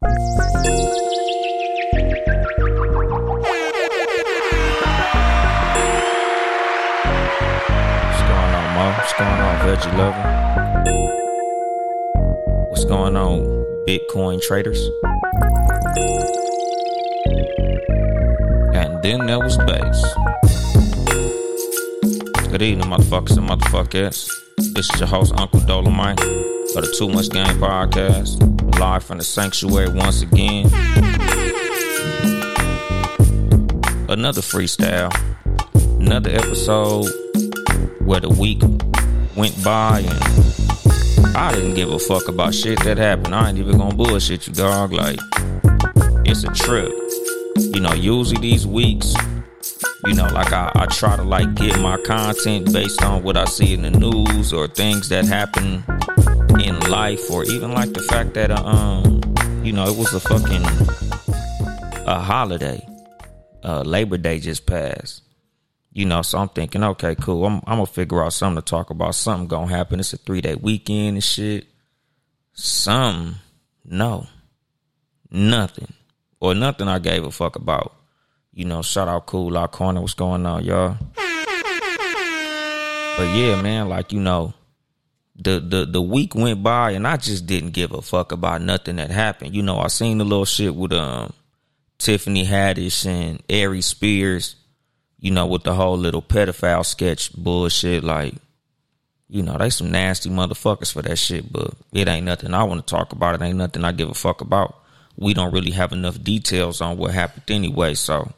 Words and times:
What's 0.00 0.22
going 8.22 8.52
on, 8.54 8.74
Mo? 8.74 8.84
What's 8.96 9.14
going 9.14 9.40
on, 9.40 9.54
Veggie 9.66 9.94
Lover? 9.98 10.26
What's 12.70 12.84
going 12.84 13.16
on, 13.16 13.40
Bitcoin 13.86 14.40
traders? 14.42 14.80
And 18.74 19.02
then 19.02 19.26
there 19.26 19.40
was 19.40 19.56
bass. 19.58 20.14
Good 22.48 22.62
evening, 22.62 22.88
motherfuckers 22.88 23.36
and 23.36 23.48
motherfuckers. 23.48 24.28
This 24.74 24.90
is 24.92 25.00
your 25.00 25.08
host, 25.08 25.32
Uncle 25.36 25.60
Dolemite, 25.60 26.20
of 26.20 26.82
the 26.84 26.94
Too 26.98 27.08
Much 27.08 27.28
Game 27.30 27.46
Podcast, 27.58 28.38
live 28.78 29.02
from 29.02 29.18
the 29.18 29.24
sanctuary 29.24 29.88
once 29.88 30.22
again. 30.22 30.66
Another 34.08 34.40
freestyle, 34.40 35.12
another 35.98 36.30
episode 36.30 37.06
where 38.00 38.20
the 38.20 38.28
week 38.28 38.62
went 39.36 39.62
by 39.64 40.00
and 40.00 41.36
I 41.36 41.52
didn't 41.52 41.74
give 41.74 41.90
a 41.90 41.98
fuck 41.98 42.28
about 42.28 42.54
shit 42.54 42.78
that 42.84 42.98
happened. 42.98 43.34
I 43.34 43.48
ain't 43.48 43.58
even 43.58 43.78
gonna 43.78 43.94
bullshit 43.94 44.46
you, 44.46 44.52
dog. 44.52 44.92
Like, 44.92 45.18
it's 46.24 46.44
a 46.44 46.52
trip. 46.54 46.92
You 47.56 47.80
know, 47.80 47.94
usually 47.94 48.40
these 48.40 48.64
weeks, 48.64 49.12
you 50.06 50.14
know, 50.14 50.28
like 50.28 50.52
I, 50.52 50.70
I 50.74 50.86
try 50.86 51.16
to 51.16 51.24
like 51.24 51.54
get 51.56 51.78
my 51.80 51.96
content 52.02 52.72
based 52.72 53.02
on 53.02 53.24
what 53.24 53.36
I 53.36 53.44
see 53.44 53.74
in 53.74 53.82
the 53.82 53.90
news 53.90 54.52
or 54.52 54.68
things 54.68 55.08
that 55.08 55.24
happen 55.24 55.82
life 56.88 57.30
or 57.30 57.44
even 57.44 57.72
like 57.72 57.92
the 57.92 58.02
fact 58.02 58.34
that, 58.34 58.50
uh, 58.50 58.62
um, 58.64 59.20
you 59.64 59.72
know, 59.72 59.86
it 59.86 59.96
was 59.96 60.12
a 60.14 60.20
fucking 60.20 60.64
a 62.06 62.18
holiday. 62.18 62.84
Uh, 63.62 63.82
Labor 63.82 64.16
Day 64.16 64.40
just 64.40 64.66
passed. 64.66 65.22
You 65.92 66.06
know, 66.06 66.22
so 66.22 66.38
I'm 66.38 66.48
thinking, 66.48 66.84
okay, 66.84 67.14
cool. 67.14 67.44
I'm, 67.44 67.56
I'm 67.66 67.78
gonna 67.78 67.86
figure 67.86 68.22
out 68.22 68.32
something 68.32 68.62
to 68.62 68.64
talk 68.64 68.90
about. 68.90 69.14
Something 69.14 69.48
gonna 69.48 69.66
happen. 69.68 70.00
It's 70.00 70.12
a 70.12 70.16
three 70.16 70.40
day 70.40 70.54
weekend 70.54 71.16
and 71.16 71.24
shit. 71.24 71.66
Some, 72.52 73.36
no, 73.84 74.26
nothing, 75.30 75.92
or 76.40 76.54
nothing 76.54 76.88
I 76.88 76.98
gave 76.98 77.24
a 77.24 77.30
fuck 77.30 77.56
about. 77.56 77.94
You 78.52 78.64
know, 78.64 78.82
shout 78.82 79.08
out 79.08 79.26
Cool 79.26 79.56
Out 79.56 79.72
Corner. 79.72 80.00
What's 80.00 80.14
going 80.14 80.46
on, 80.46 80.64
y'all? 80.64 80.96
But 83.16 83.34
yeah, 83.34 83.60
man, 83.60 83.88
like 83.88 84.12
you 84.12 84.20
know, 84.20 84.54
the 85.38 85.60
the 85.60 85.86
the 85.86 86.02
week 86.02 86.34
went 86.34 86.62
by 86.62 86.90
and 86.90 87.06
I 87.06 87.16
just 87.16 87.46
didn't 87.46 87.70
give 87.70 87.92
a 87.92 88.02
fuck 88.02 88.32
about 88.32 88.60
nothing 88.62 88.96
that 88.96 89.10
happened. 89.10 89.54
You 89.54 89.62
know, 89.62 89.78
I 89.78 89.86
seen 89.88 90.18
the 90.18 90.24
little 90.24 90.44
shit 90.44 90.74
with 90.74 90.92
um 90.92 91.32
Tiffany 91.98 92.44
Haddish 92.44 93.06
and 93.06 93.42
Ari 93.50 93.82
Spears 93.82 94.56
you 95.20 95.30
know, 95.30 95.46
with 95.46 95.64
the 95.64 95.74
whole 95.74 95.98
little 95.98 96.22
pedophile 96.22 96.86
sketch 96.86 97.34
bullshit. 97.34 98.04
Like, 98.04 98.34
you 99.28 99.42
know, 99.42 99.58
they 99.58 99.70
some 99.70 99.90
nasty 99.90 100.30
motherfuckers 100.30 100.92
for 100.92 101.02
that 101.02 101.16
shit, 101.16 101.52
but 101.52 101.74
it 101.92 102.08
ain't 102.08 102.26
nothing 102.26 102.54
I 102.54 102.62
want 102.62 102.86
to 102.86 102.90
talk 102.90 103.12
about. 103.12 103.34
It 103.34 103.44
ain't 103.44 103.58
nothing 103.58 103.84
I 103.84 103.92
give 103.92 104.08
a 104.08 104.14
fuck 104.14 104.40
about. 104.40 104.76
We 105.16 105.34
don't 105.34 105.52
really 105.52 105.72
have 105.72 105.92
enough 105.92 106.22
details 106.22 106.80
on 106.80 106.96
what 106.96 107.12
happened 107.12 107.50
anyway, 107.50 107.94
so 107.94 108.32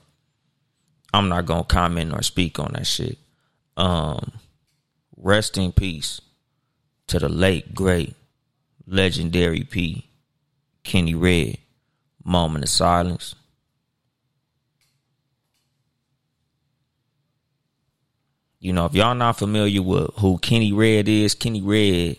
I'm 1.12 1.28
not 1.28 1.44
gonna 1.44 1.64
comment 1.64 2.14
or 2.14 2.22
speak 2.22 2.58
on 2.58 2.72
that 2.72 2.86
shit. 2.86 3.18
Um, 3.76 4.32
rest 5.16 5.58
in 5.58 5.72
peace 5.72 6.20
to 7.10 7.18
the 7.18 7.28
late 7.28 7.74
great 7.74 8.14
legendary 8.86 9.64
P 9.64 10.06
Kenny 10.84 11.14
Red. 11.14 11.58
Moment 12.22 12.64
of 12.64 12.70
silence. 12.70 13.34
You 18.60 18.72
know, 18.72 18.84
if 18.86 18.94
y'all 18.94 19.14
not 19.14 19.38
familiar 19.38 19.82
with 19.82 20.10
who 20.18 20.38
Kenny 20.38 20.72
Red 20.72 21.08
is, 21.08 21.34
Kenny 21.34 21.62
Red 21.62 22.16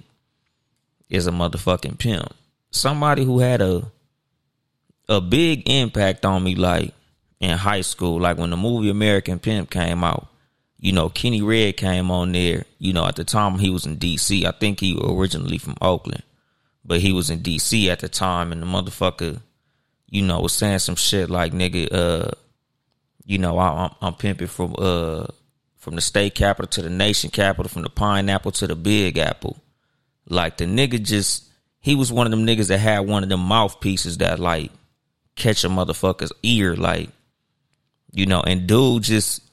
is 1.10 1.28
a 1.28 1.32
motherfucking 1.32 2.00
pimp. 2.00 2.34
Somebody 2.72 3.24
who 3.24 3.40
had 3.40 3.62
a 3.62 3.84
a 5.08 5.22
big 5.22 5.70
impact 5.70 6.26
on 6.26 6.44
me 6.44 6.56
like 6.56 6.94
in 7.40 7.58
high 7.58 7.82
school. 7.82 8.20
Like 8.20 8.38
when 8.38 8.50
the 8.50 8.58
movie 8.58 8.90
American 8.90 9.40
Pimp 9.40 9.70
came 9.70 10.04
out, 10.04 10.28
you 10.82 10.92
know, 10.92 11.10
Kenny 11.10 11.44
Red 11.44 11.78
came 11.78 12.10
on 12.10 12.32
there. 12.32 12.66
You 12.80 12.92
know, 12.92 13.06
at 13.06 13.16
the 13.16 13.24
time 13.24 13.60
he 13.60 13.70
was 13.70 13.86
in 13.86 13.98
DC. 13.98 14.44
I 14.44 14.52
think 14.52 14.80
he 14.80 15.00
originally 15.02 15.60
from 15.60 15.78
Oakland. 15.80 16.24
But 16.84 17.00
he 17.00 17.14
was 17.14 17.30
in 17.30 17.42
DC 17.42 17.88
at 17.88 18.00
the 18.00 18.10
time 18.10 18.52
and 18.52 18.62
the 18.62 18.66
motherfucker, 18.66 19.40
you 20.10 20.24
know, 20.24 20.42
was 20.42 20.54
saying 20.54 20.80
some 20.80 20.96
shit 20.96 21.30
like 21.30 21.54
nigga, 21.54 21.88
uh, 21.94 22.32
you 23.24 23.38
know, 23.38 23.60
I, 23.60 23.86
I'm, 23.86 23.92
I'm 24.02 24.14
pimping 24.16 24.48
from 24.48 24.76
uh 24.80 25.28
from 25.78 25.96
the 25.96 26.02
state 26.02 26.34
capital 26.34 26.68
to 26.70 26.82
the 26.82 26.90
nation 26.90 27.30
capital, 27.30 27.70
from 27.70 27.84
the 27.84 27.90
pineapple 27.90 28.52
to 28.54 28.66
the 28.66 28.76
big 28.76 29.20
apple. 29.20 29.58
Like 30.28 30.58
the 30.58 30.66
nigga 30.66 31.02
just 31.02 31.48
he 31.80 31.94
was 31.94 32.12
one 32.12 32.26
of 32.26 32.32
them 32.32 32.48
niggas 32.48 32.70
that 32.70 32.80
had 32.80 33.02
one 33.02 33.22
of 33.22 33.30
them 33.30 33.42
mouthpieces 33.42 34.18
that 34.18 34.40
like 34.40 34.72
catch 35.36 35.64
a 35.64 35.70
motherfucker's 35.70 36.34
ear, 36.42 36.76
like, 36.76 37.10
you 38.12 38.26
know, 38.26 38.42
and 38.42 38.66
dude 38.66 39.04
just 39.04 39.44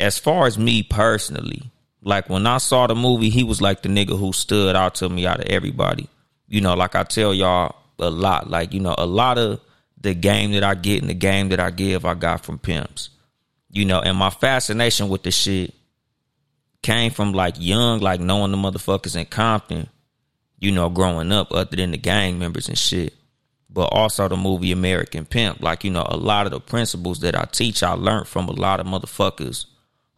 as 0.00 0.18
far 0.18 0.46
as 0.46 0.58
me 0.58 0.82
personally, 0.82 1.70
like 2.02 2.28
when 2.28 2.46
I 2.46 2.58
saw 2.58 2.86
the 2.86 2.94
movie, 2.94 3.30
he 3.30 3.44
was 3.44 3.60
like 3.60 3.82
the 3.82 3.88
nigga 3.88 4.18
who 4.18 4.32
stood 4.32 4.74
out 4.74 4.96
to 4.96 5.08
me 5.08 5.26
out 5.26 5.40
of 5.40 5.46
everybody. 5.46 6.08
You 6.48 6.60
know, 6.60 6.74
like 6.74 6.94
I 6.94 7.04
tell 7.04 7.32
y'all 7.32 7.76
a 7.98 8.10
lot, 8.10 8.50
like, 8.50 8.72
you 8.72 8.80
know, 8.80 8.94
a 8.96 9.06
lot 9.06 9.38
of 9.38 9.60
the 10.00 10.14
game 10.14 10.52
that 10.52 10.64
I 10.64 10.74
get 10.74 11.02
and 11.02 11.10
the 11.10 11.14
game 11.14 11.50
that 11.50 11.60
I 11.60 11.70
give, 11.70 12.04
I 12.04 12.14
got 12.14 12.44
from 12.44 12.58
pimps 12.58 13.10
you 13.70 13.84
know, 13.84 14.00
and 14.00 14.16
my 14.16 14.30
fascination 14.30 15.08
with 15.08 15.22
the 15.22 15.30
shit 15.30 15.74
came 16.82 17.10
from 17.10 17.32
like 17.32 17.54
young, 17.58 18.00
like 18.00 18.20
knowing 18.20 18.50
the 18.50 18.56
motherfuckers 18.56 19.16
in 19.16 19.26
Compton, 19.26 19.88
you 20.58 20.72
know, 20.72 20.88
growing 20.88 21.32
up, 21.32 21.52
other 21.52 21.76
than 21.76 21.92
the 21.92 21.98
gang 21.98 22.38
members 22.38 22.68
and 22.68 22.78
shit. 22.78 23.14
But 23.72 23.92
also 23.92 24.28
the 24.28 24.36
movie 24.36 24.72
American 24.72 25.24
Pimp. 25.24 25.62
Like, 25.62 25.84
you 25.84 25.92
know, 25.92 26.04
a 26.04 26.16
lot 26.16 26.46
of 26.46 26.52
the 26.52 26.58
principles 26.58 27.20
that 27.20 27.36
I 27.36 27.44
teach, 27.44 27.84
I 27.84 27.92
learned 27.92 28.26
from 28.26 28.48
a 28.48 28.52
lot 28.52 28.80
of 28.80 28.86
motherfuckers 28.86 29.66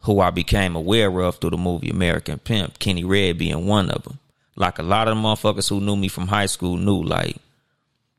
who 0.03 0.19
I 0.19 0.29
became 0.29 0.75
aware 0.75 1.19
of 1.21 1.37
through 1.37 1.51
the 1.51 1.57
movie 1.57 1.89
American 1.89 2.39
Pimp, 2.39 2.79
Kenny 2.79 3.03
Red 3.03 3.37
being 3.37 3.65
one 3.65 3.89
of 3.89 4.03
them. 4.03 4.19
Like 4.55 4.79
a 4.79 4.83
lot 4.83 5.07
of 5.07 5.15
the 5.15 5.21
motherfuckers 5.21 5.69
who 5.69 5.79
knew 5.79 5.95
me 5.95 6.07
from 6.07 6.27
high 6.27 6.45
school 6.45 6.77
knew, 6.77 7.01
like, 7.01 7.37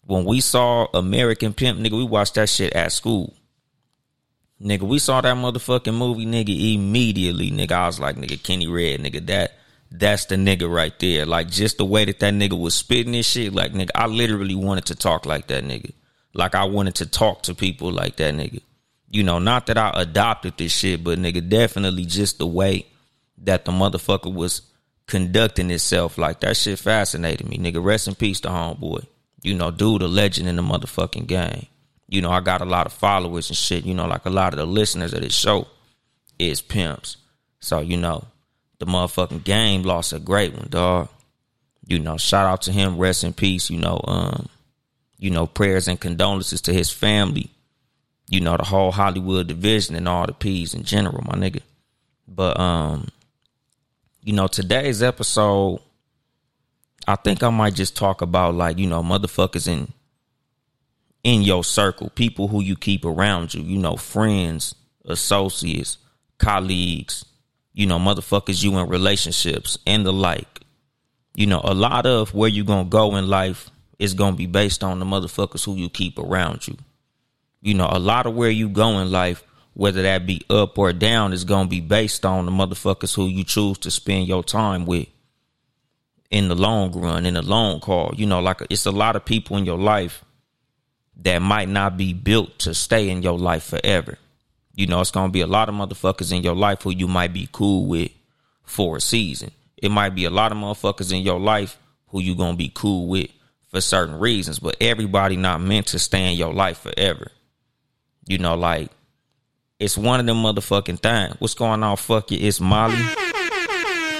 when 0.06 0.25
we 0.25 0.41
saw 0.41 0.87
American 0.93 1.55
Pimp, 1.55 1.78
nigga, 1.78 1.97
we 1.97 2.05
watched 2.05 2.34
that 2.34 2.49
shit 2.49 2.73
at 2.75 2.93
school. 2.93 3.33
Nigga, 4.61 4.83
we 4.83 4.99
saw 4.99 5.21
that 5.21 5.37
motherfucking 5.37 5.97
movie, 5.97 6.27
nigga, 6.27 6.75
immediately, 6.75 7.50
nigga. 7.50 7.73
I 7.73 7.87
was 7.87 8.00
like, 8.00 8.17
nigga, 8.17 8.43
Kenny 8.43 8.67
Red, 8.67 9.00
nigga, 9.00 9.25
that 9.27 9.53
that's 9.91 10.25
the 10.27 10.37
nigga 10.37 10.73
right 10.73 10.99
there. 10.99 11.25
Like 11.25 11.49
just 11.49 11.78
the 11.78 11.84
way 11.84 12.05
that 12.05 12.19
that 12.21 12.34
nigga 12.34 12.59
was 12.59 12.75
spitting 12.75 13.12
this 13.12 13.27
shit, 13.27 13.53
like 13.53 13.73
nigga, 13.73 13.91
I 13.94 14.06
literally 14.06 14.55
wanted 14.55 14.87
to 14.87 14.94
talk 14.94 15.25
like 15.27 15.47
that 15.49 15.65
nigga. 15.65 15.93
Like 16.32 16.55
I 16.55 16.64
wanted 16.64 16.97
to 16.97 17.06
talk 17.06 17.43
to 17.43 17.55
people 17.55 17.93
like 17.93 18.17
that 18.17 18.35
nigga. 18.35 18.61
You 19.14 19.22
know, 19.22 19.38
not 19.38 19.66
that 19.66 19.78
I 19.78 19.93
adopted 19.94 20.58
this 20.58 20.72
shit, 20.72 21.05
but 21.05 21.19
nigga, 21.19 21.49
definitely 21.49 22.05
just 22.05 22.38
the 22.38 22.46
way 22.46 22.87
that 23.38 23.64
the 23.64 23.72
motherfucker 23.72 24.32
was 24.32 24.62
conducting 25.06 25.70
itself. 25.70 26.19
Like 26.19 26.40
that 26.40 26.56
shit 26.56 26.78
fascinated 26.78 27.49
me, 27.49 27.58
nigga. 27.58 27.82
Rest 27.82 28.08
in 28.08 28.14
peace 28.14 28.40
to 28.40 28.49
homeboy. 28.49 29.06
You 29.43 29.55
know, 29.55 29.70
dude, 29.70 30.02
a 30.02 30.08
legend 30.08 30.49
in 30.49 30.56
the 30.56 30.62
motherfucking 30.62 31.26
game 31.26 31.66
you 32.08 32.20
know, 32.20 32.31
I 32.31 32.40
got 32.40 32.61
a 32.61 32.66
lot 32.66 32.87
of 32.87 32.93
followers 32.93 33.50
and 33.50 33.56
shit. 33.56 33.84
You 33.84 33.94
know, 33.94 34.06
like 34.06 34.25
a 34.25 34.31
lot 34.31 34.52
of 34.52 34.58
the 34.58 34.66
listeners 34.66 35.12
of 35.12 35.22
this 35.22 35.34
show 35.34 35.66
is 36.38 36.61
pimps. 36.61 37.16
So, 37.61 37.81
you 37.81 37.96
know, 37.96 38.25
the 38.78 38.87
motherfucking 38.87 39.44
game 39.44 39.82
lost 39.82 40.12
a 40.12 40.19
great 40.19 40.55
one, 40.55 40.69
dog. 40.70 41.08
You 41.87 41.99
know, 41.99 42.16
shout 42.16 42.46
out 42.46 42.62
to 42.62 42.72
him, 42.72 42.99
rest 42.99 43.25
in 43.25 43.32
peace, 43.32 43.69
you 43.69 43.78
know, 43.78 44.00
um, 44.05 44.49
you 45.19 45.31
know, 45.31 45.46
prayers 45.46 45.88
and 45.88 46.00
condolences 46.00 46.62
to 46.62 46.72
his 46.72 46.90
family, 46.90 47.50
you 48.29 48.41
know, 48.41 48.56
the 48.56 48.65
whole 48.65 48.91
Hollywood 48.91 49.47
division 49.47 49.94
and 49.94 50.09
all 50.09 50.26
the 50.26 50.32
P's 50.32 50.75
in 50.75 50.82
general, 50.82 51.23
my 51.25 51.35
nigga. 51.35 51.61
But 52.26 52.59
um, 52.59 53.09
you 54.23 54.32
know, 54.32 54.47
today's 54.47 55.03
episode, 55.03 55.81
I 57.06 57.17
think 57.17 57.43
I 57.43 57.50
might 57.50 57.75
just 57.75 57.97
talk 57.97 58.23
about 58.23 58.55
like, 58.55 58.79
you 58.79 58.87
know, 58.87 59.03
motherfuckers 59.03 59.69
in 59.69 59.93
in 61.23 61.43
your 61.43 61.65
circle, 61.65 62.11
people 62.11 62.49
who 62.49 62.62
you 62.62 62.76
keep 62.76 63.05
around 63.05 63.55
you, 63.55 63.62
you 63.62 63.79
know, 63.79 63.97
friends, 63.97 64.75
associates, 65.06 65.99
colleagues, 66.38 67.25
you 67.73 67.87
know, 67.87 67.99
motherfuckers 67.99 68.62
you 68.62 68.76
in 68.79 68.88
relationships 68.88 69.79
and 69.87 70.05
the 70.06 70.12
like. 70.12 70.61
You 71.35 71.47
know, 71.47 71.61
a 71.65 71.75
lot 71.75 72.06
of 72.06 72.32
where 72.32 72.49
you 72.49 72.65
gonna 72.65 72.88
go 72.88 73.17
in 73.17 73.29
life 73.29 73.71
is 73.99 74.15
gonna 74.15 74.37
be 74.37 74.47
based 74.47 74.85
on 74.85 74.99
the 74.99 75.05
motherfuckers 75.05 75.65
who 75.65 75.75
you 75.75 75.88
keep 75.88 76.19
around 76.19 76.69
you. 76.69 76.76
You 77.64 77.72
know, 77.72 77.88
a 77.90 77.99
lot 77.99 78.26
of 78.26 78.34
where 78.34 78.50
you 78.50 78.69
go 78.69 78.99
in 78.99 79.11
life, 79.11 79.43
whether 79.72 80.02
that 80.02 80.26
be 80.26 80.43
up 80.50 80.78
or 80.78 80.93
down, 80.93 81.32
is 81.32 81.44
gonna 81.44 81.66
be 81.66 81.81
based 81.81 82.26
on 82.26 82.44
the 82.44 82.52
motherfuckers 82.52 83.14
who 83.14 83.26
you 83.26 83.43
choose 83.43 83.78
to 83.78 83.90
spend 83.90 84.28
your 84.28 84.44
time 84.44 84.84
with 84.84 85.08
in 86.31 86.49
the 86.49 86.55
long 86.55 86.93
run, 86.93 87.25
in 87.25 87.32
the 87.32 87.43
long 87.43 87.81
call. 87.81 88.12
You 88.14 88.26
know, 88.26 88.40
like 88.40 88.61
it's 88.69 88.84
a 88.84 88.90
lot 88.90 89.16
of 89.16 89.25
people 89.25 89.56
in 89.56 89.64
your 89.64 89.78
life 89.78 90.22
that 91.22 91.38
might 91.38 91.70
not 91.70 91.96
be 91.96 92.12
built 92.12 92.58
to 92.58 92.75
stay 92.75 93.08
in 93.08 93.22
your 93.22 93.38
life 93.38 93.64
forever. 93.64 94.19
You 94.75 94.87
know, 94.87 95.00
it's 95.00 95.11
gonna 95.11 95.32
be 95.32 95.40
a 95.40 95.46
lot 95.46 95.70
of 95.70 95.75
motherfuckers 95.75 96.37
in 96.37 96.43
your 96.43 96.55
life 96.55 96.82
who 96.82 96.90
you 96.90 97.08
might 97.08 97.32
be 97.32 97.49
cool 97.50 97.87
with 97.87 98.11
for 98.64 98.99
a 98.99 99.00
season. 99.00 99.52
It 99.78 99.90
might 99.90 100.14
be 100.14 100.26
a 100.26 100.31
lot 100.31 100.52
of 100.52 100.58
motherfuckers 100.58 101.14
in 101.14 101.22
your 101.22 101.40
life 101.40 101.78
who 102.08 102.20
you 102.20 102.34
gonna 102.34 102.58
be 102.58 102.70
cool 102.75 103.06
with 103.06 103.31
for 103.70 103.81
certain 103.81 104.19
reasons, 104.19 104.58
but 104.58 104.76
everybody 104.82 105.38
not 105.38 105.62
meant 105.62 105.87
to 105.87 105.99
stay 105.99 106.31
in 106.31 106.37
your 106.37 106.52
life 106.52 106.81
forever. 106.81 107.31
You 108.26 108.38
know, 108.38 108.55
like 108.55 108.91
it's 109.79 109.99
one 109.99 110.21
of 110.21 110.26
them 110.26 110.38
motherfucking 110.38 111.00
things. 111.00 111.37
What's 111.38 111.55
going 111.55 111.82
on? 111.82 111.97
Fuck 111.97 112.31
you. 112.31 112.38
It's 112.41 112.61
Molly. 112.61 113.03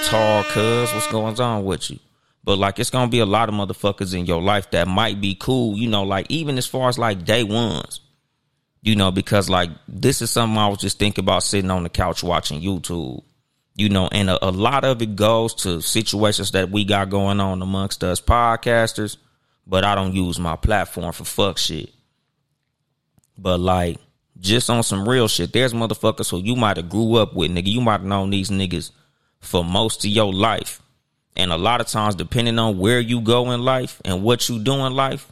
Tall 0.03 0.43
cuz. 0.43 0.93
What's 0.93 1.07
going 1.07 1.39
on 1.39 1.65
with 1.65 1.89
you? 1.89 1.99
But 2.43 2.59
like 2.59 2.77
it's 2.77 2.91
gonna 2.91 3.09
be 3.09 3.19
a 3.19 3.25
lot 3.25 3.49
of 3.49 3.55
motherfuckers 3.55 4.13
in 4.17 4.27
your 4.27 4.41
life 4.41 4.69
that 4.71 4.87
might 4.87 5.19
be 5.19 5.35
cool, 5.35 5.75
you 5.77 5.89
know, 5.89 6.03
like 6.03 6.27
even 6.29 6.59
as 6.59 6.67
far 6.67 6.89
as 6.89 6.99
like 6.99 7.25
day 7.25 7.43
ones. 7.43 8.01
You 8.83 8.95
know, 8.95 9.09
because 9.09 9.49
like 9.49 9.71
this 9.87 10.21
is 10.21 10.29
something 10.29 10.57
I 10.57 10.67
was 10.67 10.77
just 10.77 10.99
thinking 10.99 11.23
about 11.23 11.41
sitting 11.41 11.71
on 11.71 11.81
the 11.81 11.89
couch 11.89 12.23
watching 12.23 12.61
YouTube. 12.61 13.23
You 13.75 13.89
know, 13.89 14.07
and 14.11 14.29
a, 14.29 14.45
a 14.47 14.51
lot 14.51 14.85
of 14.85 15.01
it 15.01 15.15
goes 15.15 15.55
to 15.55 15.81
situations 15.81 16.51
that 16.51 16.69
we 16.69 16.85
got 16.85 17.09
going 17.09 17.39
on 17.39 17.61
amongst 17.63 18.03
us 18.03 18.21
podcasters, 18.21 19.17
but 19.65 19.83
I 19.83 19.95
don't 19.95 20.13
use 20.13 20.39
my 20.39 20.55
platform 20.55 21.11
for 21.11 21.25
fuck 21.25 21.57
shit. 21.57 21.94
But 23.37 23.59
like 23.59 23.97
just 24.39 24.69
on 24.69 24.83
some 24.83 25.07
real 25.07 25.27
shit, 25.27 25.53
there's 25.53 25.73
motherfuckers 25.73 26.29
who 26.29 26.39
you 26.39 26.55
might 26.55 26.77
have 26.77 26.89
grew 26.89 27.15
up 27.15 27.33
with, 27.33 27.51
nigga. 27.51 27.67
You 27.67 27.81
might 27.81 27.93
have 27.93 28.03
known 28.03 28.29
these 28.29 28.49
niggas 28.49 28.91
for 29.39 29.63
most 29.63 30.03
of 30.05 30.11
your 30.11 30.33
life. 30.33 30.81
And 31.35 31.51
a 31.51 31.57
lot 31.57 31.81
of 31.81 31.87
times, 31.87 32.15
depending 32.15 32.59
on 32.59 32.77
where 32.77 32.99
you 32.99 33.21
go 33.21 33.51
in 33.51 33.63
life 33.63 34.01
and 34.05 34.23
what 34.23 34.47
you 34.47 34.59
do 34.59 34.73
in 34.85 34.93
life, 34.93 35.31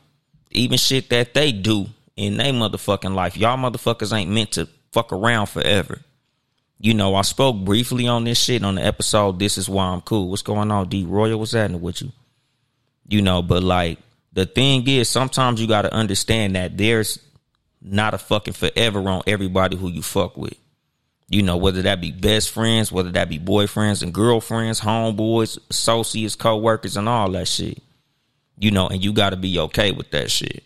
even 0.52 0.78
shit 0.78 1.10
that 1.10 1.34
they 1.34 1.52
do 1.52 1.88
in 2.16 2.38
their 2.38 2.54
motherfucking 2.54 3.14
life, 3.14 3.38
y'all 3.38 3.58
motherfuckers 3.58 4.16
ain't 4.16 4.32
meant 4.32 4.52
to 4.54 4.68
fuck 4.92 5.12
around 5.14 5.48
forever. 5.48 6.00
You 6.80 6.94
know, 6.94 7.16
I 7.16 7.22
spoke 7.22 7.64
briefly 7.64 8.08
on 8.08 8.26
this 8.26 8.38
shit 8.38 8.64
on 8.64 8.76
the 8.76 8.86
episode. 8.86 9.40
This 9.40 9.58
is 9.58 9.70
why 9.70 9.86
I'm 9.86 10.02
cool. 10.02 10.30
What's 10.30 10.42
going 10.42 10.70
on, 10.70 10.90
D 10.90 11.06
Royal? 11.06 11.40
What's 11.40 11.54
happening 11.54 11.82
with 11.82 12.02
you? 12.02 12.12
You 13.08 13.22
know, 13.22 13.42
but 13.42 13.64
like 13.64 14.00
the 14.34 14.46
thing 14.46 14.88
is, 14.88 15.08
sometimes 15.08 15.62
you 15.62 15.68
got 15.68 15.84
to 15.84 15.94
understand 15.94 16.56
that 16.56 16.78
there's 16.78 17.20
not 17.84 18.14
a 18.14 18.18
fucking 18.18 18.54
forever 18.54 19.00
on 19.10 19.24
everybody 19.28 19.76
who 19.76 19.90
you 19.90 20.02
fuck 20.02 20.38
with. 20.38 20.56
You 21.28 21.42
know, 21.42 21.58
whether 21.58 21.82
that 21.84 22.02
be 22.02 22.12
best 22.12 22.52
friends, 22.52 22.92
whether 22.92 23.12
that 23.12 23.30
be 23.30 23.40
boyfriends 23.40 24.04
and 24.04 24.14
girlfriends, 24.14 24.80
homeboys, 24.80 25.58
associates, 25.70 26.36
co-workers, 26.36 26.96
and 26.96 27.10
all 27.10 27.32
that 27.32 27.48
shit. 27.48 27.82
You 28.58 28.72
know, 28.72 28.88
and 28.88 29.04
you 29.04 29.14
gotta 29.14 29.36
be 29.36 29.60
okay 29.60 29.92
with 29.92 30.12
that 30.12 30.32
shit. 30.32 30.64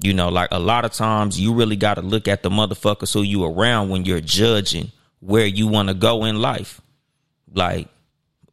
You 0.00 0.14
know, 0.14 0.28
like 0.28 0.50
a 0.52 0.58
lot 0.58 0.84
of 0.84 0.92
times 0.92 1.40
you 1.40 1.54
really 1.54 1.76
gotta 1.76 2.02
look 2.02 2.28
at 2.28 2.42
the 2.42 2.50
motherfuckers 2.50 3.12
who 3.14 3.22
you 3.22 3.44
around 3.44 3.88
when 3.88 4.04
you're 4.04 4.20
judging 4.20 4.92
where 5.20 5.46
you 5.46 5.66
wanna 5.66 5.94
go 5.94 6.24
in 6.24 6.40
life. 6.40 6.80
Like 7.52 7.88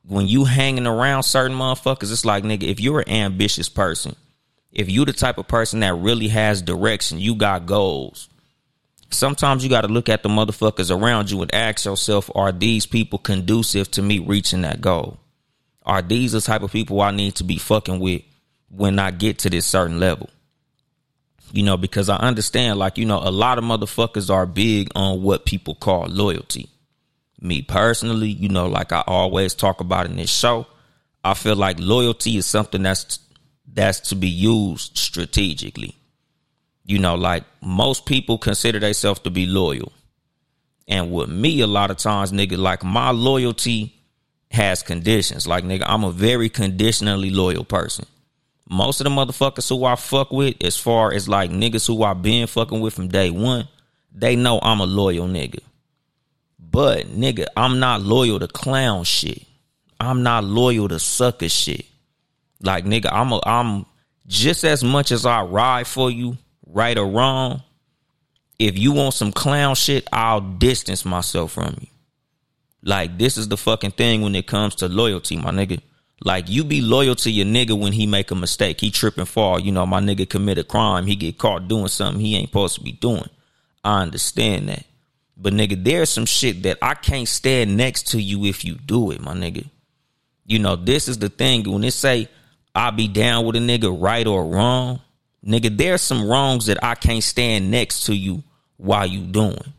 when 0.07 0.27
you 0.27 0.45
hanging 0.45 0.87
around 0.87 1.23
certain 1.23 1.57
motherfuckers, 1.57 2.11
it's 2.11 2.25
like 2.25 2.43
nigga, 2.43 2.63
if 2.63 2.79
you're 2.79 3.01
an 3.01 3.09
ambitious 3.09 3.69
person, 3.69 4.15
if 4.75 4.89
you're 4.89 5.05
the 5.05 5.13
type 5.13 5.37
of 5.37 5.47
person 5.47 5.79
that 5.79 5.95
really 5.95 6.27
has 6.27 6.61
direction, 6.61 7.19
you 7.19 7.35
got 7.35 7.65
goals 7.65 8.29
sometimes 9.15 9.63
you 9.63 9.69
got 9.69 9.81
to 9.81 9.87
look 9.87 10.09
at 10.09 10.23
the 10.23 10.29
motherfuckers 10.29 10.95
around 10.95 11.31
you 11.31 11.41
and 11.41 11.53
ask 11.53 11.85
yourself, 11.85 12.29
are 12.35 12.51
these 12.51 12.85
people 12.85 13.19
conducive 13.19 13.89
to 13.91 14.01
me 14.01 14.19
reaching 14.19 14.61
that 14.61 14.81
goal? 14.81 15.19
Are 15.85 16.01
these 16.01 16.33
the 16.33 16.41
type 16.41 16.61
of 16.61 16.71
people 16.71 17.01
I 17.01 17.11
need 17.11 17.35
to 17.35 17.43
be 17.43 17.57
fucking 17.57 17.99
with 17.99 18.23
when 18.69 18.99
I 18.99 19.11
get 19.11 19.39
to 19.39 19.49
this 19.49 19.65
certain 19.65 19.99
level? 19.99 20.29
You 21.51 21.63
know, 21.63 21.77
because 21.77 22.09
I 22.09 22.17
understand, 22.17 22.79
like, 22.79 22.97
you 22.97 23.05
know, 23.05 23.19
a 23.19 23.31
lot 23.31 23.57
of 23.57 23.63
motherfuckers 23.63 24.33
are 24.33 24.45
big 24.45 24.89
on 24.95 25.21
what 25.21 25.45
people 25.45 25.75
call 25.75 26.07
loyalty. 26.07 26.69
Me 27.39 27.61
personally, 27.61 28.29
you 28.29 28.49
know, 28.49 28.67
like 28.67 28.91
I 28.91 29.03
always 29.05 29.53
talk 29.53 29.79
about 29.79 30.07
in 30.07 30.15
this 30.15 30.31
show, 30.31 30.65
I 31.23 31.33
feel 31.33 31.55
like 31.55 31.77
loyalty 31.79 32.37
is 32.37 32.45
something 32.45 32.81
that's 32.81 33.19
that's 33.71 33.99
to 34.09 34.15
be 34.15 34.29
used 34.29 34.97
strategically. 34.97 35.95
You 36.85 36.99
know, 36.99 37.15
like 37.15 37.43
most 37.61 38.05
people 38.05 38.37
consider 38.37 38.79
themselves 38.79 39.19
to 39.21 39.29
be 39.29 39.45
loyal. 39.45 39.91
And 40.87 41.11
with 41.11 41.29
me, 41.29 41.61
a 41.61 41.67
lot 41.67 41.89
of 41.89 41.97
times, 41.97 42.31
nigga, 42.31 42.57
like 42.57 42.83
my 42.83 43.09
loyalty 43.09 43.95
has 44.51 44.83
conditions. 44.83 45.47
Like, 45.47 45.63
nigga, 45.63 45.83
I'm 45.85 46.03
a 46.03 46.11
very 46.11 46.49
conditionally 46.49 47.29
loyal 47.31 47.63
person. 47.63 48.05
Most 48.69 48.99
of 48.99 49.05
the 49.05 49.11
motherfuckers 49.11 49.69
who 49.69 49.85
I 49.85 49.95
fuck 49.95 50.31
with, 50.31 50.55
as 50.63 50.77
far 50.77 51.13
as 51.13 51.29
like 51.29 51.51
niggas 51.51 51.87
who 51.87 52.03
I've 52.03 52.21
been 52.21 52.47
fucking 52.47 52.79
with 52.79 52.93
from 52.93 53.09
day 53.09 53.29
one, 53.29 53.67
they 54.11 54.35
know 54.35 54.59
I'm 54.61 54.79
a 54.79 54.85
loyal 54.85 55.27
nigga. 55.27 55.59
But 56.59 57.07
nigga, 57.07 57.45
I'm 57.55 57.79
not 57.79 58.01
loyal 58.01 58.39
to 58.39 58.47
clown 58.47 59.03
shit. 59.03 59.43
I'm 59.99 60.23
not 60.23 60.43
loyal 60.43 60.87
to 60.89 60.99
sucker 60.99 61.49
shit. 61.49 61.85
Like 62.61 62.85
nigga, 62.85 63.09
I'm 63.11 63.31
a, 63.31 63.41
I'm 63.45 63.85
just 64.27 64.63
as 64.63 64.83
much 64.83 65.11
as 65.11 65.25
I 65.25 65.43
ride 65.43 65.87
for 65.87 66.09
you, 66.09 66.37
right 66.65 66.97
or 66.97 67.07
wrong, 67.07 67.63
if 68.59 68.77
you 68.77 68.91
want 68.91 69.13
some 69.13 69.31
clown 69.31 69.75
shit, 69.75 70.07
I'll 70.11 70.41
distance 70.41 71.05
myself 71.05 71.53
from 71.53 71.77
you. 71.81 71.87
Like 72.83 73.17
this 73.17 73.37
is 73.37 73.47
the 73.47 73.57
fucking 73.57 73.91
thing 73.91 74.21
when 74.21 74.35
it 74.35 74.47
comes 74.47 74.75
to 74.75 74.87
loyalty, 74.87 75.37
my 75.37 75.51
nigga. 75.51 75.81
Like 76.23 76.49
you 76.49 76.63
be 76.63 76.81
loyal 76.81 77.15
to 77.15 77.29
your 77.29 77.45
nigga 77.45 77.79
when 77.79 77.91
he 77.91 78.07
make 78.07 78.31
a 78.31 78.35
mistake. 78.35 78.79
He 78.79 78.89
trip 78.89 79.17
and 79.17 79.27
fall. 79.27 79.59
You 79.59 79.71
know, 79.71 79.85
my 79.85 79.99
nigga 79.99 80.29
commit 80.29 80.57
a 80.57 80.63
crime. 80.63 81.05
He 81.05 81.15
get 81.15 81.37
caught 81.37 81.67
doing 81.67 81.87
something 81.87 82.23
he 82.23 82.35
ain't 82.35 82.49
supposed 82.49 82.75
to 82.75 82.81
be 82.81 82.93
doing. 82.93 83.29
I 83.83 84.01
understand 84.01 84.69
that. 84.69 84.85
But 85.37 85.53
nigga, 85.53 85.83
there's 85.83 86.09
some 86.09 86.25
shit 86.25 86.63
that 86.63 86.77
I 86.81 86.93
can't 86.93 87.27
stand 87.27 87.75
next 87.75 88.07
to 88.09 88.21
you 88.21 88.45
if 88.45 88.63
you 88.63 88.75
do 88.75 89.11
it, 89.11 89.21
my 89.21 89.33
nigga. 89.33 89.69
You 90.45 90.59
know, 90.59 90.75
this 90.75 91.07
is 91.07 91.17
the 91.17 91.29
thing. 91.29 91.69
When 91.69 91.81
they 91.81 91.89
say 91.89 92.29
I 92.75 92.91
be 92.91 93.07
down 93.07 93.45
with 93.45 93.55
a 93.55 93.59
nigga 93.59 93.95
right 93.99 94.27
or 94.27 94.45
wrong, 94.45 95.01
nigga, 95.45 95.75
there's 95.75 96.01
some 96.01 96.27
wrongs 96.27 96.65
that 96.65 96.83
I 96.83 96.95
can't 96.95 97.23
stand 97.23 97.71
next 97.71 98.05
to 98.05 98.15
you 98.15 98.43
while 98.77 99.05
you 99.05 99.21
doing. 99.21 99.73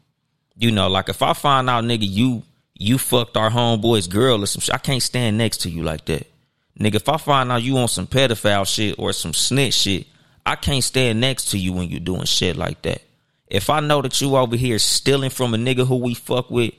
You 0.56 0.70
know, 0.70 0.88
like 0.88 1.08
if 1.08 1.22
I 1.22 1.34
find 1.34 1.68
out, 1.68 1.84
nigga, 1.84 2.08
you 2.08 2.42
you 2.78 2.98
fucked 2.98 3.36
our 3.36 3.50
homeboy's 3.50 4.06
girl 4.06 4.42
or 4.42 4.46
some 4.46 4.60
shit, 4.60 4.74
I 4.74 4.78
can't 4.78 5.02
stand 5.02 5.38
next 5.38 5.58
to 5.58 5.70
you 5.70 5.82
like 5.82 6.04
that. 6.06 6.26
Nigga, 6.78 6.96
if 6.96 7.08
I 7.08 7.16
find 7.16 7.50
out 7.50 7.62
you 7.62 7.78
on 7.78 7.88
some 7.88 8.06
pedophile 8.06 8.66
shit 8.66 8.98
or 8.98 9.12
some 9.12 9.32
snitch 9.32 9.74
shit, 9.74 10.06
I 10.44 10.56
can't 10.56 10.84
stand 10.84 11.20
next 11.20 11.50
to 11.50 11.58
you 11.58 11.72
when 11.72 11.88
you 11.88 12.00
doing 12.00 12.24
shit 12.24 12.56
like 12.56 12.82
that. 12.82 13.02
If 13.48 13.70
I 13.70 13.80
know 13.80 14.02
that 14.02 14.20
you 14.20 14.36
over 14.36 14.56
here 14.56 14.78
stealing 14.78 15.30
from 15.30 15.54
a 15.54 15.56
nigga 15.56 15.86
who 15.86 15.96
we 15.96 16.14
fuck 16.14 16.50
with, 16.50 16.74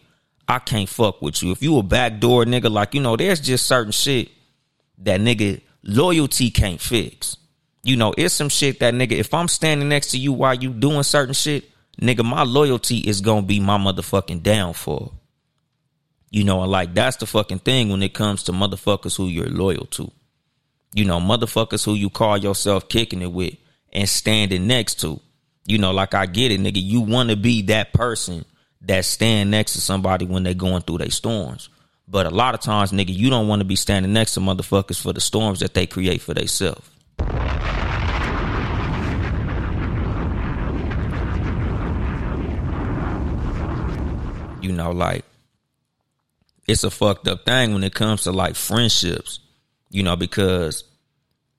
I 0.47 0.59
can't 0.59 0.87
fuck 0.87 1.21
with 1.21 1.41
you. 1.41 1.51
If 1.51 1.63
you 1.63 1.77
a 1.77 1.83
backdoor 1.83 2.45
nigga, 2.45 2.71
like, 2.71 2.93
you 2.93 3.01
know, 3.01 3.15
there's 3.15 3.39
just 3.39 3.65
certain 3.65 3.91
shit 3.91 4.29
that 4.99 5.19
nigga 5.19 5.61
loyalty 5.83 6.49
can't 6.51 6.81
fix 6.81 7.37
you 7.87 7.95
know, 7.95 8.13
it's 8.17 8.33
some 8.33 8.49
shit 8.49 8.81
that 8.81 8.93
nigga, 8.93 9.13
if 9.13 9.33
I'm 9.33 9.47
standing 9.47 9.87
next 9.87 10.11
to 10.11 10.17
you 10.17 10.33
while 10.33 10.53
you 10.53 10.71
doing 10.71 11.03
certain 11.03 11.33
shit, 11.33 11.71
nigga, 12.01 12.25
my 12.25 12.43
loyalty 12.43 12.97
is 12.97 13.21
gonna 13.21 13.43
be 13.43 13.61
my 13.61 13.77
motherfucking 13.77 14.43
downfall. 14.43 15.13
You 16.29 16.43
know, 16.43 16.63
and 16.63 16.69
like 16.69 16.93
that's 16.93 17.15
the 17.15 17.25
fucking 17.25 17.59
thing 17.59 17.87
when 17.87 18.03
it 18.03 18.13
comes 18.13 18.43
to 18.43 18.51
motherfuckers 18.51 19.15
who 19.15 19.27
you're 19.27 19.47
loyal 19.47 19.85
to. 19.85 20.11
You 20.93 21.05
know, 21.05 21.21
motherfuckers 21.21 21.85
who 21.85 21.93
you 21.93 22.09
call 22.09 22.37
yourself 22.37 22.89
kicking 22.89 23.21
it 23.21 23.31
with 23.31 23.55
and 23.93 24.09
standing 24.09 24.67
next 24.67 24.95
to. 25.01 25.21
You 25.65 25.77
know, 25.77 25.91
like 25.91 26.13
I 26.13 26.25
get 26.25 26.51
it, 26.51 26.59
nigga. 26.59 26.83
You 26.83 26.99
want 26.99 27.29
to 27.29 27.37
be 27.37 27.61
that 27.63 27.93
person 27.93 28.43
that 28.81 29.05
stand 29.05 29.49
next 29.51 29.73
to 29.73 29.81
somebody 29.81 30.25
when 30.25 30.43
they 30.43 30.53
going 30.53 30.81
through 30.81 30.97
their 30.97 31.09
storms. 31.09 31.69
But 32.07 32.25
a 32.25 32.29
lot 32.29 32.53
of 32.53 32.61
times, 32.61 32.91
nigga, 32.91 33.13
you 33.13 33.29
don't 33.29 33.47
want 33.47 33.59
to 33.59 33.65
be 33.65 33.75
standing 33.75 34.13
next 34.13 34.33
to 34.35 34.39
motherfuckers 34.39 34.99
for 34.99 35.11
the 35.11 35.19
storms 35.19 35.59
that 35.59 35.73
they 35.73 35.85
create 35.85 36.21
for 36.21 36.33
themselves. 36.33 36.89
You 44.61 44.71
know, 44.71 44.91
like 44.91 45.25
it's 46.67 46.83
a 46.83 46.89
fucked 46.91 47.27
up 47.27 47.45
thing 47.45 47.73
when 47.73 47.83
it 47.83 47.93
comes 47.93 48.23
to 48.23 48.31
like 48.31 48.55
friendships, 48.55 49.39
you 49.89 50.03
know, 50.03 50.15
because 50.15 50.83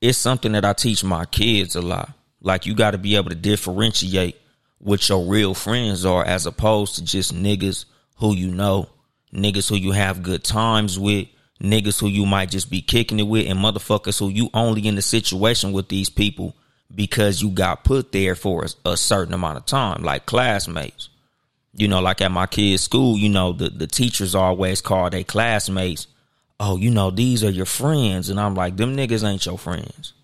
it's 0.01 0.19
something 0.19 0.53
that 0.53 0.65
I 0.65 0.73
teach 0.73 1.05
my 1.05 1.25
kids 1.27 1.77
a 1.77 1.83
lot. 1.83 2.13
Like 2.41 2.67
you 2.67 2.75
got 2.75 2.93
to 2.93 2.99
be 2.99 3.17
able 3.17 3.31
to 3.31 3.37
differentiate 3.37 4.37
what 4.79 5.09
your 5.09 5.25
real 5.25 5.55
friends 5.55 6.05
are 6.05 6.25
as 6.25 6.47
opposed 6.47 6.95
to 6.95 7.05
just 7.05 7.35
niggas 7.35 7.85
who 8.17 8.35
you 8.35 8.49
know, 8.49 8.89
niggas 9.33 9.69
who 9.69 9.77
you 9.77 9.93
have 9.93 10.23
good 10.23 10.45
times 10.45 10.99
with, 10.99 11.29
niggas 11.61 12.01
who 12.01 12.09
you 12.09 12.27
might 12.27 12.51
just 12.51 12.71
be 12.71 12.81
kicking 12.81 13.19
it 13.19 13.25
with, 13.27 13.47
and 13.49 13.59
motherfuckers 13.59 14.19
who 14.19 14.29
you 14.29 14.51
only 14.55 14.87
in 14.87 14.95
the 14.95 15.03
situation 15.03 15.73
with 15.73 15.89
these 15.89 16.11
people 16.11 16.55
because 16.95 17.43
you 17.43 17.51
got 17.51 17.85
put 17.85 18.13
there 18.13 18.35
for 18.35 18.65
a, 18.65 18.91
a 18.91 18.97
certain 18.97 19.35
amount 19.35 19.59
of 19.59 19.67
time, 19.67 20.03
like 20.03 20.27
classmates. 20.27 21.09
You 21.75 21.87
know, 21.87 22.01
like 22.01 22.21
at 22.23 22.33
my 22.33 22.47
kids' 22.47 22.83
school, 22.83 23.17
you 23.17 23.29
know, 23.29 23.53
the, 23.53 23.69
the 23.69 23.87
teachers 23.87 24.35
always 24.35 24.81
call 24.81 25.11
their 25.11 25.23
classmates, 25.23 26.07
oh, 26.59 26.77
you 26.77 26.91
know, 26.91 27.11
these 27.11 27.45
are 27.45 27.51
your 27.51 27.67
friends. 27.67 28.31
And 28.31 28.41
I'm 28.41 28.55
like, 28.55 28.77
them 28.77 28.97
niggas 28.97 29.29
ain't 29.29 29.47
your 29.47 29.59
friends. 29.59 30.15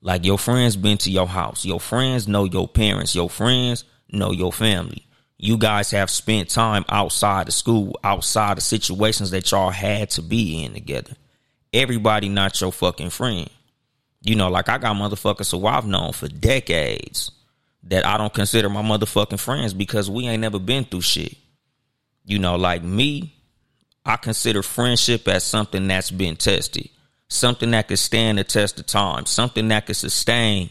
Like 0.00 0.24
your 0.24 0.38
friends 0.38 0.76
been 0.76 0.98
to 0.98 1.10
your 1.10 1.28
house. 1.28 1.64
Your 1.64 1.80
friends 1.80 2.26
know 2.26 2.44
your 2.44 2.68
parents. 2.68 3.14
Your 3.14 3.30
friends 3.30 3.84
know 4.10 4.32
your 4.32 4.52
family. 4.52 5.03
You 5.38 5.58
guys 5.58 5.90
have 5.90 6.10
spent 6.10 6.48
time 6.48 6.84
outside 6.88 7.48
of 7.48 7.54
school, 7.54 7.98
outside 8.04 8.56
of 8.56 8.62
situations 8.62 9.30
that 9.32 9.50
y'all 9.50 9.70
had 9.70 10.10
to 10.10 10.22
be 10.22 10.64
in 10.64 10.74
together. 10.74 11.14
Everybody 11.72 12.28
not 12.28 12.60
your 12.60 12.72
fucking 12.72 13.10
friend. 13.10 13.50
You 14.22 14.36
know, 14.36 14.48
like 14.48 14.68
I 14.68 14.78
got 14.78 14.96
motherfuckers 14.96 15.50
who 15.50 15.66
I've 15.66 15.86
known 15.86 16.12
for 16.12 16.28
decades 16.28 17.30
that 17.84 18.06
I 18.06 18.16
don't 18.16 18.32
consider 18.32 18.68
my 18.70 18.82
motherfucking 18.82 19.40
friends 19.40 19.74
because 19.74 20.08
we 20.08 20.26
ain't 20.26 20.40
never 20.40 20.58
been 20.58 20.84
through 20.84 21.02
shit. 21.02 21.36
You 22.24 22.38
know, 22.38 22.56
like 22.56 22.82
me, 22.82 23.34
I 24.06 24.16
consider 24.16 24.62
friendship 24.62 25.28
as 25.28 25.44
something 25.44 25.86
that's 25.88 26.10
been 26.10 26.36
tested, 26.36 26.88
something 27.28 27.70
that 27.72 27.88
could 27.88 27.98
stand 27.98 28.38
the 28.38 28.44
test 28.44 28.78
of 28.78 28.86
time, 28.86 29.26
something 29.26 29.68
that 29.68 29.86
could 29.86 29.96
sustain 29.96 30.70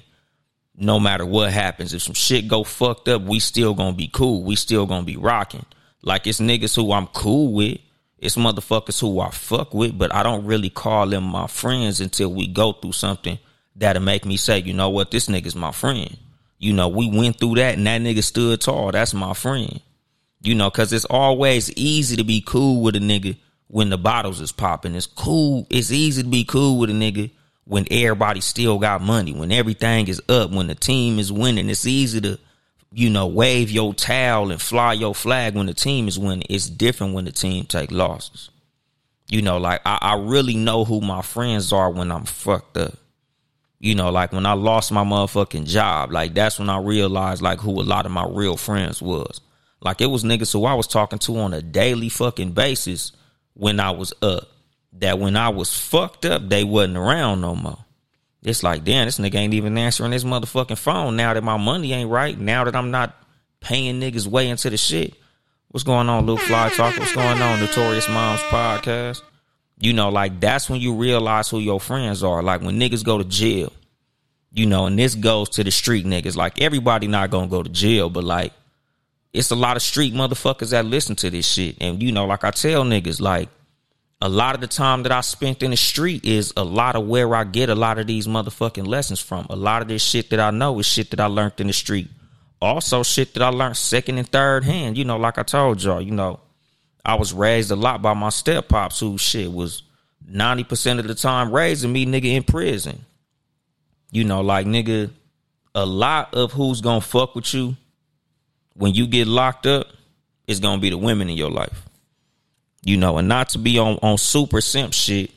no 0.75 0.99
matter 0.99 1.25
what 1.25 1.51
happens. 1.51 1.93
If 1.93 2.01
some 2.01 2.13
shit 2.13 2.47
go 2.47 2.63
fucked 2.63 3.07
up, 3.07 3.21
we 3.21 3.39
still 3.39 3.73
gonna 3.73 3.95
be 3.95 4.09
cool. 4.11 4.43
We 4.43 4.55
still 4.55 4.85
gonna 4.85 5.05
be 5.05 5.17
rocking. 5.17 5.65
Like 6.01 6.27
it's 6.27 6.39
niggas 6.39 6.75
who 6.75 6.91
I'm 6.91 7.07
cool 7.07 7.53
with. 7.53 7.79
It's 8.17 8.35
motherfuckers 8.35 8.99
who 9.01 9.19
I 9.19 9.29
fuck 9.31 9.73
with, 9.73 9.97
but 9.97 10.13
I 10.13 10.23
don't 10.23 10.45
really 10.45 10.69
call 10.69 11.07
them 11.07 11.23
my 11.25 11.47
friends 11.47 11.99
until 11.99 12.33
we 12.33 12.47
go 12.47 12.71
through 12.71 12.93
something 12.93 13.37
that'll 13.75 14.01
make 14.01 14.25
me 14.25 14.37
say, 14.37 14.59
you 14.59 14.73
know 14.73 14.89
what, 14.89 15.11
this 15.11 15.27
nigga's 15.27 15.55
my 15.55 15.71
friend. 15.71 16.17
You 16.57 16.73
know, 16.73 16.87
we 16.87 17.09
went 17.09 17.37
through 17.37 17.55
that 17.55 17.75
and 17.77 17.85
that 17.85 18.01
nigga 18.01 18.23
stood 18.23 18.61
tall. 18.61 18.91
That's 18.91 19.13
my 19.13 19.33
friend. 19.33 19.81
You 20.41 20.55
know, 20.55 20.69
cause 20.71 20.93
it's 20.93 21.05
always 21.05 21.71
easy 21.73 22.15
to 22.15 22.23
be 22.23 22.41
cool 22.41 22.81
with 22.81 22.95
a 22.95 22.99
nigga 22.99 23.37
when 23.67 23.89
the 23.89 23.97
bottles 23.97 24.39
is 24.39 24.51
popping. 24.51 24.95
It's 24.95 25.05
cool. 25.05 25.67
It's 25.69 25.91
easy 25.91 26.23
to 26.23 26.29
be 26.29 26.45
cool 26.45 26.79
with 26.79 26.89
a 26.89 26.93
nigga 26.93 27.31
when 27.65 27.85
everybody 27.89 28.41
still 28.41 28.77
got 28.79 29.01
money, 29.01 29.33
when 29.33 29.51
everything 29.51 30.07
is 30.07 30.21
up, 30.27 30.51
when 30.51 30.67
the 30.67 30.75
team 30.75 31.19
is 31.19 31.31
winning. 31.31 31.69
It's 31.69 31.85
easy 31.85 32.19
to, 32.21 32.39
you 32.91 33.09
know, 33.09 33.27
wave 33.27 33.71
your 33.71 33.93
towel 33.93 34.51
and 34.51 34.61
fly 34.61 34.93
your 34.93 35.15
flag 35.15 35.55
when 35.55 35.67
the 35.67 35.73
team 35.73 36.07
is 36.07 36.19
winning. 36.19 36.45
It's 36.49 36.69
different 36.69 37.13
when 37.13 37.25
the 37.25 37.31
team 37.31 37.65
take 37.65 37.91
losses. 37.91 38.49
You 39.29 39.41
know, 39.41 39.57
like 39.57 39.81
I, 39.85 39.97
I 40.01 40.15
really 40.15 40.55
know 40.55 40.83
who 40.83 40.99
my 40.99 41.21
friends 41.21 41.71
are 41.71 41.89
when 41.89 42.11
I'm 42.11 42.25
fucked 42.25 42.77
up. 42.77 42.95
You 43.79 43.95
know, 43.95 44.11
like 44.11 44.31
when 44.31 44.45
I 44.45 44.53
lost 44.53 44.91
my 44.91 45.03
motherfucking 45.03 45.65
job, 45.65 46.11
like 46.11 46.33
that's 46.33 46.59
when 46.59 46.69
I 46.69 46.79
realized 46.79 47.41
like 47.41 47.59
who 47.59 47.81
a 47.81 47.83
lot 47.83 48.05
of 48.05 48.11
my 48.11 48.25
real 48.25 48.57
friends 48.57 49.01
was. 49.01 49.41
Like 49.81 50.01
it 50.01 50.05
was 50.05 50.23
niggas 50.23 50.53
who 50.53 50.65
I 50.65 50.73
was 50.73 50.87
talking 50.87 51.19
to 51.19 51.37
on 51.39 51.53
a 51.53 51.61
daily 51.61 52.09
fucking 52.09 52.51
basis 52.51 53.11
when 53.53 53.79
I 53.79 53.91
was 53.91 54.13
up 54.21 54.52
that 54.99 55.19
when 55.19 55.35
I 55.35 55.49
was 55.49 55.75
fucked 55.75 56.25
up, 56.25 56.47
they 56.47 56.63
wasn't 56.63 56.97
around 56.97 57.41
no 57.41 57.55
more. 57.55 57.79
It's 58.43 58.63
like, 58.63 58.83
damn, 58.83 59.05
this 59.05 59.19
nigga 59.19 59.35
ain't 59.35 59.53
even 59.53 59.77
answering 59.77 60.11
his 60.11 60.25
motherfucking 60.25 60.77
phone 60.77 61.15
now 61.15 61.33
that 61.33 61.43
my 61.43 61.57
money 61.57 61.93
ain't 61.93 62.09
right. 62.09 62.37
Now 62.37 62.65
that 62.65 62.75
I'm 62.75 62.91
not 62.91 63.15
paying 63.61 64.01
niggas 64.01 64.27
way 64.27 64.49
into 64.49 64.69
the 64.69 64.77
shit. 64.77 65.13
What's 65.69 65.83
going 65.83 66.09
on, 66.09 66.25
Luke 66.25 66.41
Fly 66.41 66.69
Talk? 66.69 66.97
What's 66.99 67.15
going 67.15 67.41
on, 67.41 67.59
Notorious 67.59 68.07
Moms 68.09 68.41
Podcast? 68.41 69.21
You 69.79 69.93
know, 69.93 70.09
like 70.09 70.39
that's 70.39 70.69
when 70.69 70.79
you 70.79 70.93
realize 70.93 71.49
who 71.49 71.59
your 71.59 71.79
friends 71.79 72.23
are. 72.23 72.43
Like 72.43 72.61
when 72.61 72.79
niggas 72.79 73.03
go 73.03 73.17
to 73.17 73.23
jail, 73.23 73.73
you 74.51 74.65
know, 74.65 74.85
and 74.85 74.99
this 74.99 75.15
goes 75.15 75.49
to 75.49 75.63
the 75.63 75.71
street 75.71 76.05
niggas. 76.05 76.35
Like 76.35 76.61
everybody 76.61 77.07
not 77.07 77.31
gonna 77.31 77.47
go 77.47 77.63
to 77.63 77.69
jail, 77.69 78.09
but 78.09 78.23
like 78.23 78.53
it's 79.31 79.49
a 79.49 79.55
lot 79.55 79.75
of 79.75 79.81
street 79.81 80.13
motherfuckers 80.13 80.69
that 80.69 80.85
listen 80.85 81.15
to 81.17 81.29
this 81.29 81.47
shit. 81.47 81.77
And 81.81 82.03
you 82.03 82.11
know, 82.11 82.25
like 82.25 82.43
I 82.43 82.51
tell 82.51 82.83
niggas, 82.83 83.19
like 83.19 83.49
a 84.23 84.29
lot 84.29 84.55
of 84.55 84.61
the 84.61 84.67
time 84.67 85.03
that 85.03 85.11
I 85.11 85.19
spent 85.19 85.63
in 85.63 85.71
the 85.71 85.77
street 85.77 86.23
is 86.23 86.53
a 86.55 86.63
lot 86.63 86.95
of 86.95 87.05
where 87.05 87.35
I 87.35 87.43
get 87.43 87.67
a 87.67 87.75
lot 87.75 87.99
of 87.99 88.07
these 88.07 88.25
motherfucking 88.25 88.87
lessons 88.87 89.19
from. 89.19 89.47
A 89.49 89.55
lot 89.57 89.81
of 89.81 89.89
this 89.89 90.01
shit 90.01 90.29
that 90.29 90.39
I 90.39 90.49
know 90.49 90.79
is 90.79 90.85
shit 90.85 91.09
that 91.09 91.19
I 91.19 91.25
learned 91.25 91.55
in 91.57 91.67
the 91.67 91.73
street. 91.73 92.07
Also, 92.61 93.03
shit 93.03 93.33
that 93.33 93.43
I 93.43 93.49
learned 93.49 93.75
second 93.75 94.17
and 94.19 94.27
third 94.29 94.63
hand. 94.63 94.97
You 94.97 95.03
know, 95.03 95.17
like 95.17 95.37
I 95.37 95.43
told 95.43 95.83
y'all, 95.83 96.01
you 96.01 96.11
know, 96.11 96.39
I 97.03 97.15
was 97.15 97.33
raised 97.33 97.69
a 97.71 97.75
lot 97.75 98.01
by 98.01 98.13
my 98.13 98.29
step 98.29 98.69
pops 98.69 99.01
who 99.01 99.17
shit 99.17 99.51
was 99.51 99.83
90% 100.25 100.99
of 100.99 101.07
the 101.07 101.15
time 101.15 101.51
raising 101.51 101.91
me 101.91 102.05
nigga 102.05 102.33
in 102.33 102.43
prison. 102.43 103.03
You 104.09 104.23
know, 104.23 104.39
like 104.39 104.65
nigga, 104.65 105.11
a 105.75 105.85
lot 105.85 106.33
of 106.33 106.53
who's 106.53 106.79
gonna 106.79 107.01
fuck 107.01 107.35
with 107.35 107.53
you 107.53 107.75
when 108.73 108.93
you 108.93 109.05
get 109.05 109.27
locked 109.27 109.65
up 109.65 109.87
is 110.47 110.61
gonna 110.61 110.79
be 110.79 110.91
the 110.91 110.97
women 110.97 111.29
in 111.29 111.35
your 111.35 111.51
life. 111.51 111.89
You 112.83 112.97
know, 112.97 113.17
and 113.17 113.27
not 113.27 113.49
to 113.49 113.57
be 113.57 113.79
on, 113.79 113.97
on 114.01 114.17
super 114.17 114.59
simp 114.59 114.93
shit, 114.93 115.31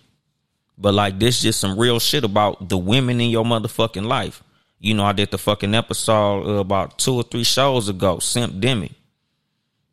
but 0.76 0.94
like 0.94 1.18
this 1.18 1.36
is 1.38 1.42
just 1.42 1.60
some 1.60 1.78
real 1.78 2.00
shit 2.00 2.24
about 2.24 2.68
the 2.68 2.76
women 2.76 3.20
in 3.20 3.30
your 3.30 3.44
motherfucking 3.44 4.06
life. 4.06 4.42
You 4.78 4.94
know, 4.94 5.04
I 5.04 5.12
did 5.12 5.30
the 5.30 5.38
fucking 5.38 5.74
episode 5.74 6.46
uh, 6.46 6.60
about 6.60 6.98
two 6.98 7.14
or 7.14 7.22
three 7.22 7.44
shows 7.44 7.88
ago, 7.88 8.18
Simp 8.18 8.60
Demi. 8.60 8.92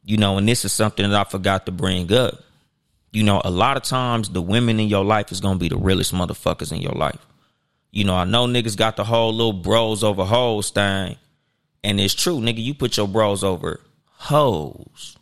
You 0.03 0.17
know, 0.17 0.37
and 0.37 0.47
this 0.47 0.65
is 0.65 0.73
something 0.73 1.09
that 1.09 1.27
I 1.27 1.29
forgot 1.29 1.65
to 1.67 1.71
bring 1.71 2.11
up. 2.11 2.43
You 3.11 3.23
know, 3.23 3.41
a 3.45 3.51
lot 3.51 3.77
of 3.77 3.83
times 3.83 4.29
the 4.29 4.41
women 4.41 4.79
in 4.79 4.89
your 4.89 5.05
life 5.05 5.31
is 5.31 5.39
gonna 5.39 5.59
be 5.59 5.69
the 5.69 5.77
realest 5.77 6.13
motherfuckers 6.13 6.71
in 6.71 6.81
your 6.81 6.93
life. 6.93 7.25
You 7.91 8.03
know, 8.05 8.15
I 8.15 8.25
know 8.25 8.47
niggas 8.47 8.75
got 8.75 8.97
the 8.97 9.03
whole 9.03 9.31
little 9.31 9.53
bros 9.53 10.03
over 10.03 10.25
hoes 10.25 10.71
thing. 10.71 11.15
And 11.83 11.99
it's 11.99 12.15
true, 12.15 12.39
nigga, 12.39 12.63
you 12.63 12.73
put 12.73 12.97
your 12.97 13.07
bros 13.07 13.43
over 13.43 13.79
hoes. 14.07 15.17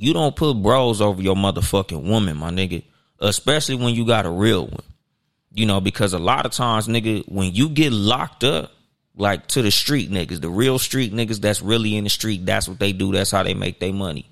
You 0.00 0.14
don't 0.14 0.34
put 0.34 0.54
bros 0.54 1.02
over 1.02 1.20
your 1.20 1.36
motherfucking 1.36 2.08
woman, 2.08 2.38
my 2.38 2.48
nigga. 2.48 2.82
Especially 3.18 3.74
when 3.74 3.94
you 3.94 4.06
got 4.06 4.24
a 4.24 4.30
real 4.30 4.66
one. 4.66 4.82
You 5.52 5.66
know, 5.66 5.78
because 5.82 6.14
a 6.14 6.18
lot 6.18 6.46
of 6.46 6.52
times, 6.52 6.88
nigga, 6.88 7.28
when 7.28 7.52
you 7.52 7.68
get 7.68 7.92
locked 7.92 8.42
up, 8.42 8.72
like 9.14 9.46
to 9.48 9.60
the 9.60 9.70
street 9.70 10.10
niggas, 10.10 10.40
the 10.40 10.48
real 10.48 10.78
street 10.78 11.12
niggas 11.12 11.42
that's 11.42 11.60
really 11.60 11.96
in 11.96 12.04
the 12.04 12.10
street, 12.10 12.46
that's 12.46 12.66
what 12.66 12.78
they 12.78 12.94
do. 12.94 13.12
That's 13.12 13.30
how 13.30 13.42
they 13.42 13.52
make 13.52 13.78
their 13.78 13.92
money. 13.92 14.24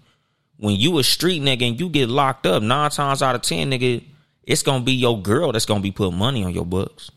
When 0.57 0.75
you 0.75 0.99
a 1.01 1.05
street 1.05 1.43
nigga 1.43 1.69
and 1.69 1.79
you 1.79 1.91
get 1.91 2.09
locked 2.09 2.47
up, 2.47 2.63
nine 2.63 2.91
times 2.91 3.21
out 3.21 3.35
of 3.35 3.43
ten, 3.43 3.71
nigga, 3.71 4.03
it's 4.45 4.63
gonna 4.63 4.85
be 4.85 4.95
your 4.95 5.21
girl 5.21 5.53
that's 5.53 5.67
gonna 5.67 5.83
be 5.83 5.93
putting 5.93 6.19
money 6.19 6.45
on 6.45 6.55
your 6.55 6.65
books. 6.65 7.11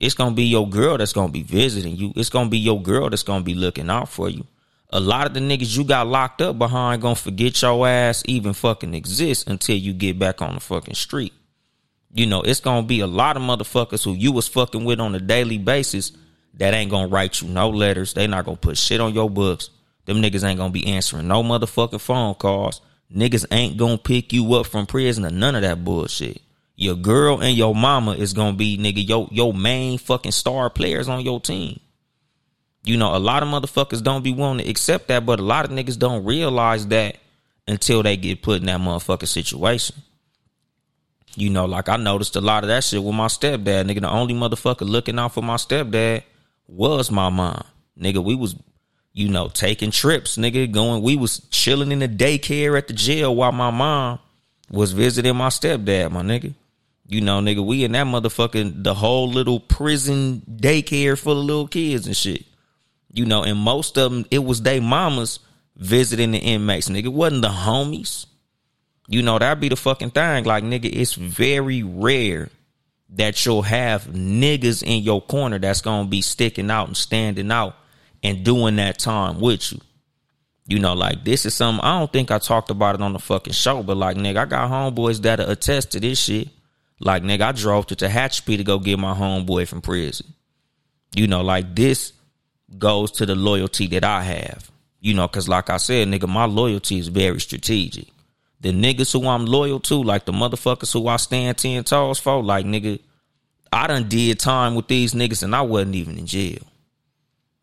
It's 0.00 0.14
gonna 0.14 0.34
be 0.34 0.46
your 0.46 0.68
girl 0.68 0.98
that's 0.98 1.12
gonna 1.12 1.30
be 1.30 1.44
visiting 1.44 1.94
you. 1.94 2.12
It's 2.16 2.30
gonna 2.30 2.50
be 2.50 2.58
your 2.58 2.82
girl 2.82 3.08
that's 3.08 3.22
gonna 3.22 3.44
be 3.44 3.54
looking 3.54 3.88
out 3.88 4.08
for 4.08 4.28
you 4.28 4.44
a 4.90 5.00
lot 5.00 5.26
of 5.26 5.34
the 5.34 5.40
niggas 5.40 5.76
you 5.76 5.84
got 5.84 6.06
locked 6.06 6.40
up 6.40 6.58
behind 6.58 7.02
gonna 7.02 7.14
forget 7.14 7.60
your 7.60 7.86
ass 7.86 8.22
even 8.26 8.54
fucking 8.54 8.94
exists 8.94 9.44
until 9.46 9.76
you 9.76 9.92
get 9.92 10.18
back 10.18 10.40
on 10.40 10.54
the 10.54 10.60
fucking 10.60 10.94
street. 10.94 11.32
You 12.12 12.26
know, 12.26 12.40
it's 12.40 12.60
gonna 12.60 12.86
be 12.86 13.00
a 13.00 13.06
lot 13.06 13.36
of 13.36 13.42
motherfuckers 13.42 14.04
who 14.04 14.12
you 14.12 14.32
was 14.32 14.48
fucking 14.48 14.84
with 14.84 14.98
on 14.98 15.14
a 15.14 15.20
daily 15.20 15.58
basis 15.58 16.12
that 16.54 16.74
ain't 16.74 16.90
gonna 16.90 17.08
write 17.08 17.42
you 17.42 17.48
no 17.48 17.68
letters. 17.68 18.14
They 18.14 18.26
not 18.26 18.46
gonna 18.46 18.56
put 18.56 18.78
shit 18.78 19.00
on 19.00 19.12
your 19.12 19.28
books. 19.28 19.70
Them 20.06 20.22
niggas 20.22 20.42
ain't 20.42 20.58
gonna 20.58 20.72
be 20.72 20.86
answering 20.86 21.28
no 21.28 21.42
motherfucking 21.42 22.00
phone 22.00 22.34
calls. 22.34 22.80
Niggas 23.14 23.46
ain't 23.50 23.76
gonna 23.76 23.98
pick 23.98 24.32
you 24.32 24.54
up 24.54 24.66
from 24.66 24.86
prison 24.86 25.26
or 25.26 25.30
none 25.30 25.54
of 25.54 25.62
that 25.62 25.84
bullshit. 25.84 26.40
Your 26.76 26.94
girl 26.94 27.40
and 27.40 27.56
your 27.56 27.74
mama 27.74 28.12
is 28.12 28.32
gonna 28.32 28.56
be 28.56 28.78
nigga 28.78 29.06
your 29.06 29.28
your 29.30 29.52
main 29.52 29.98
fucking 29.98 30.32
star 30.32 30.70
players 30.70 31.08
on 31.08 31.20
your 31.22 31.40
team. 31.40 31.78
You 32.84 32.96
know, 32.96 33.14
a 33.14 33.18
lot 33.18 33.42
of 33.42 33.48
motherfuckers 33.48 34.02
don't 34.02 34.22
be 34.22 34.32
willing 34.32 34.58
to 34.58 34.68
accept 34.68 35.08
that, 35.08 35.26
but 35.26 35.40
a 35.40 35.42
lot 35.42 35.64
of 35.64 35.70
niggas 35.70 35.98
don't 35.98 36.24
realize 36.24 36.86
that 36.88 37.16
until 37.66 38.02
they 38.02 38.16
get 38.16 38.42
put 38.42 38.60
in 38.60 38.66
that 38.66 38.80
motherfucking 38.80 39.28
situation. 39.28 39.96
You 41.34 41.50
know, 41.50 41.66
like 41.66 41.88
I 41.88 41.96
noticed 41.96 42.34
a 42.36 42.40
lot 42.40 42.64
of 42.64 42.68
that 42.68 42.82
shit 42.84 43.02
with 43.02 43.14
my 43.14 43.26
stepdad. 43.26 43.84
Nigga, 43.84 44.00
the 44.00 44.10
only 44.10 44.34
motherfucker 44.34 44.88
looking 44.88 45.18
out 45.18 45.34
for 45.34 45.42
my 45.42 45.56
stepdad 45.56 46.22
was 46.66 47.10
my 47.10 47.28
mom. 47.28 47.62
Nigga, 48.00 48.24
we 48.24 48.34
was, 48.34 48.56
you 49.12 49.28
know, 49.28 49.48
taking 49.48 49.90
trips, 49.90 50.36
nigga, 50.36 50.70
going, 50.70 51.02
we 51.02 51.16
was 51.16 51.40
chilling 51.50 51.92
in 51.92 51.98
the 51.98 52.08
daycare 52.08 52.76
at 52.76 52.88
the 52.88 52.94
jail 52.94 53.36
while 53.36 53.52
my 53.52 53.70
mom 53.70 54.18
was 54.70 54.92
visiting 54.92 55.36
my 55.36 55.48
stepdad, 55.48 56.10
my 56.10 56.22
nigga. 56.22 56.54
You 57.06 57.20
know, 57.20 57.40
nigga, 57.40 57.64
we 57.64 57.84
in 57.84 57.92
that 57.92 58.06
motherfucking 58.06 58.82
the 58.82 58.94
whole 58.94 59.28
little 59.30 59.60
prison 59.60 60.42
daycare 60.50 61.18
full 61.18 61.40
of 61.40 61.44
little 61.44 61.68
kids 61.68 62.06
and 62.06 62.16
shit. 62.16 62.44
You 63.12 63.24
know, 63.24 63.42
and 63.42 63.58
most 63.58 63.96
of 63.96 64.12
them, 64.12 64.26
it 64.30 64.40
was 64.40 64.62
they 64.62 64.80
mamas 64.80 65.40
visiting 65.76 66.32
the 66.32 66.38
inmates. 66.38 66.88
Nigga, 66.88 67.06
it 67.06 67.12
wasn't 67.12 67.42
the 67.42 67.48
homies. 67.48 68.26
You 69.08 69.22
know, 69.22 69.38
that'd 69.38 69.60
be 69.60 69.70
the 69.70 69.76
fucking 69.76 70.10
thing. 70.10 70.44
Like, 70.44 70.64
nigga, 70.64 70.84
it's 70.92 71.14
very 71.14 71.82
rare 71.82 72.50
that 73.10 73.44
you'll 73.46 73.62
have 73.62 74.04
niggas 74.04 74.82
in 74.82 75.02
your 75.02 75.22
corner 75.22 75.58
that's 75.58 75.80
gonna 75.80 76.08
be 76.08 76.20
sticking 76.20 76.70
out 76.70 76.88
and 76.88 76.96
standing 76.96 77.50
out 77.50 77.74
and 78.22 78.44
doing 78.44 78.76
that 78.76 78.98
time 78.98 79.40
with 79.40 79.72
you. 79.72 79.80
You 80.66 80.78
know, 80.78 80.92
like 80.92 81.24
this 81.24 81.46
is 81.46 81.54
something 81.54 81.82
I 81.82 81.98
don't 81.98 82.12
think 82.12 82.30
I 82.30 82.38
talked 82.38 82.70
about 82.70 82.94
it 82.94 83.00
on 83.00 83.14
the 83.14 83.18
fucking 83.18 83.54
show, 83.54 83.82
but 83.82 83.96
like 83.96 84.18
nigga, 84.18 84.36
I 84.36 84.44
got 84.44 84.70
homeboys 84.70 85.22
that 85.22 85.40
attest 85.40 85.92
to 85.92 86.00
this 86.00 86.18
shit. 86.18 86.48
Like 87.00 87.22
nigga, 87.22 87.40
I 87.40 87.52
drove 87.52 87.86
to 87.86 87.96
Tehachapi 87.96 88.58
to 88.58 88.64
go 88.64 88.78
get 88.78 88.98
my 88.98 89.14
homeboy 89.14 89.66
from 89.66 89.80
prison. 89.80 90.34
You 91.14 91.26
know, 91.26 91.40
like 91.40 91.74
this 91.74 92.12
goes 92.76 93.10
to 93.12 93.26
the 93.26 93.34
loyalty 93.34 93.86
that 93.88 94.04
I 94.04 94.22
have. 94.22 94.70
You 95.00 95.14
know, 95.14 95.28
cause 95.28 95.48
like 95.48 95.70
I 95.70 95.76
said, 95.76 96.08
nigga, 96.08 96.28
my 96.28 96.44
loyalty 96.44 96.98
is 96.98 97.08
very 97.08 97.40
strategic. 97.40 98.08
The 98.60 98.72
niggas 98.72 99.12
who 99.12 99.28
I'm 99.28 99.46
loyal 99.46 99.78
to, 99.80 100.02
like 100.02 100.24
the 100.24 100.32
motherfuckers 100.32 100.92
who 100.92 101.06
I 101.06 101.16
stand 101.16 101.58
ten 101.58 101.84
toes 101.84 102.18
for, 102.18 102.42
like 102.42 102.66
nigga, 102.66 102.98
I 103.72 103.86
done 103.86 104.08
did 104.08 104.40
time 104.40 104.74
with 104.74 104.88
these 104.88 105.14
niggas 105.14 105.42
and 105.42 105.54
I 105.54 105.62
wasn't 105.62 105.94
even 105.94 106.18
in 106.18 106.26
jail. 106.26 106.62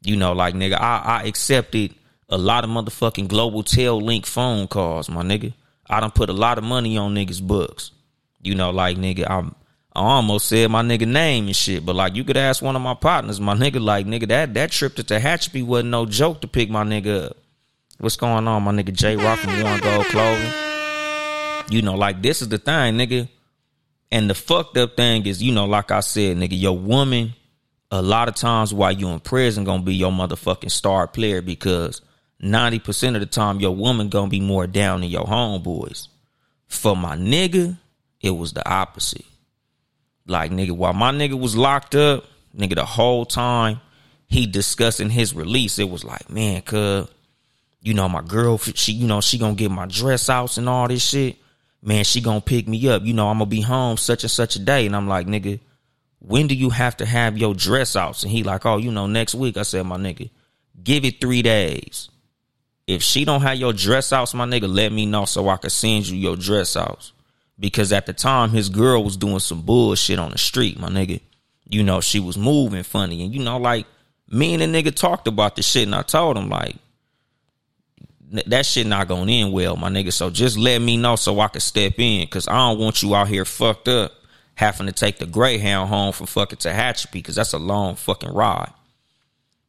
You 0.01 0.15
know, 0.15 0.31
like 0.31 0.55
nigga, 0.55 0.79
I, 0.79 1.21
I 1.21 1.24
accepted 1.24 1.93
a 2.29 2.38
lot 2.38 2.63
of 2.63 2.69
motherfucking 2.69 3.27
Global 3.27 3.63
Tel 3.63 4.00
Link 4.00 4.25
phone 4.25 4.67
calls, 4.67 5.09
my 5.09 5.24
nigga. 5.24 5.53
I 5.88 6.00
done 6.00 6.12
put 6.12 6.29
a 6.29 6.33
lot 6.33 6.57
of 6.57 6.63
money 6.63 6.97
on 6.97 7.13
niggas' 7.13 7.41
books. 7.41 7.91
You 8.41 8.55
know, 8.55 8.69
like 8.69 8.97
nigga, 8.97 9.29
I'm 9.29 9.55
I 9.95 10.01
almost 10.01 10.49
said 10.49 10.69
my 10.69 10.81
nigga 10.81 11.07
name 11.07 11.45
and 11.45 11.55
shit, 11.55 11.85
but 11.85 11.95
like 11.95 12.15
you 12.15 12.25
could 12.25 12.35
ask 12.35 12.61
one 12.61 12.75
of 12.75 12.81
my 12.81 12.95
partners, 12.95 13.39
my 13.39 13.55
nigga, 13.55 13.81
like 13.81 14.05
nigga, 14.05 14.27
that 14.27 14.53
that 14.55 14.71
trip 14.71 14.95
to 14.95 15.03
Tehachapi 15.03 15.65
wasn't 15.65 15.91
no 15.91 16.05
joke 16.05 16.41
to 16.41 16.47
pick 16.49 16.69
my 16.69 16.83
nigga 16.83 17.29
up. 17.29 17.37
What's 17.99 18.17
going 18.17 18.45
on, 18.45 18.63
my 18.63 18.73
nigga 18.73 18.91
J 18.91 19.15
Rock 19.15 19.39
from 19.39 19.63
One 19.63 19.79
Gold 19.79 20.05
Clothing? 20.07 20.51
You 21.69 21.81
know, 21.81 21.95
like 21.95 22.21
this 22.21 22.41
is 22.41 22.49
the 22.49 22.57
thing, 22.57 22.95
nigga. 22.95 23.29
And 24.11 24.29
the 24.29 24.33
fucked 24.35 24.75
up 24.77 24.97
thing 24.97 25.25
is, 25.25 25.41
you 25.41 25.53
know, 25.53 25.65
like 25.65 25.91
I 25.91 26.01
said, 26.01 26.35
nigga, 26.35 26.59
your 26.59 26.77
woman, 26.77 27.33
a 27.89 28.01
lot 28.01 28.27
of 28.27 28.35
times 28.35 28.73
while 28.73 28.91
you 28.91 29.07
in 29.07 29.21
prison, 29.21 29.63
gonna 29.63 29.81
be 29.81 29.95
your 29.95 30.11
motherfucking 30.11 30.71
star 30.71 31.07
player 31.07 31.41
because 31.41 32.01
90% 32.43 33.15
of 33.15 33.21
the 33.21 33.27
time 33.27 33.61
your 33.61 33.73
woman 33.73 34.09
gonna 34.09 34.29
be 34.29 34.41
more 34.41 34.67
down 34.67 35.01
than 35.01 35.09
your 35.09 35.23
homeboys. 35.23 36.09
For 36.67 36.97
my 36.97 37.15
nigga, 37.15 37.77
it 38.19 38.31
was 38.31 38.51
the 38.51 38.69
opposite. 38.69 39.25
Like 40.27 40.51
nigga, 40.51 40.72
while 40.72 40.94
my 40.94 41.12
nigga 41.12 41.39
was 41.39 41.55
locked 41.55 41.96
up, 41.96 42.25
nigga, 42.58 42.75
the 42.75 42.86
whole 42.86 43.25
time 43.25 43.79
he 44.27 44.48
discussing 44.48 45.10
his 45.10 45.36
release, 45.36 45.77
it 45.77 45.89
was 45.89 46.03
like, 46.03 46.29
man, 46.29 46.62
cuz, 46.62 47.08
you 47.82 47.94
know, 47.94 48.10
my 48.10 48.22
girl, 48.22 48.58
she, 48.58 48.94
you 48.94 49.08
know, 49.08 49.22
she 49.22 49.38
gonna 49.38 49.53
get 49.53 49.70
my 49.70 49.86
dress 49.86 50.29
outs 50.29 50.58
and 50.58 50.67
all 50.67 50.88
this 50.88 51.03
shit. 51.03 51.38
Man, 51.84 52.03
she 52.03 52.20
gonna 52.20 52.41
pick 52.41 52.67
me 52.67 52.89
up. 52.89 53.03
You 53.03 53.13
know, 53.13 53.27
I'm 53.27 53.38
gonna 53.38 53.46
be 53.46 53.62
home 53.62 53.98
such 53.98 54.24
and 54.24 54.32
such 54.32 54.55
a 54.55 54.60
day. 54.60 54.88
And 54.88 54.96
I'm 54.96 55.08
like, 55.08 55.27
nigga, 55.27 55.60
when 56.17 56.48
do 56.48 56.55
you 56.55 56.72
have 56.72 56.98
to 56.98 57.05
have 57.05 57.38
your 57.38 57.53
dress 57.53 57.96
outs? 57.96 58.24
And 58.24 58.32
he 58.32 58.44
like, 58.44 58.65
oh, 58.65 58.77
you 58.77 58.91
know, 58.91 59.05
next 59.05 59.36
week. 59.36 59.58
I 59.58 59.62
said, 59.62 59.86
my 59.86 59.98
nigga, 59.98 60.32
give 60.84 61.05
it 61.05 61.22
three 61.22 61.44
days. 61.44 62.10
If 62.88 63.03
she 63.03 63.25
don't 63.25 63.41
have 63.41 63.58
your 63.58 63.74
dress 63.74 64.12
outs, 64.12 64.34
my 64.34 64.46
nigga, 64.46 64.67
let 64.67 64.91
me 64.91 65.05
know 65.05 65.25
so 65.25 65.48
I 65.50 65.58
can 65.58 65.70
send 65.70 66.08
you 66.08 66.17
your 66.17 66.36
dress 66.36 66.75
outs. 66.75 67.13
Because 67.59 67.93
at 67.93 68.05
the 68.05 68.13
time, 68.13 68.50
his 68.50 68.69
girl 68.69 69.03
was 69.03 69.15
doing 69.15 69.39
some 69.39 69.62
bullshit 69.62 70.19
on 70.19 70.31
the 70.31 70.38
street, 70.38 70.79
my 70.79 70.89
nigga. 70.89 71.21
You 71.67 71.83
know, 71.83 72.01
she 72.01 72.19
was 72.19 72.38
moving 72.38 72.83
funny. 72.83 73.24
And 73.24 73.33
you 73.33 73.43
know, 73.43 73.57
like, 73.57 73.85
me 74.29 74.53
and 74.53 74.62
the 74.62 74.83
nigga 74.83 74.93
talked 74.93 75.27
about 75.27 75.55
the 75.55 75.63
shit, 75.63 75.83
and 75.83 75.95
I 75.95 76.01
told 76.01 76.38
him, 76.38 76.50
like, 76.50 76.75
that 78.47 78.65
shit 78.65 78.88
not 78.88 79.07
gonna 79.07 79.31
end 79.31 79.53
well, 79.53 79.77
my 79.77 79.89
nigga. 79.89 80.12
So 80.12 80.29
just 80.29 80.57
let 80.57 80.81
me 80.81 80.97
know 80.97 81.15
so 81.15 81.39
I 81.39 81.47
can 81.47 81.62
step 81.62 81.93
in, 82.00 82.27
cause 82.27 82.47
I 82.47 82.57
don't 82.57 82.79
want 82.79 83.01
you 83.01 83.15
out 83.15 83.27
here 83.27 83.45
fucked 83.45 83.88
up 83.88 84.12
having 84.55 84.88
to 84.88 84.91
take 84.91 85.19
the 85.19 85.25
Greyhound 85.25 85.89
home 85.89 86.12
from 86.12 86.27
fucking 86.27 86.57
Tehachapi, 86.57 87.12
because 87.13 87.35
that's 87.35 87.53
a 87.53 87.59
long 87.59 87.95
fucking 87.95 88.33
ride. 88.33 88.74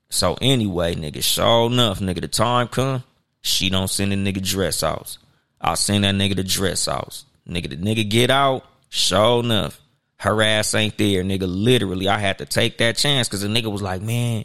So 0.08 0.38
anyway, 0.40 0.94
nigga, 0.94 1.22
sure 1.22 1.66
enough, 1.66 2.00
nigga, 2.00 2.20
the 2.20 2.28
time 2.28 2.68
come, 2.68 3.04
she 3.42 3.68
don't 3.68 3.90
send 3.90 4.12
a 4.12 4.16
nigga 4.16 4.42
dress 4.42 4.82
outs. 4.82 5.18
I'll 5.60 5.76
send 5.76 6.04
that 6.04 6.14
nigga 6.14 6.36
the 6.36 6.44
dress 6.44 6.88
outs. 6.88 7.25
Nigga, 7.48 7.70
the 7.70 7.76
nigga 7.76 8.08
get 8.08 8.30
out, 8.30 8.64
sure 8.88 9.40
enough, 9.40 9.80
her 10.18 10.42
ass 10.42 10.74
ain't 10.74 10.98
there, 10.98 11.22
nigga. 11.22 11.44
Literally, 11.46 12.08
I 12.08 12.18
had 12.18 12.38
to 12.38 12.46
take 12.46 12.78
that 12.78 12.96
chance 12.96 13.28
because 13.28 13.42
the 13.42 13.48
nigga 13.48 13.70
was 13.70 13.82
like, 13.82 14.02
man, 14.02 14.44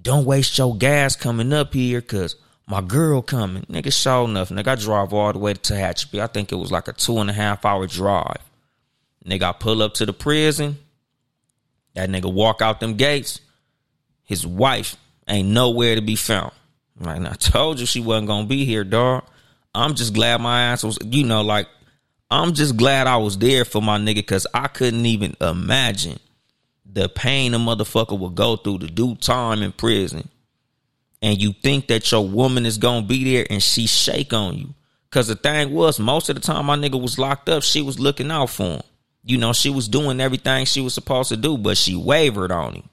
don't 0.00 0.24
waste 0.24 0.56
your 0.56 0.76
gas 0.76 1.16
coming 1.16 1.52
up 1.52 1.74
here 1.74 2.00
because 2.00 2.36
my 2.66 2.80
girl 2.80 3.20
coming. 3.20 3.64
Nigga, 3.64 3.92
sure 3.92 4.24
enough, 4.24 4.50
nigga, 4.50 4.68
I 4.68 4.74
drive 4.76 5.12
all 5.12 5.32
the 5.32 5.38
way 5.38 5.54
to 5.54 5.60
Tehachapi. 5.60 6.20
I 6.20 6.26
think 6.26 6.52
it 6.52 6.56
was 6.56 6.72
like 6.72 6.88
a 6.88 6.92
two 6.92 7.18
and 7.18 7.28
a 7.28 7.32
half 7.32 7.64
hour 7.64 7.86
drive. 7.86 8.38
Nigga, 9.26 9.42
I 9.42 9.52
pull 9.52 9.82
up 9.82 9.94
to 9.94 10.06
the 10.06 10.12
prison. 10.12 10.78
That 11.94 12.08
nigga 12.08 12.32
walk 12.32 12.62
out 12.62 12.80
them 12.80 12.94
gates. 12.94 13.40
His 14.22 14.46
wife 14.46 14.96
ain't 15.26 15.48
nowhere 15.48 15.96
to 15.96 16.02
be 16.02 16.16
found. 16.16 16.52
Like, 17.00 17.20
I 17.20 17.34
told 17.34 17.80
you 17.80 17.86
she 17.86 18.00
wasn't 18.00 18.28
gonna 18.28 18.46
be 18.46 18.64
here, 18.64 18.84
dog. 18.84 19.24
I'm 19.74 19.94
just 19.94 20.14
glad 20.14 20.40
my 20.40 20.62
ass 20.64 20.84
was, 20.84 20.98
you 21.04 21.24
know, 21.24 21.42
like, 21.42 21.66
I'm 22.30 22.52
just 22.52 22.76
glad 22.76 23.06
I 23.06 23.16
was 23.16 23.38
there 23.38 23.64
for 23.64 23.80
my 23.80 23.98
nigga 23.98 24.16
because 24.16 24.46
I 24.52 24.68
couldn't 24.68 25.06
even 25.06 25.34
imagine 25.40 26.18
the 26.84 27.08
pain 27.08 27.54
a 27.54 27.58
motherfucker 27.58 28.18
would 28.18 28.34
go 28.34 28.56
through 28.56 28.80
to 28.80 28.86
do 28.86 29.14
time 29.14 29.62
in 29.62 29.72
prison. 29.72 30.28
And 31.22 31.40
you 31.40 31.52
think 31.52 31.88
that 31.88 32.10
your 32.12 32.26
woman 32.26 32.66
is 32.66 32.78
gonna 32.78 33.06
be 33.06 33.24
there 33.24 33.46
and 33.48 33.62
she 33.62 33.86
shake 33.86 34.32
on 34.32 34.56
you. 34.56 34.74
Cause 35.10 35.28
the 35.28 35.36
thing 35.36 35.72
was, 35.72 35.98
most 35.98 36.28
of 36.28 36.36
the 36.36 36.42
time 36.42 36.66
my 36.66 36.76
nigga 36.76 37.00
was 37.00 37.18
locked 37.18 37.48
up, 37.48 37.62
she 37.62 37.80
was 37.80 37.98
looking 37.98 38.30
out 38.30 38.50
for 38.50 38.76
him. 38.76 38.82
You 39.24 39.38
know, 39.38 39.52
she 39.52 39.70
was 39.70 39.88
doing 39.88 40.20
everything 40.20 40.66
she 40.66 40.80
was 40.80 40.94
supposed 40.94 41.30
to 41.30 41.36
do, 41.36 41.56
but 41.56 41.76
she 41.76 41.96
wavered 41.96 42.52
on 42.52 42.74
him. 42.74 42.88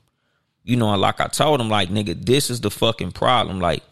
You 0.63 0.77
know, 0.77 0.95
like 0.95 1.21
I 1.21 1.27
told 1.27 1.61
him, 1.61 1.69
like, 1.69 1.89
nigga, 1.89 2.25
this 2.25 2.49
is 2.49 2.61
the 2.61 2.71
fucking 2.71 3.11
problem. 3.11 3.59
Like, 3.59 3.83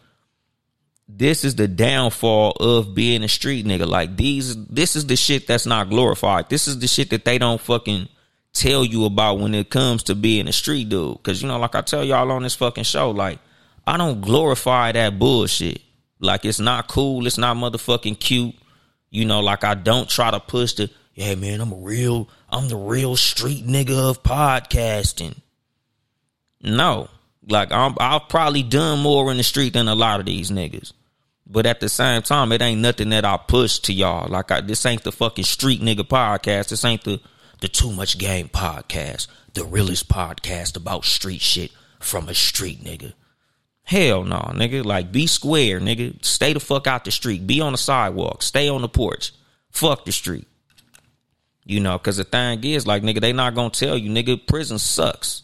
this 1.08 1.44
is 1.44 1.54
the 1.56 1.68
downfall 1.68 2.52
of 2.52 2.94
being 2.94 3.22
a 3.22 3.28
street 3.28 3.66
nigga. 3.66 3.86
Like, 3.86 4.16
these, 4.16 4.56
this 4.66 4.96
is 4.96 5.06
the 5.06 5.16
shit 5.16 5.46
that's 5.46 5.66
not 5.66 5.90
glorified. 5.90 6.48
This 6.48 6.66
is 6.66 6.78
the 6.78 6.86
shit 6.86 7.10
that 7.10 7.24
they 7.24 7.38
don't 7.38 7.60
fucking 7.60 8.08
tell 8.52 8.84
you 8.84 9.04
about 9.04 9.38
when 9.38 9.54
it 9.54 9.68
comes 9.68 10.04
to 10.04 10.14
being 10.14 10.48
a 10.48 10.52
street 10.52 10.88
dude. 10.88 11.22
Cause, 11.22 11.42
you 11.42 11.48
know, 11.48 11.58
like 11.58 11.74
I 11.74 11.82
tell 11.82 12.04
y'all 12.04 12.30
on 12.30 12.42
this 12.42 12.54
fucking 12.54 12.84
show, 12.84 13.10
like, 13.10 13.38
I 13.86 13.96
don't 13.96 14.22
glorify 14.22 14.92
that 14.92 15.18
bullshit. 15.18 15.82
Like, 16.20 16.44
it's 16.44 16.60
not 16.60 16.88
cool. 16.88 17.26
It's 17.26 17.36
not 17.36 17.56
motherfucking 17.56 18.18
cute. 18.18 18.54
You 19.10 19.26
know, 19.26 19.40
like, 19.40 19.62
I 19.62 19.74
don't 19.74 20.08
try 20.08 20.30
to 20.30 20.40
push 20.40 20.72
the, 20.74 20.90
yeah, 21.14 21.34
man, 21.34 21.60
I'm 21.60 21.72
a 21.72 21.76
real, 21.76 22.28
I'm 22.48 22.68
the 22.68 22.76
real 22.76 23.14
street 23.16 23.66
nigga 23.66 24.10
of 24.10 24.22
podcasting. 24.22 25.36
No, 26.62 27.10
like 27.48 27.72
I'm, 27.72 27.94
I've 27.98 28.28
probably 28.28 28.62
done 28.62 29.00
more 29.00 29.30
in 29.30 29.36
the 29.36 29.42
street 29.42 29.74
than 29.74 29.88
a 29.88 29.94
lot 29.94 30.20
of 30.20 30.26
these 30.26 30.50
niggas. 30.50 30.92
But 31.46 31.66
at 31.66 31.80
the 31.80 31.88
same 31.88 32.22
time, 32.22 32.52
it 32.52 32.62
ain't 32.62 32.80
nothing 32.80 33.10
that 33.10 33.24
I 33.24 33.36
push 33.36 33.78
to 33.80 33.92
y'all. 33.92 34.28
Like 34.28 34.50
I, 34.50 34.60
this 34.62 34.86
ain't 34.86 35.04
the 35.04 35.12
fucking 35.12 35.44
street 35.44 35.82
nigga 35.82 36.00
podcast. 36.00 36.68
This 36.68 36.84
ain't 36.84 37.04
the 37.04 37.20
the 37.60 37.68
too 37.68 37.92
much 37.92 38.18
game 38.18 38.48
podcast. 38.48 39.26
The 39.52 39.64
realest 39.64 40.08
podcast 40.08 40.76
about 40.76 41.04
street 41.04 41.40
shit 41.40 41.70
from 42.00 42.28
a 42.28 42.34
street 42.34 42.82
nigga. 42.82 43.12
Hell 43.82 44.24
no, 44.24 44.38
nigga. 44.54 44.84
Like 44.84 45.12
be 45.12 45.26
square, 45.26 45.80
nigga. 45.80 46.24
Stay 46.24 46.54
the 46.54 46.60
fuck 46.60 46.86
out 46.86 47.04
the 47.04 47.10
street. 47.10 47.46
Be 47.46 47.60
on 47.60 47.72
the 47.72 47.78
sidewalk. 47.78 48.42
Stay 48.42 48.68
on 48.68 48.82
the 48.82 48.88
porch. 48.88 49.32
Fuck 49.70 50.04
the 50.04 50.12
street. 50.12 50.46
You 51.66 51.80
know, 51.80 51.98
cause 51.98 52.18
the 52.18 52.24
thing 52.24 52.62
is, 52.64 52.86
like, 52.86 53.02
nigga, 53.02 53.20
they 53.22 53.32
not 53.32 53.54
gonna 53.54 53.70
tell 53.70 53.96
you, 53.96 54.10
nigga, 54.10 54.46
prison 54.46 54.78
sucks. 54.78 55.43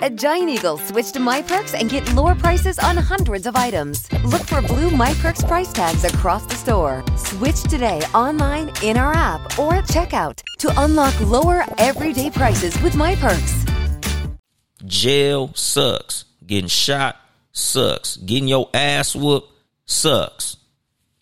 At 0.00 0.16
Giant 0.16 0.50
Eagle, 0.50 0.78
switch 0.78 1.12
to 1.12 1.20
My 1.20 1.42
Perks 1.42 1.74
and 1.74 1.88
get 1.88 2.12
lower 2.14 2.34
prices 2.34 2.78
on 2.78 2.96
hundreds 2.96 3.46
of 3.46 3.54
items. 3.54 4.10
Look 4.24 4.42
for 4.42 4.60
blue 4.60 4.90
My 4.90 5.14
Perks 5.14 5.44
price 5.44 5.72
tags 5.72 6.04
across 6.04 6.44
the 6.46 6.56
store. 6.56 7.04
Switch 7.16 7.62
today 7.62 8.00
online, 8.14 8.72
in 8.82 8.96
our 8.96 9.12
app, 9.12 9.58
or 9.58 9.74
at 9.74 9.84
checkout 9.84 10.42
to 10.58 10.72
unlock 10.82 11.18
lower 11.20 11.64
everyday 11.78 12.30
prices 12.30 12.80
with 12.82 12.96
My 12.96 13.14
Perks. 13.16 13.64
Jail 14.84 15.52
sucks. 15.54 16.24
Getting 16.44 16.68
shot 16.68 17.16
sucks. 17.52 18.16
Getting 18.16 18.48
your 18.48 18.68
ass 18.74 19.14
whooped 19.14 19.48
sucks. 19.86 20.56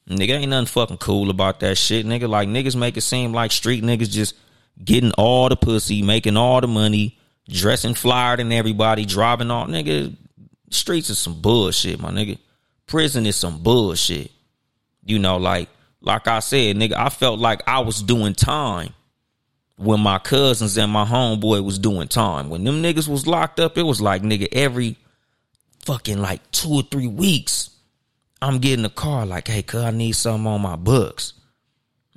Nigga, 0.08 0.30
ain't 0.30 0.50
nothing 0.50 0.66
fucking 0.66 0.98
cool 0.98 1.30
about 1.30 1.60
that 1.60 1.76
shit, 1.76 2.06
nigga. 2.06 2.28
Like 2.28 2.48
niggas 2.48 2.76
make 2.76 2.96
it 2.96 3.02
seem 3.02 3.32
like 3.32 3.52
street 3.52 3.84
niggas 3.84 4.10
just 4.10 4.34
getting 4.82 5.12
all 5.12 5.48
the 5.48 5.56
pussy, 5.56 6.02
making 6.02 6.36
all 6.36 6.60
the 6.60 6.66
money, 6.66 7.18
dressing 7.50 7.94
flyer 7.94 8.36
than 8.36 8.52
everybody, 8.52 9.04
driving 9.04 9.50
all 9.50 9.66
nigga. 9.66 10.16
Streets 10.70 11.10
is 11.10 11.18
some 11.18 11.40
bullshit, 11.40 12.00
my 12.00 12.10
nigga. 12.10 12.38
Prison 12.86 13.26
is 13.26 13.36
some 13.36 13.62
bullshit. 13.62 14.30
You 15.04 15.18
know, 15.18 15.36
like 15.36 15.68
like 16.00 16.28
I 16.28 16.40
said, 16.40 16.76
nigga, 16.76 16.94
I 16.94 17.08
felt 17.08 17.38
like 17.38 17.62
I 17.66 17.80
was 17.80 18.02
doing 18.02 18.34
time 18.34 18.94
when 19.76 20.00
my 20.00 20.18
cousins 20.18 20.76
and 20.76 20.92
my 20.92 21.04
homeboy 21.04 21.64
was 21.64 21.78
doing 21.78 22.08
time. 22.08 22.50
When 22.50 22.64
them 22.64 22.82
niggas 22.82 23.08
was 23.08 23.26
locked 23.26 23.60
up, 23.60 23.76
it 23.78 23.82
was 23.82 24.00
like 24.00 24.22
nigga 24.22 24.48
every 24.52 24.96
fucking 25.84 26.18
like 26.18 26.48
two 26.50 26.70
or 26.70 26.82
three 26.82 27.08
weeks. 27.08 27.70
I'm 28.42 28.58
getting 28.58 28.84
a 28.84 28.90
car 28.90 29.26
like, 29.26 29.48
hey, 29.48 29.62
cuz 29.62 29.82
I 29.82 29.90
need 29.90 30.12
something 30.12 30.46
on 30.46 30.62
my 30.62 30.76
books. 30.76 31.34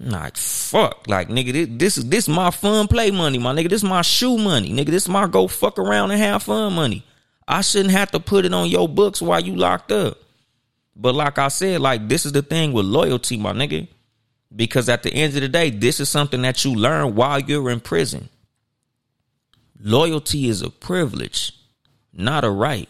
Like, 0.03 0.35
fuck. 0.35 1.07
Like, 1.07 1.29
nigga, 1.29 1.53
this, 1.53 1.67
this 1.69 1.97
is 1.97 2.09
this 2.09 2.27
my 2.27 2.51
fun 2.51 2.87
play 2.87 3.09
money, 3.09 3.37
my 3.37 3.53
nigga. 3.53 3.69
This 3.69 3.83
is 3.83 3.89
my 3.89 4.01
shoe 4.01 4.37
money. 4.37 4.71
Nigga, 4.71 4.87
this 4.87 5.03
is 5.03 5.09
my 5.09 5.27
go 5.27 5.47
fuck 5.47 5.79
around 5.79 6.11
and 6.11 6.19
have 6.19 6.43
fun 6.43 6.73
money. 6.73 7.05
I 7.47 7.61
shouldn't 7.61 7.91
have 7.91 8.11
to 8.11 8.19
put 8.19 8.45
it 8.45 8.53
on 8.53 8.67
your 8.67 8.87
books 8.87 9.21
while 9.21 9.39
you 9.39 9.55
locked 9.55 9.91
up. 9.91 10.17
But 10.95 11.15
like 11.15 11.37
I 11.37 11.47
said, 11.47 11.81
like 11.81 12.07
this 12.07 12.25
is 12.25 12.33
the 12.33 12.41
thing 12.41 12.73
with 12.73 12.85
loyalty, 12.85 13.37
my 13.37 13.53
nigga. 13.53 13.87
Because 14.55 14.89
at 14.89 15.03
the 15.03 15.13
end 15.13 15.35
of 15.35 15.41
the 15.41 15.47
day, 15.47 15.69
this 15.69 15.99
is 15.99 16.09
something 16.09 16.41
that 16.43 16.63
you 16.63 16.75
learn 16.75 17.15
while 17.15 17.39
you're 17.39 17.71
in 17.71 17.79
prison. 17.79 18.29
Loyalty 19.79 20.47
is 20.47 20.61
a 20.61 20.69
privilege, 20.69 21.53
not 22.13 22.43
a 22.43 22.49
right. 22.49 22.89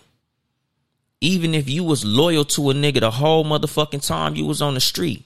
Even 1.22 1.54
if 1.54 1.70
you 1.70 1.84
was 1.84 2.04
loyal 2.04 2.44
to 2.44 2.70
a 2.70 2.74
nigga 2.74 3.00
the 3.00 3.12
whole 3.12 3.46
motherfucking 3.46 4.06
time 4.06 4.36
you 4.36 4.46
was 4.46 4.62
on 4.62 4.74
the 4.74 4.82
street, 4.82 5.26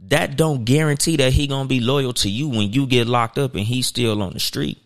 that 0.00 0.36
don't 0.36 0.64
guarantee 0.64 1.16
that 1.16 1.32
he 1.32 1.46
gonna 1.46 1.68
be 1.68 1.80
loyal 1.80 2.12
to 2.14 2.30
you 2.30 2.48
when 2.48 2.72
you 2.72 2.86
get 2.86 3.06
locked 3.06 3.38
up 3.38 3.54
and 3.54 3.64
he's 3.64 3.86
still 3.86 4.22
on 4.22 4.32
the 4.32 4.40
street. 4.40 4.78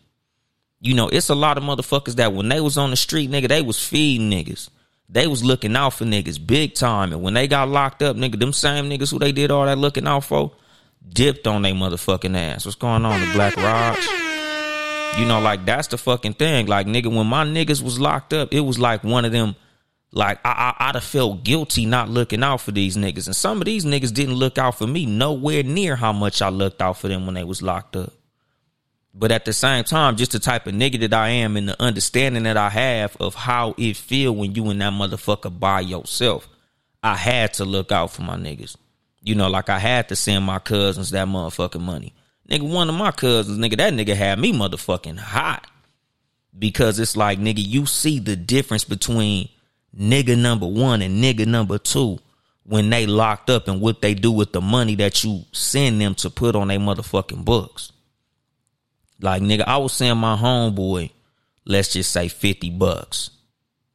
You 0.81 0.95
know, 0.95 1.07
it's 1.07 1.29
a 1.29 1.35
lot 1.35 1.57
of 1.57 1.63
motherfuckers 1.63 2.15
that 2.15 2.33
when 2.33 2.49
they 2.49 2.59
was 2.59 2.77
on 2.77 2.89
the 2.89 2.97
street, 2.97 3.31
nigga, 3.31 3.47
they 3.47 3.61
was 3.61 3.83
feeding 3.83 4.29
niggas. 4.29 4.69
They 5.07 5.27
was 5.27 5.43
looking 5.43 5.75
out 5.75 5.93
for 5.93 6.05
niggas 6.05 6.45
big 6.45 6.73
time. 6.73 7.13
And 7.13 7.21
when 7.21 7.33
they 7.35 7.47
got 7.47 7.69
locked 7.69 8.01
up, 8.01 8.17
nigga, 8.17 8.39
them 8.39 8.51
same 8.51 8.89
niggas 8.89 9.11
who 9.11 9.19
they 9.19 9.31
did 9.31 9.51
all 9.51 9.65
that 9.65 9.77
looking 9.77 10.07
out 10.07 10.25
for, 10.25 10.51
dipped 11.07 11.47
on 11.47 11.61
their 11.61 11.73
motherfucking 11.73 12.35
ass. 12.35 12.65
What's 12.65 12.75
going 12.75 13.05
on, 13.05 13.19
the 13.19 13.31
Black 13.33 13.55
Raj? 13.55 14.03
You 15.19 15.25
know, 15.25 15.39
like 15.39 15.65
that's 15.65 15.87
the 15.89 15.97
fucking 15.97 16.33
thing. 16.33 16.65
Like, 16.65 16.87
nigga, 16.87 17.15
when 17.15 17.27
my 17.27 17.45
niggas 17.45 17.81
was 17.83 17.99
locked 17.99 18.33
up, 18.33 18.53
it 18.53 18.61
was 18.61 18.79
like 18.79 19.03
one 19.03 19.25
of 19.25 19.31
them. 19.31 19.55
Like 20.15 20.39
I, 20.45 20.75
I, 20.79 20.89
I'd 20.89 20.95
have 20.95 21.03
felt 21.03 21.43
guilty 21.43 21.87
not 21.87 22.07
looking 22.07 22.43
out 22.43 22.61
for 22.61 22.71
these 22.71 22.95
niggas, 22.95 23.25
and 23.25 23.35
some 23.35 23.59
of 23.59 23.65
these 23.65 23.83
niggas 23.83 24.13
didn't 24.13 24.35
look 24.35 24.59
out 24.59 24.77
for 24.77 24.85
me 24.85 25.07
nowhere 25.07 25.63
near 25.63 25.95
how 25.95 26.13
much 26.13 26.41
I 26.41 26.49
looked 26.49 26.83
out 26.83 26.99
for 26.99 27.07
them 27.07 27.25
when 27.25 27.33
they 27.33 27.43
was 27.43 27.63
locked 27.63 27.95
up. 27.95 28.13
But 29.15 29.31
at 29.31 29.45
the 29.45 29.53
same 29.53 29.83
time, 29.83 30.15
just 30.15 30.31
the 30.31 30.39
type 30.39 30.67
of 30.67 30.75
nigga 30.75 30.99
that 31.01 31.13
I 31.13 31.29
am 31.29 31.57
and 31.57 31.67
the 31.67 31.81
understanding 31.81 32.43
that 32.43 32.57
I 32.57 32.69
have 32.69 33.17
of 33.19 33.33
how 33.33 33.73
it 33.77 33.97
feel 33.97 34.35
when 34.35 34.53
you 34.53 34.69
and 34.69 34.81
that 34.81 34.93
motherfucker 34.93 35.59
by 35.59 35.81
yourself, 35.81 36.47
I 37.01 37.15
had 37.15 37.55
to 37.55 37.65
look 37.65 37.91
out 37.91 38.11
for 38.11 38.21
my 38.21 38.35
niggas. 38.35 38.75
You 39.21 39.33
know, 39.33 39.49
like 39.49 39.69
I 39.69 39.79
had 39.79 40.09
to 40.09 40.15
send 40.15 40.45
my 40.45 40.59
cousins 40.59 41.11
that 41.11 41.27
motherfucking 41.27 41.81
money. 41.81 42.13
Nigga, 42.49 42.69
one 42.69 42.89
of 42.89 42.95
my 42.95 43.11
cousins, 43.11 43.57
nigga, 43.57 43.77
that 43.77 43.93
nigga 43.93 44.15
had 44.15 44.37
me 44.37 44.53
motherfucking 44.53 45.17
hot. 45.17 45.65
Because 46.57 46.99
it's 46.99 47.17
like, 47.17 47.39
nigga, 47.39 47.65
you 47.65 47.87
see 47.87 48.19
the 48.19 48.35
difference 48.35 48.83
between 48.83 49.49
nigga 49.97 50.37
number 50.37 50.67
one 50.67 51.01
and 51.01 51.23
nigga 51.23 51.45
number 51.45 51.77
two 51.77 52.19
when 52.63 52.89
they 52.89 53.05
locked 53.05 53.49
up 53.49 53.67
and 53.67 53.81
what 53.81 54.01
they 54.01 54.13
do 54.13 54.31
with 54.31 54.53
the 54.53 54.61
money 54.61 54.95
that 54.95 55.23
you 55.23 55.43
send 55.51 55.99
them 55.99 56.15
to 56.15 56.29
put 56.29 56.55
on 56.55 56.69
their 56.69 56.79
motherfucking 56.79 57.43
books. 57.43 57.91
Like 59.21 59.41
nigga, 59.41 59.63
I 59.67 59.77
was 59.77 59.93
saying 59.93 60.17
my 60.17 60.35
homeboy, 60.35 61.11
let's 61.65 61.93
just 61.93 62.11
say 62.11 62.27
50 62.27 62.71
bucks. 62.71 63.29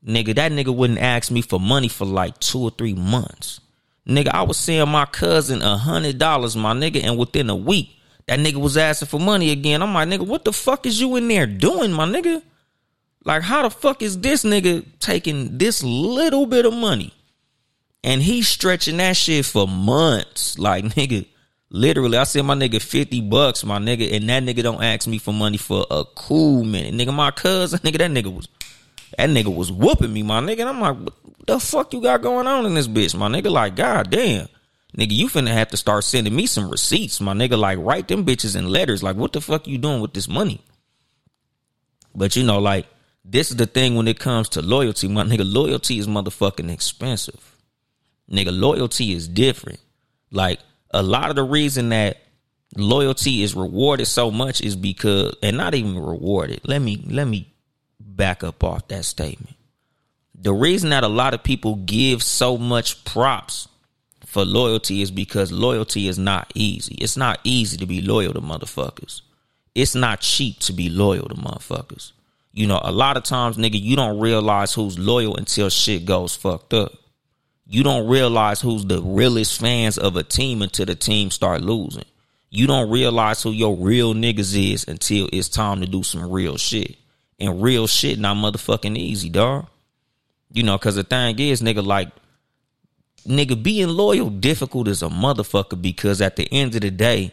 Nigga, 0.07 0.35
that 0.37 0.53
nigga 0.53 0.75
wouldn't 0.75 1.01
ask 1.01 1.31
me 1.31 1.43
for 1.43 1.59
money 1.59 1.89
for 1.89 2.05
like 2.05 2.39
two 2.39 2.61
or 2.61 2.71
three 2.71 2.95
months. 2.95 3.61
Nigga, 4.07 4.29
I 4.29 4.43
was 4.43 4.57
saying 4.57 4.89
my 4.89 5.05
cousin 5.05 5.61
a 5.61 5.77
hundred 5.77 6.19
dollars, 6.19 6.57
my 6.57 6.73
nigga, 6.73 7.03
and 7.05 7.19
within 7.19 7.51
a 7.51 7.57
week, 7.57 7.91
that 8.27 8.39
nigga 8.39 8.57
was 8.57 8.77
asking 8.77 9.09
for 9.09 9.21
money 9.21 9.51
again. 9.51 9.83
I'm 9.83 9.93
like, 9.93 10.09
nigga, 10.09 10.27
what 10.27 10.45
the 10.45 10.53
fuck 10.53 10.87
is 10.87 11.01
you 11.01 11.17
in 11.17 11.29
there 11.29 11.47
doing, 11.47 11.93
my 11.93 12.07
nigga? 12.07 12.43
Like, 13.25 13.43
how 13.43 13.63
the 13.63 13.71
fuck 13.71 14.03
is 14.03 14.19
this 14.19 14.45
nigga 14.45 14.85
taking 15.01 15.59
this 15.59 15.83
little 15.83 16.47
bit 16.47 16.65
of 16.65 16.73
money? 16.73 17.15
And 18.05 18.23
he's 18.23 18.49
stretching 18.49 18.99
that 18.99 19.17
shit 19.17 19.45
for 19.45 19.67
months. 19.67 20.59
Like, 20.59 20.85
nigga, 20.95 21.27
literally, 21.71 22.17
I 22.17 22.25
sent 22.25 22.47
my 22.47 22.55
nigga 22.55 22.81
50 22.81 23.23
bucks, 23.23 23.65
my 23.65 23.79
nigga, 23.79 24.13
and 24.15 24.29
that 24.29 24.43
nigga 24.45 24.63
don't 24.63 24.83
ask 24.83 25.07
me 25.07 25.19
for 25.19 25.33
money 25.33 25.57
for 25.57 25.85
a 25.91 26.05
cool 26.15 26.65
minute. 26.65 26.95
Nigga, 26.95 27.13
my 27.13 27.31
cousin, 27.31 27.79
nigga, 27.83 27.99
that 27.99 28.11
nigga 28.11 28.35
was 28.35 28.49
that 29.17 29.31
nigga 29.31 29.55
was 29.55 29.73
whooping 29.73 30.13
me, 30.13 30.23
my 30.23 30.41
nigga. 30.41 30.61
And 30.61 30.69
I'm 30.69 30.81
like, 30.81 30.97
what 30.99 31.47
the 31.47 31.59
fuck 31.59 31.93
you 31.93 32.01
got 32.01 32.23
going 32.23 32.47
on 32.47 32.67
in 32.67 32.75
this 32.75 32.89
bitch, 32.89 33.17
my 33.17 33.29
nigga? 33.29 33.51
Like, 33.51 33.75
god 33.75 34.11
damn. 34.11 34.49
Nigga, 34.97 35.13
you 35.13 35.29
finna 35.29 35.49
have 35.49 35.69
to 35.69 35.77
start 35.77 36.05
sending 36.05 36.35
me 36.35 36.47
some 36.47 36.71
receipts, 36.71 37.21
my 37.21 37.33
nigga. 37.33 37.59
Like, 37.59 37.79
write 37.81 38.09
them 38.09 38.25
bitches 38.25 38.57
in 38.57 38.69
letters. 38.69 39.03
Like, 39.03 39.17
what 39.17 39.33
the 39.33 39.41
fuck 39.41 39.67
you 39.67 39.79
doing 39.79 40.01
with 40.01 40.15
this 40.15 40.29
money? 40.29 40.61
But 42.15 42.37
you 42.37 42.43
know, 42.43 42.59
like, 42.59 42.87
this 43.31 43.51
is 43.51 43.57
the 43.57 43.67
thing 43.67 43.95
when 43.95 44.09
it 44.09 44.19
comes 44.19 44.49
to 44.51 44.63
loyalty, 44.63 45.07
my 45.07 45.23
nigga. 45.23 45.43
Loyalty 45.45 45.99
is 45.99 46.07
motherfucking 46.07 46.71
expensive. 46.71 47.57
Nigga, 48.31 48.59
loyalty 48.59 49.13
is 49.13 49.29
different. 49.29 49.81
Like, 50.31 50.61
a 50.93 51.03
lot 51.03 51.29
of 51.29 51.37
the 51.37 51.43
reason 51.43 51.91
that 51.91 52.17
loyalty 52.75 53.43
is 53.43 53.55
rewarded 53.55 54.07
so 54.07 54.31
much 54.31 54.63
is 54.63 54.77
because, 54.77 55.37
and 55.43 55.59
not 55.59 55.75
even 55.75 55.99
rewarded. 55.99 56.63
Let 56.65 56.81
me, 56.81 57.05
let 57.07 57.27
me 57.27 57.53
back 58.01 58.43
up 58.43 58.65
off 58.65 58.89
that 58.89 59.05
statement. 59.05 59.57
The 60.35 60.53
reason 60.53 60.91
that 60.91 61.05
a 61.05 61.09
lot 61.09 61.35
of 61.35 61.43
people 61.43 61.77
give 61.77 62.23
so 62.23 62.57
much 62.57 63.05
props 63.05 63.69
for 64.25 64.45
loyalty 64.45 65.03
is 65.03 65.11
because 65.11 65.53
loyalty 65.53 66.09
is 66.09 66.19
not 66.19 66.51
easy. 66.55 66.95
It's 66.95 67.17
not 67.17 67.41
easy 67.45 67.77
to 67.77 67.87
be 67.87 68.01
loyal 68.01 68.33
to 68.35 68.41
motherfuckers. 68.41 69.21
It's 69.75 69.95
not 69.95 70.21
cheap 70.21 70.61
to 70.61 70.73
be 70.73 70.89
loyal 70.89 71.29
to 71.29 71.35
motherfuckers. 71.35 72.13
You 72.59 72.67
know, 72.67 72.81
a 72.83 72.91
lot 72.91 73.17
of 73.17 73.23
times, 73.23 73.57
nigga, 73.57 73.81
you 73.81 73.95
don't 73.95 74.19
realize 74.19 74.75
who's 74.75 74.99
loyal 74.99 75.37
until 75.37 75.71
shit 75.71 76.05
goes 76.05 76.35
fucked 76.35 76.75
up. 76.75 76.93
You 77.69 77.85
don't 77.85 78.09
realize 78.09 78.61
who's 78.61 78.85
the 78.85 79.01
realest 79.01 79.61
fans 79.61 79.97
of 79.97 80.17
a 80.17 80.25
team 80.25 80.61
until 80.63 80.87
the 80.87 80.97
team 80.97 81.31
start 81.31 81.61
losing. 81.61 82.03
You 82.51 82.67
don't 82.67 82.91
realize 82.91 83.45
who 83.45 83.53
your 83.53 83.77
real 83.77 84.13
niggas 84.13 84.73
is 84.73 84.89
until 84.89 85.29
it's 85.33 85.49
time 85.49 85.83
to 85.83 85.87
do 85.87 86.03
some 86.03 86.29
real 86.33 86.57
shit. 86.57 86.97
And 87.39 87.63
real 87.63 87.87
shit 87.87 88.19
not 88.19 88.37
motherfucking 88.37 88.99
easy, 88.99 89.29
dog. 89.29 89.69
You 90.53 90.65
know, 90.65 90.77
cause 90.79 90.97
the 90.97 91.05
thing 91.05 91.39
is, 91.39 91.63
nigga, 91.63 91.87
like, 91.87 92.11
nigga, 93.25 93.63
being 93.63 93.87
loyal 93.87 94.31
difficult 94.31 94.89
as 94.89 95.05
a 95.05 95.09
motherfucker 95.09 95.81
because 95.81 96.21
at 96.21 96.35
the 96.35 96.49
end 96.51 96.75
of 96.75 96.81
the 96.81 96.91
day, 96.91 97.31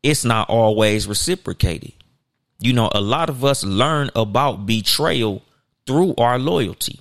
it's 0.00 0.24
not 0.24 0.48
always 0.48 1.08
reciprocated. 1.08 1.94
You 2.60 2.74
know, 2.74 2.90
a 2.94 3.00
lot 3.00 3.30
of 3.30 3.44
us 3.44 3.64
learn 3.64 4.10
about 4.14 4.66
betrayal 4.66 5.42
through 5.86 6.14
our 6.18 6.38
loyalty. 6.38 7.00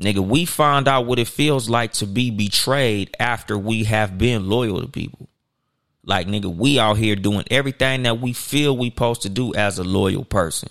Nigga, 0.00 0.20
we 0.20 0.44
find 0.44 0.88
out 0.88 1.06
what 1.06 1.18
it 1.18 1.28
feels 1.28 1.68
like 1.68 1.92
to 1.94 2.06
be 2.06 2.30
betrayed 2.30 3.14
after 3.18 3.58
we 3.58 3.84
have 3.84 4.18
been 4.18 4.48
loyal 4.48 4.80
to 4.80 4.88
people. 4.88 5.28
Like, 6.04 6.26
nigga, 6.26 6.54
we 6.54 6.78
out 6.78 6.96
here 6.96 7.16
doing 7.16 7.44
everything 7.50 8.04
that 8.04 8.20
we 8.20 8.32
feel 8.32 8.76
we 8.76 8.90
supposed 8.90 9.22
to 9.22 9.28
do 9.28 9.52
as 9.54 9.78
a 9.78 9.84
loyal 9.84 10.24
person. 10.24 10.70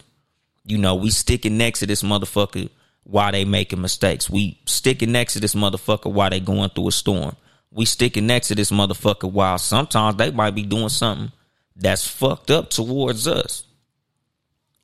You 0.65 0.77
know, 0.77 0.95
we 0.95 1.09
sticking 1.09 1.57
next 1.57 1.79
to 1.79 1.85
this 1.85 2.01
motherfucker 2.01 2.69
while 3.03 3.31
they 3.31 3.45
making 3.45 3.81
mistakes. 3.81 4.29
We 4.29 4.59
sticking 4.65 5.11
next 5.11 5.33
to 5.33 5.39
this 5.39 5.55
motherfucker 5.55 6.11
while 6.11 6.29
they 6.29 6.39
going 6.39 6.69
through 6.69 6.89
a 6.89 6.91
storm. 6.91 7.35
We 7.71 7.85
sticking 7.85 8.27
next 8.27 8.49
to 8.49 8.55
this 8.55 8.71
motherfucker 8.71 9.31
while 9.31 9.57
sometimes 9.57 10.17
they 10.17 10.31
might 10.31 10.55
be 10.55 10.63
doing 10.63 10.89
something 10.89 11.31
that's 11.75 12.07
fucked 12.07 12.51
up 12.51 12.69
towards 12.69 13.27
us. 13.27 13.63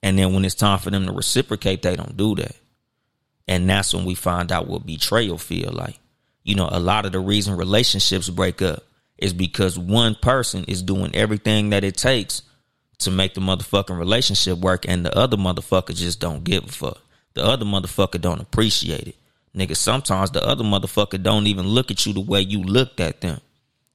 And 0.08 0.18
then 0.18 0.34
when 0.34 0.46
it's 0.46 0.56
time 0.56 0.80
for 0.80 0.90
them 0.90 1.06
to 1.06 1.12
reciprocate, 1.12 1.82
they 1.82 1.98
don't 1.98 2.16
do 2.16 2.34
that. 2.36 2.56
And 3.46 3.70
that's 3.70 3.94
when 3.94 4.06
we 4.06 4.16
find 4.16 4.54
out 4.54 4.66
what 4.66 4.86
betrayal 4.86 5.38
feel 5.38 5.70
like. 5.74 6.00
You 6.44 6.56
know, 6.56 6.70
a 6.72 6.80
lot 6.80 7.06
of 7.06 7.12
the 7.12 7.20
reason 7.20 7.58
relationships 7.58 8.30
break 8.30 8.62
up 8.62 8.84
is 9.18 9.34
because 9.34 9.78
one 9.78 10.16
person 10.16 10.64
is 10.64 10.82
doing 10.82 11.14
everything 11.14 11.72
that 11.72 11.84
it 11.84 11.98
takes 11.98 12.42
to 13.00 13.12
make 13.12 13.34
the 13.34 13.42
motherfucking 13.42 14.00
relationship 14.00 14.60
work 14.60 14.86
and 14.88 15.06
the 15.06 15.14
other 15.14 15.36
motherfucker 15.36 15.94
just 15.94 16.22
don't 16.22 16.46
give 16.46 16.64
a 16.64 16.68
fuck. 16.70 17.02
The 17.34 17.44
other 17.44 17.66
motherfucker 17.66 18.22
don't 18.22 18.40
appreciate 18.40 19.10
it. 19.10 19.16
Nigga, 19.54 19.76
sometimes 19.76 20.32
the 20.32 20.42
other 20.42 20.64
motherfucker 20.64 21.22
don't 21.22 21.48
even 21.48 21.68
look 21.68 21.92
at 21.92 22.06
you 22.06 22.14
the 22.14 22.22
way 22.22 22.40
you 22.40 22.64
looked 22.64 23.02
at 23.02 23.20
them. 23.20 23.42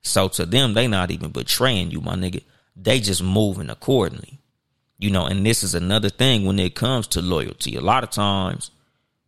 So 0.03 0.29
to 0.29 0.45
them, 0.45 0.75
they 0.75 0.89
not 0.89 1.11
even 1.11 1.31
betraying 1.31 1.91
you, 1.91 2.03
my 2.03 2.17
nigga. 2.17 2.43
They 2.77 3.01
just 3.01 3.23
moving 3.23 3.71
accordingly. 3.71 4.42
You 5.03 5.11
know, 5.11 5.27
and 5.27 5.45
this 5.45 5.65
is 5.65 5.75
another 5.75 6.11
thing 6.11 6.45
when 6.45 6.61
it 6.61 6.77
comes 6.77 7.09
to 7.09 7.21
loyalty. 7.21 7.75
A 7.75 7.81
lot 7.81 8.05
of 8.05 8.11
times 8.11 8.71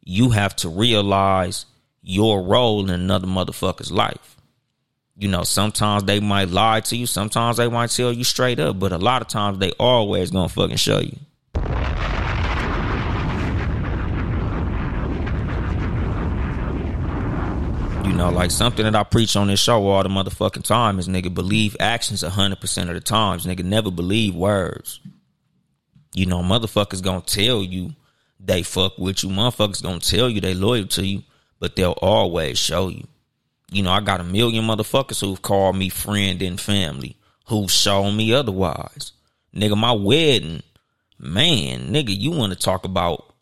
you 0.04 0.30
have 0.30 0.54
to 0.54 0.68
realize 0.68 1.66
your 2.00 2.44
role 2.44 2.84
in 2.84 2.90
another 2.90 3.26
motherfucker's 3.26 3.90
life. 3.90 4.36
You 5.16 5.26
know, 5.26 5.42
sometimes 5.42 6.04
they 6.04 6.20
might 6.20 6.50
lie 6.50 6.78
to 6.78 6.96
you, 6.96 7.06
sometimes 7.06 7.56
they 7.56 7.68
might 7.68 7.90
tell 7.90 8.12
you 8.12 8.22
straight 8.22 8.60
up, 8.60 8.78
but 8.78 8.92
a 8.92 8.98
lot 8.98 9.20
of 9.20 9.26
times 9.26 9.58
they 9.58 9.72
always 9.72 10.30
gonna 10.30 10.48
fucking 10.48 10.76
show 10.76 11.00
you. 11.00 11.18
You 18.06 18.12
know, 18.12 18.30
like 18.30 18.52
something 18.52 18.84
that 18.84 18.94
I 18.94 19.02
preach 19.02 19.34
on 19.34 19.48
this 19.48 19.58
show 19.58 19.84
all 19.88 20.04
the 20.04 20.08
motherfucking 20.08 20.62
time 20.62 21.00
is 21.00 21.08
nigga 21.08 21.34
believe 21.34 21.76
actions 21.80 22.22
hundred 22.22 22.60
percent 22.60 22.90
of 22.90 22.94
the 22.94 23.00
times. 23.00 23.44
Nigga 23.44 23.64
never 23.64 23.90
believe 23.90 24.36
words. 24.36 25.00
You 26.14 26.26
know, 26.26 26.40
motherfuckers 26.42 27.02
gonna 27.02 27.20
tell 27.20 27.62
you 27.62 27.92
they 28.38 28.62
fuck 28.62 28.96
with 28.98 29.22
you. 29.24 29.30
Motherfuckers 29.30 29.82
gonna 29.82 29.98
tell 29.98 30.30
you 30.30 30.40
they 30.40 30.54
loyal 30.54 30.86
to 30.86 31.04
you, 31.04 31.24
but 31.58 31.74
they'll 31.74 31.98
always 32.00 32.58
show 32.58 32.88
you. 32.88 33.06
You 33.70 33.82
know, 33.82 33.90
I 33.90 34.00
got 34.00 34.20
a 34.20 34.24
million 34.24 34.64
motherfuckers 34.64 35.20
who've 35.20 35.42
called 35.42 35.76
me 35.76 35.88
friend 35.88 36.40
and 36.40 36.60
family, 36.60 37.16
who've 37.46 37.70
shown 37.70 38.16
me 38.16 38.32
otherwise. 38.32 39.12
Nigga, 39.54 39.76
my 39.76 39.92
wedding, 39.92 40.62
man, 41.18 41.92
nigga, 41.92 42.16
you 42.16 42.30
wanna 42.30 42.54
talk 42.54 42.84
about 42.84 43.34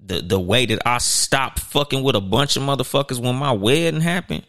the 0.00 0.22
the 0.22 0.40
way 0.40 0.64
that 0.66 0.80
I 0.86 0.98
stopped 0.98 1.60
fucking 1.60 2.02
with 2.02 2.16
a 2.16 2.20
bunch 2.22 2.56
of 2.56 2.62
motherfuckers 2.62 3.22
when 3.22 3.36
my 3.36 3.52
wedding 3.52 4.00
happened. 4.00 4.46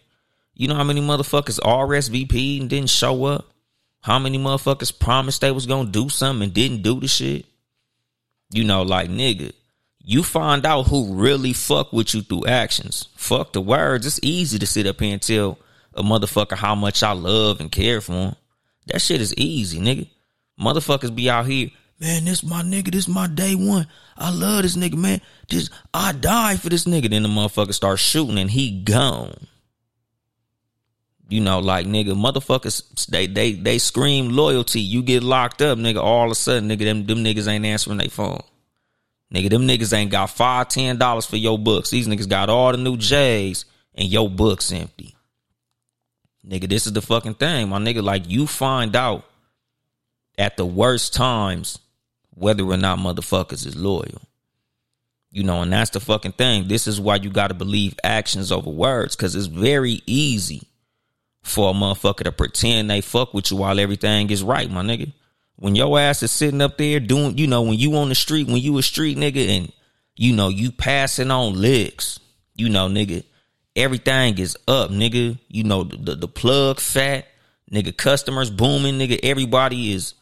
You 0.54 0.70
know 0.70 0.76
how 0.76 0.86
many 0.86 1.02
motherfuckers 1.02 1.60
RSVP 1.60 2.62
and 2.62 2.70
didn't 2.70 2.90
show 2.90 3.26
up? 3.26 3.52
How 4.00 4.18
many 4.18 4.38
motherfuckers 4.38 4.98
promised 4.98 5.42
they 5.42 5.52
was 5.52 5.66
gonna 5.66 5.90
do 5.90 6.08
something 6.08 6.44
and 6.44 6.54
didn't 6.54 6.82
do 6.82 7.02
the 7.02 7.10
shit? 7.10 7.46
You 8.56 8.64
know, 8.64 8.84
like 8.84 9.10
nigga, 9.10 9.52
you 10.00 10.24
find 10.24 10.66
out 10.66 10.88
who 10.88 11.14
really 11.14 11.54
fuck 11.54 11.92
with 11.92 12.14
you 12.14 12.22
through 12.22 12.46
actions. 12.48 13.08
Fuck 13.16 13.54
the 13.54 13.62
words. 13.62 14.06
It's 14.06 14.20
easy 14.24 14.60
to 14.60 14.66
sit 14.66 14.88
up 14.88 15.00
here 15.00 15.14
and 15.14 15.22
tell 15.22 15.60
a 15.94 16.04
motherfucker 16.04 16.56
how 16.56 16.76
much 16.76 17.04
I 17.04 17.12
love 17.12 17.60
and 17.60 17.72
care 17.72 18.02
for 18.02 18.14
him. 18.14 18.36
That 18.88 19.02
shit 19.02 19.22
is 19.22 19.34
easy, 19.36 19.80
nigga. 19.80 20.10
Motherfuckers 20.60 21.14
be 21.14 21.30
out 21.30 21.48
here 21.48 21.72
man, 22.00 22.26
this 22.26 22.44
my 22.44 22.62
nigga, 22.62 22.92
this 22.92 23.08
my 23.08 23.28
day 23.28 23.56
one. 23.56 23.88
I 24.18 24.32
love 24.32 24.64
this 24.64 24.76
nigga, 24.76 24.96
man. 24.96 25.22
Just 25.48 25.72
I 25.94 26.12
die 26.12 26.58
for 26.58 26.70
this 26.70 26.86
nigga. 26.86 27.10
Then 27.10 27.24
the 27.24 27.30
motherfucker 27.30 27.74
start 27.74 28.00
shooting 28.00 28.38
and 28.38 28.52
he 28.52 28.82
gone. 28.82 29.48
You 31.28 31.42
know, 31.42 31.60
like 31.60 31.88
nigga, 31.88 32.14
motherfuckers 32.14 33.08
they 33.08 33.26
they 33.26 33.54
they 33.54 33.80
scream 33.80 34.30
loyalty. 34.30 34.82
You 34.82 35.02
get 35.02 35.24
locked 35.24 35.62
up, 35.62 35.78
nigga. 35.80 36.02
All 36.02 36.26
of 36.26 36.32
a 36.32 36.36
sudden, 36.36 36.70
nigga, 36.70 36.84
them 36.84 37.06
them 37.06 37.24
niggas 37.24 37.48
ain't 37.48 37.66
answering 37.66 37.98
their 37.98 38.10
phone. 38.10 38.42
Nigga, 39.34 39.50
them 39.50 39.68
niggas 39.68 39.92
ain't 39.92 40.12
got 40.12 40.30
five, 40.30 40.70
ten 40.70 40.98
dollars 40.98 41.26
for 41.26 41.38
your 41.38 41.58
books. 41.58 41.90
These 41.90 42.08
niggas 42.08 42.30
got 42.30 42.50
all 42.50 42.72
the 42.72 42.78
new 42.78 42.96
J's 42.96 43.66
and 43.96 44.08
your 44.08 44.30
books 44.30 44.72
empty. 44.72 45.16
Nigga, 46.48 46.70
this 46.70 46.86
is 46.86 46.94
the 46.94 47.02
fucking 47.02 47.36
thing, 47.36 47.70
my 47.70 47.80
nigga. 47.80 48.04
Like 48.04 48.30
you 48.30 48.46
find 48.46 48.96
out 48.96 49.26
at 50.38 50.58
the 50.58 50.66
worst 50.66 51.16
times 51.16 51.80
whether 52.36 52.64
or 52.64 52.78
not 52.78 53.00
motherfuckers 53.00 53.66
is 53.66 53.76
loyal. 53.76 54.22
You 55.32 55.44
know, 55.44 55.64
and 55.64 55.74
that's 55.74 55.90
the 55.90 56.00
fucking 56.00 56.34
thing. 56.34 56.68
This 56.68 56.86
is 56.88 57.02
why 57.02 57.16
you 57.16 57.32
got 57.32 57.48
to 57.48 57.56
believe 57.56 57.96
actions 58.04 58.52
over 58.52 58.70
words 58.70 59.16
because 59.16 59.36
it's 59.36 59.48
very 59.48 60.04
easy 60.06 60.68
for 61.46 61.70
a 61.70 61.74
motherfucker 61.74 62.24
to 62.24 62.32
pretend 62.32 62.90
they 62.90 63.02
fuck 63.02 63.34
with 63.34 63.52
you 63.52 63.58
while 63.58 63.80
everything 63.80 64.30
is 64.32 64.44
right, 64.44 64.70
my 64.70 64.82
nigga. 64.82 65.14
When 65.58 65.76
your 65.76 65.98
ass 66.00 66.24
is 66.24 66.32
sitting 66.32 66.62
up 66.62 66.78
there 66.78 67.00
doing, 67.00 67.38
you 67.38 67.48
know, 67.48 67.62
when 67.62 67.78
you 67.78 67.96
on 67.96 68.10
the 68.10 68.16
street, 68.16 68.48
when 68.48 68.58
you 68.58 68.78
a 68.78 68.84
street 68.84 69.18
nigga 69.18 69.48
and, 69.48 69.72
you 70.16 70.36
know, 70.36 70.50
you 70.50 70.72
passing 70.72 71.32
on 71.32 71.54
licks, 71.54 72.20
you 72.56 72.68
know, 72.68 72.88
nigga, 72.88 73.24
everything 73.76 74.38
is 74.40 74.58
up, 74.68 74.90
nigga. 74.90 75.38
You 75.48 75.64
know, 75.64 75.84
the, 75.84 76.16
the 76.16 76.28
plug 76.28 76.80
fat, 76.80 77.28
nigga, 77.72 77.96
customers 77.96 78.50
booming, 78.50 78.96
nigga, 78.96 79.20
everybody 79.24 79.94
is 79.94 80.16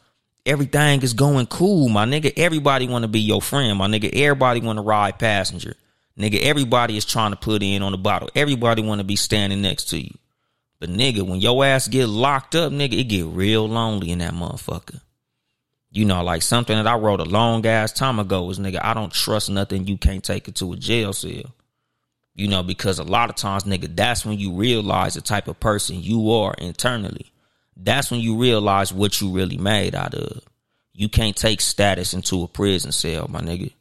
everything 0.44 1.02
is 1.02 1.14
going 1.14 1.46
cool, 1.46 1.88
my 1.88 2.04
nigga. 2.04 2.34
Everybody 2.36 2.86
want 2.86 3.02
to 3.02 3.08
be 3.08 3.20
your 3.20 3.40
friend, 3.40 3.78
my 3.78 3.86
nigga. 3.86 4.12
Everybody 4.12 4.60
want 4.60 4.76
to 4.76 4.82
ride 4.82 5.18
passenger. 5.18 5.74
Nigga, 6.18 6.42
everybody 6.42 6.96
is 6.96 7.04
trying 7.04 7.30
to 7.30 7.36
put 7.36 7.62
in 7.62 7.82
on 7.82 7.92
the 7.92 7.98
bottle. 7.98 8.30
Everybody 8.36 8.82
want 8.82 9.00
to 9.00 9.04
be 9.04 9.16
standing 9.16 9.62
next 9.62 9.86
to 9.86 9.98
you. 9.98 10.14
But 10.84 10.90
nigga, 10.90 11.22
when 11.22 11.40
your 11.40 11.64
ass 11.64 11.88
get 11.88 12.08
locked 12.08 12.54
up, 12.54 12.70
nigga, 12.70 13.00
it 13.00 13.04
get 13.04 13.24
real 13.24 13.66
lonely 13.66 14.10
in 14.10 14.18
that 14.18 14.34
motherfucker. 14.34 15.00
You 15.90 16.04
know, 16.04 16.22
like 16.22 16.42
something 16.42 16.76
that 16.76 16.86
I 16.86 16.96
wrote 16.96 17.20
a 17.20 17.24
long 17.24 17.64
ass 17.64 17.92
time 17.92 18.18
ago 18.18 18.42
was 18.42 18.58
nigga, 18.58 18.80
I 18.82 18.92
don't 18.92 19.12
trust 19.12 19.48
nothing 19.48 19.86
you 19.86 19.96
can't 19.96 20.22
take 20.22 20.48
it 20.48 20.56
to 20.56 20.72
a 20.72 20.76
jail 20.76 21.12
cell. 21.12 21.54
You 22.34 22.48
know, 22.48 22.62
because 22.62 22.98
a 22.98 23.04
lot 23.04 23.30
of 23.30 23.36
times, 23.36 23.64
nigga, 23.64 23.94
that's 23.94 24.26
when 24.26 24.38
you 24.38 24.52
realize 24.52 25.14
the 25.14 25.20
type 25.20 25.48
of 25.48 25.58
person 25.58 26.02
you 26.02 26.32
are 26.32 26.54
internally 26.58 27.32
that's 27.76 28.10
when 28.10 28.20
you 28.20 28.36
realize 28.36 28.92
what 28.92 29.20
you 29.20 29.30
really 29.30 29.56
made 29.56 29.94
out 29.94 30.14
of. 30.14 30.40
You 30.92 31.08
can't 31.08 31.36
take 31.36 31.60
status 31.60 32.14
into 32.14 32.42
a 32.44 32.48
prison 32.48 32.92
cell, 32.92 33.26
my 33.28 33.40
nigga. 33.40 33.72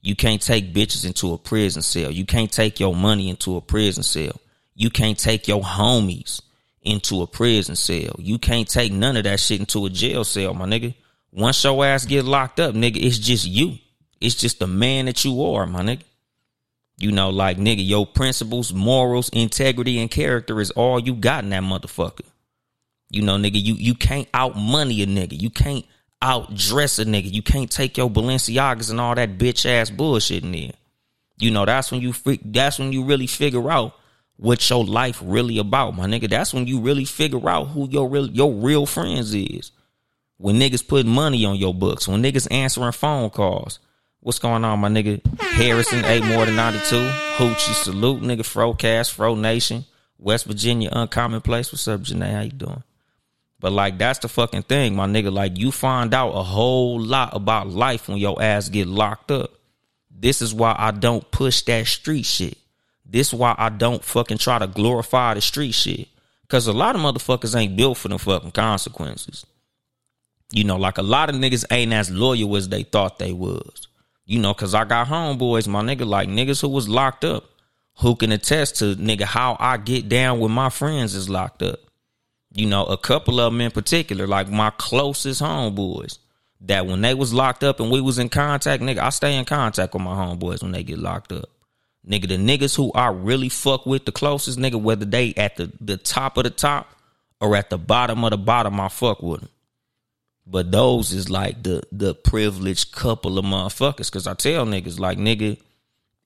You 0.00 0.16
can't 0.16 0.42
take 0.42 0.72
bitches 0.72 1.04
into 1.04 1.32
a 1.32 1.38
prison 1.38 1.82
cell. 1.82 2.10
You 2.10 2.24
can't 2.24 2.50
take 2.50 2.80
your 2.80 2.94
money 2.94 3.28
into 3.28 3.56
a 3.56 3.60
prison 3.60 4.02
cell. 4.02 4.40
You 4.74 4.90
can't 4.90 5.18
take 5.18 5.46
your 5.46 5.60
homies 5.60 6.40
into 6.82 7.22
a 7.22 7.26
prison 7.26 7.76
cell. 7.76 8.16
You 8.18 8.38
can't 8.38 8.68
take 8.68 8.92
none 8.92 9.16
of 9.16 9.24
that 9.24 9.40
shit 9.40 9.60
into 9.60 9.86
a 9.86 9.90
jail 9.90 10.24
cell, 10.24 10.54
my 10.54 10.66
nigga. 10.66 10.94
Once 11.32 11.62
your 11.64 11.84
ass 11.84 12.04
get 12.04 12.24
locked 12.24 12.60
up, 12.60 12.74
nigga, 12.74 13.02
it's 13.02 13.18
just 13.18 13.46
you. 13.46 13.78
It's 14.20 14.34
just 14.34 14.58
the 14.58 14.66
man 14.66 15.06
that 15.06 15.24
you 15.24 15.44
are, 15.44 15.66
my 15.66 15.82
nigga. 15.82 16.02
You 16.98 17.10
know, 17.10 17.30
like 17.30 17.56
nigga, 17.56 17.86
your 17.86 18.06
principles, 18.06 18.72
morals, 18.72 19.28
integrity, 19.30 19.98
and 19.98 20.10
character 20.10 20.60
is 20.60 20.70
all 20.72 21.00
you 21.00 21.14
got 21.14 21.42
in 21.42 21.50
that 21.50 21.62
motherfucker. 21.62 22.26
You 23.10 23.22
know, 23.22 23.36
nigga, 23.36 23.62
you 23.62 23.74
you 23.74 23.94
can't 23.94 24.28
out 24.32 24.56
money 24.56 25.02
a 25.02 25.06
nigga. 25.06 25.40
You 25.40 25.50
can't 25.50 25.84
out 26.20 26.54
dress 26.54 26.98
a 26.98 27.04
nigga. 27.04 27.32
You 27.32 27.42
can't 27.42 27.70
take 27.70 27.96
your 27.96 28.08
Balenciagas 28.08 28.90
and 28.90 29.00
all 29.00 29.14
that 29.14 29.38
bitch 29.38 29.66
ass 29.66 29.90
bullshit 29.90 30.44
in 30.44 30.52
there. 30.52 30.72
You 31.38 31.50
know, 31.50 31.64
that's 31.64 31.90
when 31.90 32.00
you 32.00 32.12
freak 32.12 32.40
that's 32.44 32.78
when 32.78 32.92
you 32.92 33.04
really 33.04 33.26
figure 33.26 33.70
out 33.70 33.94
what 34.36 34.68
your 34.68 34.84
life 34.84 35.20
really 35.24 35.58
about, 35.58 35.96
my 35.96 36.06
nigga. 36.06 36.28
That's 36.28 36.52
when 36.52 36.66
you 36.66 36.80
really 36.80 37.04
figure 37.04 37.48
out 37.48 37.68
who 37.68 37.88
your 37.88 38.08
real 38.08 38.28
your 38.28 38.52
real 38.52 38.86
friends 38.86 39.34
is. 39.34 39.72
When 40.38 40.58
niggas 40.58 40.86
put 40.86 41.06
money 41.06 41.44
on 41.44 41.56
your 41.56 41.74
books, 41.74 42.08
when 42.08 42.22
niggas 42.22 42.48
answering 42.50 42.92
phone 42.92 43.30
calls. 43.30 43.78
What's 44.20 44.38
going 44.38 44.64
on, 44.64 44.78
my 44.78 44.88
nigga? 44.88 45.20
Harrison, 45.40 46.04
eight 46.04 46.24
more 46.24 46.46
than 46.46 46.54
92. 46.54 46.94
Hoochie, 47.38 47.74
salute, 47.74 48.22
nigga. 48.22 48.42
Frocast, 48.42 49.10
Fro 49.10 49.34
Nation. 49.34 49.84
West 50.22 50.46
Virginia, 50.46 50.88
uncommon 50.92 51.40
place. 51.40 51.72
What's 51.72 51.88
up, 51.88 52.02
Janae? 52.02 52.32
How 52.32 52.40
you 52.42 52.50
doing? 52.50 52.82
But 53.58 53.72
like 53.72 53.98
that's 53.98 54.20
the 54.20 54.28
fucking 54.28 54.62
thing, 54.62 54.94
my 54.94 55.06
nigga. 55.06 55.32
Like 55.32 55.58
you 55.58 55.72
find 55.72 56.14
out 56.14 56.30
a 56.30 56.42
whole 56.42 57.00
lot 57.00 57.34
about 57.34 57.68
life 57.68 58.08
when 58.08 58.18
your 58.18 58.40
ass 58.40 58.68
get 58.68 58.86
locked 58.86 59.30
up. 59.30 59.52
This 60.10 60.42
is 60.42 60.54
why 60.54 60.74
I 60.78 60.92
don't 60.92 61.28
push 61.30 61.62
that 61.62 61.86
street 61.86 62.24
shit. 62.24 62.58
This 63.12 63.28
is 63.28 63.34
why 63.34 63.54
I 63.56 63.68
don't 63.68 64.04
fucking 64.04 64.38
try 64.38 64.58
to 64.58 64.66
glorify 64.66 65.34
the 65.34 65.40
street 65.40 65.72
shit. 65.72 66.08
Cause 66.48 66.66
a 66.66 66.72
lot 66.72 66.96
of 66.96 67.00
motherfuckers 67.00 67.56
ain't 67.56 67.76
built 67.76 67.96
for 67.96 68.08
them 68.08 68.18
fucking 68.18 68.50
consequences. 68.50 69.46
You 70.52 70.64
know, 70.64 70.76
like 70.76 70.98
a 70.98 71.02
lot 71.02 71.30
of 71.30 71.36
niggas 71.36 71.64
ain't 71.70 71.92
as 71.92 72.10
loyal 72.10 72.56
as 72.56 72.68
they 72.68 72.82
thought 72.82 73.18
they 73.18 73.32
was. 73.32 73.86
You 74.26 74.38
know, 74.38 74.52
cause 74.52 74.74
I 74.74 74.84
got 74.84 75.06
homeboys, 75.06 75.68
my 75.68 75.82
nigga, 75.82 76.06
like 76.06 76.28
niggas 76.28 76.60
who 76.60 76.68
was 76.68 76.88
locked 76.88 77.24
up, 77.24 77.44
who 78.00 78.16
can 78.16 78.32
attest 78.32 78.76
to 78.76 78.96
nigga 78.96 79.22
how 79.22 79.56
I 79.60 79.76
get 79.76 80.08
down 80.08 80.40
with 80.40 80.50
my 80.50 80.68
friends 80.68 81.14
is 81.14 81.30
locked 81.30 81.62
up 81.62 81.78
you 82.54 82.66
know, 82.66 82.84
a 82.84 82.96
couple 82.96 83.40
of 83.40 83.52
them 83.52 83.60
in 83.60 83.70
particular, 83.70 84.26
like 84.26 84.48
my 84.48 84.70
closest 84.70 85.40
homeboys, 85.42 86.18
that 86.62 86.86
when 86.86 87.00
they 87.00 87.14
was 87.14 87.32
locked 87.32 87.64
up 87.64 87.80
and 87.80 87.90
we 87.90 88.00
was 88.00 88.18
in 88.18 88.28
contact, 88.28 88.82
nigga, 88.82 88.98
I 88.98 89.10
stay 89.10 89.36
in 89.36 89.44
contact 89.44 89.94
with 89.94 90.02
my 90.02 90.14
homeboys 90.14 90.62
when 90.62 90.72
they 90.72 90.82
get 90.82 90.98
locked 90.98 91.32
up. 91.32 91.48
Nigga, 92.08 92.28
the 92.28 92.36
niggas 92.36 92.76
who 92.76 92.92
I 92.94 93.08
really 93.08 93.48
fuck 93.48 93.86
with 93.86 94.04
the 94.04 94.12
closest, 94.12 94.58
nigga, 94.58 94.80
whether 94.80 95.04
they 95.04 95.34
at 95.34 95.56
the, 95.56 95.70
the 95.80 95.96
top 95.96 96.36
of 96.36 96.44
the 96.44 96.50
top 96.50 96.90
or 97.40 97.54
at 97.54 97.70
the 97.70 97.78
bottom 97.78 98.24
of 98.24 98.30
the 98.30 98.38
bottom, 98.38 98.80
I 98.80 98.88
fuck 98.88 99.22
with 99.22 99.40
them. 99.40 99.48
But 100.44 100.72
those 100.72 101.12
is 101.12 101.30
like 101.30 101.62
the 101.62 101.84
the 101.92 102.14
privileged 102.14 102.90
couple 102.90 103.38
of 103.38 103.44
motherfuckers. 103.44 104.10
Cause 104.10 104.26
I 104.26 104.34
tell 104.34 104.66
niggas, 104.66 104.98
like, 104.98 105.16
nigga, 105.16 105.56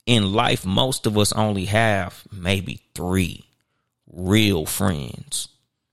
in 0.07 0.33
life, 0.33 0.65
most 0.65 1.05
of 1.05 1.17
us 1.17 1.31
only 1.33 1.65
have 1.65 2.23
maybe 2.31 2.81
three 2.95 3.45
real 4.11 4.65
friends 4.65 5.49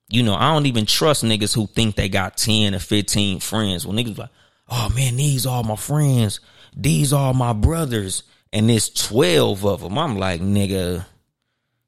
you 0.08 0.22
know, 0.22 0.34
I 0.34 0.52
don't 0.52 0.66
even 0.66 0.86
trust 0.86 1.24
niggas 1.24 1.54
who 1.54 1.66
think 1.66 1.96
they 1.96 2.08
got 2.08 2.36
10 2.36 2.74
or 2.74 2.78
15 2.78 3.40
friends. 3.40 3.86
When 3.86 3.96
niggas 3.96 4.18
like, 4.18 4.30
oh 4.68 4.88
man, 4.94 5.16
these 5.16 5.46
are 5.46 5.64
my 5.64 5.76
friends. 5.76 6.40
These 6.76 7.12
are 7.12 7.32
my 7.34 7.52
brothers. 7.52 8.22
And 8.54 8.70
there's 8.70 8.88
12 8.88 9.66
of 9.66 9.80
them. 9.80 9.98
I'm 9.98 10.16
like, 10.16 10.40
nigga, 10.40 11.04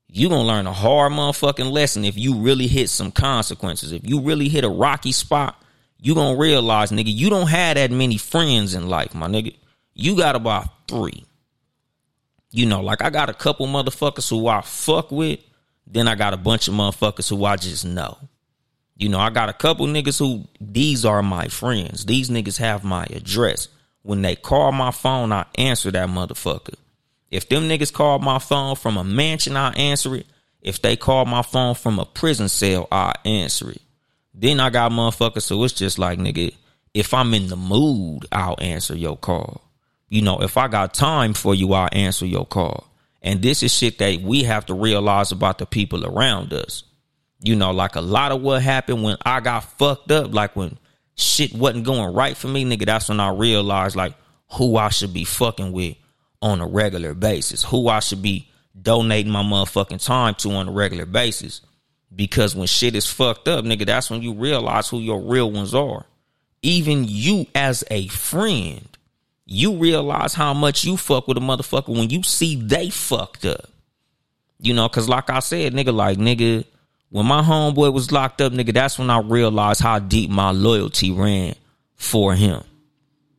you 0.09 0.29
gonna 0.29 0.43
learn 0.43 0.67
a 0.67 0.73
hard 0.73 1.13
motherfucking 1.13 1.71
lesson 1.71 2.05
if 2.05 2.19
you 2.19 2.35
really 2.35 2.67
hit 2.67 2.91
some 2.91 3.13
consequences. 3.13 3.93
If 3.93 4.05
you 4.05 4.21
really 4.21 4.49
hit 4.49 4.65
a 4.65 4.69
rocky 4.69 5.13
spot, 5.13 5.63
you 6.01 6.17
gonna 6.17 6.37
realize, 6.37 6.91
nigga, 6.91 7.15
you 7.15 7.31
don't 7.31 7.47
have 7.47 7.77
that 7.77 7.93
many 7.93 8.19
friends 8.19 8.75
in 8.75 8.89
life, 8.89 9.15
my 9.15 9.29
nigga. 9.29 9.55
You 9.95 10.17
got 10.17 10.35
about 10.35 10.89
three. 10.89 11.25
You 12.51 12.67
know, 12.67 12.81
like 12.81 13.01
I 13.01 13.11
got 13.11 13.31
a 13.31 13.35
couple 13.35 13.67
motherfuckers 13.69 14.29
who 14.29 14.49
I 14.49 14.61
fuck 14.63 15.13
with 15.13 15.41
Then 15.87 16.09
I 16.09 16.17
got 16.17 16.35
a 16.35 16.37
bunch 16.37 16.67
of 16.67 16.75
motherfuckers 16.75 17.29
who 17.29 17.45
I 17.45 17.57
just 17.57 17.85
know. 17.85 18.19
You 18.97 19.09
know, 19.09 19.21
I 19.21 19.31
got 19.31 19.51
a 19.51 19.53
couple 19.53 19.87
niggas 19.87 20.19
who 20.19 20.49
these 20.61 21.05
are 21.05 21.23
my 21.23 21.47
friends. 21.47 22.07
These 22.07 22.29
niggas 22.29 22.59
have 22.59 22.83
my 22.83 23.05
address. 23.11 23.69
When 24.07 24.23
they 24.23 24.37
call 24.37 24.71
my 24.71 24.93
phone, 24.93 25.33
I 25.33 25.47
answer 25.57 25.91
that 25.91 26.09
motherfucker. 26.09 26.77
If 27.29 27.49
them 27.49 27.69
niggas 27.69 27.93
call 27.93 28.21
my 28.21 28.39
phone 28.39 28.77
from 28.77 28.97
a 28.97 29.03
mansion, 29.03 29.57
I 29.57 29.73
answer 29.73 30.15
it. 30.15 30.27
If 30.63 30.81
they 30.81 30.95
call 30.95 31.25
my 31.25 31.43
phone 31.43 31.75
from 31.75 31.99
a 31.99 32.05
prison 32.05 32.49
cell, 32.49 32.87
I 32.93 33.15
answer 33.25 33.73
it. 33.73 33.83
Then 34.33 34.61
I 34.61 34.71
got 34.71 34.93
motherfuckers, 34.93 35.43
so 35.43 35.65
it's 35.65 35.75
just 35.75 35.99
like, 35.99 36.21
nigga, 36.21 36.55
if 36.95 37.13
I'm 37.13 37.35
in 37.35 37.49
the 37.49 37.57
mood, 37.57 38.27
I'll 38.31 38.55
answer 38.61 38.95
your 38.95 39.17
call. 39.17 39.61
You 40.09 40.23
know, 40.23 40.41
if 40.41 40.57
I 40.57 40.69
got 40.69 40.95
time 40.95 41.35
for 41.35 41.53
you, 41.53 41.73
I'll 41.73 41.89
answer 41.91 42.27
your 42.27 42.47
call. 42.47 42.87
And 43.23 43.43
this 43.43 43.65
is 43.65 43.75
shit 43.75 43.99
that 43.99 44.21
we 44.21 44.45
have 44.45 44.67
to 44.67 44.75
realize 44.75 45.33
about 45.33 45.59
the 45.59 45.67
people 45.67 46.07
around 46.07 46.53
us. 46.53 46.85
You 47.41 47.57
know, 47.57 47.73
like 47.73 47.97
a 47.97 48.01
lot 48.01 48.31
of 48.31 48.41
what 48.41 48.63
happened 48.63 49.03
when 49.03 49.17
I 49.27 49.41
got 49.41 49.65
fucked 49.79 50.13
up, 50.13 50.33
like 50.33 50.55
when 50.55 50.79
shit 51.17 51.55
wasn't 51.55 51.85
going 51.85 52.15
right 52.15 52.37
for 52.37 52.49
me, 52.49 52.65
nigga, 52.65 52.87
that's 52.87 53.09
when 53.09 53.21
I 53.21 53.31
realized 53.31 53.97
like 53.97 54.15
who 54.53 54.77
I 54.77 54.91
should 54.91 55.13
be 55.13 55.25
fucking 55.25 55.73
with 55.73 55.97
on 56.43 56.61
a 56.61 56.67
regular 56.67 57.15
basis, 57.15 57.65
who 57.65 57.89
I 57.89 58.01
should 58.01 58.23
be 58.23 58.49
donating 58.81 59.33
my 59.33 59.43
motherfucking 59.43 60.05
time 60.05 60.35
to 60.37 60.51
on 60.53 60.69
a 60.69 60.73
regular 60.73 61.07
basis. 61.07 61.63
Because 62.15 62.55
when 62.55 62.67
shit 62.67 62.95
is 62.95 63.07
fucked 63.07 63.49
up, 63.49 63.65
nigga, 63.65 63.87
that's 63.87 64.11
when 64.11 64.23
you 64.23 64.33
realize 64.35 64.89
who 64.89 65.01
your 65.01 65.21
real 65.21 65.51
ones 65.51 65.75
are. 65.75 66.07
Even 66.63 67.05
you 67.07 67.47
as 67.55 67.85
a 67.91 68.07
friend, 68.09 68.89
you 69.45 69.77
realize 69.77 70.35
how 70.35 70.55
much 70.55 70.85
you 70.85 70.97
fuck 70.97 71.29
with 71.29 71.37
a 71.37 71.41
motherfucker 71.41 71.89
when 71.89 72.11
you 72.11 72.23
see 72.23 72.57
they 72.57 72.91
fucked 72.91 73.45
up. 73.45 73.69
You 74.59 74.73
know, 74.73 74.89
cause 74.89 75.09
like 75.09 75.29
I 75.29 75.41
said, 75.41 75.75
nigga, 75.75 75.93
like 75.93 76.19
nigga, 76.19 76.65
when 77.11 77.27
my 77.27 77.43
homeboy 77.43 77.93
was 77.93 78.13
locked 78.13 78.41
up, 78.41 78.53
nigga, 78.53 78.75
that's 78.75 78.99
when 78.99 79.11
I 79.11 79.21
realized 79.21 79.81
how 79.81 79.99
deep 79.99 80.31
my 80.31 80.51
loyalty 80.51 81.11
ran 81.11 81.55
for 81.95 82.35
him. 82.35 82.63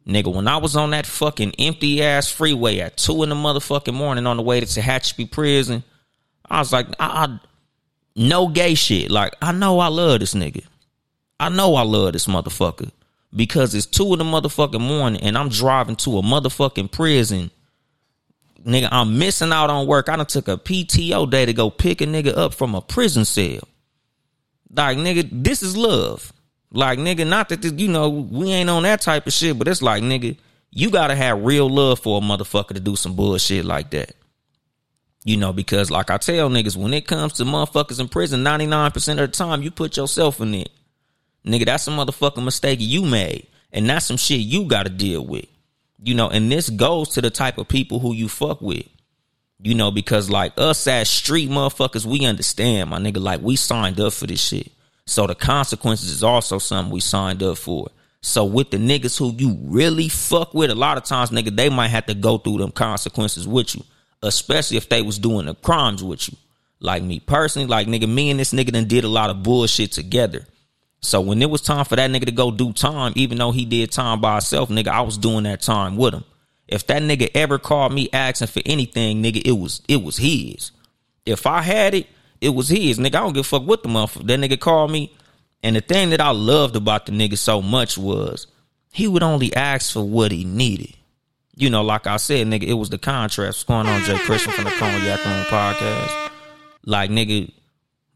Nigga, 0.08 0.34
when 0.34 0.48
I 0.48 0.58
was 0.58 0.76
on 0.78 0.92
that 0.92 1.06
fucking 1.06 1.54
empty 1.60 2.02
ass 2.02 2.32
freeway 2.32 2.80
at 2.80 2.96
two 2.96 3.24
in 3.24 3.30
the 3.30 3.36
motherfucking 3.36 3.94
morning 3.94 4.26
on 4.26 4.38
the 4.38 4.44
way 4.44 4.62
to 4.62 4.66
Tehachapi 4.66 5.30
prison, 5.30 5.84
I 6.50 6.60
was 6.60 6.72
like, 6.72 6.88
I, 6.98 7.26
I 7.26 7.40
no 8.16 8.48
gay 8.48 8.74
shit. 8.74 9.12
Like, 9.12 9.36
I 9.42 9.52
know 9.52 9.80
I 9.80 9.88
love 9.88 10.22
this 10.22 10.34
nigga. 10.34 10.64
I 11.40 11.50
know 11.50 11.76
I 11.76 11.84
love 11.84 12.14
this 12.14 12.26
motherfucker 12.26 12.90
because 13.36 13.76
it's 13.76 13.86
two 13.86 14.14
in 14.14 14.20
the 14.20 14.26
motherfucking 14.26 14.82
morning 14.82 15.22
and 15.22 15.38
I'm 15.38 15.50
driving 15.50 15.98
to 15.98 16.18
a 16.18 16.22
motherfucking 16.22 16.92
prison. 16.92 17.52
Nigga, 18.68 18.90
I'm 18.92 19.18
missing 19.18 19.54
out 19.54 19.70
on 19.70 19.88
work. 19.88 20.10
I 20.10 20.18
done 20.18 20.26
took 20.26 20.50
a 20.50 20.58
PTO 20.58 21.30
day 21.30 21.46
to 21.46 21.54
go 21.54 21.70
pick 21.70 22.02
a 22.02 22.06
nigga 22.06 22.38
up 22.38 22.54
from 22.54 22.76
a 22.76 22.82
prison 22.82 23.24
cell. 23.24 23.62
Like, 24.70 24.98
nigga, 24.98 25.28
this 25.32 25.64
is 25.64 25.78
love. 25.78 26.34
Like 26.72 27.00
nigga, 27.00 27.28
not 27.28 27.50
that 27.50 27.62
this, 27.62 27.74
you 27.74 27.88
know 27.88 28.10
we 28.10 28.52
ain't 28.52 28.70
on 28.70 28.84
that 28.84 29.02
type 29.02 29.26
of 29.26 29.34
shit, 29.34 29.58
but 29.58 29.68
it's 29.68 29.82
like 29.82 30.04
nigga, 30.04 30.38
you 30.72 30.90
gotta 30.90 31.16
have 31.16 31.44
real 31.44 31.70
love 31.70 32.00
for 32.00 32.18
a 32.18 32.22
motherfucker 32.22 32.74
to 32.74 32.80
do 32.80 32.96
some 32.96 33.16
bullshit 33.16 33.64
like 33.64 33.92
that. 33.92 34.16
You 35.24 35.38
know, 35.38 35.54
because 35.54 35.90
like 35.90 36.10
I 36.10 36.18
tell 36.18 36.50
niggas, 36.50 36.76
when 36.76 36.94
it 36.94 37.08
comes 37.08 37.34
to 37.34 37.44
motherfuckers 37.44 38.00
in 38.00 38.10
prison, 38.10 38.44
99% 38.44 38.96
of 39.12 39.18
the 39.18 39.28
time 39.28 39.62
you 39.62 39.72
put 39.72 39.98
yourself 39.98 40.42
in 40.42 40.54
it. 40.54 40.70
Nigga, 41.46 41.66
that's 41.66 41.88
a 41.88 41.92
motherfucking 41.92 42.44
mistake 42.44 42.80
you 42.82 43.04
made. 43.04 43.48
And 43.72 43.90
that's 43.90 44.06
some 44.06 44.18
shit 44.18 44.40
you 44.40 44.66
gotta 44.66 44.90
deal 44.90 45.26
with. 45.26 45.46
You 46.02 46.14
know, 46.16 46.30
and 46.30 46.52
this 46.52 46.70
goes 46.70 47.10
to 47.10 47.22
the 47.22 47.30
type 47.30 47.58
of 47.58 47.68
people 47.68 48.00
who 48.00 48.14
you 48.14 48.30
fuck 48.30 48.62
with. 48.62 48.86
You 49.60 49.74
know, 49.74 49.90
because 49.90 50.30
like 50.30 50.54
us 50.58 50.86
as 50.86 51.10
street 51.10 51.50
motherfuckers, 51.50 52.06
we 52.06 52.26
understand, 52.26 52.92
my 52.92 53.00
nigga. 53.00 53.22
Like 53.22 53.42
we 53.42 53.56
signed 53.56 54.00
up 54.00 54.14
for 54.14 54.28
this 54.28 54.42
shit. 54.42 54.72
So 55.08 55.26
the 55.26 55.36
consequences 55.36 56.10
is 56.10 56.24
also 56.24 56.60
something 56.60 56.92
we 56.92 57.00
signed 57.00 57.42
up 57.42 57.58
for. 57.58 57.88
So 58.22 58.46
with 58.46 58.72
the 58.72 58.78
niggas 58.78 59.18
who 59.18 59.34
you 59.34 59.58
really 59.64 60.10
fuck 60.10 60.54
with, 60.54 60.70
a 60.70 60.76
lot 60.76 60.98
of 60.98 61.06
times, 61.06 61.30
nigga, 61.30 61.56
they 61.56 61.70
might 61.70 61.88
have 61.88 62.08
to 62.08 62.14
go 62.14 62.38
through 62.38 62.58
them 62.58 62.72
consequences 62.72 63.48
with 63.48 63.76
you, 63.76 63.84
especially 64.22 64.78
if 64.78 64.90
they 64.90 65.02
was 65.02 65.18
doing 65.18 65.46
the 65.46 65.56
crimes 65.56 66.04
with 66.04 66.30
you. 66.30 66.38
Like 66.80 67.04
me 67.04 67.20
personally, 67.20 67.68
like 67.68 67.88
nigga, 67.88 68.08
me 68.12 68.30
and 68.30 68.40
this 68.40 68.54
nigga 68.54 68.72
done 68.72 68.86
did 68.86 69.04
a 69.04 69.08
lot 69.08 69.30
of 69.30 69.44
bullshit 69.44 69.94
together. 69.94 70.46
So 71.02 71.22
when 71.22 71.42
it 71.42 71.50
was 71.50 71.62
time 71.62 71.86
for 71.86 71.96
that 71.96 72.10
nigga 72.10 72.26
to 72.26 72.32
go 72.32 72.52
do 72.52 72.74
time, 72.74 73.14
even 73.16 73.38
though 73.38 73.52
he 73.52 73.66
did 73.66 73.92
time 73.92 74.20
by 74.20 74.34
himself, 74.34 74.70
nigga, 74.70 74.88
I 74.88 75.02
was 75.02 75.18
doing 75.18 75.44
that 75.44 75.62
time 75.62 75.96
with 75.96 76.14
him. 76.14 76.24
If 76.68 76.88
that 76.88 77.02
nigga 77.02 77.30
ever 77.34 77.60
called 77.60 77.94
me 77.94 78.10
asking 78.12 78.48
for 78.48 78.62
anything, 78.66 79.24
nigga, 79.24 79.42
it 79.46 79.54
was 79.54 79.82
it 79.88 80.04
was 80.04 80.18
his. 80.18 80.72
If 81.26 81.46
I 81.46 81.62
had 81.62 81.94
it, 81.94 82.08
it 82.42 82.50
was 82.50 82.68
his. 82.70 83.00
Nigga, 83.00 83.16
I 83.16 83.22
don't 83.22 83.34
give 83.34 83.46
a 83.46 83.50
fuck 83.50 83.64
what 83.64 83.84
the 83.84 83.90
motherfucker. 83.90 84.28
That 84.28 84.40
nigga 84.40 84.60
called 84.60 84.92
me. 84.92 85.14
And 85.64 85.76
the 85.76 85.82
thing 85.82 86.12
that 86.12 86.22
I 86.22 86.32
loved 86.32 86.76
about 86.76 87.06
the 87.06 87.12
nigga 87.12 87.38
so 87.38 87.62
much 87.62 87.98
was 87.98 88.48
he 88.92 89.08
would 89.08 89.24
only 89.24 89.56
ask 89.56 89.94
for 89.94 90.08
what 90.08 90.32
he 90.32 90.44
needed. 90.44 90.94
You 91.56 91.70
know, 91.70 91.82
like 91.82 92.06
I 92.06 92.18
said, 92.18 92.48
nigga, 92.48 92.64
it 92.64 92.74
was 92.74 92.90
the 92.90 93.00
contrast. 93.00 93.58
What's 93.58 93.64
going 93.64 93.88
on, 93.88 94.04
Jay 94.04 94.18
Christian 94.20 94.52
from 94.54 94.66
the 94.66 94.72
Cognac 94.72 95.26
Room 95.26 95.44
podcast? 95.46 96.32
Like, 96.86 97.10
nigga, 97.10 97.52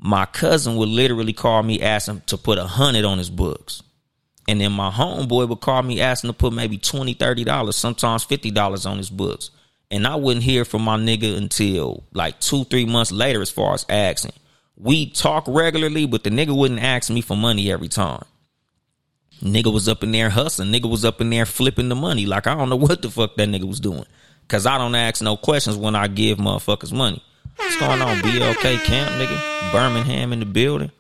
my 0.03 0.25
cousin 0.25 0.75
would 0.77 0.89
literally 0.89 1.31
call 1.31 1.61
me 1.61 1.79
asking 1.79 2.23
to 2.25 2.35
put 2.35 2.57
a 2.57 2.65
hundred 2.65 3.05
on 3.05 3.19
his 3.19 3.29
books. 3.29 3.83
And 4.47 4.59
then 4.59 4.71
my 4.71 4.89
homeboy 4.89 5.47
would 5.47 5.61
call 5.61 5.83
me 5.83 6.01
asking 6.01 6.31
to 6.31 6.33
put 6.33 6.53
maybe 6.53 6.79
20 6.79 7.13
$30, 7.13 7.73
sometimes 7.73 8.25
$50 8.25 8.89
on 8.89 8.97
his 8.97 9.11
books. 9.11 9.51
And 9.91 10.07
I 10.07 10.15
wouldn't 10.15 10.43
hear 10.43 10.65
from 10.65 10.81
my 10.81 10.97
nigga 10.97 11.37
until 11.37 12.03
like 12.13 12.39
two, 12.39 12.63
three 12.63 12.85
months 12.85 13.11
later, 13.11 13.41
as 13.41 13.51
far 13.51 13.75
as 13.75 13.85
asking. 13.89 14.33
We 14.75 15.11
talk 15.11 15.45
regularly, 15.47 16.07
but 16.07 16.23
the 16.23 16.31
nigga 16.31 16.57
wouldn't 16.57 16.81
ask 16.81 17.11
me 17.11 17.21
for 17.21 17.37
money 17.37 17.71
every 17.71 17.89
time. 17.89 18.25
Nigga 19.43 19.71
was 19.71 19.87
up 19.87 20.01
in 20.03 20.11
there 20.11 20.31
hustling. 20.31 20.71
Nigga 20.71 20.89
was 20.89 21.05
up 21.05 21.21
in 21.21 21.29
there 21.29 21.45
flipping 21.45 21.89
the 21.89 21.95
money. 21.95 22.25
Like 22.25 22.47
I 22.47 22.55
don't 22.55 22.69
know 22.69 22.75
what 22.77 23.03
the 23.03 23.11
fuck 23.11 23.35
that 23.35 23.47
nigga 23.47 23.65
was 23.65 23.79
doing. 23.79 24.05
Cause 24.47 24.65
I 24.65 24.79
don't 24.79 24.95
ask 24.95 25.21
no 25.21 25.37
questions 25.37 25.77
when 25.77 25.95
I 25.95 26.07
give 26.07 26.39
motherfuckers 26.39 26.91
money. 26.91 27.23
What's 27.62 27.78
going 27.78 28.02
on? 28.02 28.17
BLK 28.17 28.84
camp, 28.84 29.12
nigga. 29.12 29.71
Birmingham 29.71 30.34
in 30.34 30.39
the 30.39 30.45
building. 30.45 30.91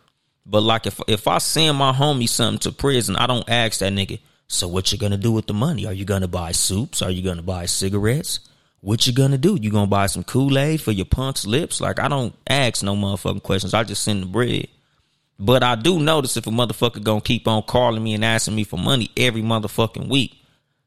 But 0.45 0.61
like 0.61 0.85
if 0.85 0.99
if 1.07 1.27
I 1.27 1.39
send 1.39 1.77
my 1.77 1.91
homie 1.91 2.29
something 2.29 2.59
to 2.59 2.71
prison, 2.71 3.15
I 3.15 3.25
don't 3.25 3.49
ask 3.49 3.79
that 3.79 3.91
nigga, 3.91 4.19
so 4.47 4.67
what 4.67 4.91
you 4.91 4.97
gonna 4.99 5.17
do 5.17 5.31
with 5.31 5.47
the 5.47 5.53
money? 5.55 5.87
Are 5.87 5.93
you 5.93 6.05
gonna 6.05 6.27
buy 6.27 6.51
soups? 6.51 7.01
Are 7.01 7.09
you 7.09 7.23
gonna 7.23 7.41
buy 7.41 7.65
cigarettes? 7.65 8.41
What 8.81 9.07
you 9.07 9.13
gonna 9.13 9.39
do? 9.39 9.57
You 9.59 9.71
gonna 9.71 9.87
buy 9.87 10.05
some 10.05 10.23
Kool 10.23 10.57
Aid 10.57 10.81
for 10.81 10.91
your 10.91 11.05
punk's 11.05 11.47
lips? 11.47 11.81
Like 11.81 11.99
I 11.99 12.07
don't 12.07 12.35
ask 12.47 12.83
no 12.83 12.95
motherfucking 12.95 13.43
questions. 13.43 13.73
I 13.73 13.83
just 13.83 14.03
send 14.03 14.21
the 14.21 14.27
bread. 14.27 14.67
But 15.39 15.63
I 15.63 15.73
do 15.75 15.99
notice 15.99 16.37
if 16.37 16.45
a 16.45 16.51
motherfucker 16.51 17.01
gonna 17.01 17.21
keep 17.21 17.47
on 17.47 17.63
calling 17.63 18.03
me 18.03 18.13
and 18.13 18.23
asking 18.23 18.55
me 18.55 18.65
for 18.65 18.77
money 18.77 19.09
every 19.17 19.41
motherfucking 19.41 20.07
week, 20.09 20.35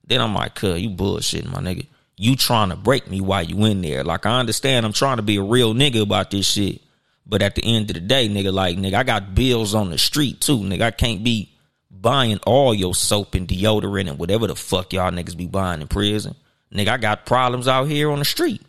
then 0.06 0.20
I'm 0.20 0.34
like, 0.34 0.54
"Cuz 0.54 0.80
you 0.80 0.90
bullshitting, 0.90 1.50
my 1.50 1.58
nigga. 1.58 1.86
You 2.16 2.36
trying 2.36 2.70
to 2.70 2.76
break 2.76 3.10
me 3.10 3.20
while 3.20 3.42
you 3.42 3.64
in 3.64 3.82
there? 3.82 4.04
Like 4.04 4.26
I 4.26 4.38
understand 4.38 4.86
I'm 4.86 4.92
trying 4.92 5.16
to 5.16 5.22
be 5.22 5.36
a 5.36 5.42
real 5.42 5.74
nigga 5.74 6.02
about 6.02 6.30
this 6.30 6.46
shit, 6.46 6.80
but 7.26 7.42
at 7.42 7.54
the 7.54 7.64
end 7.64 7.90
of 7.90 7.94
the 7.94 8.00
day, 8.00 8.28
nigga, 8.28 8.52
like 8.52 8.76
nigga, 8.76 8.94
I 8.94 9.02
got 9.02 9.34
bills 9.34 9.74
on 9.74 9.90
the 9.90 9.98
street 9.98 10.40
too, 10.40 10.58
nigga. 10.58 10.82
I 10.82 10.90
can't 10.90 11.24
be 11.24 11.52
buying 11.90 12.38
all 12.46 12.74
your 12.74 12.94
soap 12.94 13.34
and 13.34 13.48
deodorant 13.48 14.08
and 14.08 14.18
whatever 14.18 14.46
the 14.46 14.54
fuck 14.54 14.92
y'all 14.92 15.10
niggas 15.10 15.36
be 15.36 15.46
buying 15.46 15.80
in 15.80 15.88
prison. 15.88 16.34
Nigga, 16.72 16.88
I 16.88 16.96
got 16.98 17.26
problems 17.26 17.66
out 17.66 17.84
here 17.84 18.10
on 18.10 18.18
the 18.18 18.24
street. 18.24 18.62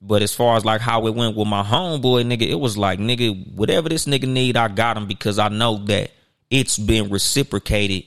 But 0.00 0.22
as 0.22 0.34
far 0.34 0.56
as 0.56 0.64
like 0.64 0.80
how 0.80 1.06
it 1.06 1.14
went 1.14 1.36
with 1.36 1.48
my 1.48 1.62
homeboy, 1.62 2.24
nigga, 2.24 2.48
it 2.48 2.58
was 2.58 2.78
like, 2.78 2.98
nigga, 2.98 3.54
whatever 3.54 3.88
this 3.88 4.06
nigga 4.06 4.28
need, 4.28 4.56
I 4.56 4.68
got 4.68 4.96
him 4.96 5.06
because 5.06 5.38
I 5.38 5.48
know 5.48 5.78
that 5.86 6.12
it's 6.50 6.78
been 6.78 7.10
reciprocated 7.10 8.04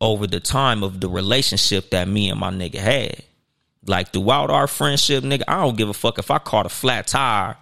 over 0.00 0.26
the 0.26 0.40
time 0.40 0.82
of 0.82 1.00
the 1.00 1.08
relationship 1.08 1.90
that 1.90 2.08
me 2.08 2.30
and 2.30 2.38
my 2.38 2.50
nigga 2.50 2.76
had. 2.76 3.22
Like 3.86 4.12
throughout 4.12 4.50
our 4.50 4.66
friendship, 4.66 5.24
nigga, 5.24 5.42
I 5.46 5.60
don't 5.60 5.76
give 5.76 5.88
a 5.88 5.94
fuck 5.94 6.18
if 6.18 6.30
I 6.30 6.38
caught 6.38 6.66
a 6.66 6.70
flat 6.70 7.06
tire 7.06 7.56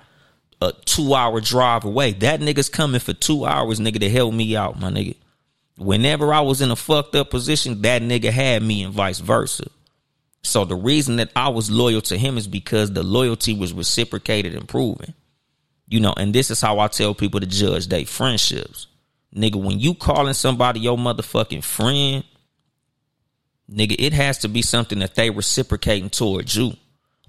a 0.62 0.72
two 0.84 1.14
hour 1.14 1.40
drive 1.40 1.84
away. 1.84 2.12
That 2.12 2.40
nigga's 2.40 2.68
coming 2.68 3.00
for 3.00 3.12
two 3.12 3.44
hours, 3.44 3.80
nigga, 3.80 4.00
to 4.00 4.08
help 4.08 4.32
me 4.32 4.56
out, 4.56 4.78
my 4.78 4.90
nigga. 4.90 5.16
Whenever 5.76 6.32
I 6.32 6.40
was 6.40 6.60
in 6.60 6.70
a 6.70 6.76
fucked 6.76 7.16
up 7.16 7.30
position, 7.30 7.82
that 7.82 8.02
nigga 8.02 8.30
had 8.30 8.62
me 8.62 8.84
and 8.84 8.94
vice 8.94 9.18
versa. 9.18 9.64
So 10.42 10.64
the 10.64 10.76
reason 10.76 11.16
that 11.16 11.30
I 11.34 11.48
was 11.48 11.70
loyal 11.70 12.00
to 12.02 12.18
him 12.18 12.36
is 12.36 12.46
because 12.46 12.92
the 12.92 13.02
loyalty 13.02 13.54
was 13.54 13.72
reciprocated 13.72 14.54
and 14.54 14.68
proven. 14.68 15.14
You 15.88 16.00
know, 16.00 16.14
and 16.16 16.34
this 16.34 16.50
is 16.50 16.60
how 16.60 16.78
I 16.78 16.88
tell 16.88 17.14
people 17.14 17.40
to 17.40 17.46
judge 17.46 17.88
their 17.88 18.06
friendships. 18.06 18.86
Nigga, 19.34 19.56
when 19.56 19.80
you 19.80 19.94
calling 19.94 20.34
somebody 20.34 20.80
your 20.80 20.96
motherfucking 20.96 21.64
friend, 21.64 22.24
nigga, 23.70 23.96
it 23.98 24.12
has 24.12 24.38
to 24.38 24.48
be 24.48 24.62
something 24.62 24.98
that 25.00 25.14
they 25.14 25.30
reciprocating 25.30 26.10
towards 26.10 26.54
you. 26.54 26.74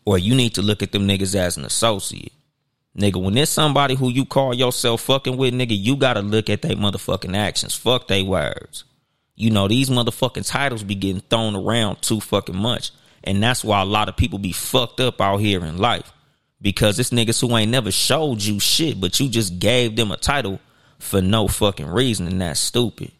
Or 0.05 0.17
you 0.17 0.35
need 0.35 0.55
to 0.55 0.61
look 0.61 0.83
at 0.83 0.91
them 0.91 1.07
niggas 1.07 1.35
as 1.35 1.57
an 1.57 1.65
associate. 1.65 2.33
Nigga, 2.97 3.21
when 3.21 3.33
there's 3.33 3.49
somebody 3.49 3.95
who 3.95 4.09
you 4.09 4.25
call 4.25 4.53
yourself 4.53 5.01
fucking 5.01 5.37
with, 5.37 5.53
nigga, 5.53 5.77
you 5.77 5.95
gotta 5.95 6.21
look 6.21 6.49
at 6.49 6.61
their 6.61 6.75
motherfucking 6.75 7.35
actions. 7.35 7.73
Fuck 7.73 8.07
they 8.07 8.21
words. 8.21 8.83
You 9.35 9.49
know, 9.49 9.67
these 9.67 9.89
motherfucking 9.89 10.47
titles 10.47 10.83
be 10.83 10.95
getting 10.95 11.21
thrown 11.21 11.55
around 11.55 12.01
too 12.01 12.19
fucking 12.19 12.55
much. 12.55 12.91
And 13.23 13.41
that's 13.41 13.63
why 13.63 13.81
a 13.81 13.85
lot 13.85 14.09
of 14.09 14.17
people 14.17 14.37
be 14.37 14.51
fucked 14.51 14.99
up 14.99 15.21
out 15.21 15.37
here 15.37 15.63
in 15.65 15.77
life 15.77 16.11
because 16.61 16.99
it's 16.99 17.09
niggas 17.09 17.41
who 17.41 17.55
ain't 17.57 17.71
never 17.71 17.91
showed 17.91 18.41
you 18.41 18.59
shit, 18.59 18.99
but 18.99 19.19
you 19.19 19.29
just 19.29 19.59
gave 19.59 19.95
them 19.95 20.11
a 20.11 20.17
title 20.17 20.59
for 20.97 21.21
no 21.21 21.47
fucking 21.47 21.87
reason, 21.87 22.27
and 22.27 22.41
that's 22.41 22.59
stupid. 22.59 23.11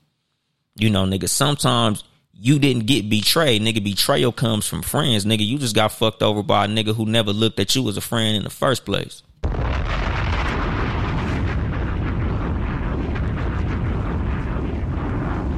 You 0.75 0.89
know, 0.89 1.05
nigga, 1.05 1.27
sometimes 1.27 2.03
you 2.33 2.59
didn't 2.59 2.87
get 2.87 3.09
betrayed. 3.09 3.61
Nigga, 3.61 3.83
betrayal 3.83 4.31
comes 4.31 4.65
from 4.65 4.81
friends. 4.81 5.25
Nigga, 5.25 5.45
you 5.45 5.57
just 5.59 5.75
got 5.75 5.91
fucked 5.91 6.23
over 6.23 6.41
by 6.41 6.65
a 6.65 6.67
nigga 6.67 6.95
who 6.95 7.05
never 7.05 7.31
looked 7.31 7.59
at 7.59 7.75
you 7.75 7.87
as 7.87 7.97
a 7.97 8.01
friend 8.01 8.35
in 8.35 8.43
the 8.43 8.49
first 8.49 8.85
place. 8.85 9.21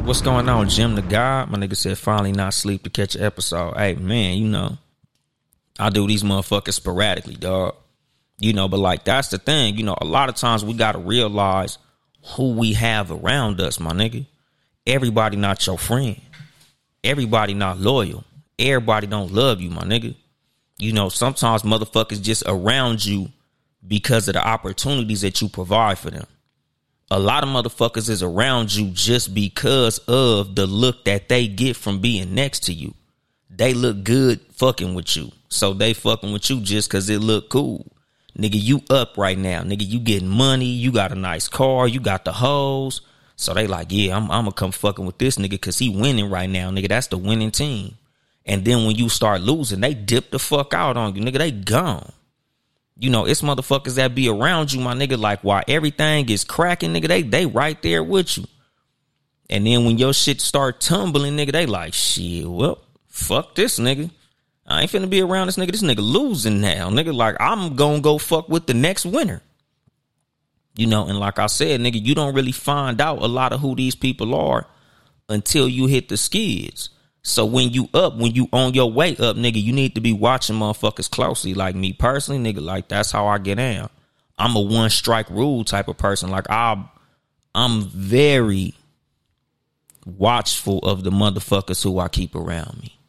What's 0.06 0.22
going 0.22 0.48
on, 0.50 0.70
Jim 0.70 0.94
the 0.94 1.02
God? 1.02 1.50
My 1.50 1.58
nigga 1.58 1.76
said 1.76 1.98
finally 1.98 2.32
not 2.32 2.54
sleep 2.54 2.84
to 2.84 2.92
catch 2.92 3.16
an 3.16 3.24
episode. 3.24 3.76
Hey 3.76 3.96
man, 3.96 4.38
you 4.38 4.48
know, 4.48 4.78
I 5.80 5.90
do 5.90 6.06
these 6.06 6.22
motherfuckers 6.22 6.74
sporadically, 6.74 7.36
dog. 7.36 7.76
You 8.38 8.54
know, 8.54 8.68
but 8.68 8.78
like 8.78 9.04
that's 9.04 9.30
the 9.30 9.40
thing. 9.40 9.78
You 9.78 9.84
know, 9.84 9.98
a 10.00 10.06
lot 10.06 10.30
of 10.30 10.36
times 10.36 10.64
we 10.64 10.76
gotta 10.76 11.00
realize 11.00 11.80
who 12.36 12.54
we 12.54 12.74
have 12.74 13.10
around 13.12 13.60
us, 13.62 13.80
my 13.80 13.94
nigga. 13.94 14.28
Everybody 14.86 15.38
not 15.38 15.66
your 15.66 15.80
friend. 15.80 16.22
Everybody 17.06 17.54
not 17.54 17.80
loyal. 17.80 18.24
Everybody 18.60 19.08
don't 19.08 19.32
love 19.32 19.62
you, 19.62 19.70
my 19.70 19.84
nigga. 19.84 20.16
You 20.78 20.92
know, 20.92 21.08
sometimes 21.08 21.62
motherfuckers 21.62 22.22
just 22.22 22.44
around 22.46 23.06
you 23.06 23.30
because 23.88 24.28
of 24.28 24.34
the 24.34 24.46
opportunities 24.46 25.22
that 25.22 25.42
you 25.42 25.48
provide 25.48 25.98
for 25.98 26.12
them 26.12 26.26
a 27.12 27.20
lot 27.20 27.44
of 27.44 27.50
motherfuckers 27.50 28.10
is 28.10 28.24
around 28.24 28.74
you 28.74 28.90
just 28.90 29.34
because 29.34 30.00
of 30.00 30.56
the 30.56 30.66
look 30.66 31.06
that 31.06 31.30
they 31.30 31.48
get 31.48 31.76
from 31.76 32.00
being 32.00 32.34
next 32.34 32.64
to 32.64 32.74
you. 32.74 32.94
They 33.50 33.74
look 33.74 34.04
good 34.04 34.42
fucking 34.54 34.96
with 34.96 35.16
you. 35.16 35.32
So 35.50 35.74
they 35.74 35.94
fucking 35.94 36.34
with 36.34 36.50
you 36.50 36.60
just 36.62 36.90
cause 36.90 37.10
it 37.10 37.20
look 37.20 37.50
cool. 37.50 37.86
Nigga, 38.38 38.62
you 38.62 38.82
up 38.90 39.18
right 39.18 39.38
now. 39.38 39.62
Nigga, 39.62 39.88
you 39.88 40.00
getting 40.00 40.28
money. 40.28 40.66
You 40.66 40.92
got 40.92 41.12
a 41.12 41.16
nice 41.16 41.48
car. 41.48 41.88
You 41.88 42.02
got 42.02 42.26
the 42.26 42.34
hoes. 42.34 43.02
So 43.36 43.54
they 43.54 43.68
like, 43.68 43.88
yeah, 43.90 44.16
I'm, 44.16 44.24
I'm 44.32 44.46
gonna 44.46 44.54
come 44.54 44.72
fucking 44.72 45.06
with 45.06 45.18
this 45.18 45.38
nigga 45.38 45.60
cause 45.60 45.78
he 45.78 45.90
winning 45.90 46.30
right 46.30 46.50
now. 46.50 46.70
Nigga, 46.72 46.90
that's 46.90 47.08
the 47.08 47.18
winning 47.18 47.52
team. 47.52 47.98
And 48.46 48.64
then 48.64 48.86
when 48.86 48.96
you 48.96 49.10
start 49.10 49.42
losing, 49.42 49.82
they 49.82 49.94
dip 49.94 50.32
the 50.32 50.40
fuck 50.40 50.74
out 50.74 50.98
on 50.98 51.16
you. 51.16 51.22
Nigga, 51.22 51.40
they 51.40 51.52
gone. 51.52 52.12
You 52.98 53.10
know, 53.10 53.26
it's 53.26 53.42
motherfuckers 53.42 53.96
that 53.96 54.16
be 54.16 54.30
around 54.30 54.72
you, 54.72 54.80
my 54.80 54.94
nigga, 54.94 55.20
like 55.20 55.42
while 55.42 55.64
everything 55.68 56.30
is 56.30 56.46
cracking, 56.46 56.94
nigga, 56.94 57.08
they 57.08 57.22
they 57.24 57.46
right 57.46 57.82
there 57.82 58.04
with 58.04 58.38
you. 58.38 58.46
And 59.50 59.68
then 59.68 59.86
when 59.86 59.98
your 59.98 60.14
shit 60.14 60.42
start 60.42 60.80
tumbling, 60.80 61.36
nigga, 61.36 61.52
they 61.52 61.66
like, 61.66 61.94
shit, 61.94 62.50
well, 62.50 62.80
fuck 63.08 63.56
this 63.56 63.80
nigga. 63.80 64.10
I 64.66 64.82
ain't 64.82 64.92
finna 64.92 65.10
be 65.10 65.22
around 65.22 65.48
this 65.48 65.58
nigga. 65.58 65.72
This 65.72 65.84
nigga 65.84 66.00
losing 66.00 66.62
now. 66.62 66.90
Nigga, 66.90 67.14
like, 67.14 67.36
I'm 67.40 67.76
gonna 67.76 68.00
go 68.00 68.18
fuck 68.18 68.50
with 68.50 68.66
the 68.66 68.74
next 68.74 69.06
winner. 69.06 69.42
You 70.76 70.88
know, 70.88 71.08
and 71.08 71.20
like 71.20 71.40
I 71.40 71.48
said, 71.48 71.80
nigga, 71.80 72.04
you 72.04 72.16
don't 72.16 72.36
really 72.36 72.52
find 72.52 73.00
out 73.00 73.22
a 73.22 73.28
lot 73.28 73.54
of 73.54 73.62
who 73.62 73.76
these 73.76 73.96
people 73.96 74.36
are 74.36 74.68
until 75.30 75.70
you 75.70 75.88
hit 75.88 76.10
the 76.10 76.18
skids. 76.18 76.90
So 77.22 77.46
when 77.46 77.72
you 77.72 77.90
up, 77.94 78.18
when 78.18 78.36
you 78.36 78.48
on 78.54 78.74
your 78.74 78.92
way 78.92 79.12
up, 79.18 79.36
nigga, 79.36 79.62
you 79.62 79.74
need 79.74 79.96
to 79.96 80.02
be 80.02 80.14
watching 80.14 80.58
motherfuckers 80.58 81.10
closely. 81.10 81.54
Like 81.54 81.76
me 81.76 81.94
personally, 81.94 82.54
nigga, 82.54 82.62
like 82.62 82.88
that's 82.88 83.12
how 83.12 83.28
I 83.28 83.38
get 83.40 83.56
down. 83.56 83.90
I'm 84.38 84.56
a 84.56 84.62
one 84.62 84.90
strike 84.90 85.30
rule 85.30 85.64
type 85.64 85.88
of 85.88 85.98
person. 85.98 86.30
Like 86.30 86.50
I 86.50 86.86
I'm 87.56 87.84
very 87.84 88.76
watchful 90.06 90.80
of 90.80 91.04
the 91.04 91.10
motherfuckers 91.10 91.82
who 91.82 92.00
I 92.00 92.10
keep 92.10 92.36
around 92.36 92.80
me. 92.82 93.00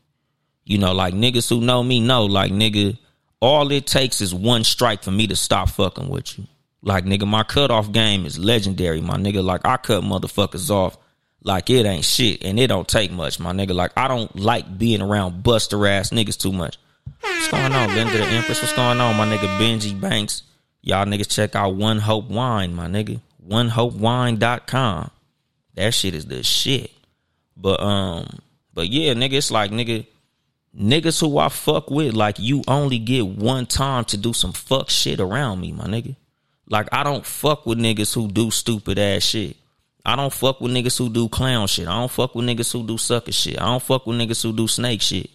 You 0.64 0.78
know, 0.78 0.92
like 0.92 1.14
niggas 1.14 1.48
who 1.48 1.60
know 1.60 1.82
me 1.82 2.00
know, 2.00 2.24
like 2.24 2.52
nigga, 2.52 2.96
all 3.40 3.70
it 3.70 3.86
takes 3.86 4.20
is 4.20 4.34
one 4.34 4.64
strike 4.64 5.02
for 5.02 5.10
me 5.10 5.26
to 5.26 5.36
stop 5.36 5.68
fucking 5.68 6.08
with 6.08 6.38
you. 6.38 6.46
Like 6.82 7.04
nigga, 7.04 7.26
my 7.26 7.42
cutoff 7.42 7.90
game 7.92 8.26
is 8.26 8.38
legendary, 8.38 9.00
my 9.00 9.16
nigga. 9.16 9.42
Like 9.42 9.62
I 9.64 9.76
cut 9.76 10.04
motherfuckers 10.04 10.70
off 10.70 10.96
like 11.42 11.70
it 11.70 11.86
ain't 11.86 12.04
shit 12.04 12.44
and 12.44 12.58
it 12.58 12.66
don't 12.66 12.88
take 12.88 13.10
much, 13.10 13.38
my 13.40 13.52
nigga. 13.52 13.74
Like 13.74 13.92
I 13.96 14.08
don't 14.08 14.34
like 14.36 14.78
being 14.78 15.02
around 15.02 15.42
buster 15.42 15.86
ass 15.86 16.10
niggas 16.10 16.38
too 16.38 16.52
much. 16.52 16.78
What's 17.20 17.48
going 17.48 17.72
on, 17.72 17.94
Linda 17.94 18.18
the 18.18 18.24
Empress? 18.24 18.62
What's 18.62 18.74
going 18.74 19.00
on, 19.00 19.16
my 19.16 19.26
nigga 19.26 19.48
Benji 19.58 19.98
Banks? 19.98 20.42
Y'all 20.82 21.06
niggas 21.06 21.28
check 21.28 21.56
out 21.56 21.74
One 21.74 21.98
Hope 21.98 22.28
Wine, 22.28 22.74
my 22.74 22.86
nigga. 22.86 23.20
OneHopeWine.com. 23.48 25.10
That 25.74 25.94
shit 25.94 26.14
is 26.14 26.26
the 26.26 26.42
shit. 26.42 26.90
But 27.56 27.80
um, 27.80 28.40
but 28.74 28.88
yeah, 28.88 29.14
nigga, 29.14 29.34
it's 29.34 29.50
like 29.50 29.70
nigga, 29.70 30.06
niggas 30.78 31.20
who 31.20 31.38
I 31.38 31.48
fuck 31.48 31.90
with, 31.90 32.14
like 32.14 32.38
you 32.38 32.62
only 32.68 32.98
get 32.98 33.26
one 33.26 33.66
time 33.66 34.04
to 34.06 34.16
do 34.16 34.32
some 34.32 34.52
fuck 34.52 34.90
shit 34.90 35.20
around 35.20 35.60
me, 35.60 35.72
my 35.72 35.84
nigga. 35.84 36.16
Like 36.68 36.88
I 36.92 37.04
don't 37.04 37.24
fuck 37.24 37.64
with 37.66 37.78
niggas 37.78 38.12
who 38.14 38.28
do 38.28 38.50
stupid 38.50 38.98
ass 38.98 39.22
shit. 39.22 39.56
I 40.04 40.16
don't 40.16 40.32
fuck 40.32 40.60
with 40.60 40.72
niggas 40.72 40.98
who 40.98 41.08
do 41.08 41.28
clown 41.28 41.66
shit. 41.66 41.88
I 41.88 41.98
don't 41.98 42.10
fuck 42.10 42.34
with 42.34 42.46
niggas 42.46 42.72
who 42.72 42.86
do 42.86 42.98
sucker 42.98 43.32
shit. 43.32 43.60
I 43.60 43.66
don't 43.66 43.82
fuck 43.82 44.06
with 44.06 44.16
niggas 44.16 44.42
who 44.42 44.52
do 44.52 44.68
snake 44.68 45.02
shit. 45.02 45.30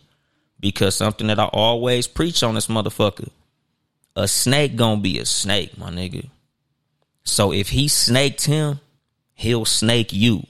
Because 0.59 0.95
something 0.95 1.27
that 1.27 1.39
I 1.39 1.45
always 1.45 2.07
preach 2.07 2.43
on 2.43 2.55
this 2.55 2.67
motherfucker. 2.67 3.29
A 4.15 4.27
snake 4.27 4.75
gonna 4.75 5.01
be 5.01 5.19
a 5.19 5.25
snake, 5.25 5.77
my 5.77 5.89
nigga. 5.89 6.29
So 7.23 7.53
if 7.53 7.69
he 7.69 7.87
snaked 7.87 8.45
him, 8.45 8.79
he'll 9.33 9.65
snake 9.65 10.11
you. 10.11 10.45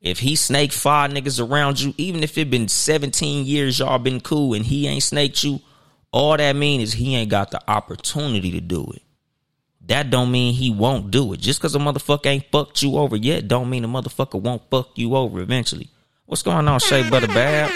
If 0.00 0.18
he 0.18 0.36
snake 0.36 0.72
five 0.72 1.10
niggas 1.10 1.46
around 1.46 1.80
you, 1.80 1.94
even 1.96 2.22
if 2.22 2.36
it 2.36 2.50
been 2.50 2.68
17 2.68 3.46
years 3.46 3.78
y'all 3.78 3.98
been 3.98 4.20
cool 4.20 4.52
and 4.52 4.66
he 4.66 4.86
ain't 4.86 5.02
snaked 5.02 5.42
you, 5.42 5.60
all 6.12 6.36
that 6.36 6.56
mean 6.56 6.82
is 6.82 6.92
he 6.92 7.16
ain't 7.16 7.30
got 7.30 7.50
the 7.50 7.60
opportunity 7.68 8.50
to 8.52 8.60
do 8.60 8.86
it 8.94 9.02
that 9.86 10.10
don't 10.10 10.30
mean 10.30 10.54
he 10.54 10.70
won't 10.70 11.10
do 11.10 11.32
it. 11.32 11.40
Just 11.40 11.60
because 11.60 11.74
a 11.74 11.78
motherfucker 11.78 12.26
ain't 12.26 12.50
fucked 12.50 12.82
you 12.82 12.96
over 12.96 13.16
yet, 13.16 13.48
don't 13.48 13.68
mean 13.68 13.84
a 13.84 13.88
motherfucker 13.88 14.40
won't 14.40 14.62
fuck 14.70 14.90
you 14.96 15.14
over 15.16 15.40
eventually. 15.40 15.88
What's 16.26 16.42
going 16.42 16.66
on, 16.68 16.80
Shay 16.80 17.08
Butter 17.08 17.26
Bab? 17.26 17.70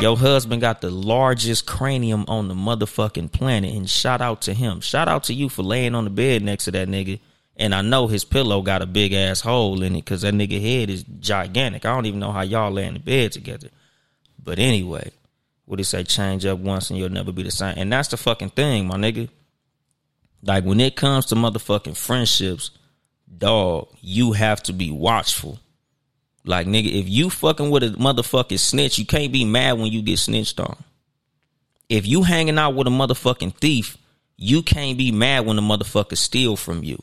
Your 0.00 0.16
husband 0.16 0.60
got 0.60 0.80
the 0.80 0.90
largest 0.90 1.66
cranium 1.66 2.24
on 2.28 2.48
the 2.48 2.54
motherfucking 2.54 3.32
planet, 3.32 3.74
and 3.74 3.88
shout 3.88 4.20
out 4.20 4.42
to 4.42 4.54
him. 4.54 4.80
Shout 4.80 5.08
out 5.08 5.24
to 5.24 5.34
you 5.34 5.48
for 5.48 5.62
laying 5.62 5.94
on 5.94 6.04
the 6.04 6.10
bed 6.10 6.42
next 6.42 6.64
to 6.64 6.70
that 6.72 6.88
nigga. 6.88 7.20
And 7.56 7.74
I 7.74 7.82
know 7.82 8.06
his 8.06 8.24
pillow 8.24 8.62
got 8.62 8.80
a 8.80 8.86
big 8.86 9.12
ass 9.12 9.40
hole 9.40 9.82
in 9.82 9.94
it 9.94 10.04
because 10.04 10.22
that 10.22 10.32
nigga 10.32 10.60
head 10.60 10.88
is 10.88 11.02
gigantic. 11.02 11.84
I 11.84 11.94
don't 11.94 12.06
even 12.06 12.20
know 12.20 12.32
how 12.32 12.40
y'all 12.40 12.70
lay 12.70 12.86
in 12.86 12.94
the 12.94 13.00
bed 13.00 13.32
together. 13.32 13.68
But 14.42 14.58
anyway, 14.58 15.10
what 15.66 15.78
he 15.78 15.84
say? 15.84 16.04
Change 16.04 16.46
up 16.46 16.58
once 16.58 16.88
and 16.88 16.98
you'll 16.98 17.10
never 17.10 17.32
be 17.32 17.42
the 17.42 17.50
same. 17.50 17.74
And 17.76 17.92
that's 17.92 18.08
the 18.08 18.16
fucking 18.16 18.50
thing, 18.50 18.86
my 18.86 18.96
nigga. 18.96 19.28
Like 20.42 20.64
when 20.64 20.80
it 20.80 20.96
comes 20.96 21.26
to 21.26 21.34
motherfucking 21.34 21.96
friendships, 21.96 22.70
dog, 23.36 23.88
you 24.00 24.32
have 24.32 24.62
to 24.64 24.72
be 24.72 24.90
watchful. 24.90 25.58
Like 26.44 26.66
nigga, 26.66 26.92
if 26.92 27.08
you 27.08 27.28
fucking 27.28 27.70
with 27.70 27.82
a 27.82 27.88
motherfucking 27.90 28.58
snitch, 28.58 28.98
you 28.98 29.04
can't 29.04 29.32
be 29.32 29.44
mad 29.44 29.78
when 29.78 29.92
you 29.92 30.02
get 30.02 30.18
snitched 30.18 30.58
on. 30.58 30.76
If 31.88 32.06
you 32.06 32.22
hanging 32.22 32.58
out 32.58 32.74
with 32.74 32.86
a 32.86 32.90
motherfucking 32.90 33.56
thief, 33.56 33.98
you 34.36 34.62
can't 34.62 34.96
be 34.96 35.12
mad 35.12 35.44
when 35.44 35.56
the 35.56 35.62
motherfucker 35.62 36.16
steal 36.16 36.56
from 36.56 36.82
you. 36.82 37.02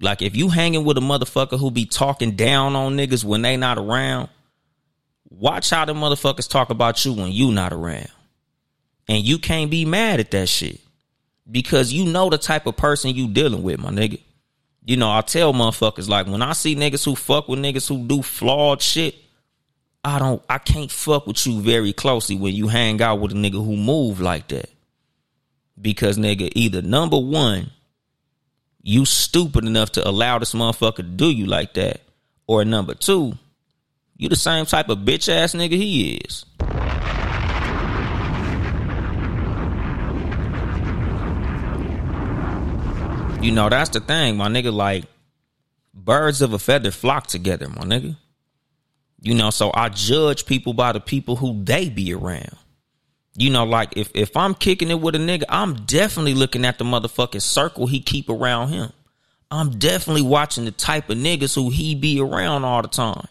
Like 0.00 0.22
if 0.22 0.36
you 0.36 0.48
hanging 0.48 0.84
with 0.84 0.98
a 0.98 1.00
motherfucker 1.00 1.58
who 1.58 1.70
be 1.70 1.86
talking 1.86 2.32
down 2.32 2.76
on 2.76 2.96
niggas 2.96 3.24
when 3.24 3.42
they 3.42 3.56
not 3.56 3.78
around, 3.78 4.28
watch 5.30 5.70
how 5.70 5.84
the 5.84 5.94
motherfuckers 5.94 6.48
talk 6.48 6.70
about 6.70 7.04
you 7.04 7.12
when 7.12 7.32
you 7.32 7.50
not 7.50 7.72
around. 7.72 8.10
And 9.08 9.24
you 9.24 9.38
can't 9.38 9.70
be 9.70 9.84
mad 9.84 10.20
at 10.20 10.30
that 10.32 10.48
shit. 10.48 10.80
Because 11.48 11.92
you 11.92 12.06
know 12.10 12.28
the 12.28 12.38
type 12.38 12.66
of 12.66 12.76
person 12.76 13.14
you 13.14 13.28
dealing 13.28 13.62
with, 13.62 13.78
my 13.78 13.90
nigga. 13.90 14.20
You 14.84 14.96
know, 14.96 15.10
I 15.10 15.20
tell 15.20 15.52
motherfuckers 15.52 16.08
like 16.08 16.26
when 16.26 16.42
I 16.42 16.52
see 16.52 16.76
niggas 16.76 17.04
who 17.04 17.14
fuck 17.14 17.48
with 17.48 17.58
niggas 17.58 17.88
who 17.88 18.06
do 18.06 18.22
flawed 18.22 18.82
shit, 18.82 19.14
I 20.04 20.18
don't 20.20 20.42
I 20.48 20.58
can't 20.58 20.90
fuck 20.90 21.26
with 21.26 21.44
you 21.46 21.60
very 21.60 21.92
closely 21.92 22.36
when 22.36 22.54
you 22.54 22.68
hang 22.68 23.02
out 23.02 23.20
with 23.20 23.32
a 23.32 23.34
nigga 23.34 23.64
who 23.64 23.76
move 23.76 24.20
like 24.20 24.48
that. 24.48 24.70
Because 25.80 26.18
nigga, 26.18 26.50
either 26.54 26.82
number 26.82 27.18
one, 27.18 27.70
you 28.88 29.04
stupid 29.04 29.64
enough 29.64 29.90
to 29.90 30.08
allow 30.08 30.38
this 30.38 30.54
motherfucker 30.54 30.98
to 30.98 31.02
do 31.02 31.28
you 31.28 31.46
like 31.46 31.74
that. 31.74 32.02
Or 32.46 32.64
number 32.64 32.94
two, 32.94 33.32
you 34.16 34.28
the 34.28 34.36
same 34.36 34.64
type 34.64 34.88
of 34.88 34.98
bitch 34.98 35.28
ass 35.28 35.54
nigga 35.54 35.72
he 35.72 36.18
is. 36.18 36.44
You 43.42 43.50
know, 43.50 43.68
that's 43.68 43.90
the 43.90 43.98
thing, 43.98 44.36
my 44.36 44.46
nigga. 44.46 44.72
Like, 44.72 45.06
birds 45.92 46.40
of 46.40 46.52
a 46.52 46.58
feather 46.60 46.92
flock 46.92 47.26
together, 47.26 47.68
my 47.68 47.82
nigga. 47.82 48.16
You 49.20 49.34
know, 49.34 49.50
so 49.50 49.72
I 49.74 49.88
judge 49.88 50.46
people 50.46 50.74
by 50.74 50.92
the 50.92 51.00
people 51.00 51.34
who 51.34 51.64
they 51.64 51.88
be 51.88 52.14
around. 52.14 52.56
You 53.38 53.50
know, 53.50 53.64
like 53.64 53.96
if 53.96 54.10
if 54.14 54.36
I'm 54.36 54.54
kicking 54.54 54.90
it 54.90 55.00
with 55.00 55.14
a 55.14 55.18
nigga, 55.18 55.44
I'm 55.48 55.74
definitely 55.84 56.34
looking 56.34 56.64
at 56.64 56.78
the 56.78 56.84
motherfucking 56.84 57.42
circle 57.42 57.86
he 57.86 58.00
keep 58.00 58.30
around 58.30 58.68
him. 58.68 58.92
I'm 59.50 59.78
definitely 59.78 60.22
watching 60.22 60.64
the 60.64 60.70
type 60.70 61.10
of 61.10 61.18
niggas 61.18 61.54
who 61.54 61.70
he 61.70 61.94
be 61.94 62.20
around 62.20 62.64
all 62.64 62.82
the 62.82 62.88
time. 62.88 63.28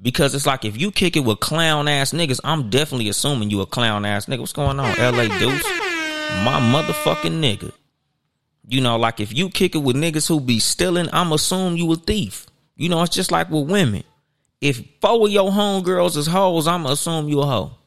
Because 0.00 0.34
it's 0.34 0.46
like 0.46 0.64
if 0.64 0.80
you 0.80 0.90
kick 0.90 1.16
it 1.16 1.20
with 1.20 1.40
clown 1.40 1.88
ass 1.88 2.12
niggas, 2.12 2.40
I'm 2.42 2.70
definitely 2.70 3.08
assuming 3.08 3.50
you 3.50 3.60
a 3.60 3.66
clown 3.66 4.04
ass 4.04 4.26
nigga. 4.26 4.40
What's 4.40 4.52
going 4.52 4.80
on, 4.80 4.96
LA 4.96 5.26
Deuce? 5.38 5.64
My 6.44 6.60
motherfucking 6.60 7.40
nigga. 7.40 7.72
You 8.66 8.80
know, 8.80 8.96
like 8.96 9.20
if 9.20 9.36
you 9.36 9.50
kick 9.50 9.74
it 9.74 9.78
with 9.78 9.96
niggas 9.96 10.28
who 10.28 10.40
be 10.40 10.58
stealing, 10.58 11.08
I'm 11.12 11.32
assume 11.32 11.76
you 11.76 11.92
a 11.92 11.96
thief. 11.96 12.46
You 12.76 12.88
know, 12.88 13.02
it's 13.02 13.14
just 13.14 13.32
like 13.32 13.50
with 13.50 13.68
women. 13.68 14.04
If 14.60 14.82
four 15.00 15.26
of 15.26 15.32
your 15.32 15.50
homegirls 15.50 16.16
is 16.16 16.26
hoes, 16.26 16.66
I'm 16.66 16.86
assume 16.86 17.28
you 17.28 17.40
a 17.40 17.46
hoe. 17.46 17.77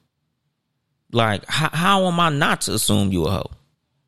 Like, 1.12 1.46
how, 1.48 1.70
how 1.72 2.06
am 2.08 2.20
I 2.20 2.30
not 2.30 2.62
to 2.62 2.74
assume 2.74 3.12
you 3.12 3.26
a 3.26 3.32
hoe? 3.32 3.52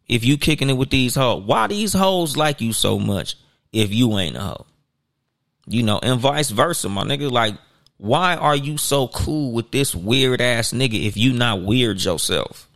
If 0.08 0.24
you 0.24 0.38
kicking 0.38 0.70
it 0.70 0.74
with 0.74 0.89
these 0.89 1.16
hoes, 1.16 1.43
why 1.43 1.68
these 1.68 1.93
hoes 1.93 2.38
like 2.38 2.62
you 2.62 2.74
so 2.74 2.99
much 2.99 3.36
if 3.72 3.93
you 3.93 4.18
ain't 4.18 4.36
a 4.36 4.41
hoe? 4.41 4.66
You 5.66 5.84
know, 5.84 5.99
and 6.04 6.20
vice 6.20 6.49
versa, 6.49 6.89
my 6.89 7.04
nigga. 7.04 7.32
Like, 7.32 7.56
why 7.97 8.36
are 8.36 8.56
you 8.56 8.78
so 8.78 9.08
cool 9.08 9.54
with 9.54 9.72
this 9.72 9.95
weird 9.95 10.41
ass 10.41 10.74
nigga 10.74 11.06
if 11.06 11.16
you 11.16 11.34
not 11.34 11.64
weird 11.64 12.04
yourself? 12.04 12.70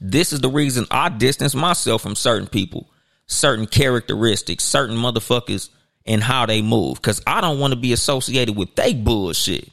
This 0.00 0.32
is 0.32 0.40
the 0.40 0.48
reason 0.48 0.86
I 0.90 1.08
distance 1.08 1.54
myself 1.54 2.02
from 2.02 2.14
certain 2.14 2.46
people, 2.46 2.88
certain 3.26 3.66
characteristics, 3.66 4.64
certain 4.64 4.96
motherfuckers 4.96 5.68
and 6.06 6.22
how 6.22 6.46
they 6.46 6.62
move. 6.62 7.02
Cause 7.02 7.20
I 7.26 7.40
don't 7.40 7.58
want 7.58 7.74
to 7.74 7.78
be 7.78 7.92
associated 7.92 8.56
with 8.56 8.74
they 8.76 8.94
bullshit. 8.94 9.68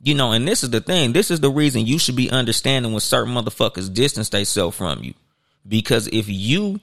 You 0.00 0.14
know, 0.14 0.32
and 0.32 0.46
this 0.46 0.62
is 0.62 0.70
the 0.70 0.80
thing. 0.80 1.12
This 1.12 1.30
is 1.30 1.40
the 1.40 1.50
reason 1.50 1.86
you 1.86 1.98
should 1.98 2.16
be 2.16 2.30
understanding 2.30 2.92
when 2.92 3.00
certain 3.00 3.34
motherfuckers 3.34 3.92
distance 3.92 4.28
themselves 4.28 4.76
from 4.76 5.02
you. 5.02 5.14
Because 5.66 6.06
if 6.08 6.28
you 6.28 6.80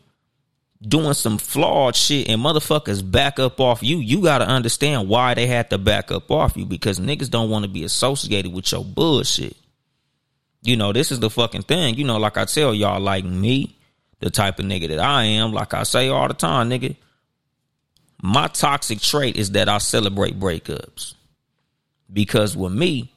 doing 0.82 1.14
some 1.14 1.38
flawed 1.38 1.96
shit 1.96 2.28
and 2.30 2.42
motherfuckers 2.42 3.10
back 3.10 3.40
up 3.40 3.60
off 3.62 3.82
you, 3.82 3.98
you 3.98 4.22
gotta 4.22 4.46
understand 4.46 5.08
why 5.08 5.34
they 5.34 5.48
had 5.48 5.70
to 5.70 5.78
back 5.78 6.12
up 6.12 6.30
off 6.30 6.58
you. 6.58 6.66
Because 6.66 7.00
niggas 7.00 7.30
don't 7.30 7.50
want 7.50 7.64
to 7.64 7.70
be 7.70 7.84
associated 7.86 8.52
with 8.52 8.72
your 8.72 8.84
bullshit. 8.84 9.56
You 10.62 10.76
know, 10.76 10.92
this 10.92 11.12
is 11.12 11.20
the 11.20 11.30
fucking 11.30 11.62
thing. 11.62 11.96
You 11.96 12.04
know, 12.04 12.18
like 12.18 12.38
I 12.38 12.46
tell 12.46 12.74
y'all, 12.74 13.00
like 13.00 13.24
me, 13.24 13.78
the 14.20 14.30
type 14.30 14.60
of 14.60 14.66
nigga 14.66 14.90
that 14.90 15.00
I 15.00 15.24
am, 15.24 15.54
like 15.54 15.74
I 15.74 15.84
say 15.84 16.10
all 16.10 16.28
the 16.28 16.34
time, 16.34 16.70
nigga, 16.70 16.96
my 18.22 18.48
toxic 18.48 19.00
trait 19.00 19.38
is 19.38 19.52
that 19.52 19.70
I 19.70 19.78
celebrate 19.78 20.40
breakups. 20.40 21.14
Because 22.12 22.56
with 22.56 22.74
me, 22.74 23.12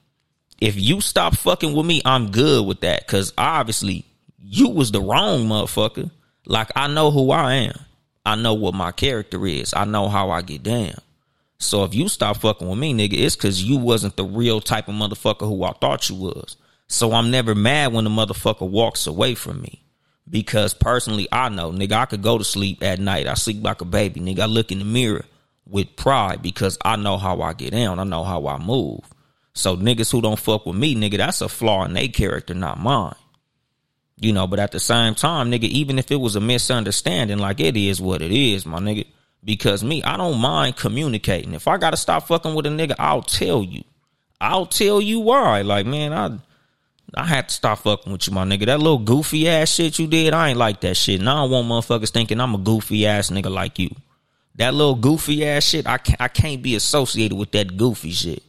if 0.60 0.78
you 0.78 1.00
stop 1.00 1.36
fucking 1.36 1.74
with 1.74 1.86
me, 1.86 2.02
I'm 2.04 2.30
good 2.30 2.66
with 2.66 2.80
that. 2.80 3.06
Cause 3.06 3.32
obviously 3.38 4.04
you 4.42 4.68
was 4.68 4.90
the 4.90 5.00
wrong 5.00 5.46
motherfucker. 5.46 6.10
Like 6.46 6.70
I 6.74 6.88
know 6.88 7.10
who 7.10 7.30
I 7.30 7.54
am. 7.54 7.78
I 8.24 8.34
know 8.34 8.54
what 8.54 8.74
my 8.74 8.92
character 8.92 9.46
is. 9.46 9.72
I 9.74 9.84
know 9.84 10.08
how 10.08 10.30
I 10.30 10.42
get 10.42 10.62
down. 10.62 10.94
So 11.58 11.84
if 11.84 11.94
you 11.94 12.08
stop 12.08 12.38
fucking 12.38 12.68
with 12.68 12.78
me, 12.78 12.94
nigga, 12.94 13.14
it's 13.14 13.36
cause 13.36 13.62
you 13.62 13.78
wasn't 13.78 14.16
the 14.16 14.24
real 14.24 14.60
type 14.60 14.88
of 14.88 14.94
motherfucker 14.94 15.48
who 15.48 15.64
I 15.64 15.72
thought 15.72 16.08
you 16.08 16.16
was. 16.16 16.56
So 16.88 17.12
I'm 17.12 17.30
never 17.30 17.54
mad 17.54 17.92
when 17.92 18.04
the 18.04 18.10
motherfucker 18.10 18.68
walks 18.68 19.06
away 19.06 19.34
from 19.34 19.60
me. 19.60 19.82
Because 20.30 20.74
personally, 20.74 21.26
I 21.32 21.48
know, 21.48 21.70
nigga, 21.70 21.92
I 21.92 22.06
could 22.06 22.22
go 22.22 22.36
to 22.36 22.44
sleep 22.44 22.82
at 22.82 22.98
night. 22.98 23.26
I 23.26 23.34
sleep 23.34 23.62
like 23.62 23.80
a 23.80 23.86
baby, 23.86 24.20
nigga. 24.20 24.40
I 24.40 24.46
look 24.46 24.70
in 24.70 24.78
the 24.78 24.84
mirror 24.84 25.24
with 25.68 25.96
pride 25.96 26.42
because 26.42 26.78
I 26.84 26.96
know 26.96 27.18
how 27.18 27.40
I 27.42 27.52
get 27.52 27.72
down. 27.72 27.98
I 27.98 28.04
know 28.04 28.24
how 28.24 28.46
I 28.46 28.58
move. 28.58 29.00
So 29.54 29.76
niggas 29.76 30.10
who 30.10 30.22
don't 30.22 30.38
fuck 30.38 30.66
with 30.66 30.76
me, 30.76 30.94
nigga, 30.94 31.18
that's 31.18 31.40
a 31.40 31.48
flaw 31.48 31.84
in 31.84 31.92
their 31.92 32.08
character, 32.08 32.54
not 32.54 32.78
mine. 32.78 33.14
You 34.20 34.32
know, 34.32 34.46
but 34.46 34.58
at 34.58 34.72
the 34.72 34.80
same 34.80 35.14
time, 35.14 35.50
nigga, 35.50 35.64
even 35.64 35.98
if 35.98 36.10
it 36.10 36.16
was 36.16 36.36
a 36.36 36.40
misunderstanding, 36.40 37.38
like 37.38 37.60
it 37.60 37.76
is 37.76 38.00
what 38.00 38.22
it 38.22 38.32
is, 38.32 38.66
my 38.66 38.78
nigga. 38.78 39.06
Because 39.44 39.84
me, 39.84 40.02
I 40.02 40.16
don't 40.16 40.40
mind 40.40 40.76
communicating. 40.76 41.54
If 41.54 41.68
I 41.68 41.76
gotta 41.76 41.96
stop 41.96 42.26
fucking 42.26 42.54
with 42.54 42.66
a 42.66 42.70
nigga, 42.70 42.94
I'll 42.98 43.22
tell 43.22 43.62
you. 43.62 43.84
I'll 44.40 44.66
tell 44.66 45.00
you 45.00 45.20
why. 45.20 45.62
Like, 45.62 45.86
man, 45.86 46.12
I 46.12 46.38
I 47.14 47.24
had 47.24 47.48
to 47.48 47.54
stop 47.54 47.78
fucking 47.80 48.12
with 48.12 48.26
you, 48.26 48.34
my 48.34 48.44
nigga. 48.44 48.66
That 48.66 48.80
little 48.80 48.98
goofy 48.98 49.48
ass 49.48 49.72
shit 49.72 49.98
you 49.98 50.06
did, 50.06 50.34
I 50.34 50.50
ain't 50.50 50.58
like 50.58 50.80
that 50.82 50.96
shit. 50.96 51.20
Now 51.20 51.44
I 51.44 51.48
want 51.48 51.68
motherfuckers 51.68 52.10
thinking 52.10 52.40
I'm 52.40 52.54
a 52.54 52.58
goofy 52.58 53.06
ass 53.06 53.30
nigga 53.30 53.50
like 53.50 53.78
you. 53.78 53.90
That 54.58 54.74
little 54.74 54.96
goofy 54.96 55.46
ass 55.46 55.64
shit, 55.64 55.86
I 55.86 55.98
can't, 55.98 56.20
I 56.20 56.28
can't 56.28 56.62
be 56.62 56.74
associated 56.74 57.36
with 57.36 57.52
that 57.52 57.76
goofy 57.76 58.10
shit. 58.10 58.42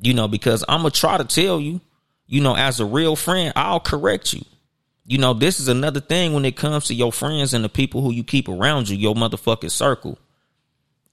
You 0.00 0.12
know, 0.12 0.28
because 0.28 0.64
I'm 0.68 0.80
gonna 0.80 0.90
try 0.90 1.16
to 1.16 1.24
tell 1.24 1.60
you, 1.60 1.80
you 2.26 2.40
know, 2.40 2.56
as 2.56 2.80
a 2.80 2.84
real 2.84 3.16
friend, 3.16 3.52
I'll 3.56 3.80
correct 3.80 4.34
you. 4.34 4.42
You 5.06 5.18
know, 5.18 5.32
this 5.34 5.60
is 5.60 5.68
another 5.68 6.00
thing 6.00 6.32
when 6.32 6.44
it 6.44 6.56
comes 6.56 6.86
to 6.86 6.94
your 6.94 7.12
friends 7.12 7.54
and 7.54 7.64
the 7.64 7.68
people 7.68 8.02
who 8.02 8.10
you 8.12 8.24
keep 8.24 8.48
around 8.48 8.88
you, 8.88 8.96
your 8.96 9.14
motherfucking 9.14 9.70
circle. 9.70 10.18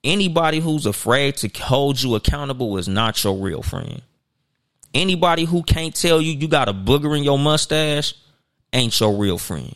Anybody 0.03 0.59
who's 0.59 0.87
afraid 0.87 1.37
to 1.37 1.47
hold 1.63 2.01
you 2.01 2.15
accountable 2.15 2.77
is 2.77 2.87
not 2.87 3.23
your 3.23 3.37
real 3.37 3.61
friend. 3.61 4.01
Anybody 4.95 5.45
who 5.45 5.61
can't 5.61 5.95
tell 5.95 6.19
you 6.19 6.33
you 6.33 6.47
got 6.47 6.69
a 6.69 6.73
booger 6.73 7.15
in 7.15 7.23
your 7.23 7.39
mustache 7.39 8.15
ain't 8.73 8.99
your 8.99 9.15
real 9.15 9.37
friend. 9.37 9.75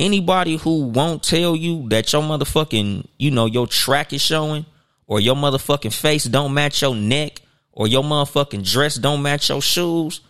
Anybody 0.00 0.56
who 0.56 0.84
won't 0.84 1.22
tell 1.22 1.54
you 1.54 1.86
that 1.90 2.10
your 2.10 2.22
motherfucking, 2.22 3.06
you 3.18 3.30
know, 3.30 3.44
your 3.44 3.66
track 3.66 4.14
is 4.14 4.22
showing 4.22 4.64
or 5.06 5.20
your 5.20 5.36
motherfucking 5.36 5.92
face 5.92 6.24
don't 6.24 6.54
match 6.54 6.80
your 6.80 6.94
neck 6.94 7.42
or 7.70 7.86
your 7.86 8.02
motherfucking 8.02 8.64
dress 8.64 8.94
don't 8.94 9.20
match 9.20 9.50
your 9.50 9.60
shoes, 9.60 10.22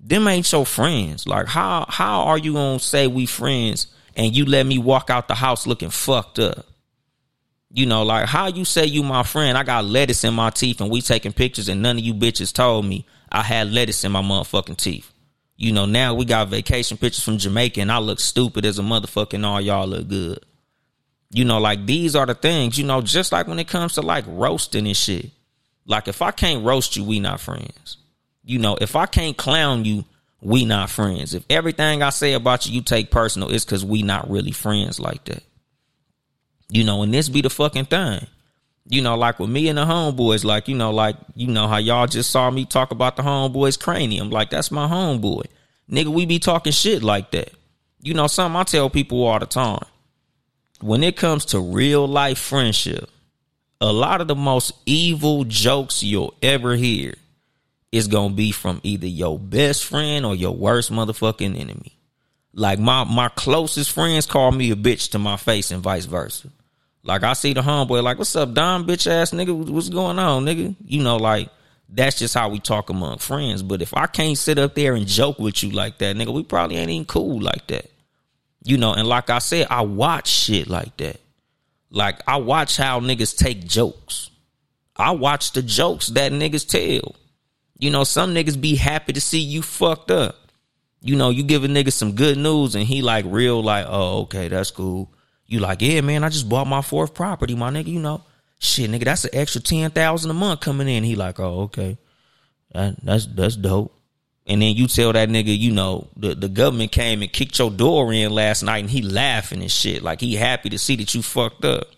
them 0.00 0.26
ain't 0.26 0.50
your 0.50 0.64
friends. 0.64 1.26
Like 1.26 1.48
how 1.48 1.84
how 1.90 2.22
are 2.22 2.38
you 2.38 2.54
gonna 2.54 2.78
say 2.78 3.08
we 3.08 3.26
friends 3.26 3.88
and 4.16 4.34
you 4.34 4.46
let 4.46 4.64
me 4.64 4.78
walk 4.78 5.10
out 5.10 5.28
the 5.28 5.34
house 5.34 5.66
looking 5.66 5.90
fucked 5.90 6.38
up? 6.38 6.64
You 7.70 7.84
know, 7.84 8.04
like 8.04 8.24
how 8.24 8.46
you 8.46 8.64
say 8.64 8.86
you 8.86 9.02
my 9.02 9.22
friend, 9.22 9.58
I 9.58 9.64
got 9.64 9.84
lettuce 9.84 10.24
in 10.24 10.32
my 10.32 10.48
teeth 10.48 10.80
and 10.80 10.90
we 10.90 11.02
taking 11.02 11.34
pictures 11.34 11.68
and 11.68 11.82
none 11.82 11.98
of 11.98 12.02
you 12.02 12.14
bitches 12.14 12.54
told 12.54 12.86
me 12.86 13.04
I 13.30 13.42
had 13.42 13.70
lettuce 13.70 14.02
in 14.02 14.12
my 14.12 14.22
motherfucking 14.22 14.78
teeth. 14.78 15.12
You 15.60 15.72
know, 15.72 15.84
now 15.84 16.14
we 16.14 16.24
got 16.24 16.48
vacation 16.48 16.96
pictures 16.96 17.22
from 17.22 17.36
Jamaica 17.36 17.82
and 17.82 17.92
I 17.92 17.98
look 17.98 18.18
stupid 18.18 18.64
as 18.64 18.78
a 18.78 18.82
motherfucker 18.82 19.34
and 19.34 19.44
all 19.44 19.60
y'all 19.60 19.86
look 19.86 20.08
good. 20.08 20.42
You 21.28 21.44
know, 21.44 21.58
like 21.58 21.84
these 21.84 22.16
are 22.16 22.24
the 22.24 22.34
things, 22.34 22.78
you 22.78 22.86
know, 22.86 23.02
just 23.02 23.30
like 23.30 23.46
when 23.46 23.58
it 23.58 23.68
comes 23.68 23.92
to 23.92 24.00
like 24.00 24.24
roasting 24.26 24.86
and 24.86 24.96
shit. 24.96 25.30
Like 25.84 26.08
if 26.08 26.22
I 26.22 26.30
can't 26.30 26.64
roast 26.64 26.96
you, 26.96 27.04
we 27.04 27.20
not 27.20 27.42
friends. 27.42 27.98
You 28.42 28.58
know, 28.58 28.78
if 28.80 28.96
I 28.96 29.04
can't 29.04 29.36
clown 29.36 29.84
you, 29.84 30.06
we 30.40 30.64
not 30.64 30.88
friends. 30.88 31.34
If 31.34 31.44
everything 31.50 32.02
I 32.02 32.08
say 32.08 32.32
about 32.32 32.64
you 32.64 32.72
you 32.72 32.80
take 32.80 33.10
personal, 33.10 33.50
it's 33.50 33.66
cause 33.66 33.84
we 33.84 34.02
not 34.02 34.30
really 34.30 34.52
friends 34.52 34.98
like 34.98 35.26
that. 35.26 35.42
You 36.70 36.84
know, 36.84 37.02
and 37.02 37.12
this 37.12 37.28
be 37.28 37.42
the 37.42 37.50
fucking 37.50 37.84
thing 37.84 38.26
you 38.88 39.02
know, 39.02 39.16
like 39.16 39.38
with 39.38 39.50
me 39.50 39.68
and 39.68 39.78
the 39.78 39.84
homeboys, 39.84 40.44
like, 40.44 40.68
you 40.68 40.74
know, 40.74 40.90
like, 40.90 41.16
you 41.34 41.46
know, 41.46 41.68
how 41.68 41.76
y'all 41.76 42.06
just 42.06 42.30
saw 42.30 42.50
me 42.50 42.64
talk 42.64 42.90
about 42.90 43.16
the 43.16 43.22
homeboys 43.22 43.78
cranium. 43.78 44.30
Like, 44.30 44.50
that's 44.50 44.70
my 44.70 44.88
homeboy. 44.88 45.46
Nigga, 45.90 46.08
we 46.08 46.26
be 46.26 46.38
talking 46.38 46.72
shit 46.72 47.02
like 47.02 47.30
that. 47.32 47.52
You 48.02 48.14
know, 48.14 48.26
something 48.26 48.58
I 48.58 48.64
tell 48.64 48.88
people 48.90 49.24
all 49.24 49.38
the 49.38 49.46
time. 49.46 49.84
When 50.80 51.04
it 51.04 51.16
comes 51.16 51.44
to 51.46 51.60
real 51.60 52.08
life 52.08 52.38
friendship, 52.38 53.10
a 53.80 53.92
lot 53.92 54.20
of 54.20 54.28
the 54.28 54.34
most 54.34 54.72
evil 54.86 55.44
jokes 55.44 56.02
you'll 56.02 56.34
ever 56.42 56.74
hear 56.74 57.14
is 57.92 58.08
gonna 58.08 58.34
be 58.34 58.52
from 58.52 58.80
either 58.82 59.06
your 59.06 59.38
best 59.38 59.84
friend 59.84 60.24
or 60.24 60.34
your 60.34 60.54
worst 60.54 60.92
motherfucking 60.92 61.58
enemy. 61.58 61.98
Like 62.52 62.78
my 62.78 63.04
my 63.04 63.28
closest 63.28 63.92
friends 63.92 64.26
call 64.26 64.52
me 64.52 64.70
a 64.70 64.76
bitch 64.76 65.10
to 65.10 65.18
my 65.18 65.36
face 65.36 65.70
and 65.70 65.82
vice 65.82 66.04
versa. 66.04 66.48
Like 67.02 67.22
I 67.22 67.32
see 67.32 67.54
the 67.54 67.62
homeboy, 67.62 68.02
like, 68.02 68.18
what's 68.18 68.36
up, 68.36 68.52
Don, 68.52 68.86
bitch 68.86 69.06
ass 69.06 69.30
nigga? 69.30 69.54
What's 69.70 69.88
going 69.88 70.18
on, 70.18 70.44
nigga? 70.44 70.76
You 70.84 71.02
know, 71.02 71.16
like 71.16 71.48
That's 71.92 72.18
just 72.18 72.34
how 72.34 72.48
we 72.48 72.60
talk 72.60 72.90
among 72.90 73.18
friends. 73.18 73.62
But 73.62 73.82
if 73.82 73.94
I 73.96 74.06
can't 74.06 74.38
sit 74.38 74.58
up 74.58 74.74
there 74.74 74.94
and 74.94 75.06
joke 75.06 75.38
with 75.38 75.62
you 75.62 75.70
like 75.70 75.98
that, 75.98 76.14
nigga, 76.16 76.32
we 76.32 76.44
probably 76.44 76.76
ain't 76.76 76.90
even 76.90 77.04
cool 77.04 77.40
like 77.40 77.66
that. 77.68 77.90
You 78.62 78.76
know, 78.76 78.92
and 78.92 79.08
like 79.08 79.30
I 79.30 79.38
said, 79.38 79.66
I 79.70 79.82
watch 79.82 80.28
shit 80.28 80.68
like 80.68 80.96
that. 80.98 81.20
Like 81.90 82.20
I 82.28 82.36
watch 82.36 82.76
how 82.76 83.00
niggas 83.00 83.36
take 83.36 83.66
jokes. 83.66 84.30
I 84.94 85.12
watch 85.12 85.52
the 85.52 85.62
jokes 85.62 86.08
that 86.08 86.30
niggas 86.30 86.68
tell. 86.68 87.16
You 87.78 87.90
know, 87.90 88.04
some 88.04 88.34
niggas 88.34 88.60
be 88.60 88.76
happy 88.76 89.14
to 89.14 89.20
see 89.20 89.40
you 89.40 89.62
fucked 89.62 90.10
up. 90.10 90.36
You 91.00 91.16
know, 91.16 91.30
you 91.30 91.42
give 91.42 91.64
a 91.64 91.68
nigga 91.68 91.90
some 91.92 92.12
good 92.12 92.36
news 92.36 92.74
and 92.74 92.84
he 92.84 93.00
like 93.00 93.24
real 93.26 93.62
like, 93.62 93.86
oh, 93.88 94.20
okay, 94.22 94.48
that's 94.48 94.70
cool. 94.70 95.10
You 95.50 95.58
like, 95.58 95.82
yeah, 95.82 96.00
man, 96.00 96.22
I 96.22 96.28
just 96.28 96.48
bought 96.48 96.68
my 96.68 96.80
fourth 96.80 97.12
property, 97.12 97.56
my 97.56 97.70
nigga. 97.70 97.88
You 97.88 97.98
know, 97.98 98.22
shit, 98.60 98.88
nigga, 98.88 99.04
that's 99.04 99.24
an 99.24 99.34
extra 99.34 99.60
ten 99.60 99.90
thousand 99.90 100.30
a 100.30 100.34
month 100.34 100.60
coming 100.60 100.88
in. 100.88 101.02
He 101.02 101.16
like, 101.16 101.40
oh, 101.40 101.62
okay, 101.62 101.98
that, 102.72 103.04
that's 103.04 103.26
that's 103.26 103.56
dope. 103.56 103.92
And 104.46 104.62
then 104.62 104.76
you 104.76 104.86
tell 104.86 105.12
that 105.12 105.28
nigga, 105.28 105.56
you 105.58 105.72
know, 105.72 106.06
the, 106.16 106.36
the 106.36 106.48
government 106.48 106.92
came 106.92 107.20
and 107.20 107.32
kicked 107.32 107.58
your 107.58 107.70
door 107.70 108.12
in 108.12 108.30
last 108.30 108.62
night 108.62 108.78
and 108.78 108.90
he 108.90 109.02
laughing 109.02 109.60
and 109.60 109.70
shit. 109.70 110.02
Like 110.04 110.20
he 110.20 110.36
happy 110.36 110.70
to 110.70 110.78
see 110.78 110.94
that 110.96 111.14
you 111.14 111.22
fucked 111.22 111.64
up. 111.64 111.88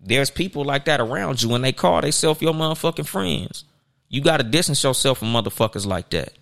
There's 0.00 0.30
people 0.30 0.64
like 0.64 0.86
that 0.86 1.00
around 1.00 1.42
you 1.42 1.54
and 1.54 1.62
they 1.62 1.72
call 1.72 2.00
themselves 2.00 2.40
your 2.40 2.54
motherfucking 2.54 3.06
friends. 3.06 3.64
You 4.08 4.22
gotta 4.22 4.44
distance 4.44 4.82
yourself 4.82 5.18
from 5.18 5.32
motherfuckers 5.32 5.86
like 5.86 6.10
that. 6.10 6.32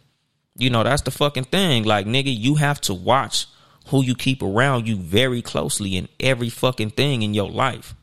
You 0.57 0.71
know, 0.71 0.85
that's 0.85 1.03
the 1.03 1.11
fucking 1.11 1.45
thing. 1.45 1.85
Like, 1.85 2.07
nigga, 2.07 2.35
you 2.37 2.55
have 2.55 2.81
to 2.83 2.95
watch 2.95 3.47
who 3.87 4.03
you 4.03 4.15
keep 4.15 4.43
around 4.43 4.89
you 4.89 4.97
very 4.97 5.43
closely 5.43 5.97
in 5.97 6.09
every 6.19 6.49
fucking 6.49 6.91
thing 6.91 7.23
in 7.23 7.35
your 7.35 7.51
life. 7.51 7.95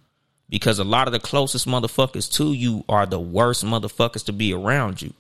Because 0.50 0.80
a 0.80 0.84
lot 0.84 1.08
of 1.08 1.14
the 1.14 1.20
closest 1.20 1.68
motherfuckers 1.68 2.32
to 2.34 2.52
you 2.52 2.84
are 2.90 3.06
the 3.06 3.20
worst 3.20 3.64
motherfuckers 3.64 4.26
to 4.26 4.34
be 4.34 4.54
around 4.54 5.02
you. 5.02 5.14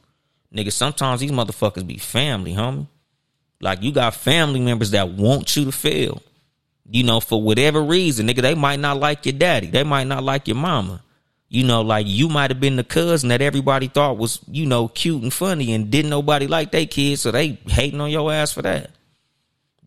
Nigga, 0.53 0.72
sometimes 0.72 1.22
these 1.22 1.32
motherfuckers 1.32 1.88
be 1.88 1.97
family, 1.97 2.53
homie. 2.53 2.88
Like 3.62 3.82
you 3.82 3.91
got 3.91 4.16
family 4.16 4.59
members 4.59 4.91
that 4.91 5.09
want 5.09 5.55
you 5.55 5.66
to 5.66 5.72
fail. 5.72 6.22
You 6.89 7.03
know, 7.03 7.22
for 7.22 7.41
whatever 7.41 7.82
reason, 7.82 8.28
nigga, 8.28 8.41
they 8.41 8.55
might 8.55 8.80
not 8.80 8.97
like 8.97 9.26
your 9.26 9.34
daddy. 9.34 9.68
They 9.68 9.84
might 9.84 10.07
not 10.07 10.24
like 10.24 10.47
your 10.47 10.57
mama. 10.57 11.01
You 11.47 11.64
know, 11.64 11.82
like 11.82 12.05
you 12.07 12.28
might 12.28 12.51
have 12.51 12.59
been 12.59 12.76
the 12.76 12.84
cousin 12.84 13.30
that 13.30 13.41
everybody 13.41 13.88
thought 13.88 14.18
was, 14.18 14.39
you 14.49 14.66
know, 14.66 14.88
cute 14.88 15.22
and 15.22 15.34
funny 15.34 15.74
and 15.74 15.89
didn't 15.89 16.09
nobody 16.09 16.47
like 16.47 16.72
their 16.72 16.86
kids, 16.86 17.22
so 17.22 17.32
they 17.32 17.59
hating 17.68 18.01
on 18.01 18.09
your 18.09 18.32
ass 18.32 18.51
for 18.51 18.62
that. 18.62 18.91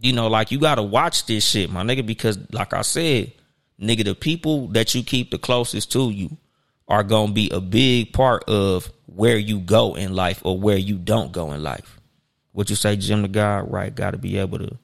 You 0.01 0.13
know, 0.13 0.29
like 0.29 0.51
you 0.51 0.59
gotta 0.59 0.83
watch 0.83 1.27
this 1.27 1.45
shit, 1.45 1.71
my 1.71 1.83
nigga, 1.83 2.05
because 2.05 2.39
like 2.53 2.73
I 2.75 2.83
said, 2.83 3.33
nigga, 3.81 4.05
the 4.05 4.15
people 4.15 4.69
that 4.69 4.95
you 4.95 5.03
keep 5.03 5.31
the 5.31 5.39
closest 5.39 5.93
to 5.93 6.11
you 6.11 6.37
are 6.89 7.03
gonna 7.03 7.33
be 7.33 7.51
a 7.51 7.61
big 7.61 8.13
part 8.13 8.45
of 8.45 8.91
where 9.07 9.37
you 9.37 9.61
go 9.61 9.95
in 9.95 10.15
life 10.15 10.41
or 10.45 10.59
where 10.59 10.77
you 10.77 10.97
don't 10.97 11.33
go 11.33 11.53
in 11.53 11.63
life. 11.63 12.01
What 12.53 12.71
you 12.71 12.77
say, 12.77 12.97
Jim 12.97 13.23
the 13.23 13.29
God, 13.29 13.71
right? 13.71 13.95
Got 13.95 14.13
to 14.13 14.19
be 14.19 14.39
able 14.39 14.59
to 14.59 14.79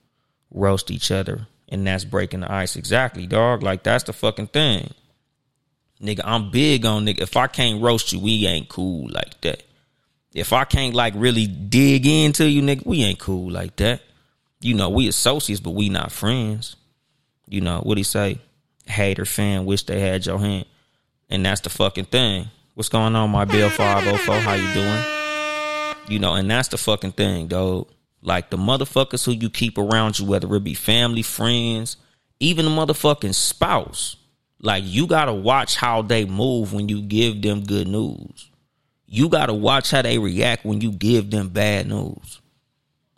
roast 0.51 0.91
each 0.91 1.11
other, 1.11 1.47
and 1.69 1.87
that's 1.87 2.05
breaking 2.05 2.41
the 2.41 2.53
ice. 2.53 2.77
Exactly, 2.77 3.27
dog. 3.27 3.63
Like 3.63 3.83
that's 3.83 4.05
the 4.05 4.13
fucking 4.13 4.49
thing, 4.49 4.93
nigga. 6.03 6.23
I'm 6.25 6.51
big 6.51 6.85
on 6.85 7.07
nigga. 7.07 7.21
If 7.21 7.37
I 7.37 7.47
can't 7.47 7.83
roast 7.83 8.13
you, 8.13 8.19
we 8.19 8.47
ain't 8.47 8.69
cool 8.69 9.09
like 9.11 9.41
that. 9.43 9.63
If 10.33 10.53
I 10.53 10.65
can't 10.65 10.95
like 10.95 11.15
really 11.17 11.47
dig 11.47 12.07
into 12.07 12.49
you, 12.49 12.63
nigga, 12.63 12.87
we 12.87 13.03
ain't 13.03 13.19
cool 13.19 13.51
like 13.51 13.77
that. 13.77 14.01
You 14.61 14.75
know, 14.75 14.91
we 14.91 15.09
associates, 15.09 15.61
but 15.61 15.71
we 15.71 15.89
not 15.89 16.13
friends. 16.13 16.77
You 17.49 17.61
know 17.61 17.81
what 17.81 17.99
he 17.99 18.05
say? 18.05 18.39
Hater 18.87 19.25
fan, 19.25 19.65
wish 19.65 19.85
they 19.85 20.01
had 20.01 20.27
your 20.27 20.39
hand, 20.39 20.67
and 21.29 21.45
that's 21.45 21.61
the 21.63 21.71
fucking 21.71 22.07
thing. 22.07 22.51
What's 22.75 22.89
going 22.89 23.15
on, 23.17 23.31
my 23.31 23.45
Bill 23.45 23.71
504? 23.71 24.35
How 24.37 24.55
you 24.55 24.73
doing? 24.73 25.05
You 26.09 26.19
know, 26.19 26.35
and 26.35 26.51
that's 26.51 26.69
the 26.69 26.79
fucking 26.79 27.13
thing, 27.13 27.49
dog. 27.49 27.89
Like 28.23 28.51
the 28.51 28.57
motherfuckers 28.57 29.25
who 29.25 29.33
you 29.33 29.49
keep 29.49 29.79
around 29.79 30.19
you, 30.19 30.27
whether 30.27 30.55
it 30.55 30.65
be 30.65 30.75
family, 30.75 31.23
friends, 31.23 31.97
even 32.39 32.65
the 32.67 32.71
motherfucking 32.71 33.35
spouse. 33.35 34.17
Like 34.61 34.85
you 34.87 35.07
gotta 35.07 35.33
watch 35.33 35.77
how 35.77 36.03
they 36.03 36.27
move 36.27 36.73
when 36.73 36.89
you 36.89 37.01
give 37.01 37.41
them 37.41 37.65
good 37.65 37.89
news. 37.89 38.51
You 39.07 39.29
gotta 39.29 39.55
watch 39.55 39.91
how 39.91 40.03
they 40.03 40.19
react 40.19 40.65
when 40.65 40.81
you 40.81 40.93
give 40.93 41.31
them 41.31 41.49
bad 41.49 41.89
news. 41.89 42.41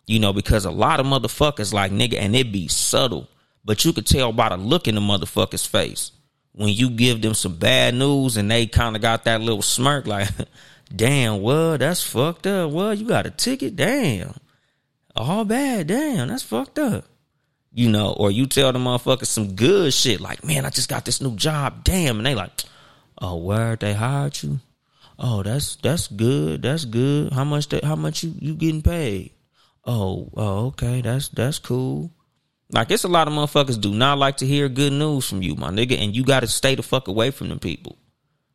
You 0.05 0.19
know, 0.19 0.33
because 0.33 0.65
a 0.65 0.71
lot 0.71 0.99
of 0.99 1.05
motherfuckers 1.05 1.73
like 1.73 1.91
nigga, 1.91 2.15
and 2.15 2.35
it 2.35 2.51
be 2.51 2.67
subtle, 2.67 3.29
but 3.63 3.85
you 3.85 3.93
could 3.93 4.05
tell 4.05 4.33
by 4.33 4.49
the 4.49 4.57
look 4.57 4.87
in 4.87 4.95
the 4.95 5.01
motherfucker's 5.01 5.65
face 5.65 6.11
when 6.53 6.69
you 6.69 6.89
give 6.89 7.21
them 7.21 7.33
some 7.33 7.55
bad 7.55 7.95
news 7.95 8.37
and 8.37 8.49
they 8.49 8.65
kind 8.67 8.95
of 8.95 9.01
got 9.01 9.25
that 9.25 9.41
little 9.41 9.61
smirk 9.61 10.07
like, 10.07 10.29
damn, 10.95 11.41
well, 11.41 11.77
that's 11.77 12.03
fucked 12.03 12.47
up. 12.47 12.71
Well, 12.71 12.93
you 12.93 13.07
got 13.07 13.25
a 13.25 13.31
ticket? 13.31 13.75
Damn. 13.75 14.35
All 15.15 15.45
bad. 15.45 15.87
Damn, 15.87 16.27
that's 16.27 16.43
fucked 16.43 16.79
up. 16.79 17.05
You 17.71 17.89
know, 17.89 18.13
or 18.13 18.29
you 18.29 18.45
tell 18.45 18.71
the 18.71 18.79
motherfuckers 18.79 19.25
some 19.25 19.55
good 19.55 19.93
shit 19.93 20.21
like, 20.21 20.43
man, 20.45 20.63
I 20.63 20.69
just 20.69 20.89
got 20.89 21.05
this 21.05 21.21
new 21.21 21.35
job. 21.35 21.83
Damn. 21.83 22.17
And 22.17 22.25
they 22.25 22.35
like, 22.35 22.51
oh, 23.19 23.37
where 23.37 23.75
they 23.75 23.93
hired 23.93 24.41
you? 24.43 24.59
Oh, 25.17 25.41
that's 25.41 25.75
that's 25.77 26.07
good. 26.07 26.61
That's 26.61 26.85
good. 26.85 27.33
How 27.33 27.43
much 27.43 27.69
that 27.69 27.83
how 27.83 27.95
much 27.95 28.23
you, 28.23 28.33
you 28.39 28.55
getting 28.55 28.81
paid? 28.81 29.31
Oh, 29.85 30.29
oh, 30.35 30.67
okay, 30.67 31.01
that's 31.01 31.27
that's 31.29 31.59
cool. 31.59 32.11
Like 32.71 32.89
it's 32.89 33.03
a 33.03 33.09
lot 33.09 33.27
of 33.27 33.33
motherfuckers 33.33 33.79
do 33.79 33.93
not 33.93 34.17
like 34.17 34.37
to 34.37 34.47
hear 34.47 34.69
good 34.69 34.93
news 34.93 35.27
from 35.27 35.41
you, 35.41 35.55
my 35.55 35.69
nigga, 35.69 35.97
and 35.99 36.15
you 36.15 36.23
gotta 36.23 36.47
stay 36.47 36.75
the 36.75 36.83
fuck 36.83 37.07
away 37.07 37.31
from 37.31 37.49
them 37.49 37.59
people. 37.59 37.97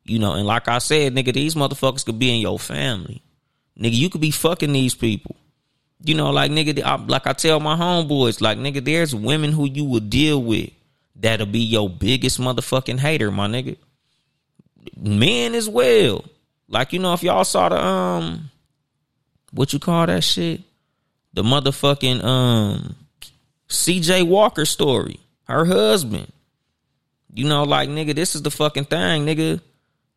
You 0.05 0.19
know, 0.19 0.33
and 0.33 0.47
like 0.47 0.69
I 0.69 0.79
said, 0.79 1.15
nigga, 1.15 1.35
these 1.35 1.55
motherfuckers 1.55 2.05
could 2.05 2.19
be 2.19 2.35
in 2.35 2.41
your 2.41 2.59
family. 2.59 3.23
Nigga, 3.79 3.93
you 3.93 4.09
could 4.09 4.23
be 4.23 4.31
fucking 4.31 4.73
these 4.73 4.95
people. 4.95 5.37
You 6.03 6.15
know, 6.15 6.31
like 6.31 6.51
nigga, 6.51 6.83
I, 6.83 6.97
like 6.97 7.27
I 7.27 7.33
tell 7.35 7.61
my 7.61 7.77
homeboys, 7.77 8.41
like 8.41 8.57
nigga, 8.57 8.85
there's 8.85 9.15
women 9.15 9.53
who 9.53 9.67
you 9.69 9.85
will 9.85 10.01
deal 10.01 10.43
with 10.43 10.71
that'll 11.15 11.47
be 11.47 11.61
your 11.61 11.91
biggest 11.91 12.41
motherfucking 12.41 12.99
hater, 12.99 13.31
my 13.31 13.49
nigga. 13.49 13.77
Men 14.97 15.55
as 15.55 15.69
well. 15.69 16.25
Like 16.69 16.93
you 16.93 16.99
know, 16.99 17.13
if 17.13 17.23
y'all 17.23 17.45
saw 17.45 17.69
the 17.69 17.83
um, 17.83 18.51
what 19.53 19.73
you 19.73 19.79
call 19.79 20.07
that 20.07 20.25
shit, 20.25 20.63
the 21.33 21.43
motherfucking 21.43 22.23
um 22.25 22.97
CJ 23.69 24.27
Walker 24.27 24.65
story. 24.65 25.21
Her 25.45 25.65
husband. 25.65 26.33
You 27.33 27.49
know, 27.49 27.65
like 27.65 27.89
nigga, 27.89 28.15
this 28.15 28.35
is 28.35 28.43
the 28.43 28.51
fucking 28.51 28.87
thing, 28.87 29.27
nigga. 29.27 29.61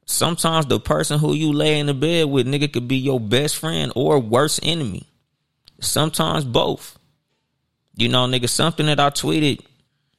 Sometimes 0.06 0.66
the 0.66 0.80
person 0.80 1.20
who 1.20 1.34
you 1.34 1.54
lay 1.54 1.80
in 1.80 1.86
the 1.86 1.94
bed 1.94 2.26
with, 2.30 2.48
nigga, 2.48 2.72
could 2.72 2.88
be 2.88 2.98
your 2.98 3.20
best 3.20 3.58
friend 3.58 3.92
or 3.96 4.20
worst 4.20 4.60
enemy. 4.64 5.08
Sometimes 5.80 6.44
both. 6.44 6.98
You 7.96 8.10
know, 8.10 8.26
nigga, 8.26 8.50
something 8.50 8.86
that 8.88 9.00
I 9.00 9.10
tweeted, 9.10 9.62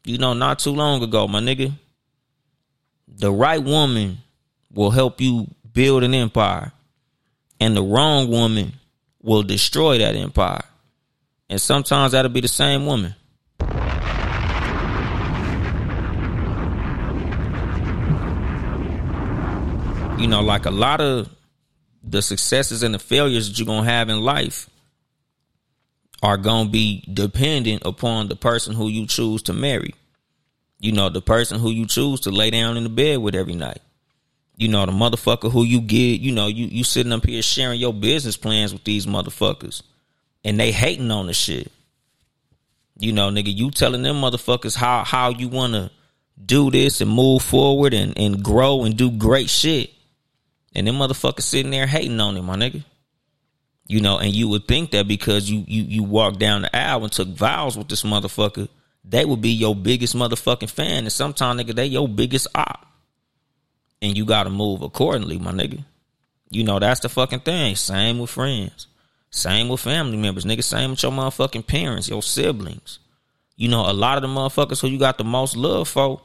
you 0.05 0.19
know, 0.19 0.35
not 0.35 0.59
too 0.59 0.71
long 0.71 1.03
ago, 1.03 1.27
my 1.27 1.41
nigga. 1.41 1.73
The 3.09 3.33
right 3.33 3.63
woman 3.63 4.19
will 4.73 4.91
help 4.91 5.21
you 5.21 5.49
build 5.73 6.03
an 6.03 6.15
empire, 6.15 6.73
and 7.61 7.77
the 7.77 7.83
wrong 7.83 8.29
woman 8.29 8.73
will 9.21 9.43
destroy 9.43 9.99
that 9.99 10.17
empire. 10.17 10.65
And 11.53 11.61
sometimes 11.61 12.13
that'll 12.13 12.31
be 12.31 12.41
the 12.41 12.49
same 12.49 12.87
woman. 12.87 13.15
you 20.19 20.29
know, 20.29 20.41
like 20.41 20.65
a 20.65 20.71
lot 20.71 21.03
of 21.03 21.29
the 22.03 22.23
successes 22.23 22.83
and 22.83 22.95
the 22.95 22.99
failures 22.99 23.49
that 23.49 23.59
you're 23.59 23.67
gonna 23.67 23.85
have 23.85 24.09
in 24.09 24.21
life 24.21 24.71
are 26.23 26.39
gonna 26.39 26.71
be 26.71 27.05
dependent 27.13 27.83
upon 27.85 28.29
the 28.29 28.37
person 28.37 28.75
who 28.75 28.89
you 28.89 29.07
choose 29.07 29.43
to 29.43 29.53
marry. 29.53 29.95
You 30.79 30.93
know, 30.93 31.11
the 31.11 31.21
person 31.21 31.61
who 31.61 31.71
you 31.71 31.85
choose 31.85 32.21
to 32.21 32.31
lay 32.31 32.49
down 32.49 32.79
in 32.79 32.85
the 32.85 32.89
bed 32.89 33.19
with 33.19 33.35
every 33.35 33.57
night. 33.57 33.83
You 34.57 34.69
know, 34.69 34.87
the 34.87 34.93
motherfucker 34.93 35.53
who 35.53 35.65
you 35.65 35.83
get, 35.83 36.23
you 36.23 36.33
know, 36.33 36.47
you 36.47 36.65
you 36.67 36.83
sitting 36.83 37.13
up 37.13 37.27
here 37.27 37.43
sharing 37.43 37.79
your 37.79 37.93
business 37.93 38.39
plans 38.39 38.73
with 38.73 38.85
these 38.85 39.05
motherfuckers. 39.05 39.83
And 40.45 40.59
they 40.59 40.73
hating 40.73 41.11
on 41.11 41.27
the 41.27 41.35
shit. 41.35 41.71
You 42.99 43.13
know, 43.13 43.31
nigga, 43.31 43.55
you 43.55 43.71
telling 43.71 44.03
them 44.03 44.21
motherfuckers 44.21 44.77
how 44.77 45.05
how 45.05 45.31
you 45.31 45.49
wanna 45.49 45.91
do 46.45 46.71
this 46.71 47.01
and 47.01 47.11
move 47.11 47.43
forward 47.43 47.95
and, 47.95 48.17
and 48.19 48.43
grow 48.43 48.85
and 48.85 48.97
do 48.97 49.11
great 49.11 49.51
shit. 49.51 49.91
And 50.75 50.87
them 50.87 50.97
motherfuckers 50.97 51.43
sitting 51.43 51.71
there 51.71 51.87
hating 51.87 52.21
on 52.21 52.37
him, 52.37 52.47
my 52.47 52.57
nigga. 52.57 52.85
You 53.87 54.01
know, 54.01 54.19
and 54.19 54.33
you 54.33 54.49
would 54.49 54.67
think 54.67 54.93
that 54.93 55.07
because 55.07 55.51
you 55.51 55.65
you 55.67 55.83
you 55.83 56.03
walked 56.03 56.39
down 56.39 56.63
the 56.63 56.77
aisle 56.77 57.05
and 57.05 57.13
took 57.13 57.29
vows 57.29 57.77
with 57.77 57.89
this 57.89 58.05
motherfucker, 58.05 58.69
they 59.05 59.25
would 59.25 59.41
be 59.41 59.51
your 59.51 59.75
biggest 59.75 60.17
motherfucking 60.17 60.71
fan. 60.71 61.05
And 61.05 61.13
sometimes, 61.13 61.61
nigga, 61.61 61.75
they 61.75 61.87
your 61.87 62.09
biggest 62.09 62.47
op. 62.55 62.87
And 64.01 64.17
you 64.17 64.25
gotta 64.25 64.51
move 64.51 64.83
accordingly, 64.83 65.39
my 65.39 65.53
nigga. 65.53 65.85
You 66.51 66.65
know, 66.65 66.79
that's 66.79 67.01
the 67.01 67.09
fucking 67.09 67.41
thing. 67.41 67.77
Same 67.77 68.19
with 68.19 68.31
friends. 68.31 68.87
Same 69.33 69.71
with 69.71 69.81
family 69.81 70.19
members, 70.19 70.45
nigga. 70.45 70.63
Same 70.63 70.91
with 70.91 71.03
your 71.03 71.11
motherfucking 71.11 71.67
parents, 71.67 72.09
your 72.09 72.23
siblings. 72.23 72.99
You 73.57 73.69
know, 73.69 73.91
a 73.91 73.93
lot 73.93 74.19
of 74.19 74.23
the 74.23 74.29
motherfuckers 74.29 74.81
who 74.81 74.89
you 74.89 74.99
got 74.99 75.19
the 75.19 75.25
most 75.25 75.57
love 75.57 75.89
for, 75.89 76.21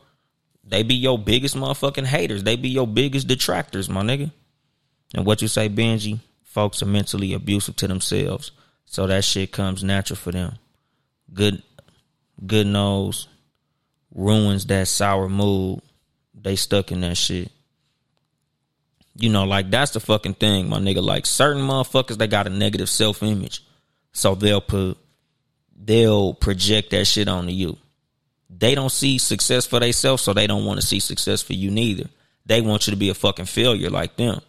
they 0.64 0.84
be 0.84 0.96
your 0.96 1.18
biggest 1.18 1.56
motherfucking 1.56 2.06
haters. 2.06 2.44
They 2.44 2.58
be 2.58 2.70
your 2.70 2.86
biggest 2.86 3.28
detractors, 3.28 3.90
my 3.90 4.02
nigga. 4.02 4.32
And 5.16 5.26
what 5.26 5.42
you 5.42 5.48
say, 5.48 5.70
Benji, 5.70 6.20
folks 6.44 6.82
are 6.84 6.88
mentally 6.88 7.34
abusive 7.34 7.78
to 7.78 7.88
themselves. 7.88 8.52
So 8.86 9.08
that 9.08 9.24
shit 9.24 9.52
comes 9.54 9.84
natural 9.84 10.18
for 10.18 10.32
them. 10.32 10.58
Good 11.34 11.64
good 12.46 12.68
nose 12.68 13.28
ruins 14.14 14.66
that 14.66 14.88
sour 14.88 15.30
mood. 15.30 15.82
They 16.34 16.56
stuck 16.56 16.92
in 16.92 17.02
that 17.02 17.18
shit. 17.18 17.52
You 19.20 19.30
know, 19.30 19.46
like 19.46 19.72
that's 19.72 19.92
the 19.92 20.00
fucking 20.00 20.36
thing, 20.36 20.70
my 20.70 20.78
nigga. 20.78 21.04
Like 21.04 21.26
certain 21.26 21.64
motherfuckers, 21.64 22.18
they 22.18 22.28
got 22.28 22.46
a 22.46 22.52
negative 22.52 22.90
self 22.90 23.24
image. 23.24 23.64
So 24.14 24.36
they'll 24.36 24.62
put 24.62 24.98
they'll 25.76 26.34
project 26.36 26.92
that 26.92 27.06
shit 27.06 27.28
onto 27.28 27.52
you. 27.52 27.78
They 28.50 28.76
don't 28.76 28.92
see 28.92 29.18
success 29.18 29.66
for 29.66 29.80
themselves, 29.80 30.24
so 30.24 30.34
they 30.34 30.48
don't 30.48 30.66
want 30.66 30.80
to 30.80 30.86
see 30.86 31.00
success 31.00 31.42
for 31.42 31.54
you 31.54 31.72
neither. 31.72 32.06
They 32.46 32.62
want 32.62 32.88
you 32.88 32.92
to 32.92 32.98
be 32.98 33.10
a 33.10 33.14
fucking 33.14 33.46
failure 33.46 33.90
like 33.90 34.16
them. 34.16 34.42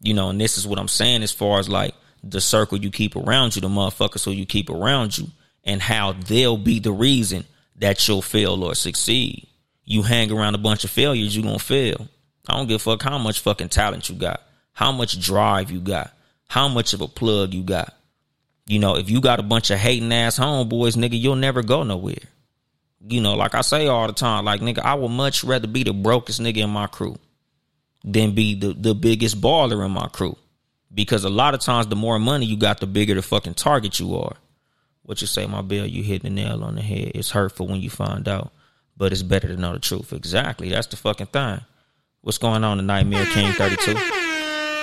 You 0.00 0.14
know, 0.14 0.30
and 0.30 0.40
this 0.40 0.58
is 0.58 0.66
what 0.66 0.78
I'm 0.78 0.88
saying 0.88 1.22
as 1.22 1.32
far 1.32 1.58
as 1.58 1.68
like 1.68 1.94
the 2.22 2.40
circle 2.40 2.78
you 2.78 2.90
keep 2.90 3.16
around 3.16 3.54
you, 3.54 3.62
the 3.62 3.68
motherfuckers 3.68 4.24
who 4.24 4.30
you 4.32 4.46
keep 4.46 4.70
around 4.70 5.16
you, 5.16 5.28
and 5.64 5.80
how 5.80 6.12
they'll 6.12 6.56
be 6.56 6.80
the 6.80 6.92
reason 6.92 7.44
that 7.76 8.06
you'll 8.08 8.22
fail 8.22 8.64
or 8.64 8.74
succeed. 8.74 9.46
You 9.84 10.02
hang 10.02 10.32
around 10.32 10.54
a 10.54 10.58
bunch 10.58 10.84
of 10.84 10.90
failures, 10.90 11.36
you're 11.36 11.44
gonna 11.44 11.58
fail. 11.58 12.08
I 12.48 12.56
don't 12.56 12.66
give 12.66 12.76
a 12.76 12.78
fuck 12.78 13.02
how 13.02 13.18
much 13.18 13.40
fucking 13.40 13.68
talent 13.68 14.08
you 14.08 14.16
got, 14.16 14.42
how 14.72 14.92
much 14.92 15.20
drive 15.20 15.70
you 15.70 15.80
got, 15.80 16.12
how 16.48 16.68
much 16.68 16.92
of 16.92 17.00
a 17.00 17.08
plug 17.08 17.54
you 17.54 17.62
got. 17.62 17.94
You 18.66 18.80
know, 18.80 18.96
if 18.96 19.08
you 19.08 19.20
got 19.20 19.38
a 19.38 19.44
bunch 19.44 19.70
of 19.70 19.78
hating 19.78 20.12
ass 20.12 20.38
homeboys, 20.38 20.96
nigga, 20.96 21.18
you'll 21.18 21.36
never 21.36 21.62
go 21.62 21.82
nowhere. 21.82 22.14
You 23.08 23.20
know, 23.20 23.34
like 23.34 23.54
I 23.54 23.60
say 23.60 23.86
all 23.86 24.06
the 24.08 24.12
time, 24.12 24.44
like 24.44 24.60
nigga, 24.60 24.80
I 24.80 24.94
would 24.94 25.10
much 25.10 25.44
rather 25.44 25.68
be 25.68 25.84
the 25.84 25.92
brokest 25.92 26.40
nigga 26.40 26.58
in 26.58 26.70
my 26.70 26.88
crew 26.88 27.16
than 28.02 28.34
be 28.34 28.54
the, 28.54 28.72
the 28.72 28.94
biggest 28.94 29.40
baller 29.40 29.84
in 29.84 29.92
my 29.92 30.08
crew. 30.08 30.36
Because 30.92 31.24
a 31.24 31.30
lot 31.30 31.54
of 31.54 31.60
times 31.60 31.86
the 31.88 31.96
more 31.96 32.18
money 32.18 32.46
you 32.46 32.56
got, 32.56 32.80
the 32.80 32.86
bigger 32.86 33.14
the 33.14 33.22
fucking 33.22 33.54
target 33.54 34.00
you 34.00 34.16
are. 34.16 34.36
What 35.02 35.20
you 35.20 35.26
say, 35.26 35.46
my 35.46 35.62
bill, 35.62 35.86
you 35.86 36.02
hit 36.02 36.22
the 36.22 36.30
nail 36.30 36.64
on 36.64 36.74
the 36.74 36.82
head. 36.82 37.12
It's 37.14 37.30
hurtful 37.30 37.68
when 37.68 37.80
you 37.80 37.90
find 37.90 38.26
out, 38.26 38.50
but 38.96 39.12
it's 39.12 39.22
better 39.22 39.46
to 39.46 39.56
know 39.56 39.74
the 39.74 39.78
truth. 39.78 40.12
Exactly. 40.12 40.70
That's 40.70 40.88
the 40.88 40.96
fucking 40.96 41.26
thing. 41.26 41.60
What's 42.22 42.38
going 42.38 42.64
on 42.64 42.78
in 42.78 42.86
Nightmare 42.86 43.26
King 43.26 43.52
32? 43.52 43.92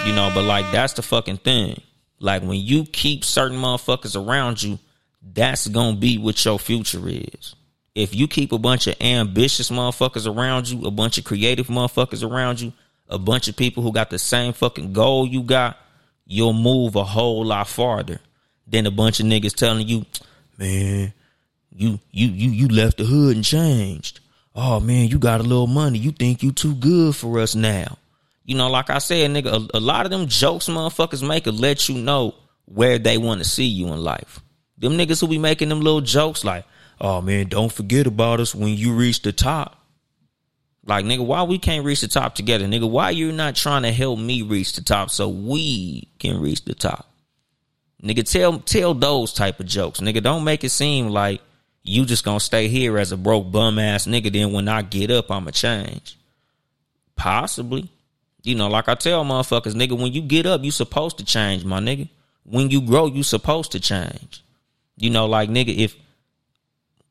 You 0.07 0.15
know, 0.15 0.31
but 0.34 0.43
like 0.43 0.71
that's 0.71 0.93
the 0.93 1.01
fucking 1.01 1.38
thing. 1.38 1.81
Like 2.19 2.41
when 2.41 2.59
you 2.59 2.86
keep 2.86 3.23
certain 3.25 3.57
motherfuckers 3.57 4.15
around 4.15 4.63
you, 4.63 4.79
that's 5.21 5.67
gonna 5.67 5.97
be 5.97 6.17
what 6.17 6.43
your 6.43 6.59
future 6.59 7.01
is. 7.07 7.55
If 7.95 8.15
you 8.15 8.27
keep 8.27 8.51
a 8.51 8.57
bunch 8.57 8.88
of 8.88 8.95
ambitious 9.01 9.69
motherfuckers 9.69 10.25
around 10.25 10.69
you, 10.69 10.86
a 10.86 10.91
bunch 10.91 11.17
of 11.17 11.25
creative 11.25 11.67
motherfuckers 11.67 12.27
around 12.27 12.59
you, 12.59 12.73
a 13.07 13.19
bunch 13.19 13.47
of 13.47 13.55
people 13.55 13.84
who 13.84 13.91
got 13.91 14.09
the 14.09 14.19
same 14.19 14.53
fucking 14.53 14.93
goal 14.93 15.27
you 15.27 15.43
got, 15.43 15.77
you'll 16.25 16.53
move 16.53 16.95
a 16.95 17.03
whole 17.03 17.45
lot 17.45 17.67
farther 17.67 18.19
than 18.67 18.88
a 18.88 18.91
bunch 18.91 19.19
of 19.19 19.25
niggas 19.25 19.53
telling 19.53 19.88
you, 19.88 20.05
man, 20.57 21.13
you 21.71 21.99
you 22.11 22.27
you 22.27 22.49
you 22.51 22.67
left 22.67 22.97
the 22.97 23.03
hood 23.03 23.36
and 23.36 23.45
changed. 23.45 24.19
Oh 24.56 24.80
man, 24.80 25.08
you 25.08 25.18
got 25.18 25.39
a 25.39 25.43
little 25.43 25.68
money. 25.68 25.97
You 25.97 26.12
think 26.12 26.43
you 26.43 26.51
too 26.51 26.76
good 26.76 27.16
for 27.16 27.39
us 27.39 27.56
now. 27.56 27.97
You 28.45 28.56
know, 28.56 28.70
like 28.70 28.89
I 28.89 28.99
said, 28.99 29.32
nigga, 29.32 29.70
a, 29.74 29.78
a 29.78 29.80
lot 29.80 30.06
of 30.06 30.12
them 30.12 30.28
jokes 30.28 30.68
motherfuckers 30.68 31.28
make 31.28 31.45
will 31.45 31.54
let 31.54 31.89
you 31.89 31.95
know 31.95 32.36
where 32.66 32.99
they 32.99 33.18
want 33.18 33.41
to 33.41 33.49
see 33.49 33.66
you 33.66 33.88
in 33.88 34.04
life. 34.04 34.39
Them 34.78 34.93
niggas 34.93 35.22
who 35.22 35.28
be 35.28 35.38
making 35.38 35.70
them 35.70 35.82
little 35.82 36.01
jokes 36.01 36.43
like, 36.43 36.66
oh 36.99 37.22
man, 37.22 37.47
don't 37.47 37.72
forget 37.72 38.06
about 38.06 38.39
us 38.39 38.54
when 38.54 38.76
you 38.76 38.93
reach 38.93 39.22
the 39.22 39.32
top. 39.32 39.80
Like, 40.86 41.06
nigga, 41.06 41.26
why 41.26 41.43
we 41.43 41.60
can't 41.60 41.86
reach 41.86 42.01
the 42.01 42.10
top 42.10 42.36
together? 42.36 42.66
Nigga, 42.66 42.89
why 42.89 43.12
you 43.12 43.32
not 43.32 43.56
trying 43.56 43.84
to 43.84 43.91
help 43.91 44.20
me 44.20 44.41
reach 44.41 44.74
the 44.74 44.82
top 44.82 45.10
so 45.10 45.30
we 45.30 46.10
can 46.20 46.41
reach 46.41 46.66
the 46.66 46.76
top? 46.76 47.10
Nigga, 48.04 48.30
tell 48.30 48.60
tell 48.60 48.93
those 48.93 49.32
type 49.34 49.62
of 49.62 49.66
jokes. 49.66 50.01
Nigga, 50.01 50.22
don't 50.22 50.43
make 50.43 50.66
it 50.66 50.70
seem 50.70 51.08
like 51.08 51.41
you 51.84 52.05
just 52.05 52.23
gonna 52.23 52.39
stay 52.39 52.67
here 52.67 52.97
as 52.97 53.11
a 53.11 53.17
broke 53.17 53.51
bum 53.51 53.77
ass 53.77 54.07
nigga. 54.07 54.31
Then 54.31 54.53
when 54.53 54.67
I 54.67 54.81
get 54.81 55.11
up, 55.11 55.29
I'ma 55.29 55.51
change. 55.51 56.17
Possibly. 57.15 57.89
You 58.41 58.55
know, 58.55 58.67
like 58.67 58.89
I 58.89 58.95
tell 58.95 59.23
motherfuckers, 59.23 59.73
nigga, 59.73 59.97
when 59.97 60.11
you 60.11 60.21
get 60.21 60.45
up, 60.45 60.63
you 60.63 60.71
supposed 60.71 61.17
to 61.17 61.25
change, 61.25 61.63
my 61.63 61.79
nigga. 61.79 62.09
When 62.43 62.69
you 62.69 62.81
grow, 62.81 63.05
you 63.05 63.23
supposed 63.23 63.71
to 63.71 63.79
change. 63.79 64.43
You 64.97 65.09
know, 65.09 65.25
like 65.25 65.49
nigga, 65.49 65.75
if 65.75 65.95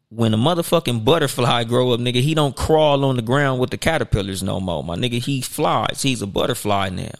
when 0.09 0.35
a 0.35 0.37
motherfucking 0.37 1.05
butterfly 1.05 1.65
grow 1.69 1.93
up, 1.93 2.01
nigga, 2.01 2.21
he 2.21 2.35
don't 2.35 2.57
crawl 2.57 3.05
on 3.05 3.17
the 3.17 3.23
ground 3.23 3.61
with 3.61 3.71
the 3.71 3.79
caterpillars 3.79 4.43
no 4.43 4.61
more. 4.61 4.85
My 4.85 4.97
nigga, 4.97 5.23
he 5.23 5.41
flies. 5.41 6.03
He's 6.03 6.23
a 6.23 6.27
butterfly 6.27 6.91
now. 6.91 7.13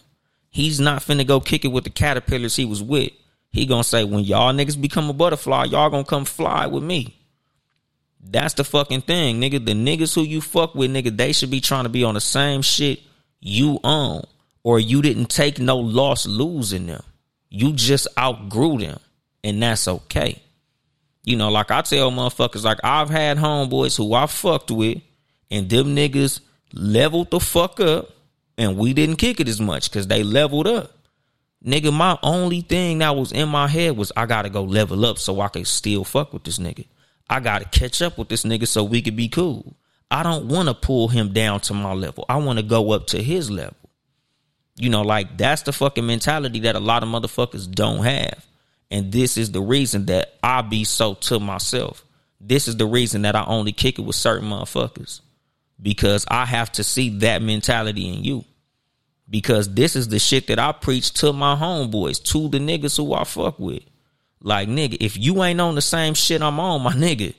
He's 0.51 0.79
not 0.79 1.03
finna 1.03 1.27
go 1.27 1.41
kick 1.41 1.65
it 1.65 1.69
with 1.69 1.85
the 1.85 1.91
caterpillars 1.91 2.57
he 2.57 2.67
was 2.67 2.83
with. 2.83 3.13
He 3.51 3.67
gonna 3.67 3.85
say, 3.85 4.05
when 4.05 4.25
y'all 4.25 4.53
niggas 4.53 4.81
become 4.81 5.09
a 5.11 5.15
butterfly, 5.15 5.65
y'all 5.65 5.91
gonna 5.91 6.05
come 6.05 6.25
fly 6.25 6.67
with 6.67 6.83
me. 6.83 7.17
That's 8.23 8.55
the 8.55 8.65
fucking 8.65 9.03
thing, 9.03 9.41
nigga. 9.41 9.65
The 9.65 9.73
niggas 9.73 10.15
who 10.15 10.23
you 10.23 10.41
fuck 10.41 10.75
with, 10.75 10.91
nigga, 10.91 11.17
they 11.17 11.33
should 11.33 11.51
be 11.51 11.61
trying 11.61 11.85
to 11.85 11.91
be 11.91 12.05
on 12.05 12.15
the 12.15 12.21
same 12.21 12.63
shit 12.63 13.01
you 13.41 13.81
own. 13.83 14.23
Or 14.65 14.79
you 14.79 15.03
didn't 15.03 15.27
take 15.27 15.59
no 15.59 15.79
loss 15.79 16.25
losing 16.25 16.87
them. 16.87 17.03
You 17.51 17.73
just 17.73 18.07
outgrew 18.17 18.79
them. 18.79 19.01
And 19.43 19.61
that's 19.61 19.89
okay. 19.89 20.41
You 21.25 21.37
know, 21.37 21.51
like 21.51 21.71
I 21.71 21.83
tell 21.83 22.11
motherfuckers, 22.11 22.65
like 22.65 22.79
I've 22.83 23.11
had 23.11 23.39
homeboys 23.39 23.97
who 23.97 24.15
I 24.15 24.27
fucked 24.27 24.71
with, 24.71 24.99
and 25.51 25.69
them 25.69 25.95
niggas 25.95 26.41
leveled 26.73 27.31
the 27.31 27.41
fuck 27.41 27.79
up, 27.81 28.11
and 28.59 28.77
we 28.77 28.93
didn't 28.93 29.17
kick 29.17 29.41
it 29.41 29.49
as 29.49 29.61
much 29.61 29.91
because 29.91 30.07
they 30.07 30.23
leveled 30.23 30.67
up. 30.67 30.93
Nigga, 31.65 31.93
my 31.93 32.19
only 32.25 32.61
thing 32.63 32.99
that 32.99 33.15
was 33.15 33.31
in 33.31 33.49
my 33.49 33.69
head 33.69 33.97
was 33.97 34.11
I 34.17 34.27
gotta 34.27 34.51
go 34.51 34.65
level 34.65 35.05
up 35.07 35.19
so 35.19 35.41
I 35.41 35.49
can 35.49 35.65
still 35.65 36.03
fuck 36.03 36.33
with 36.33 36.43
this 36.43 36.59
nigga. 36.59 36.87
I 37.33 37.41
gotta 37.41 37.65
catch 37.65 38.03
up 38.03 38.19
with 38.19 38.29
this 38.29 38.45
nigga 38.45 38.69
so 38.69 38.85
we 38.85 39.01
could 39.01 39.17
be 39.17 39.29
cool. 39.29 39.75
I 40.11 40.23
don't 40.23 40.49
wanna 40.49 40.75
pull 40.75 41.09
him 41.09 41.33
down 41.33 41.61
to 41.61 41.75
my 41.75 41.95
level. 41.95 42.27
I 42.29 42.37
wanna 42.37 42.63
go 42.63 42.93
up 42.93 43.07
to 43.09 43.23
his 43.23 43.51
level. 43.51 43.77
You 44.77 44.91
know, 44.91 45.01
like 45.01 45.39
that's 45.39 45.63
the 45.63 45.73
fucking 45.73 46.07
mentality 46.07 46.61
that 46.61 46.77
a 46.77 46.81
lot 46.81 47.03
of 47.03 47.09
motherfuckers 47.09 47.71
don't 47.71 48.05
have. 48.05 48.47
And 48.91 49.11
this 49.11 49.39
is 49.39 49.51
the 49.51 49.63
reason 49.63 50.07
that 50.07 50.35
I 50.43 50.61
be 50.61 50.85
so 50.85 51.15
to 51.15 51.41
myself. 51.41 52.05
This 52.39 52.69
is 52.69 52.77
the 52.77 52.87
reason 52.87 53.23
that 53.23 53.35
I 53.35 53.45
only 53.47 53.73
kick 53.73 53.99
it 53.99 54.03
with 54.03 54.17
certain 54.17 54.51
motherfuckers. 54.51 55.23
Because 55.81 56.27
I 56.29 56.45
have 56.45 56.71
to 56.73 56.85
see 56.85 57.09
that 57.21 57.41
mentality 57.41 58.09
in 58.09 58.25
you 58.25 58.45
because 59.33 59.73
this 59.73 59.97
is 59.97 60.09
the 60.09 60.19
shit 60.19 60.49
that 60.49 60.59
I 60.59 60.73
preach 60.73 61.15
to 61.15 61.33
my 61.33 61.57
homeboys, 61.57 62.23
to 62.25 62.49
the 62.51 62.59
niggas 62.59 62.99
who 62.99 63.15
I 63.15 63.25
fuck 63.25 63.59
with. 63.59 63.83
Like, 64.43 64.69
nigga, 64.69 64.97
if 65.01 65.17
you 65.17 65.43
ain't 65.43 65.61
on 65.61 65.75
the 65.75 65.83
same 65.83 66.15
shit 66.15 66.43
I'm 66.43 66.59
on, 66.61 66.83
my 66.83 66.93
nigga, 66.93 67.35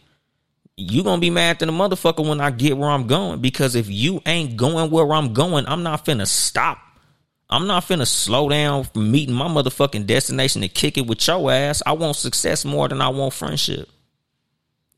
you 0.76 1.04
gonna 1.04 1.22
be 1.22 1.30
mad 1.30 1.60
to 1.60 1.66
the 1.66 1.72
motherfucker 1.72 2.28
when 2.28 2.42
I 2.42 2.50
get 2.50 2.78
where 2.78 2.90
I'm 2.90 3.08
going. 3.08 3.42
Because 3.42 3.76
if 3.76 3.90
you 3.90 4.22
ain't 4.26 4.58
going 4.58 4.90
where 4.90 5.12
I'm 5.12 5.34
going, 5.34 5.66
I'm 5.68 5.84
not 5.84 6.06
finna 6.06 6.28
stop. 6.28 6.80
I'm 7.50 7.68
not 7.68 7.84
finna 7.84 8.08
slow 8.08 8.50
down 8.50 8.86
from 8.86 9.12
meeting 9.12 9.36
my 9.36 9.48
motherfucking 9.48 10.08
destination 10.08 10.62
to 10.62 10.68
kick 10.68 10.98
it 10.98 11.06
with 11.06 11.28
your 11.28 11.52
ass. 11.52 11.84
I 11.86 11.92
want 11.92 12.16
success 12.16 12.66
more 12.66 12.88
than 12.88 13.02
I 13.02 13.10
want 13.10 13.34
friendship. 13.34 13.90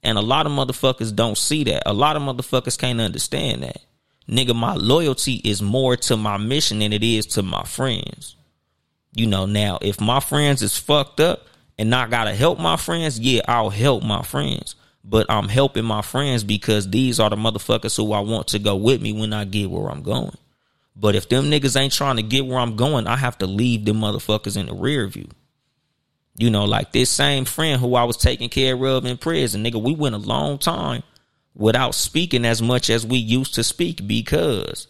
And 0.03 0.17
a 0.17 0.21
lot 0.21 0.45
of 0.45 0.51
motherfuckers 0.51 1.13
don't 1.13 1.37
see 1.37 1.63
that. 1.65 1.83
A 1.85 1.93
lot 1.93 2.15
of 2.15 2.21
motherfuckers 2.21 2.77
can't 2.77 3.01
understand 3.01 3.63
that 3.63 3.81
nigga, 4.29 4.55
my 4.55 4.75
loyalty 4.75 5.35
is 5.43 5.61
more 5.61 5.95
to 5.95 6.17
my 6.17 6.37
mission 6.37 6.79
than 6.79 6.93
it 6.93 7.03
is 7.03 7.25
to 7.25 7.43
my 7.43 7.63
friends. 7.63 8.35
You 9.13 9.27
know, 9.27 9.45
now 9.45 9.79
if 9.81 10.01
my 10.01 10.19
friends 10.19 10.61
is 10.61 10.77
fucked 10.77 11.19
up 11.19 11.47
and 11.77 11.93
I 11.93 12.07
gotta 12.07 12.33
help 12.33 12.59
my 12.59 12.77
friends, 12.77 13.19
yeah, 13.19 13.41
I'll 13.47 13.69
help 13.69 14.03
my 14.03 14.21
friends. 14.21 14.75
But 15.03 15.27
I'm 15.29 15.49
helping 15.49 15.85
my 15.85 16.01
friends 16.01 16.43
because 16.43 16.89
these 16.89 17.19
are 17.19 17.29
the 17.29 17.35
motherfuckers 17.35 17.95
who 17.95 18.11
I 18.11 18.21
want 18.21 18.47
to 18.49 18.59
go 18.59 18.75
with 18.75 19.01
me 19.01 19.13
when 19.13 19.33
I 19.33 19.45
get 19.45 19.69
where 19.69 19.91
I'm 19.91 20.01
going. 20.01 20.35
But 20.95 21.15
if 21.15 21.29
them 21.29 21.45
niggas 21.45 21.79
ain't 21.79 21.93
trying 21.93 22.15
to 22.15 22.23
get 22.23 22.47
where 22.47 22.57
I'm 22.57 22.75
going, 22.75 23.05
I 23.05 23.17
have 23.17 23.37
to 23.39 23.47
leave 23.47 23.85
them 23.85 23.97
motherfuckers 23.97 24.57
in 24.57 24.65
the 24.65 24.73
rear 24.73 25.05
view. 25.07 25.27
You 26.37 26.49
know, 26.49 26.65
like 26.65 26.91
this 26.91 27.09
same 27.09 27.45
friend 27.45 27.79
who 27.79 27.95
I 27.95 28.03
was 28.03 28.17
taking 28.17 28.49
care 28.49 28.75
of 28.85 29.05
in 29.05 29.17
prison, 29.17 29.63
nigga, 29.63 29.81
we 29.81 29.93
went 29.93 30.15
a 30.15 30.19
long 30.19 30.57
time 30.57 31.03
without 31.53 31.95
speaking 31.95 32.43
as 32.43 32.61
much 32.61 32.89
as 32.89 33.05
we 33.05 33.17
used 33.17 33.55
to 33.55 33.63
speak 33.63 34.05
because 34.07 34.87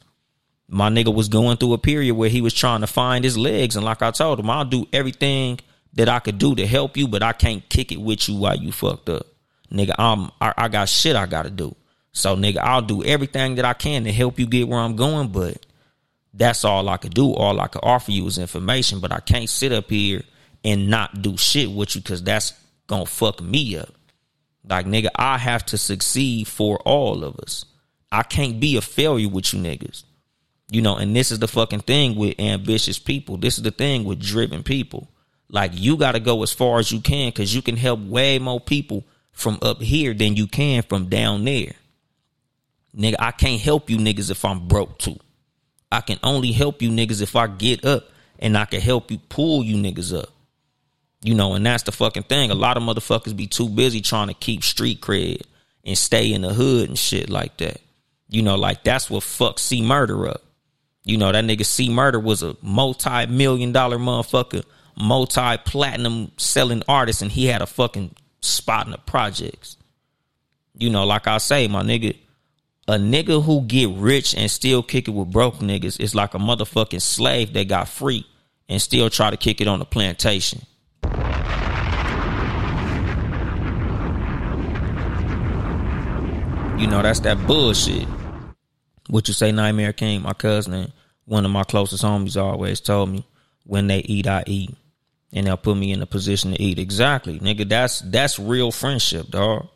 my 0.68 0.90
nigga 0.90 1.14
was 1.14 1.28
going 1.28 1.58
through 1.58 1.74
a 1.74 1.78
period 1.78 2.16
where 2.16 2.30
he 2.30 2.42
was 2.42 2.54
trying 2.54 2.82
to 2.82 2.88
find 2.88 3.24
his 3.24 3.38
legs. 3.38 3.76
And 3.76 3.86
like 3.86 4.02
I 4.02 4.12
told 4.12 4.40
him, 4.40 4.50
I'll 4.50 4.66
do 4.66 4.88
everything 4.92 5.60
that 5.96 6.10
I 6.10 6.20
could 6.20 6.38
do 6.38 6.56
to 6.56 6.68
help 6.68 6.98
you, 6.98 7.08
but 7.08 7.24
I 7.24 7.34
can't 7.34 7.68
kick 7.70 7.92
it 7.92 8.00
with 8.00 8.28
you 8.30 8.36
while 8.36 8.58
you 8.58 8.72
fucked 8.72 9.10
up. 9.10 9.26
Nigga, 9.72 9.94
I'm, 9.98 10.30
I, 10.40 10.54
I 10.58 10.68
got 10.68 10.90
shit 10.90 11.16
I 11.16 11.26
gotta 11.26 11.50
do. 11.50 11.76
So 12.12 12.36
nigga, 12.36 12.58
I'll 12.58 12.82
do 12.82 13.04
everything 13.04 13.56
that 13.56 13.66
I 13.66 13.74
can 13.74 14.04
to 14.04 14.12
help 14.12 14.40
you 14.40 14.46
get 14.46 14.68
where 14.68 14.80
I'm 14.80 14.96
going, 14.96 15.30
but 15.30 15.66
that's 16.34 16.64
all 16.64 16.88
I 16.90 16.98
could 16.98 17.14
do. 17.14 17.34
All 17.34 17.60
I 17.60 17.68
could 17.68 17.84
offer 17.84 18.12
you 18.12 18.26
is 18.28 18.38
information, 18.38 19.00
but 19.00 19.12
I 19.12 19.20
can't 19.20 19.50
sit 19.50 19.72
up 19.72 19.90
here 19.90 20.22
and 20.64 20.90
not 20.90 21.22
do 21.22 21.38
shit 21.38 21.72
with 21.72 21.96
you 21.96 22.02
because 22.02 22.24
that's 22.24 22.54
gonna 22.88 23.06
fuck 23.06 23.42
me 23.42 23.78
up. 23.78 23.90
Like, 24.68 24.86
nigga, 24.86 25.10
I 25.16 25.38
have 25.38 25.66
to 25.68 25.78
succeed 25.78 26.48
for 26.48 26.80
all 26.80 27.24
of 27.24 27.38
us. 27.40 27.66
I 28.12 28.24
can't 28.24 28.60
be 28.60 28.78
a 28.78 28.82
failure 28.82 29.30
with 29.30 29.54
you 29.54 29.60
niggas. 29.60 30.04
You 30.72 30.82
know, 30.82 30.96
and 30.96 31.16
this 31.16 31.32
is 31.32 31.40
the 31.40 31.48
fucking 31.48 31.82
thing 31.82 32.16
with 32.16 32.40
ambitious 32.40 32.98
people. 32.98 33.38
This 33.38 33.58
is 33.58 33.64
the 33.64 33.72
thing 33.72 34.04
with 34.04 34.20
driven 34.20 34.64
people. 34.64 35.10
Like 35.50 35.72
you 35.74 35.98
got 35.98 36.14
to 36.14 36.20
go 36.20 36.44
as 36.44 36.52
far 36.52 36.80
as 36.80 36.92
you 36.92 37.02
can 37.02 37.30
because 37.30 37.54
you 37.54 37.62
can 37.62 37.78
help 37.78 38.00
way 38.00 38.40
more 38.40 38.60
people 38.60 39.04
from 39.32 39.60
up 39.62 39.82
here 39.82 40.14
than 40.14 40.36
you 40.36 40.48
can 40.48 40.82
from 40.84 41.10
down 41.10 41.46
there. 41.46 41.74
Nigga, 42.96 43.16
I 43.20 43.32
can't 43.32 43.62
help 43.62 43.90
you 43.90 43.98
niggas 43.98 44.32
if 44.32 44.46
I'm 44.46 44.68
broke 44.68 44.98
too. 44.98 45.20
I 45.92 46.02
can 46.02 46.20
only 46.24 46.52
help 46.52 46.82
you 46.82 46.90
niggas 46.90 47.22
if 47.22 47.36
I 47.36 47.48
get 47.48 47.86
up 47.86 48.10
and 48.40 48.58
I 48.58 48.66
can 48.66 48.82
help 48.82 49.12
you 49.12 49.18
pull 49.30 49.64
you 49.64 49.76
niggas 49.76 50.18
up. 50.18 50.30
You 51.22 51.34
know, 51.36 51.54
and 51.54 51.66
that's 51.66 51.84
the 51.84 51.92
fucking 51.92 52.24
thing. 52.24 52.52
A 52.52 52.56
lot 52.56 52.78
of 52.78 52.84
motherfuckers 52.84 53.36
be 53.36 53.48
too 53.48 53.68
busy 53.68 54.02
trying 54.02 54.28
to 54.28 54.34
keep 54.34 54.64
street 54.64 55.02
cred 55.02 55.42
and 55.84 55.98
stay 55.98 56.32
in 56.32 56.42
the 56.42 56.54
hood 56.54 56.90
and 56.90 56.98
shit 56.98 57.30
like 57.30 57.58
that. 57.58 57.82
You 58.30 58.42
know, 58.42 58.56
like 58.56 58.84
that's 58.84 59.10
what 59.10 59.24
fuck 59.24 59.60
C 59.60 59.82
Murder 59.82 60.28
up. 60.28 60.44
You 61.04 61.18
know, 61.18 61.32
that 61.32 61.44
nigga 61.44 61.66
C 61.66 61.90
Murder 61.90 62.20
was 62.20 62.44
a 62.44 62.56
multi 62.62 63.26
million 63.28 63.72
dollar 63.72 63.98
motherfucker, 63.98 64.64
multi 64.98 65.58
platinum 65.66 66.32
selling 66.38 66.84
artist, 66.88 67.22
and 67.22 67.32
he 67.32 67.48
had 67.48 67.62
a 67.62 67.68
fucking 67.68 68.16
spot 68.42 68.86
in 68.86 68.92
the 68.92 68.98
projects. 68.98 69.78
You 70.78 70.90
know, 70.90 71.06
like 71.06 71.28
I 71.28 71.38
say, 71.38 71.68
my 71.68 71.84
nigga, 71.84 72.18
a 72.88 72.94
nigga 72.94 73.44
who 73.44 73.62
get 73.62 73.90
rich 73.90 74.36
and 74.36 74.50
still 74.52 74.84
kick 74.84 75.08
it 75.08 75.12
with 75.12 75.32
broke 75.32 75.56
niggas 75.56 76.00
is 76.00 76.14
like 76.14 76.34
a 76.34 76.38
motherfucking 76.38 77.02
slave 77.02 77.54
that 77.54 77.68
got 77.68 77.88
free 77.88 78.26
and 78.70 78.82
still 78.82 79.10
try 79.10 79.30
to 79.30 79.38
kick 79.38 79.62
it 79.62 79.68
on 79.68 79.80
the 79.80 79.86
plantation. 79.86 80.62
You 86.78 86.88
know, 86.88 87.02
that's 87.02 87.22
that 87.22 87.48
bullshit. 87.48 88.08
What 89.08 89.28
you 89.28 89.34
say, 89.34 89.52
Nightmare 89.52 89.94
King, 89.94 90.24
my 90.24 90.34
cousin, 90.34 90.92
one 91.26 91.46
of 91.46 91.52
my 91.52 91.64
closest 91.64 92.04
homies 92.04 92.42
always 92.42 92.82
told 92.82 93.10
me, 93.10 93.26
when 93.64 93.88
they 93.88 94.00
eat, 94.00 94.28
I 94.28 94.44
eat. 94.46 94.76
And 95.36 95.46
they'll 95.46 95.58
put 95.58 95.78
me 95.78 95.92
in 95.92 96.02
a 96.02 96.08
position 96.08 96.52
to 96.52 96.62
eat. 96.62 96.80
Exactly. 96.80 97.40
Nigga, 97.40 97.70
that's 97.70 98.00
that's 98.02 98.40
real 98.40 98.72
friendship, 98.72 99.30
dog. 99.30 99.68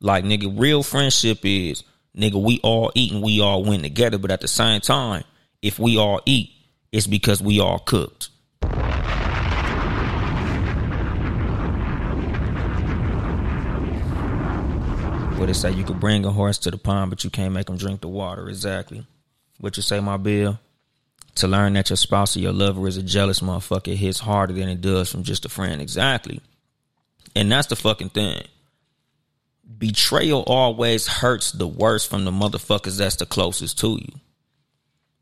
Like 0.00 0.24
nigga, 0.24 0.52
real 0.60 0.82
friendship 0.82 1.38
is 1.44 1.82
nigga, 2.16 2.42
we 2.42 2.60
all 2.62 2.90
eat 2.94 3.12
and 3.12 3.22
we 3.22 3.40
all 3.40 3.62
win 3.64 3.82
together, 3.82 4.18
but 4.18 4.30
at 4.30 4.40
the 4.40 4.48
same 4.48 4.80
time, 4.80 5.24
if 5.62 5.78
we 5.78 5.96
all 5.98 6.20
eat, 6.26 6.50
it's 6.92 7.06
because 7.06 7.42
we 7.42 7.60
all 7.60 7.78
cooked. 7.78 8.30
What 15.38 15.50
it 15.50 15.54
say? 15.54 15.70
You 15.72 15.84
could 15.84 16.00
bring 16.00 16.24
a 16.24 16.30
horse 16.30 16.56
to 16.58 16.70
the 16.70 16.78
pond, 16.78 17.10
but 17.10 17.22
you 17.22 17.30
can't 17.30 17.52
make 17.52 17.68
him 17.68 17.76
drink 17.76 18.00
the 18.00 18.08
water. 18.08 18.48
Exactly. 18.48 19.06
What 19.60 19.76
you 19.76 19.82
say, 19.82 20.00
my 20.00 20.16
bill? 20.16 20.58
To 21.36 21.48
learn 21.48 21.74
that 21.74 21.90
your 21.90 21.96
spouse 21.96 22.36
or 22.36 22.40
your 22.40 22.52
lover 22.52 22.86
is 22.88 22.96
a 22.96 23.02
jealous 23.02 23.40
motherfucker 23.40 23.94
hits 23.94 24.20
harder 24.20 24.54
than 24.54 24.68
it 24.68 24.80
does 24.80 25.10
from 25.10 25.22
just 25.22 25.44
a 25.44 25.48
friend. 25.48 25.80
Exactly. 25.82 26.40
And 27.34 27.52
that's 27.52 27.68
the 27.68 27.76
fucking 27.76 28.10
thing. 28.10 28.42
Betrayal 29.78 30.44
always 30.46 31.06
hurts 31.06 31.52
the 31.52 31.66
worst 31.66 32.08
from 32.08 32.24
the 32.24 32.30
motherfuckers 32.30 32.98
that's 32.98 33.16
the 33.16 33.26
closest 33.26 33.78
to 33.80 33.98
you. 34.00 34.20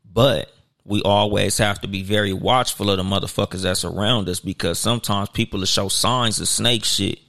But 0.09 0.51
we 0.85 1.01
always 1.01 1.57
have 1.57 1.81
to 1.81 1.87
be 1.87 2.03
very 2.03 2.31
watchful 2.31 2.89
of 2.89 2.97
the 2.97 3.03
motherfuckers 3.03 3.63
that's 3.63 3.83
around 3.83 4.29
us 4.29 4.39
because 4.39 4.79
sometimes 4.79 5.29
people 5.29 5.59
will 5.59 5.67
show 5.67 5.89
signs 5.89 6.39
of 6.39 6.47
snake 6.47 6.85
shit 6.85 7.19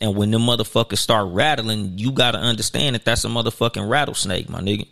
and 0.00 0.14
when 0.14 0.30
the 0.30 0.38
motherfuckers 0.38 0.98
start 0.98 1.28
rattling, 1.32 1.98
you 1.98 2.12
gotta 2.12 2.38
understand 2.38 2.94
that 2.94 3.04
that's 3.04 3.24
a 3.24 3.28
motherfucking 3.28 3.88
rattlesnake, 3.88 4.48
my 4.48 4.60
nigga. 4.60 4.86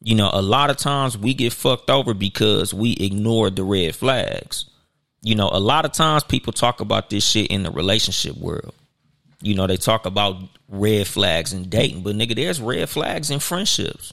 You 0.00 0.14
know, 0.14 0.30
a 0.32 0.42
lot 0.42 0.70
of 0.70 0.76
times 0.76 1.18
we 1.18 1.34
get 1.34 1.52
fucked 1.52 1.90
over 1.90 2.14
because 2.14 2.72
we 2.72 2.92
ignore 2.92 3.50
the 3.50 3.64
red 3.64 3.96
flags. 3.96 4.66
You 5.22 5.34
know, 5.34 5.50
a 5.52 5.58
lot 5.58 5.84
of 5.84 5.92
times 5.92 6.22
people 6.22 6.52
talk 6.52 6.80
about 6.80 7.10
this 7.10 7.24
shit 7.24 7.48
in 7.48 7.64
the 7.64 7.70
relationship 7.70 8.36
world. 8.36 8.74
You 9.40 9.54
know, 9.54 9.66
they 9.66 9.76
talk 9.76 10.06
about 10.06 10.36
red 10.68 11.06
flags 11.06 11.52
in 11.52 11.68
dating, 11.68 12.02
but 12.02 12.14
nigga, 12.16 12.36
there's 12.36 12.60
red 12.60 12.88
flags 12.88 13.30
in 13.30 13.40
friendships. 13.40 14.12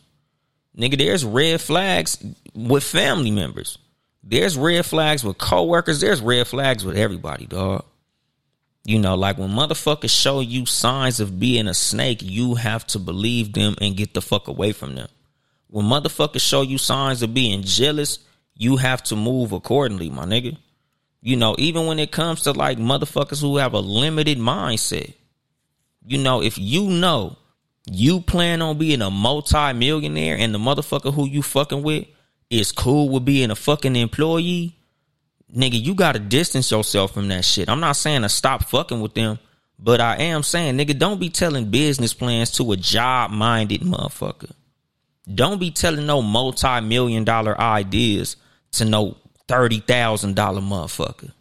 Nigga, 0.77 0.97
there's 0.97 1.23
red 1.23 1.61
flags 1.61 2.23
with 2.53 2.83
family 2.83 3.31
members. 3.31 3.77
There's 4.23 4.57
red 4.57 4.85
flags 4.85 5.23
with 5.23 5.37
coworkers. 5.37 6.01
There's 6.01 6.19
red 6.19 6.47
flags 6.47 6.83
with 6.83 6.97
everybody, 6.97 7.45
dog. 7.45 7.85
You 8.83 8.99
know, 8.99 9.15
like 9.15 9.37
when 9.37 9.49
motherfuckers 9.49 10.09
show 10.09 10.41
you 10.41 10.65
signs 10.65 11.19
of 11.19 11.39
being 11.39 11.67
a 11.67 11.73
snake, 11.73 12.19
you 12.21 12.55
have 12.55 12.85
to 12.87 12.99
believe 12.99 13.53
them 13.53 13.75
and 13.81 13.97
get 13.97 14.13
the 14.13 14.21
fuck 14.21 14.47
away 14.47 14.73
from 14.73 14.95
them. 14.95 15.07
When 15.75 15.87
motherfuckers 15.87 16.39
show 16.39 16.61
you 16.61 16.77
signs 16.77 17.21
of 17.21 17.33
being 17.33 17.61
jealous, 17.61 18.19
you 18.55 18.77
have 18.77 19.03
to 19.03 19.17
move 19.17 19.51
accordingly, 19.51 20.09
my 20.09 20.23
nigga. 20.23 20.57
You 21.19 21.35
know, 21.35 21.53
even 21.59 21.85
when 21.85 21.99
it 21.99 22.13
comes 22.13 22.43
to 22.43 22.53
like 22.53 22.77
motherfuckers 22.77 23.41
who 23.41 23.57
have 23.57 23.73
a 23.73 23.81
limited 23.81 24.37
mindset. 24.37 25.15
You 26.07 26.19
know, 26.19 26.41
if 26.41 26.57
you 26.57 26.87
know 26.87 27.35
you 27.91 28.21
plan 28.21 28.61
on 28.61 28.77
being 28.77 29.01
a 29.01 29.09
multi-millionaire 29.09 30.37
and 30.37 30.55
the 30.55 30.59
motherfucker 30.59 31.13
who 31.13 31.27
you 31.27 31.41
fucking 31.41 31.83
with 31.83 32.05
is 32.49 32.71
cool 32.71 33.09
with 33.09 33.25
being 33.25 33.51
a 33.51 33.55
fucking 33.57 33.97
employee, 33.97 34.77
nigga, 35.53 35.83
you 35.83 35.93
gotta 35.93 36.19
distance 36.19 36.71
yourself 36.71 37.13
from 37.13 37.27
that 37.27 37.43
shit. 37.43 37.67
I'm 37.67 37.81
not 37.81 37.97
saying 37.97 38.21
to 38.21 38.29
stop 38.29 38.63
fucking 38.63 39.01
with 39.01 39.13
them, 39.13 39.39
but 39.77 39.99
I 39.99 40.15
am 40.23 40.41
saying, 40.41 40.77
nigga, 40.77 40.97
don't 40.97 41.19
be 41.19 41.29
telling 41.29 41.69
business 41.69 42.13
plans 42.13 42.51
to 42.51 42.71
a 42.71 42.77
job 42.77 43.31
minded 43.31 43.81
motherfucker. 43.81 44.53
Don't 45.33 45.59
be 45.59 45.71
telling 45.71 46.05
no 46.05 46.21
multi 46.21 46.81
million 46.81 47.23
dollar 47.23 47.59
ideas 47.59 48.35
to 48.73 48.85
no 48.85 49.17
thirty 49.47 49.79
thousand 49.79 50.35
dollar 50.35 50.61
motherfucker. 50.61 51.31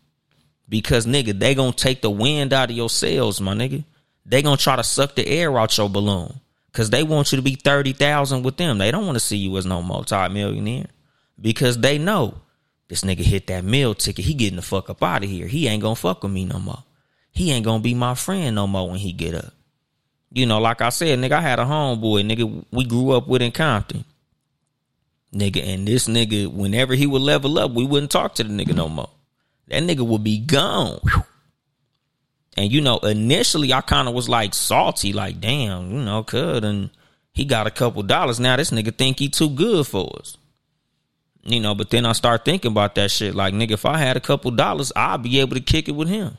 Because 0.68 1.06
nigga, 1.06 1.38
they 1.38 1.54
gonna 1.54 1.72
take 1.72 2.00
the 2.00 2.10
wind 2.10 2.52
out 2.52 2.70
of 2.70 2.76
your 2.76 2.88
sails, 2.88 3.40
my 3.40 3.54
nigga. 3.54 3.84
They 4.24 4.42
gonna 4.42 4.56
try 4.56 4.76
to 4.76 4.84
suck 4.84 5.14
the 5.14 5.26
air 5.26 5.58
out 5.58 5.76
your 5.76 5.90
balloon. 5.90 6.40
Cause 6.72 6.90
they 6.90 7.04
want 7.04 7.30
you 7.30 7.36
to 7.36 7.42
be 7.42 7.54
thirty 7.54 7.92
thousand 7.92 8.42
with 8.42 8.56
them. 8.56 8.78
They 8.78 8.90
don't 8.90 9.06
want 9.06 9.16
to 9.16 9.20
see 9.20 9.36
you 9.36 9.56
as 9.58 9.66
no 9.66 9.82
multi 9.82 10.28
millionaire. 10.28 10.86
Because 11.40 11.78
they 11.78 11.98
know 11.98 12.34
this 12.88 13.02
nigga 13.02 13.20
hit 13.20 13.46
that 13.48 13.64
meal 13.64 13.94
ticket. 13.94 14.24
He 14.24 14.34
getting 14.34 14.56
the 14.56 14.62
fuck 14.62 14.90
up 14.90 15.02
out 15.02 15.22
of 15.22 15.30
here. 15.30 15.46
He 15.46 15.68
ain't 15.68 15.82
gonna 15.82 15.94
fuck 15.94 16.22
with 16.22 16.32
me 16.32 16.44
no 16.46 16.58
more. 16.58 16.82
He 17.30 17.52
ain't 17.52 17.64
gonna 17.64 17.82
be 17.82 17.94
my 17.94 18.14
friend 18.14 18.56
no 18.56 18.66
more 18.66 18.88
when 18.88 18.98
he 18.98 19.12
get 19.12 19.34
up. 19.34 19.52
You 20.34 20.46
know, 20.46 20.58
like 20.58 20.82
I 20.82 20.88
said, 20.88 21.18
nigga, 21.20 21.32
I 21.32 21.40
had 21.40 21.60
a 21.60 21.64
homeboy, 21.64 22.28
nigga, 22.28 22.64
we 22.72 22.84
grew 22.84 23.12
up 23.12 23.28
with 23.28 23.40
in 23.40 23.52
Compton. 23.52 24.04
Nigga, 25.32 25.64
and 25.64 25.86
this 25.86 26.08
nigga, 26.08 26.48
whenever 26.48 26.94
he 26.94 27.06
would 27.06 27.22
level 27.22 27.56
up, 27.58 27.70
we 27.70 27.86
wouldn't 27.86 28.10
talk 28.10 28.34
to 28.34 28.44
the 28.44 28.50
nigga 28.50 28.74
no 28.74 28.88
more. 28.88 29.10
That 29.68 29.84
nigga 29.84 30.06
would 30.06 30.24
be 30.24 30.38
gone. 30.38 31.00
And 32.56 32.70
you 32.70 32.80
know, 32.80 32.98
initially 32.98 33.72
I 33.72 33.80
kind 33.80 34.08
of 34.08 34.14
was 34.14 34.28
like 34.28 34.54
salty, 34.54 35.12
like, 35.12 35.40
damn, 35.40 35.90
you 35.90 36.02
know, 36.02 36.22
could 36.22 36.64
and 36.64 36.90
he 37.32 37.44
got 37.44 37.66
a 37.66 37.70
couple 37.70 38.02
dollars. 38.04 38.38
Now 38.38 38.56
this 38.56 38.70
nigga 38.70 38.96
think 38.96 39.18
he 39.18 39.28
too 39.28 39.50
good 39.50 39.86
for 39.86 40.18
us. 40.20 40.36
You 41.42 41.60
know, 41.60 41.74
but 41.74 41.90
then 41.90 42.06
I 42.06 42.12
start 42.12 42.44
thinking 42.44 42.70
about 42.70 42.94
that 42.94 43.10
shit. 43.10 43.34
Like, 43.34 43.54
nigga, 43.54 43.72
if 43.72 43.84
I 43.84 43.98
had 43.98 44.16
a 44.16 44.20
couple 44.20 44.50
dollars, 44.52 44.92
I'd 44.94 45.22
be 45.22 45.40
able 45.40 45.56
to 45.56 45.60
kick 45.60 45.88
it 45.88 45.92
with 45.92 46.08
him. 46.08 46.38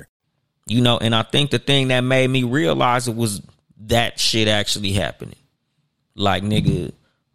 You 0.67 0.81
know, 0.81 0.97
and 0.97 1.13
I 1.13 1.23
think 1.23 1.51
the 1.51 1.59
thing 1.59 1.89
that 1.89 2.01
made 2.01 2.29
me 2.29 2.43
realize 2.43 3.07
it 3.07 3.15
was 3.15 3.41
that 3.87 4.19
shit 4.19 4.47
actually 4.47 4.91
happening. 4.93 5.35
Like, 6.15 6.43
nigga, 6.43 6.93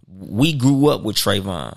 we 0.09 0.53
grew 0.55 0.89
up 0.89 1.03
with 1.03 1.17
Trayvon. 1.17 1.77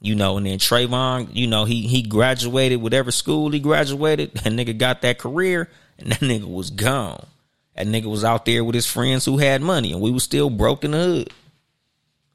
You 0.00 0.14
know, 0.14 0.36
and 0.36 0.44
then 0.44 0.58
Trayvon, 0.58 1.30
you 1.32 1.46
know, 1.46 1.64
he 1.64 1.86
he 1.86 2.02
graduated 2.02 2.82
whatever 2.82 3.10
school 3.10 3.50
he 3.50 3.58
graduated, 3.58 4.32
and 4.44 4.58
nigga 4.58 4.76
got 4.76 5.00
that 5.00 5.18
career, 5.18 5.70
and 5.98 6.12
that 6.12 6.20
nigga 6.20 6.44
was 6.44 6.68
gone. 6.70 7.24
That 7.74 7.86
nigga 7.86 8.04
was 8.04 8.22
out 8.22 8.44
there 8.44 8.62
with 8.62 8.74
his 8.74 8.86
friends 8.86 9.24
who 9.24 9.38
had 9.38 9.62
money, 9.62 9.92
and 9.92 10.02
we 10.02 10.10
was 10.10 10.22
still 10.22 10.50
broke 10.50 10.84
in 10.84 10.90
the 10.90 10.98
hood. 10.98 11.32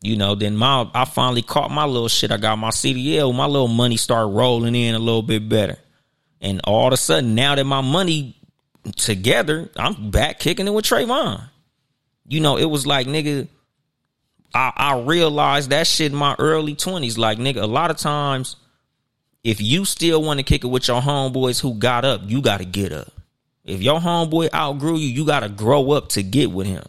You 0.01 0.15
know, 0.15 0.33
then 0.33 0.55
my 0.55 0.89
I 0.93 1.05
finally 1.05 1.41
caught 1.41 1.69
my 1.71 1.85
little 1.85 2.07
shit. 2.07 2.31
I 2.31 2.37
got 2.37 2.57
my 2.57 2.69
CDL. 2.69 3.35
My 3.35 3.45
little 3.45 3.67
money 3.67 3.97
started 3.97 4.29
rolling 4.29 4.73
in 4.73 4.95
a 4.95 4.99
little 4.99 5.21
bit 5.21 5.47
better. 5.47 5.77
And 6.41 6.61
all 6.63 6.87
of 6.87 6.93
a 6.93 6.97
sudden, 6.97 7.35
now 7.35 7.55
that 7.55 7.65
my 7.65 7.81
money 7.81 8.35
together, 8.95 9.69
I'm 9.75 10.11
back 10.11 10.39
kicking 10.39 10.67
it 10.67 10.73
with 10.73 10.85
Trayvon. 10.85 11.43
You 12.27 12.39
know, 12.39 12.57
it 12.57 12.65
was 12.65 12.87
like, 12.87 13.07
nigga, 13.07 13.47
I, 14.53 14.71
I 14.75 14.99
realized 15.01 15.71
that 15.71 15.87
shit 15.87 16.11
in 16.11 16.17
my 16.17 16.35
early 16.39 16.75
20s. 16.75 17.17
Like, 17.17 17.37
nigga, 17.37 17.61
a 17.61 17.67
lot 17.67 17.91
of 17.91 17.97
times, 17.97 18.55
if 19.43 19.61
you 19.61 19.85
still 19.85 20.21
want 20.21 20.39
to 20.39 20.43
kick 20.43 20.63
it 20.63 20.67
with 20.67 20.87
your 20.87 21.01
homeboys 21.01 21.59
who 21.59 21.73
got 21.75 22.05
up, 22.05 22.21
you 22.25 22.41
got 22.41 22.59
to 22.59 22.65
get 22.65 22.91
up. 22.91 23.11
If 23.65 23.81
your 23.81 23.99
homeboy 23.99 24.53
outgrew 24.53 24.97
you, 24.97 25.07
you 25.07 25.25
got 25.25 25.41
to 25.41 25.49
grow 25.49 25.91
up 25.91 26.09
to 26.09 26.23
get 26.23 26.51
with 26.51 26.67
him. 26.67 26.83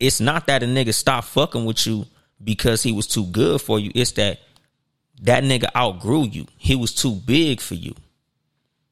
It's 0.00 0.20
not 0.20 0.46
that 0.46 0.62
a 0.62 0.66
nigga 0.66 0.94
stopped 0.94 1.28
fucking 1.28 1.64
with 1.64 1.86
you 1.86 2.06
because 2.42 2.82
he 2.82 2.92
was 2.92 3.06
too 3.06 3.26
good 3.26 3.60
for 3.60 3.78
you. 3.78 3.90
It's 3.94 4.12
that 4.12 4.40
that 5.22 5.44
nigga 5.44 5.68
outgrew 5.76 6.24
you. 6.24 6.46
He 6.58 6.74
was 6.74 6.94
too 6.94 7.14
big 7.14 7.60
for 7.60 7.74
you. 7.74 7.94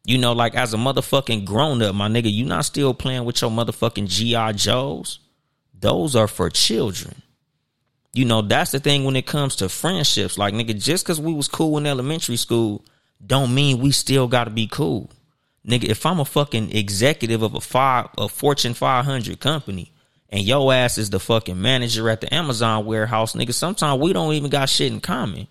You 0.04 0.18
know, 0.18 0.32
like 0.32 0.54
as 0.54 0.74
a 0.74 0.76
motherfucking 0.76 1.44
grown 1.44 1.80
up, 1.80 1.94
my 1.94 2.08
nigga, 2.08 2.32
you 2.32 2.44
not 2.44 2.64
still 2.64 2.92
playing 2.92 3.24
with 3.24 3.40
your 3.40 3.50
motherfucking 3.50 4.08
G.I. 4.08 4.52
Joes. 4.52 5.20
Those 5.78 6.16
are 6.16 6.28
for 6.28 6.50
children. 6.50 7.22
You 8.12 8.24
know, 8.24 8.42
that's 8.42 8.72
the 8.72 8.80
thing 8.80 9.04
when 9.04 9.16
it 9.16 9.26
comes 9.26 9.56
to 9.56 9.68
friendships. 9.68 10.36
Like, 10.36 10.54
nigga, 10.54 10.80
just 10.80 11.04
because 11.04 11.20
we 11.20 11.32
was 11.32 11.48
cool 11.48 11.78
in 11.78 11.86
elementary 11.86 12.36
school, 12.36 12.84
don't 13.24 13.54
mean 13.54 13.78
we 13.78 13.90
still 13.92 14.28
gotta 14.28 14.50
be 14.50 14.66
cool. 14.66 15.10
Nigga, 15.66 15.84
if 15.84 16.04
I'm 16.04 16.20
a 16.20 16.24
fucking 16.24 16.76
executive 16.76 17.42
of 17.42 17.54
a 17.54 17.60
five 17.60 18.08
a 18.18 18.28
Fortune 18.28 18.74
500 18.74 19.38
company 19.38 19.92
and 20.28 20.42
your 20.42 20.72
ass 20.72 20.98
is 20.98 21.10
the 21.10 21.20
fucking 21.20 21.60
manager 21.60 22.10
at 22.10 22.20
the 22.20 22.34
Amazon 22.34 22.84
warehouse, 22.84 23.34
nigga, 23.34 23.54
sometimes 23.54 24.00
we 24.00 24.12
don't 24.12 24.34
even 24.34 24.50
got 24.50 24.68
shit 24.68 24.92
in 24.92 25.00
common. 25.00 25.46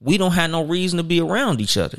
We 0.00 0.18
don't 0.18 0.32
have 0.32 0.50
no 0.50 0.64
reason 0.64 0.98
to 0.98 1.02
be 1.02 1.20
around 1.20 1.62
each 1.62 1.78
other. 1.78 1.98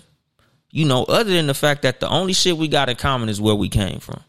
You 0.75 0.83
know, 0.83 1.05
other 1.05 1.31
than 1.31 1.47
the 1.47 1.53
fact 1.53 1.83
that 1.83 2.01
the 2.01 2.09
only 2.09 2.33
shit 2.33 2.57
we 2.57 2.67
got 2.67 2.89
in 2.89 2.97
common 2.97 3.29
is 3.29 3.39
where 3.39 3.55
we 3.55 3.69
came 3.69 3.99
from. 3.99 4.21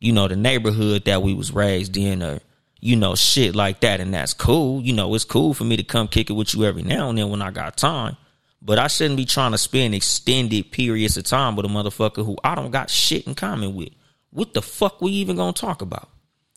You 0.00 0.12
know, 0.12 0.26
the 0.26 0.36
neighborhood 0.36 1.04
that 1.04 1.22
we 1.22 1.34
was 1.34 1.52
raised 1.52 1.98
in 1.98 2.22
or 2.22 2.40
you 2.80 2.96
know, 2.96 3.14
shit 3.14 3.54
like 3.54 3.80
that. 3.80 4.00
And 4.00 4.14
that's 4.14 4.32
cool. 4.32 4.80
You 4.80 4.94
know, 4.94 5.14
it's 5.14 5.26
cool 5.26 5.52
for 5.52 5.64
me 5.64 5.76
to 5.76 5.82
come 5.82 6.08
kick 6.08 6.30
it 6.30 6.32
with 6.32 6.54
you 6.54 6.64
every 6.64 6.82
now 6.82 7.10
and 7.10 7.18
then 7.18 7.28
when 7.28 7.42
I 7.42 7.50
got 7.50 7.76
time. 7.76 8.16
But 8.62 8.78
I 8.78 8.86
shouldn't 8.86 9.18
be 9.18 9.26
trying 9.26 9.52
to 9.52 9.58
spend 9.58 9.94
extended 9.94 10.72
periods 10.72 11.18
of 11.18 11.24
time 11.24 11.56
with 11.56 11.66
a 11.66 11.68
motherfucker 11.68 12.24
who 12.24 12.38
I 12.42 12.54
don't 12.54 12.70
got 12.70 12.88
shit 12.88 13.26
in 13.26 13.34
common 13.34 13.74
with. 13.74 13.90
What 14.30 14.54
the 14.54 14.62
fuck 14.62 15.02
we 15.02 15.10
even 15.12 15.36
gonna 15.36 15.52
talk 15.52 15.82
about? 15.82 16.08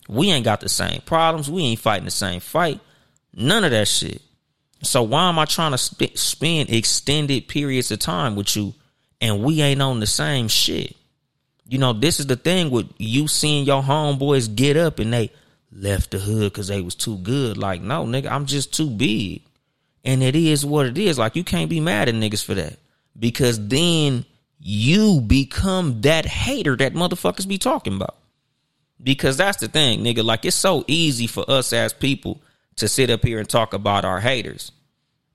We 0.07 0.31
ain't 0.31 0.45
got 0.45 0.61
the 0.61 0.69
same 0.69 1.01
problems. 1.01 1.51
We 1.51 1.63
ain't 1.63 1.79
fighting 1.81 2.05
the 2.05 2.11
same 2.11 2.39
fight. 2.39 2.79
None 3.33 3.65
of 3.65 3.71
that 3.71 3.89
shit. 3.89 4.21
So 4.81 5.03
why 5.03 5.27
am 5.27 5.37
I 5.39 5.43
trying 5.43 5.71
to 5.71 5.77
sp- 5.77 6.15
spend 6.15 6.69
extended 6.69 7.49
periods 7.49 7.91
of 7.91 7.99
time 7.99 8.37
with 8.37 8.55
you 8.55 8.73
and 9.21 9.43
we 9.43 9.61
ain't 9.61 9.81
on 9.81 9.99
the 9.99 10.07
same 10.07 10.47
shit? 10.47 10.95
You 11.67 11.77
know, 11.79 11.93
this 11.93 12.19
is 12.19 12.27
the 12.27 12.35
thing 12.35 12.69
with 12.69 12.91
you 12.97 13.27
seeing 13.27 13.65
your 13.65 13.81
homeboys 13.81 14.53
get 14.55 14.77
up 14.77 14.99
and 14.99 15.11
they 15.11 15.31
left 15.71 16.11
the 16.11 16.19
hood 16.19 16.53
because 16.53 16.67
they 16.67 16.81
was 16.81 16.95
too 16.95 17.17
good. 17.17 17.57
Like, 17.57 17.81
no, 17.81 18.05
nigga, 18.05 18.29
I'm 18.31 18.45
just 18.45 18.73
too 18.73 18.89
big. 18.89 19.41
And 20.03 20.21
it 20.21 20.35
is 20.35 20.65
what 20.65 20.85
it 20.85 20.97
is. 20.97 21.17
Like 21.17 21.35
you 21.35 21.43
can't 21.43 21.69
be 21.69 21.79
mad 21.79 22.07
at 22.07 22.15
niggas 22.15 22.43
for 22.43 22.53
that. 22.53 22.77
Because 23.17 23.67
then 23.67 24.25
you 24.59 25.21
become 25.21 26.01
that 26.01 26.25
hater 26.25 26.75
that 26.75 26.93
motherfuckers 26.93 27.47
be 27.47 27.57
talking 27.57 27.95
about. 27.95 28.15
Because 29.01 29.37
that's 29.37 29.57
the 29.57 29.67
thing, 29.67 30.01
nigga. 30.01 30.23
Like 30.23 30.45
it's 30.45 30.55
so 30.55 30.83
easy 30.87 31.27
for 31.27 31.49
us 31.49 31.73
as 31.73 31.93
people 31.93 32.41
to 32.77 32.87
sit 32.87 33.09
up 33.09 33.23
here 33.23 33.39
and 33.39 33.49
talk 33.49 33.73
about 33.73 34.05
our 34.05 34.19
haters. 34.19 34.71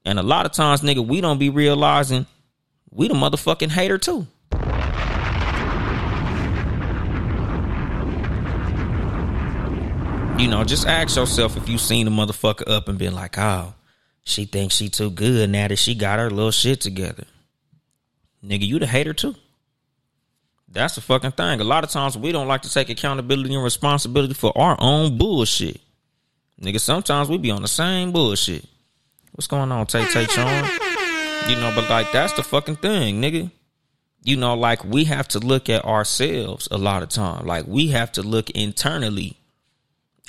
And 0.05 0.19
a 0.19 0.23
lot 0.23 0.47
of 0.47 0.53
times, 0.53 0.81
nigga, 0.81 1.07
we 1.07 1.21
don't 1.21 1.39
be 1.39 1.51
realizing 1.51 2.27
we 2.91 3.09
the 3.09 3.15
motherfucking 3.15 3.71
hater 3.71 3.99
too. 3.99 4.27
You 10.41 10.49
know, 10.49 10.65
just 10.65 10.87
ask 10.87 11.17
yourself 11.17 11.57
if 11.57 11.69
you 11.69 11.77
seen 11.77 12.07
a 12.07 12.11
motherfucker 12.11 12.69
up 12.71 12.89
and 12.89 12.99
been 12.99 13.15
like, 13.15 13.37
oh, 13.37 13.75
she 14.25 14.47
thinks 14.47 14.75
she 14.75 14.89
too 14.89 15.11
good 15.11 15.51
now 15.51 15.69
that 15.69 15.77
she 15.77 15.95
got 15.95 16.19
her 16.19 16.31
little 16.31 16.51
shit 16.51 16.81
together. 16.81 17.25
Nigga, 18.43 18.67
you 18.67 18.79
the 18.79 18.87
hater 18.87 19.13
too. 19.13 19.35
That's 20.67 20.95
the 20.95 21.01
fucking 21.01 21.33
thing. 21.33 21.61
A 21.61 21.65
lot 21.65 21.85
of 21.85 21.91
times 21.91 22.17
we 22.17 22.33
don't 22.33 22.49
like 22.49 22.63
to 22.63 22.73
take 22.73 22.89
accountability 22.89 23.55
and 23.55 23.63
responsibility 23.63 24.35
for 24.35 24.57
our 24.57 24.77
own 24.79 25.19
bullshit. 25.19 25.81
Nigga, 26.61 26.81
sometimes 26.81 27.29
we 27.29 27.39
be 27.39 27.51
on 27.51 27.63
the 27.63 27.69
same 27.69 28.13
bullshit. 28.13 28.65
What's 29.33 29.47
going 29.47 29.71
on, 29.73 29.87
Tay 29.87 30.07
Tay 30.07 30.27
Chon? 30.27 30.90
You 31.49 31.57
know, 31.57 31.73
but 31.75 31.89
like 31.91 32.13
that's 32.13 32.33
the 32.35 32.43
fucking 32.43 32.77
thing, 32.77 33.21
nigga. 33.21 33.51
You 34.23 34.37
know, 34.37 34.55
like 34.55 34.85
we 34.85 35.05
have 35.05 35.29
to 35.29 35.39
look 35.39 35.69
at 35.69 35.85
ourselves 35.85 36.69
a 36.71 36.79
lot 36.79 37.03
of 37.03 37.09
time. 37.09 37.47
Like 37.47 37.67
we 37.67 37.89
have 37.89 38.13
to 38.13 38.23
look 38.23 38.51
internally 38.51 39.37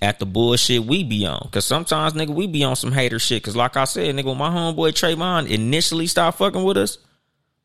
at 0.01 0.19
the 0.19 0.25
bullshit 0.25 0.83
we 0.83 1.03
be 1.03 1.25
on. 1.25 1.47
Cause 1.51 1.65
sometimes, 1.65 2.13
nigga, 2.13 2.29
we 2.29 2.47
be 2.47 2.63
on 2.63 2.75
some 2.75 2.91
hater 2.91 3.19
shit. 3.19 3.43
Cause 3.43 3.55
like 3.55 3.77
I 3.77 3.83
said, 3.83 4.15
nigga, 4.15 4.25
when 4.25 4.37
my 4.37 4.49
homeboy 4.49 4.91
Trayvon 4.93 5.47
initially 5.47 6.07
stopped 6.07 6.39
fucking 6.39 6.63
with 6.63 6.77
us, 6.77 6.97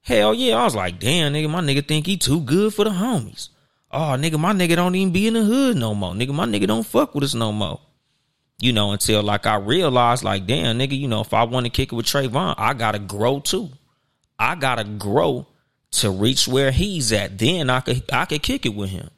hell 0.03 0.35
yeah, 0.35 0.57
I 0.57 0.65
was 0.65 0.75
like, 0.75 0.99
damn, 0.99 1.33
nigga, 1.33 1.49
my 1.49 1.61
nigga 1.63 1.87
think 1.87 2.07
he 2.07 2.17
too 2.17 2.41
good 2.41 2.75
for 2.75 2.85
the 2.85 2.91
homies. 2.91 3.49
Oh, 3.91 4.17
nigga, 4.19 4.39
my 4.39 4.53
nigga 4.53 4.77
don't 4.77 4.95
even 4.95 5.13
be 5.13 5.27
in 5.27 5.35
the 5.35 5.45
hood 5.45 5.77
no 5.77 5.95
more. 5.95 6.13
Nigga, 6.13 6.35
my 6.35 6.45
nigga 6.45 6.67
don't 6.67 6.87
fuck 6.87 7.15
with 7.15 7.25
us 7.25 7.35
no 7.35 7.53
more. 7.53 7.81
You 8.59 8.73
know, 8.73 8.93
until 8.93 9.23
like 9.23 9.47
I 9.47 9.57
realized, 9.57 10.25
like, 10.25 10.47
damn, 10.47 10.79
nigga, 10.79 10.99
you 10.99 11.09
know, 11.09 11.21
if 11.21 11.35
I 11.35 11.45
want 11.45 11.67
to 11.67 11.71
kick 11.71 11.93
it 11.93 11.95
with 11.95 12.07
Trayvon, 12.07 12.55
I 12.57 12.73
gotta 12.73 12.99
grow 12.99 13.41
too. 13.41 13.69
I 14.39 14.55
gotta 14.55 14.85
grow 14.85 15.47
to 15.93 16.11
reach 16.11 16.49
where 16.49 16.71
he's 16.71 17.13
at. 17.13 17.39
Then 17.39 17.71
I 17.71 17.81
could 17.81 18.03
I 18.13 18.25
could 18.25 18.43
kick 18.43 18.65
it 18.65 18.75
with 18.75 18.91
him. 18.91 19.11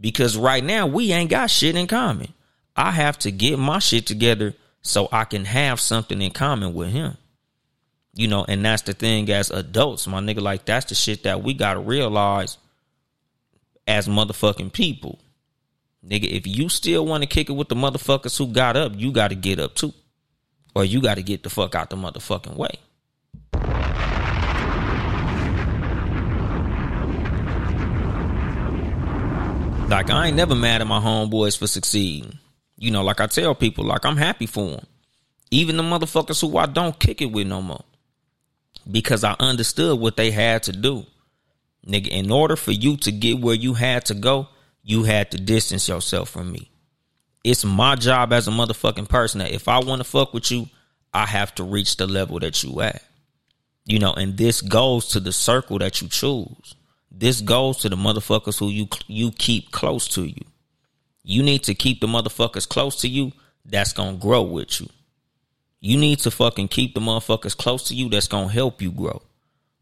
Because 0.00 0.36
right 0.36 0.64
now 0.64 0.86
we 0.86 1.12
ain't 1.12 1.30
got 1.30 1.50
shit 1.50 1.76
in 1.76 1.86
common. 1.86 2.32
I 2.74 2.90
have 2.92 3.18
to 3.20 3.30
get 3.30 3.58
my 3.58 3.80
shit 3.80 4.06
together 4.06 4.54
so 4.80 5.08
I 5.12 5.24
can 5.24 5.44
have 5.44 5.78
something 5.78 6.20
in 6.22 6.30
common 6.30 6.72
with 6.72 6.90
him. 6.90 7.18
You 8.14 8.28
know, 8.28 8.44
and 8.48 8.64
that's 8.64 8.82
the 8.82 8.94
thing 8.94 9.30
as 9.30 9.50
adults, 9.50 10.06
my 10.06 10.20
nigga, 10.20 10.40
like 10.40 10.64
that's 10.64 10.86
the 10.86 10.94
shit 10.94 11.24
that 11.24 11.42
we 11.42 11.52
gotta 11.52 11.80
realize 11.80 12.56
as 13.86 14.08
motherfucking 14.08 14.72
people. 14.72 15.18
Nigga, 16.06 16.30
if 16.30 16.46
you 16.46 16.68
still 16.70 17.04
want 17.04 17.22
to 17.22 17.26
kick 17.26 17.50
it 17.50 17.52
with 17.52 17.68
the 17.68 17.74
motherfuckers 17.74 18.36
who 18.38 18.46
got 18.46 18.76
up, 18.76 18.92
you 18.96 19.12
gotta 19.12 19.34
get 19.34 19.58
up 19.58 19.74
too. 19.74 19.92
Or 20.74 20.84
you 20.84 21.02
gotta 21.02 21.22
get 21.22 21.42
the 21.42 21.50
fuck 21.50 21.74
out 21.74 21.90
the 21.90 21.96
motherfucking 21.96 22.56
way. 22.56 22.70
Like 29.90 30.08
I 30.08 30.28
ain't 30.28 30.36
never 30.36 30.54
mad 30.54 30.80
at 30.80 30.86
my 30.86 31.00
homeboys 31.00 31.58
for 31.58 31.66
succeeding. 31.66 32.38
You 32.78 32.92
know, 32.92 33.02
like 33.02 33.20
I 33.20 33.26
tell 33.26 33.54
people, 33.54 33.84
like 33.84 34.06
I'm 34.06 34.16
happy 34.16 34.46
for 34.46 34.70
them. 34.70 34.86
Even 35.50 35.76
the 35.76 35.82
motherfuckers 35.82 36.40
who 36.40 36.56
I 36.56 36.66
don't 36.66 36.98
kick 36.98 37.20
it 37.20 37.26
with 37.26 37.46
no 37.46 37.60
more. 37.60 37.84
Because 38.90 39.24
I 39.24 39.34
understood 39.38 40.00
what 40.00 40.16
they 40.16 40.30
had 40.30 40.62
to 40.62 40.72
do. 40.72 41.04
Nigga, 41.86 42.08
in 42.08 42.30
order 42.30 42.56
for 42.56 42.72
you 42.72 42.96
to 42.98 43.12
get 43.12 43.40
where 43.40 43.54
you 43.54 43.74
had 43.74 44.06
to 44.06 44.14
go, 44.14 44.48
you 44.82 45.04
had 45.04 45.30
to 45.30 45.38
distance 45.38 45.88
yourself 45.88 46.30
from 46.30 46.52
me. 46.52 46.70
It's 47.42 47.64
my 47.64 47.94
job 47.94 48.32
as 48.32 48.48
a 48.48 48.50
motherfucking 48.50 49.08
person 49.08 49.38
that 49.38 49.52
if 49.52 49.68
I 49.68 49.78
want 49.78 50.00
to 50.00 50.04
fuck 50.04 50.34
with 50.34 50.50
you, 50.50 50.68
I 51.12 51.26
have 51.26 51.54
to 51.56 51.64
reach 51.64 51.96
the 51.96 52.06
level 52.06 52.38
that 52.40 52.62
you 52.62 52.80
at. 52.80 53.02
You 53.86 53.98
know, 53.98 54.12
and 54.12 54.36
this 54.36 54.60
goes 54.60 55.08
to 55.08 55.20
the 55.20 55.32
circle 55.32 55.78
that 55.78 56.00
you 56.00 56.08
choose. 56.08 56.74
This 57.10 57.40
goes 57.40 57.78
to 57.78 57.88
the 57.88 57.96
motherfuckers 57.96 58.58
who 58.58 58.68
you 58.68 58.88
you 59.06 59.32
keep 59.32 59.72
close 59.72 60.06
to 60.08 60.24
you. 60.24 60.44
You 61.24 61.42
need 61.42 61.64
to 61.64 61.74
keep 61.74 62.00
the 62.00 62.06
motherfuckers 62.06 62.68
close 62.68 63.00
to 63.00 63.08
you 63.08 63.32
that's 63.64 63.92
gonna 63.92 64.16
grow 64.16 64.42
with 64.42 64.80
you. 64.80 64.88
You 65.80 65.96
need 65.96 66.18
to 66.20 66.30
fucking 66.30 66.68
keep 66.68 66.94
the 66.94 67.00
motherfuckers 67.00 67.56
close 67.56 67.84
to 67.88 67.94
you 67.94 68.08
that's 68.08 68.28
gonna 68.28 68.48
help 68.48 68.80
you 68.80 68.92
grow. 68.92 69.22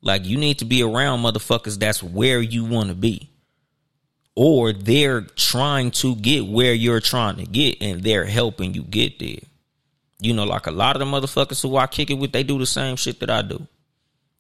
Like 0.01 0.25
you 0.25 0.39
need 0.39 0.61
to 0.61 0.65
be 0.65 0.83
around 0.83 1.21
motherfuckers 1.21 1.79
that's 1.79 2.03
where 2.03 2.41
you 2.41 2.65
wanna 2.65 2.95
be. 2.95 3.28
Or 4.41 4.73
they're 4.73 5.23
trying 5.23 5.91
to 5.91 6.15
get 6.15 6.47
where 6.47 6.73
you're 6.73 7.01
trying 7.01 7.39
to 7.39 7.45
get 7.45 7.79
and 7.81 8.05
they're 8.05 8.25
helping 8.25 8.73
you 8.73 8.83
get 8.83 9.19
there. 9.19 9.41
You 10.21 10.33
know, 10.33 10.45
like 10.45 10.69
a 10.69 10.71
lot 10.71 10.95
of 10.95 11.01
the 11.01 11.07
motherfuckers 11.07 11.61
who 11.61 11.77
I 11.77 11.89
kick 11.89 12.09
it 12.09 12.15
with, 12.15 12.31
they 12.31 12.45
do 12.45 12.57
the 12.57 12.65
same 12.65 12.95
shit 12.95 13.19
that 13.19 13.31
I 13.31 13.43
do. 13.43 13.67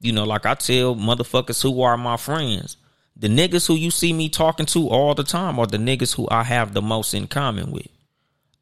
You 0.00 0.12
know, 0.12 0.22
like 0.22 0.46
I 0.46 0.54
tell 0.54 0.94
motherfuckers 0.94 1.60
who 1.60 1.82
are 1.82 1.96
my 1.96 2.16
friends, 2.16 2.76
the 3.16 3.26
niggas 3.26 3.66
who 3.66 3.74
you 3.74 3.90
see 3.90 4.12
me 4.12 4.28
talking 4.28 4.66
to 4.66 4.88
all 4.88 5.16
the 5.16 5.24
time 5.24 5.58
are 5.58 5.66
the 5.66 5.78
niggas 5.78 6.14
who 6.14 6.28
I 6.30 6.44
have 6.44 6.74
the 6.74 6.82
most 6.82 7.12
in 7.12 7.26
common 7.26 7.72
with. 7.72 7.88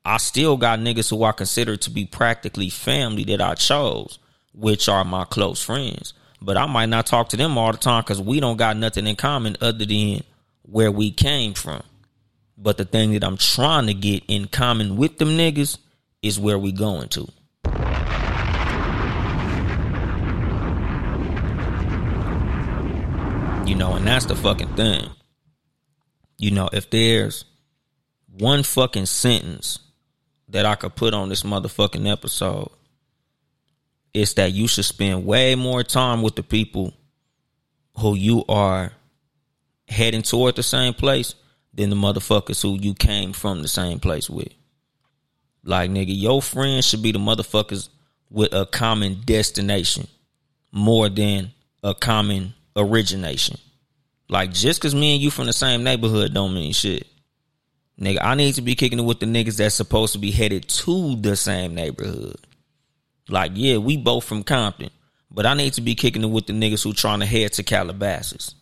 I 0.07 0.17
still 0.17 0.57
got 0.57 0.79
niggas 0.79 1.11
who 1.11 1.23
I 1.23 1.33
consider 1.33 1.77
to 1.77 1.91
be 1.91 2.07
practically 2.07 2.71
family 2.71 3.25
that 3.25 3.43
I 3.43 3.57
chose, 3.57 4.19
which 4.55 4.89
are 4.89 5.05
my 5.05 5.27
close 5.27 5.63
friends. 5.63 6.15
But 6.41 6.57
I 6.57 6.65
might 6.65 6.89
not 6.89 7.05
talk 7.05 7.29
to 7.29 7.37
them 7.37 7.59
all 7.59 7.73
the 7.73 7.77
time 7.77 8.05
because 8.05 8.23
we 8.23 8.41
don't 8.41 8.57
got 8.57 8.79
nothing 8.79 9.07
in 9.07 9.17
common 9.17 9.59
other 9.61 9.85
than 9.85 10.23
where 10.67 10.91
we 10.91 11.11
came 11.11 11.55
from. 11.55 11.83
But 12.59 12.79
the 12.79 12.85
thing 12.85 13.13
that 13.13 13.25
I'm 13.25 13.37
trying 13.37 13.87
to 13.87 13.95
get 13.95 14.25
in 14.29 14.49
common 14.49 14.97
with 14.97 15.19
them 15.19 15.31
niggas 15.31 15.79
is 16.23 16.41
where 16.41 16.59
we 16.59 16.73
going 16.73 17.09
to. 17.11 17.29
You 23.69 23.75
know, 23.75 23.95
and 23.95 24.07
that's 24.07 24.27
the 24.27 24.37
fucking 24.37 24.75
thing. 24.77 25.11
You 26.39 26.51
know, 26.51 26.69
if 26.73 26.91
there's 26.91 27.45
one 28.31 28.63
fucking 28.63 29.07
sentence 29.07 29.79
that 30.49 30.65
I 30.65 30.75
could 30.77 30.95
put 30.95 31.15
on 31.15 31.29
this 31.29 31.43
motherfucking 31.43 32.11
episode 32.11 32.71
it's 34.17 34.33
that 34.35 34.53
you 34.53 34.67
should 34.67 34.87
spend 34.87 35.27
way 35.27 35.55
more 35.55 35.83
time 35.83 36.23
with 36.23 36.37
the 36.37 36.43
people 36.43 36.95
who 37.99 38.15
you 38.15 38.45
are 38.49 38.93
heading 39.89 40.23
toward 40.23 40.57
the 40.57 40.63
same 40.63 40.95
place 40.95 41.35
than 41.75 41.91
the 41.91 41.97
motherfuckers 41.97 42.63
who 42.63 42.79
you 42.79 42.95
came 42.95 43.33
from 43.33 43.63
the 43.63 43.69
same 43.69 44.01
place 44.01 44.29
with. 44.31 44.53
Like 45.65 45.91
nigga, 45.91 46.07
your 46.09 46.41
friends 46.41 46.87
should 46.87 47.03
be 47.03 47.13
the 47.13 47.19
motherfuckers 47.19 47.89
with 48.31 48.53
a 48.53 48.67
common 48.67 49.21
destination 49.25 50.07
more 50.73 51.09
than 51.09 51.53
a 51.83 51.95
common 51.95 52.55
origination. 52.77 53.59
Like 54.29 54.53
just 54.53 54.81
cause 54.81 54.95
me 54.95 55.15
and 55.15 55.23
you 55.23 55.31
from 55.31 55.47
the 55.47 55.53
same 55.53 55.85
neighborhood 55.85 56.35
don't 56.35 56.55
mean 56.55 56.73
shit. 56.73 57.07
Nigga, 58.01 58.19
I 58.21 58.35
need 58.35 58.55
to 58.55 58.63
be 58.63 58.75
kicking 58.75 58.99
it 58.99 59.05
with 59.05 59.21
the 59.21 59.27
niggas 59.27 59.57
that's 59.57 59.75
supposed 59.75 60.13
to 60.13 60.19
be 60.19 60.31
headed 60.31 60.69
to 60.69 61.17
the 61.17 61.35
same 61.35 61.75
neighborhood. 61.75 62.37
Like, 63.29 63.53
yeah, 63.55 63.79
we 63.79 63.97
both 63.97 64.25
from 64.25 64.43
Compton, 64.43 64.91
but 65.31 65.47
I 65.47 65.55
need 65.55 65.73
to 65.75 65.81
be 65.81 65.95
kicking 65.95 66.23
it 66.23 66.31
with 66.31 66.47
the 66.47 66.53
niggas 66.53 66.85
who 66.85 66.93
trying 66.93 67.21
to 67.21 67.27
head 67.27 67.55
to 67.55 67.63
Calabasas. 67.63 68.55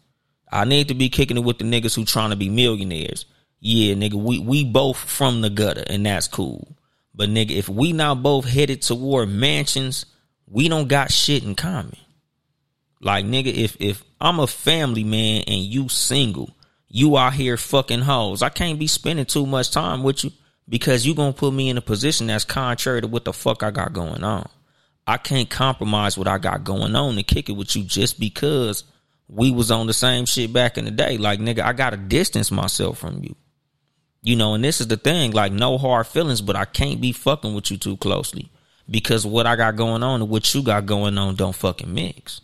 I 0.50 0.64
need 0.64 0.88
to 0.88 0.94
be 0.94 1.08
kicking 1.08 1.36
it 1.36 1.44
with 1.44 1.58
the 1.58 1.64
niggas 1.64 1.94
who 1.96 2.04
trying 2.04 2.30
to 2.30 2.36
be 2.36 2.48
millionaires. 2.48 3.26
Yeah, 3.60 3.94
nigga, 3.94 4.14
we 4.14 4.38
we 4.38 4.64
both 4.64 4.98
from 4.98 5.40
the 5.40 5.50
gutter, 5.50 5.84
and 5.88 6.04
that's 6.04 6.28
cool. 6.28 6.76
But 7.14 7.30
nigga, 7.30 7.52
if 7.52 7.68
we 7.68 7.92
not 7.92 8.22
both 8.22 8.44
headed 8.44 8.82
toward 8.82 9.28
mansions, 9.28 10.06
we 10.46 10.68
don't 10.68 10.88
got 10.88 11.10
shit 11.10 11.44
in 11.44 11.54
common. 11.54 11.96
Like 13.00 13.24
nigga, 13.24 13.52
if 13.52 13.76
if 13.80 14.02
I'm 14.20 14.40
a 14.40 14.46
family 14.46 15.04
man 15.04 15.44
and 15.46 15.60
you 15.60 15.88
single, 15.88 16.56
you 16.88 17.16
out 17.16 17.34
here 17.34 17.56
fucking 17.56 18.00
hoes. 18.00 18.42
I 18.42 18.48
can't 18.48 18.78
be 18.78 18.86
spending 18.86 19.26
too 19.26 19.46
much 19.46 19.70
time 19.70 20.02
with 20.02 20.24
you 20.24 20.32
because 20.68 21.06
you 21.06 21.14
gonna 21.14 21.32
put 21.32 21.52
me 21.52 21.68
in 21.68 21.78
a 21.78 21.82
position 21.82 22.28
that's 22.28 22.44
contrary 22.44 23.00
to 23.00 23.06
what 23.06 23.24
the 23.24 23.32
fuck 23.32 23.62
I 23.62 23.70
got 23.70 23.92
going 23.92 24.24
on. 24.24 24.48
I 25.06 25.18
can't 25.18 25.50
compromise 25.50 26.16
what 26.16 26.28
I 26.28 26.38
got 26.38 26.64
going 26.64 26.96
on 26.96 27.16
and 27.16 27.26
kick 27.26 27.48
it 27.48 27.52
with 27.52 27.76
you 27.76 27.84
just 27.84 28.18
because 28.18 28.84
we 29.28 29.50
was 29.50 29.70
on 29.70 29.86
the 29.86 29.94
same 29.94 30.26
shit 30.26 30.52
back 30.52 30.78
in 30.78 30.84
the 30.84 30.90
day. 30.90 31.18
Like 31.18 31.40
nigga, 31.40 31.60
I 31.60 31.72
gotta 31.72 31.96
distance 31.96 32.50
myself 32.50 32.98
from 32.98 33.22
you. 33.22 33.34
You 34.22 34.36
know, 34.36 34.54
and 34.54 34.64
this 34.64 34.80
is 34.80 34.88
the 34.88 34.96
thing, 34.96 35.32
like 35.32 35.52
no 35.52 35.76
hard 35.76 36.06
feelings, 36.06 36.40
but 36.40 36.56
I 36.56 36.64
can't 36.64 37.00
be 37.00 37.12
fucking 37.12 37.54
with 37.54 37.70
you 37.70 37.76
too 37.76 37.98
closely. 37.98 38.50
Because 38.88 39.26
what 39.26 39.46
I 39.46 39.56
got 39.56 39.76
going 39.76 40.02
on 40.02 40.22
and 40.22 40.30
what 40.30 40.52
you 40.54 40.62
got 40.62 40.86
going 40.86 41.16
on 41.18 41.36
don't 41.36 41.54
fucking 41.54 41.92
mix. 41.92 42.40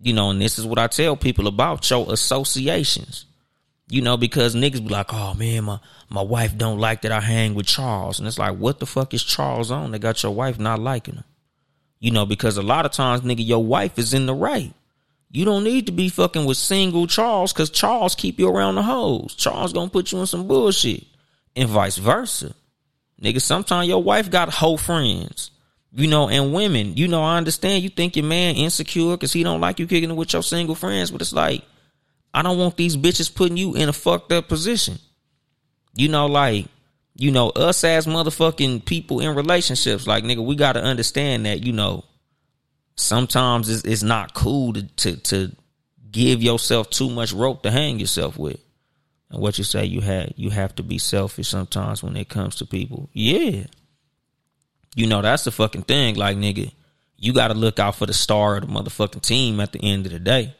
You 0.00 0.12
know, 0.12 0.30
and 0.30 0.40
this 0.40 0.58
is 0.58 0.66
what 0.66 0.78
I 0.78 0.86
tell 0.86 1.16
people 1.16 1.46
about 1.46 1.88
your 1.90 2.10
associations. 2.12 3.26
You 3.90 4.02
know, 4.02 4.16
because 4.16 4.54
niggas 4.54 4.82
be 4.82 4.90
like, 4.90 5.12
oh 5.12 5.34
man, 5.34 5.64
my, 5.64 5.78
my 6.08 6.22
wife 6.22 6.56
don't 6.56 6.78
like 6.78 7.02
that 7.02 7.12
I 7.12 7.20
hang 7.20 7.54
with 7.54 7.66
Charles. 7.66 8.18
And 8.18 8.28
it's 8.28 8.38
like, 8.38 8.56
what 8.56 8.80
the 8.80 8.86
fuck 8.86 9.14
is 9.14 9.22
Charles 9.22 9.70
on? 9.70 9.90
They 9.90 9.98
got 9.98 10.22
your 10.22 10.32
wife 10.32 10.58
not 10.58 10.78
liking 10.78 11.14
him. 11.14 11.24
You 11.98 12.12
know, 12.12 12.26
because 12.26 12.56
a 12.56 12.62
lot 12.62 12.86
of 12.86 12.92
times, 12.92 13.22
nigga, 13.22 13.46
your 13.46 13.64
wife 13.64 13.98
is 13.98 14.14
in 14.14 14.26
the 14.26 14.34
right. 14.34 14.72
You 15.30 15.44
don't 15.44 15.64
need 15.64 15.86
to 15.86 15.92
be 15.92 16.08
fucking 16.08 16.46
with 16.46 16.56
single 16.56 17.06
Charles 17.06 17.52
because 17.52 17.70
Charles 17.70 18.14
keep 18.14 18.38
you 18.38 18.48
around 18.48 18.76
the 18.76 18.82
hoes. 18.82 19.34
Charles 19.34 19.72
gonna 19.72 19.90
put 19.90 20.10
you 20.10 20.20
in 20.20 20.26
some 20.26 20.46
bullshit. 20.48 21.04
And 21.54 21.68
vice 21.68 21.98
versa. 21.98 22.54
Nigga, 23.20 23.42
sometimes 23.42 23.88
your 23.88 24.02
wife 24.02 24.30
got 24.30 24.48
hoe 24.48 24.76
friends. 24.76 25.50
You 25.92 26.06
know, 26.06 26.28
and 26.28 26.52
women, 26.52 26.96
you 26.96 27.08
know, 27.08 27.22
I 27.22 27.38
understand 27.38 27.82
you 27.82 27.88
think 27.88 28.14
your 28.14 28.26
man 28.26 28.56
insecure 28.56 29.12
because 29.12 29.32
he 29.32 29.42
don't 29.42 29.60
like 29.60 29.78
you 29.78 29.86
kicking 29.86 30.10
it 30.10 30.16
with 30.16 30.32
your 30.34 30.42
single 30.42 30.74
friends, 30.74 31.10
but 31.10 31.22
it's 31.22 31.32
like, 31.32 31.64
I 32.32 32.42
don't 32.42 32.58
want 32.58 32.76
these 32.76 32.96
bitches 32.96 33.34
putting 33.34 33.56
you 33.56 33.74
in 33.74 33.88
a 33.88 33.92
fucked 33.94 34.30
up 34.32 34.48
position. 34.48 34.98
You 35.96 36.08
know, 36.08 36.26
like, 36.26 36.66
you 37.14 37.30
know, 37.30 37.48
us 37.50 37.82
as 37.84 38.06
motherfucking 38.06 38.84
people 38.84 39.20
in 39.20 39.34
relationships, 39.34 40.06
like, 40.06 40.24
nigga, 40.24 40.44
we 40.44 40.56
got 40.56 40.74
to 40.74 40.82
understand 40.82 41.46
that, 41.46 41.64
you 41.64 41.72
know, 41.72 42.04
sometimes 42.98 43.68
it's, 43.68 43.84
it's 43.84 44.02
not 44.02 44.34
cool 44.34 44.72
to, 44.74 44.82
to, 44.82 45.16
to 45.16 45.52
give 46.10 46.42
yourself 46.42 46.90
too 46.90 47.08
much 47.08 47.32
rope 47.32 47.62
to 47.62 47.70
hang 47.70 47.98
yourself 47.98 48.38
with. 48.38 48.60
And 49.30 49.40
what 49.40 49.58
you 49.58 49.64
say, 49.64 49.84
you 49.84 50.00
had, 50.00 50.34
you 50.36 50.50
have 50.50 50.74
to 50.76 50.82
be 50.82 50.98
selfish 50.98 51.48
sometimes 51.48 52.02
when 52.02 52.16
it 52.16 52.28
comes 52.28 52.56
to 52.56 52.66
people. 52.66 53.10
Yeah. 53.12 53.64
You 54.94 55.06
know, 55.06 55.22
that's 55.22 55.44
the 55.44 55.50
fucking 55.50 55.82
thing. 55.82 56.16
Like, 56.16 56.36
nigga, 56.36 56.72
you 57.16 57.32
got 57.32 57.48
to 57.48 57.54
look 57.54 57.78
out 57.78 57.96
for 57.96 58.06
the 58.06 58.14
star 58.14 58.56
of 58.56 58.66
the 58.66 58.72
motherfucking 58.72 59.22
team 59.22 59.60
at 59.60 59.72
the 59.72 59.80
end 59.82 60.06
of 60.06 60.12
the 60.12 60.18
day. 60.18 60.54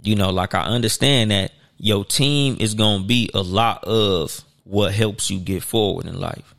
You 0.00 0.16
know, 0.16 0.30
like 0.30 0.54
I 0.54 0.62
understand 0.62 1.30
that 1.30 1.52
your 1.76 2.04
team 2.04 2.56
is 2.60 2.74
to 2.74 3.04
be 3.04 3.30
a 3.34 3.42
lot 3.42 3.84
of 3.84 4.44
what 4.64 4.92
helps 4.92 5.30
you 5.30 5.38
get 5.38 5.62
forward 5.62 6.06
in 6.06 6.18
life. 6.18 6.54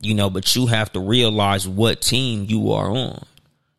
You 0.00 0.14
know, 0.14 0.28
but 0.30 0.54
you 0.54 0.66
have 0.66 0.92
to 0.92 1.00
realize 1.00 1.66
what 1.66 2.00
team 2.00 2.44
you 2.48 2.72
are 2.72 2.90
on. 2.90 3.24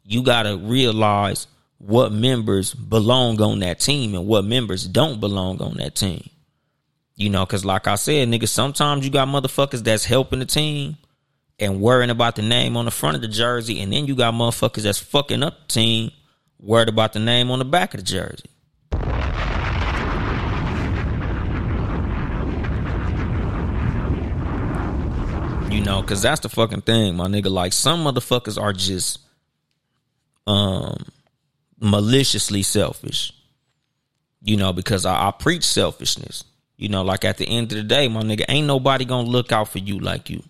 You 0.08 0.22
got 0.22 0.44
to 0.44 0.58
realize 0.58 1.48
what 1.80 2.12
members 2.12 2.76
belong 2.76 3.42
on 3.42 3.60
that 3.60 3.80
team 3.80 4.14
and 4.14 4.28
what 4.28 4.46
members 4.46 4.88
don't 4.88 5.20
belong 5.20 5.60
on 5.64 5.78
that 5.78 5.96
team. 5.96 6.30
You 7.16 7.32
know, 7.32 7.44
cause 7.46 7.66
like 7.66 7.88
I 7.88 7.96
said, 7.96 8.28
nigga, 8.28 8.48
sometimes 8.48 9.04
you 9.04 9.12
got 9.12 9.28
motherfuckers 9.28 9.84
that's 9.84 10.06
helping 10.06 10.40
the 10.40 10.46
team 10.46 10.98
and 11.58 11.82
worrying 11.82 12.12
about 12.12 12.36
the 12.36 12.44
name 12.44 12.78
on 12.78 12.86
the 12.86 12.92
front 12.92 13.16
of 13.16 13.22
the 13.22 13.28
jersey, 13.28 13.82
and 13.82 13.92
then 13.92 14.06
you 14.06 14.16
got 14.16 14.34
motherfuckers 14.34 14.84
that's 14.84 15.00
fucking 15.00 15.42
up 15.42 15.68
the 15.68 15.74
team, 15.74 16.12
worried 16.60 16.90
about 16.90 17.14
the 17.14 17.20
name 17.20 17.50
on 17.50 17.60
the 17.60 17.66
back 17.66 17.96
of 17.96 18.02
the 18.02 18.06
jersey. 18.06 18.50
You 25.74 25.84
know, 25.84 26.04
cause 26.04 26.22
that's 26.22 26.42
the 26.42 26.50
fucking 26.50 26.82
thing, 26.82 27.16
my 27.16 27.26
nigga. 27.26 27.50
Like 27.50 27.74
some 27.74 28.04
motherfuckers 28.04 28.62
are 28.62 28.74
just 28.74 29.25
um 30.48 31.06
maliciously 31.80 32.64
selfish. 32.64 33.32
You 34.42 34.58
know, 34.58 34.74
because 34.74 35.06
I, 35.06 35.30
I 35.30 35.32
preach 35.32 35.64
selfishness. 35.64 36.44
You 36.78 36.90
know, 36.90 37.04
like 37.04 37.26
at 37.26 37.38
the 37.38 37.48
end 37.48 37.72
of 37.72 37.78
the 37.78 37.84
day, 37.84 38.08
my 38.08 38.22
nigga, 38.22 38.46
ain't 38.50 38.68
nobody 38.68 39.06
gonna 39.06 39.28
look 39.28 39.52
out 39.52 39.70
for 39.70 39.80
you 39.80 40.00
like 40.00 40.30
you. 40.30 40.44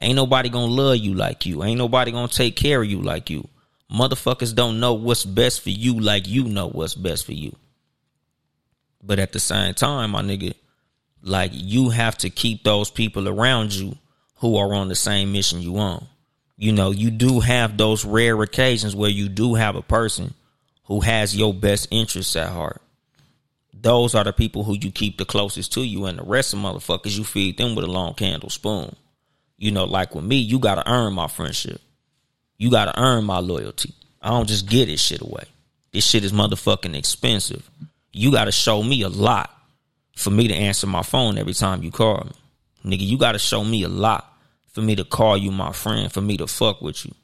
Ain't 0.00 0.16
nobody 0.16 0.48
gonna 0.48 0.72
love 0.72 0.96
you 0.96 1.14
like 1.14 1.44
you. 1.46 1.62
Ain't 1.62 1.78
nobody 1.78 2.12
gonna 2.12 2.28
take 2.28 2.56
care 2.56 2.82
of 2.82 2.88
you 2.88 3.02
like 3.02 3.30
you. 3.30 3.48
Motherfuckers 3.92 4.54
don't 4.54 4.80
know 4.80 4.94
what's 4.94 5.24
best 5.24 5.60
for 5.60 5.70
you 5.70 6.00
like 6.00 6.26
you 6.26 6.44
know 6.44 6.68
what's 6.68 6.94
best 6.94 7.26
for 7.26 7.32
you. 7.32 7.54
But 9.02 9.18
at 9.18 9.32
the 9.32 9.40
same 9.40 9.74
time, 9.74 10.12
my 10.12 10.22
nigga, 10.22 10.54
like 11.20 11.50
you 11.52 11.90
have 11.90 12.16
to 12.18 12.30
keep 12.30 12.64
those 12.64 12.90
people 12.90 13.28
around 13.28 13.74
you 13.74 13.96
who 14.36 14.56
are 14.56 14.72
on 14.74 14.88
the 14.88 14.94
same 14.94 15.32
mission 15.32 15.60
you 15.60 15.76
on. 15.78 16.06
You 16.62 16.70
know, 16.70 16.92
you 16.92 17.10
do 17.10 17.40
have 17.40 17.76
those 17.76 18.04
rare 18.04 18.40
occasions 18.40 18.94
where 18.94 19.10
you 19.10 19.28
do 19.28 19.54
have 19.54 19.74
a 19.74 19.82
person 19.82 20.32
who 20.84 21.00
has 21.00 21.36
your 21.36 21.52
best 21.52 21.88
interests 21.90 22.36
at 22.36 22.50
heart. 22.50 22.80
Those 23.74 24.14
are 24.14 24.22
the 24.22 24.32
people 24.32 24.62
who 24.62 24.76
you 24.80 24.92
keep 24.92 25.18
the 25.18 25.24
closest 25.24 25.72
to 25.72 25.80
you, 25.80 26.04
and 26.04 26.20
the 26.20 26.22
rest 26.22 26.54
of 26.54 26.60
motherfuckers 26.60 27.18
you 27.18 27.24
feed 27.24 27.58
them 27.58 27.74
with 27.74 27.84
a 27.84 27.90
long 27.90 28.14
candle 28.14 28.48
spoon. 28.48 28.94
You 29.58 29.72
know, 29.72 29.86
like 29.86 30.14
with 30.14 30.24
me, 30.24 30.36
you 30.36 30.60
gotta 30.60 30.88
earn 30.88 31.14
my 31.14 31.26
friendship. 31.26 31.80
You 32.58 32.70
gotta 32.70 32.96
earn 32.96 33.24
my 33.24 33.40
loyalty. 33.40 33.92
I 34.20 34.28
don't 34.28 34.46
just 34.46 34.68
get 34.68 34.86
this 34.86 35.00
shit 35.00 35.20
away. 35.20 35.46
This 35.90 36.06
shit 36.06 36.22
is 36.22 36.32
motherfucking 36.32 36.96
expensive. 36.96 37.68
You 38.12 38.30
gotta 38.30 38.52
show 38.52 38.84
me 38.84 39.02
a 39.02 39.08
lot 39.08 39.50
for 40.14 40.30
me 40.30 40.46
to 40.46 40.54
answer 40.54 40.86
my 40.86 41.02
phone 41.02 41.38
every 41.38 41.54
time 41.54 41.82
you 41.82 41.90
call 41.90 42.24
me. 42.24 42.92
Nigga, 42.96 43.04
you 43.04 43.18
gotta 43.18 43.40
show 43.40 43.64
me 43.64 43.82
a 43.82 43.88
lot 43.88 44.31
for 44.72 44.80
me 44.80 44.96
to 44.96 45.04
call 45.04 45.36
you 45.36 45.50
my 45.50 45.72
friend, 45.72 46.10
for 46.10 46.20
me 46.20 46.36
to 46.38 46.46
fuck 46.46 46.82
with 46.82 47.04
you. 47.04 47.14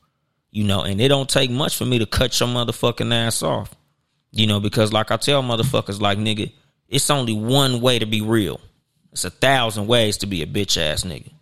You 0.51 0.65
know, 0.65 0.83
and 0.83 1.01
it 1.01 1.09
don't 1.09 1.29
take 1.29 1.51
much 1.51 1.77
for 1.77 1.85
me 1.85 1.99
to 1.99 2.07
cut 2.07 2.39
your 2.39 2.49
motherfucking 2.49 3.13
ass 3.13 3.43
off. 3.43 3.75
You 4.31 4.47
know, 4.47 4.61
because 4.61 4.93
like 4.93 5.11
I 5.11 5.17
tell 5.17 5.43
motherfuckers, 5.43 6.01
like 6.01 6.19
nigga, 6.19 6.53
it's 6.89 7.11
only 7.11 7.35
one 7.35 7.81
way 7.81 7.99
to 7.99 8.07
be 8.07 8.21
real. 8.21 8.61
It's 9.13 9.25
a 9.25 9.31
thousand 9.31 9.87
ways 9.87 10.19
to 10.19 10.27
be 10.27 10.43
a 10.43 10.47
bitch 10.47 10.81
ass 10.81 11.05
nigga. 11.05 11.33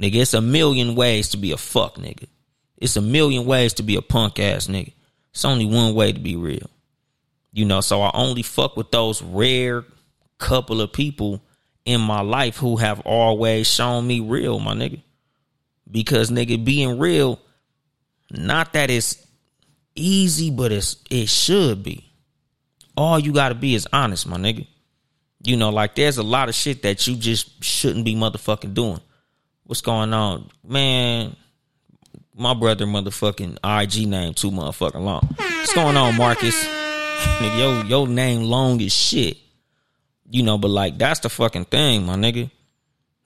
Nigga, 0.00 0.16
it's 0.16 0.34
a 0.34 0.40
million 0.40 0.94
ways 0.94 1.30
to 1.30 1.36
be 1.36 1.52
a 1.52 1.56
fuck 1.56 1.96
nigga. 1.96 2.26
It's 2.76 2.96
a 2.96 3.02
million 3.02 3.44
ways 3.44 3.74
to 3.74 3.82
be 3.82 3.96
a 3.96 4.02
punk 4.02 4.38
ass 4.38 4.66
nigga. 4.68 4.92
It's 5.32 5.44
only 5.44 5.66
one 5.66 5.94
way 5.94 6.12
to 6.12 6.20
be 6.20 6.36
real. 6.36 6.70
You 7.52 7.64
know, 7.64 7.80
so 7.80 8.02
I 8.02 8.10
only 8.14 8.42
fuck 8.42 8.76
with 8.76 8.90
those 8.90 9.22
rare 9.22 9.84
couple 10.38 10.80
of 10.80 10.92
people 10.92 11.42
in 11.84 12.00
my 12.00 12.20
life 12.20 12.56
who 12.56 12.76
have 12.76 13.00
always 13.00 13.66
shown 13.66 14.06
me 14.06 14.20
real, 14.20 14.60
my 14.60 14.74
nigga. 14.74 15.02
Because 15.90 16.30
nigga, 16.30 16.62
being 16.64 16.98
real, 16.98 17.40
not 18.30 18.72
that 18.74 18.90
it's 18.90 19.26
easy, 19.94 20.50
but 20.50 20.72
it's 20.72 20.96
it 21.10 21.28
should 21.28 21.82
be. 21.82 22.04
All 22.96 23.18
you 23.18 23.32
gotta 23.32 23.54
be 23.54 23.74
is 23.74 23.86
honest, 23.92 24.26
my 24.26 24.36
nigga. 24.36 24.66
You 25.42 25.56
know, 25.56 25.70
like 25.70 25.94
there's 25.94 26.18
a 26.18 26.22
lot 26.22 26.48
of 26.48 26.54
shit 26.54 26.82
that 26.82 27.06
you 27.06 27.16
just 27.16 27.62
shouldn't 27.62 28.04
be 28.04 28.14
motherfucking 28.14 28.74
doing. 28.74 29.00
What's 29.64 29.80
going 29.82 30.12
on? 30.12 30.50
Man, 30.64 31.36
my 32.34 32.54
brother 32.54 32.86
motherfucking 32.86 33.58
IG 33.64 34.08
name 34.08 34.34
too 34.34 34.50
motherfucking 34.50 35.02
long. 35.02 35.34
What's 35.36 35.74
going 35.74 35.96
on, 35.96 36.16
Marcus? 36.16 36.54
nigga, 37.38 37.58
your, 37.58 37.84
your 37.84 38.08
name 38.08 38.42
long 38.42 38.80
as 38.82 38.92
shit. 38.92 39.36
You 40.30 40.42
know, 40.42 40.58
but 40.58 40.68
like 40.68 40.98
that's 40.98 41.20
the 41.20 41.28
fucking 41.28 41.66
thing, 41.66 42.04
my 42.04 42.14
nigga. 42.14 42.50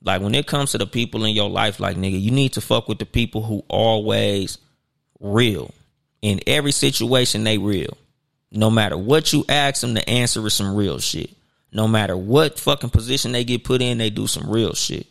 Like 0.04 0.20
when 0.20 0.34
it 0.34 0.46
comes 0.46 0.72
to 0.72 0.78
the 0.78 0.86
people 0.86 1.24
in 1.24 1.34
your 1.34 1.48
life, 1.48 1.78
like 1.78 1.96
nigga, 1.96 2.20
you 2.20 2.30
need 2.30 2.54
to 2.54 2.60
fuck 2.60 2.88
with 2.88 2.98
the 2.98 3.06
people 3.06 3.42
who 3.42 3.64
always 3.68 4.58
real. 5.20 5.72
In 6.20 6.40
every 6.46 6.72
situation, 6.72 7.44
they 7.44 7.58
real. 7.58 7.96
No 8.50 8.70
matter 8.70 8.98
what 8.98 9.32
you 9.32 9.44
ask 9.48 9.80
them, 9.80 9.94
the 9.94 10.08
answer 10.08 10.46
is 10.46 10.54
some 10.54 10.74
real 10.74 10.98
shit. 10.98 11.30
No 11.72 11.88
matter 11.88 12.16
what 12.16 12.58
fucking 12.58 12.90
position 12.90 13.32
they 13.32 13.44
get 13.44 13.64
put 13.64 13.80
in, 13.80 13.98
they 13.98 14.10
do 14.10 14.26
some 14.26 14.50
real 14.50 14.74
shit. 14.74 15.06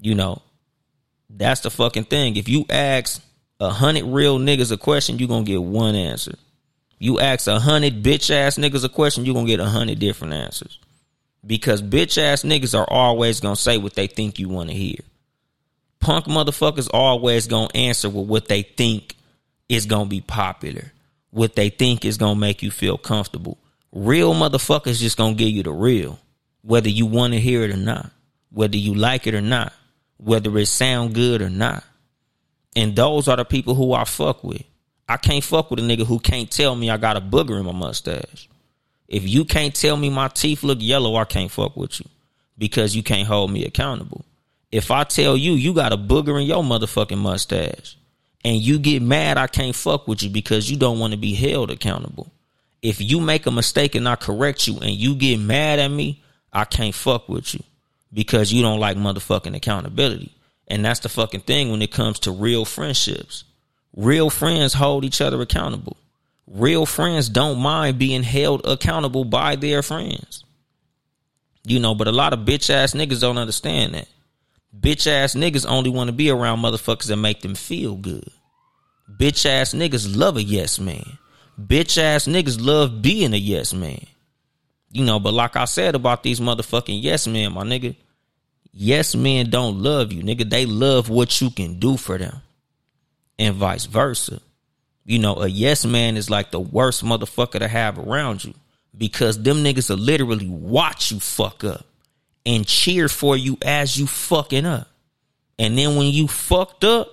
You 0.00 0.14
know, 0.14 0.42
that's 1.30 1.60
the 1.60 1.70
fucking 1.70 2.04
thing. 2.04 2.36
If 2.36 2.48
you 2.48 2.66
ask 2.68 3.22
a 3.60 3.70
hundred 3.70 4.04
real 4.04 4.38
niggas 4.38 4.72
a 4.72 4.76
question, 4.76 5.18
you 5.18 5.28
gonna 5.28 5.44
get 5.44 5.62
one 5.62 5.94
answer. 5.94 6.34
You 6.98 7.20
ask 7.20 7.46
a 7.46 7.60
hundred 7.60 8.02
bitch 8.02 8.30
ass 8.30 8.58
niggas 8.58 8.84
a 8.84 8.88
question, 8.88 9.24
you 9.24 9.34
gonna 9.34 9.46
get 9.46 9.60
a 9.60 9.66
hundred 9.66 9.98
different 9.98 10.34
answers. 10.34 10.78
Because 11.44 11.82
bitch 11.82 12.18
ass 12.18 12.42
niggas 12.42 12.78
are 12.78 12.88
always 12.88 13.40
gonna 13.40 13.56
say 13.56 13.78
what 13.78 13.94
they 13.94 14.06
think 14.06 14.38
you 14.38 14.48
wanna 14.48 14.72
hear. 14.72 14.98
Punk 15.98 16.26
motherfuckers 16.26 16.88
always 16.92 17.46
gonna 17.46 17.68
answer 17.74 18.08
with 18.08 18.26
what 18.26 18.48
they 18.48 18.62
think 18.62 19.16
is 19.68 19.86
gonna 19.86 20.08
be 20.08 20.20
popular. 20.20 20.92
What 21.30 21.56
they 21.56 21.70
think 21.70 22.04
is 22.04 22.18
gonna 22.18 22.38
make 22.38 22.62
you 22.62 22.70
feel 22.70 22.98
comfortable. 22.98 23.58
Real 23.92 24.34
motherfuckers 24.34 24.98
just 24.98 25.16
gonna 25.16 25.34
give 25.34 25.50
you 25.50 25.62
the 25.62 25.72
real. 25.72 26.18
Whether 26.62 26.88
you 26.88 27.06
wanna 27.06 27.38
hear 27.38 27.62
it 27.62 27.70
or 27.70 27.76
not. 27.76 28.10
Whether 28.50 28.76
you 28.76 28.94
like 28.94 29.26
it 29.26 29.34
or 29.34 29.40
not. 29.40 29.72
Whether 30.18 30.56
it 30.58 30.66
sound 30.66 31.14
good 31.14 31.42
or 31.42 31.50
not. 31.50 31.84
And 32.76 32.94
those 32.94 33.28
are 33.28 33.36
the 33.36 33.44
people 33.44 33.74
who 33.74 33.92
I 33.92 34.04
fuck 34.04 34.44
with. 34.44 34.62
I 35.08 35.16
can't 35.16 35.44
fuck 35.44 35.70
with 35.70 35.80
a 35.80 35.82
nigga 35.82 36.06
who 36.06 36.18
can't 36.18 36.50
tell 36.50 36.74
me 36.74 36.88
I 36.88 36.96
got 36.96 37.16
a 37.16 37.20
booger 37.20 37.58
in 37.58 37.66
my 37.66 37.72
mustache. 37.72 38.48
If 39.12 39.28
you 39.28 39.44
can't 39.44 39.74
tell 39.74 39.98
me 39.98 40.08
my 40.08 40.28
teeth 40.28 40.62
look 40.62 40.78
yellow, 40.80 41.16
I 41.16 41.24
can't 41.24 41.50
fuck 41.50 41.76
with 41.76 42.00
you 42.00 42.06
because 42.56 42.96
you 42.96 43.02
can't 43.02 43.28
hold 43.28 43.52
me 43.52 43.66
accountable. 43.66 44.24
If 44.72 44.90
I 44.90 45.04
tell 45.04 45.36
you 45.36 45.52
you 45.52 45.74
got 45.74 45.92
a 45.92 45.98
booger 45.98 46.40
in 46.40 46.46
your 46.46 46.62
motherfucking 46.64 47.18
mustache 47.18 47.98
and 48.42 48.56
you 48.56 48.78
get 48.78 49.02
mad, 49.02 49.36
I 49.36 49.48
can't 49.48 49.76
fuck 49.76 50.08
with 50.08 50.22
you 50.22 50.30
because 50.30 50.70
you 50.70 50.78
don't 50.78 50.98
want 50.98 51.12
to 51.12 51.18
be 51.18 51.34
held 51.34 51.70
accountable. 51.70 52.32
If 52.80 53.02
you 53.02 53.20
make 53.20 53.44
a 53.44 53.50
mistake 53.50 53.94
and 53.94 54.08
I 54.08 54.16
correct 54.16 54.66
you 54.66 54.78
and 54.78 54.92
you 54.92 55.14
get 55.14 55.38
mad 55.38 55.78
at 55.78 55.90
me, 55.90 56.22
I 56.50 56.64
can't 56.64 56.94
fuck 56.94 57.28
with 57.28 57.52
you 57.52 57.62
because 58.14 58.50
you 58.50 58.62
don't 58.62 58.80
like 58.80 58.96
motherfucking 58.96 59.54
accountability. 59.54 60.32
And 60.68 60.82
that's 60.82 61.00
the 61.00 61.10
fucking 61.10 61.40
thing 61.40 61.70
when 61.70 61.82
it 61.82 61.92
comes 61.92 62.18
to 62.20 62.30
real 62.30 62.64
friendships. 62.64 63.44
Real 63.94 64.30
friends 64.30 64.72
hold 64.72 65.04
each 65.04 65.20
other 65.20 65.42
accountable. 65.42 65.98
Real 66.46 66.86
friends 66.86 67.28
don't 67.28 67.58
mind 67.58 67.98
being 67.98 68.22
held 68.22 68.66
accountable 68.66 69.24
by 69.24 69.56
their 69.56 69.82
friends. 69.82 70.44
You 71.64 71.78
know, 71.78 71.94
but 71.94 72.08
a 72.08 72.12
lot 72.12 72.32
of 72.32 72.40
bitch 72.40 72.70
ass 72.70 72.92
niggas 72.94 73.20
don't 73.20 73.38
understand 73.38 73.94
that. 73.94 74.08
Bitch 74.78 75.06
ass 75.06 75.34
niggas 75.34 75.68
only 75.68 75.90
want 75.90 76.08
to 76.08 76.12
be 76.12 76.30
around 76.30 76.60
motherfuckers 76.60 77.06
that 77.06 77.16
make 77.16 77.40
them 77.40 77.54
feel 77.54 77.94
good. 77.94 78.28
Bitch 79.08 79.46
ass 79.46 79.74
niggas 79.74 80.16
love 80.16 80.36
a 80.36 80.42
yes 80.42 80.80
man. 80.80 81.18
Bitch 81.60 81.98
ass 81.98 82.26
niggas 82.26 82.64
love 82.64 83.02
being 83.02 83.34
a 83.34 83.36
yes 83.36 83.72
man. 83.74 84.06
You 84.90 85.04
know, 85.04 85.20
but 85.20 85.34
like 85.34 85.56
I 85.56 85.66
said 85.66 85.94
about 85.94 86.22
these 86.22 86.40
motherfucking 86.40 87.02
yes 87.02 87.26
men, 87.26 87.52
my 87.52 87.62
nigga, 87.62 87.94
yes 88.72 89.14
men 89.14 89.50
don't 89.50 89.78
love 89.82 90.12
you, 90.12 90.22
nigga. 90.22 90.48
They 90.48 90.66
love 90.66 91.08
what 91.08 91.40
you 91.40 91.50
can 91.50 91.78
do 91.78 91.96
for 91.96 92.18
them. 92.18 92.40
And 93.38 93.54
vice 93.54 93.86
versa. 93.86 94.40
You 95.04 95.18
know, 95.18 95.36
a 95.36 95.48
yes 95.48 95.84
man 95.84 96.16
is 96.16 96.30
like 96.30 96.50
the 96.50 96.60
worst 96.60 97.04
motherfucker 97.04 97.58
to 97.58 97.68
have 97.68 97.98
around 97.98 98.44
you 98.44 98.54
because 98.96 99.42
them 99.42 99.58
niggas 99.58 99.90
will 99.90 99.96
literally 99.96 100.48
watch 100.48 101.10
you 101.10 101.18
fuck 101.18 101.64
up 101.64 101.84
and 102.46 102.66
cheer 102.66 103.08
for 103.08 103.36
you 103.36 103.58
as 103.62 103.98
you 103.98 104.06
fucking 104.06 104.66
up. 104.66 104.88
And 105.58 105.76
then 105.76 105.96
when 105.96 106.06
you 106.06 106.28
fucked 106.28 106.84
up, 106.84 107.08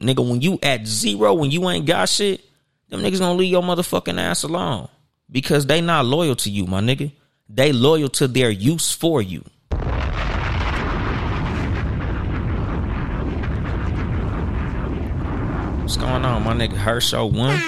nigga, 0.00 0.26
when 0.28 0.40
you 0.40 0.58
at 0.62 0.86
zero, 0.86 1.34
when 1.34 1.50
you 1.50 1.68
ain't 1.68 1.86
got 1.86 2.08
shit, 2.08 2.42
them 2.88 3.00
niggas 3.00 3.18
gonna 3.18 3.34
leave 3.34 3.50
your 3.50 3.62
motherfucking 3.62 4.18
ass 4.18 4.42
alone 4.42 4.88
because 5.30 5.66
they 5.66 5.80
not 5.80 6.04
loyal 6.04 6.36
to 6.36 6.50
you, 6.50 6.66
my 6.66 6.80
nigga. 6.80 7.12
They 7.48 7.72
loyal 7.72 8.08
to 8.10 8.28
their 8.28 8.50
use 8.50 8.90
for 8.90 9.20
you. 9.20 9.44
What's 15.84 15.98
going 15.98 16.24
on, 16.24 16.42
my 16.44 16.54
nigga? 16.54 16.72
Herschel 16.72 17.30
one 17.30 17.60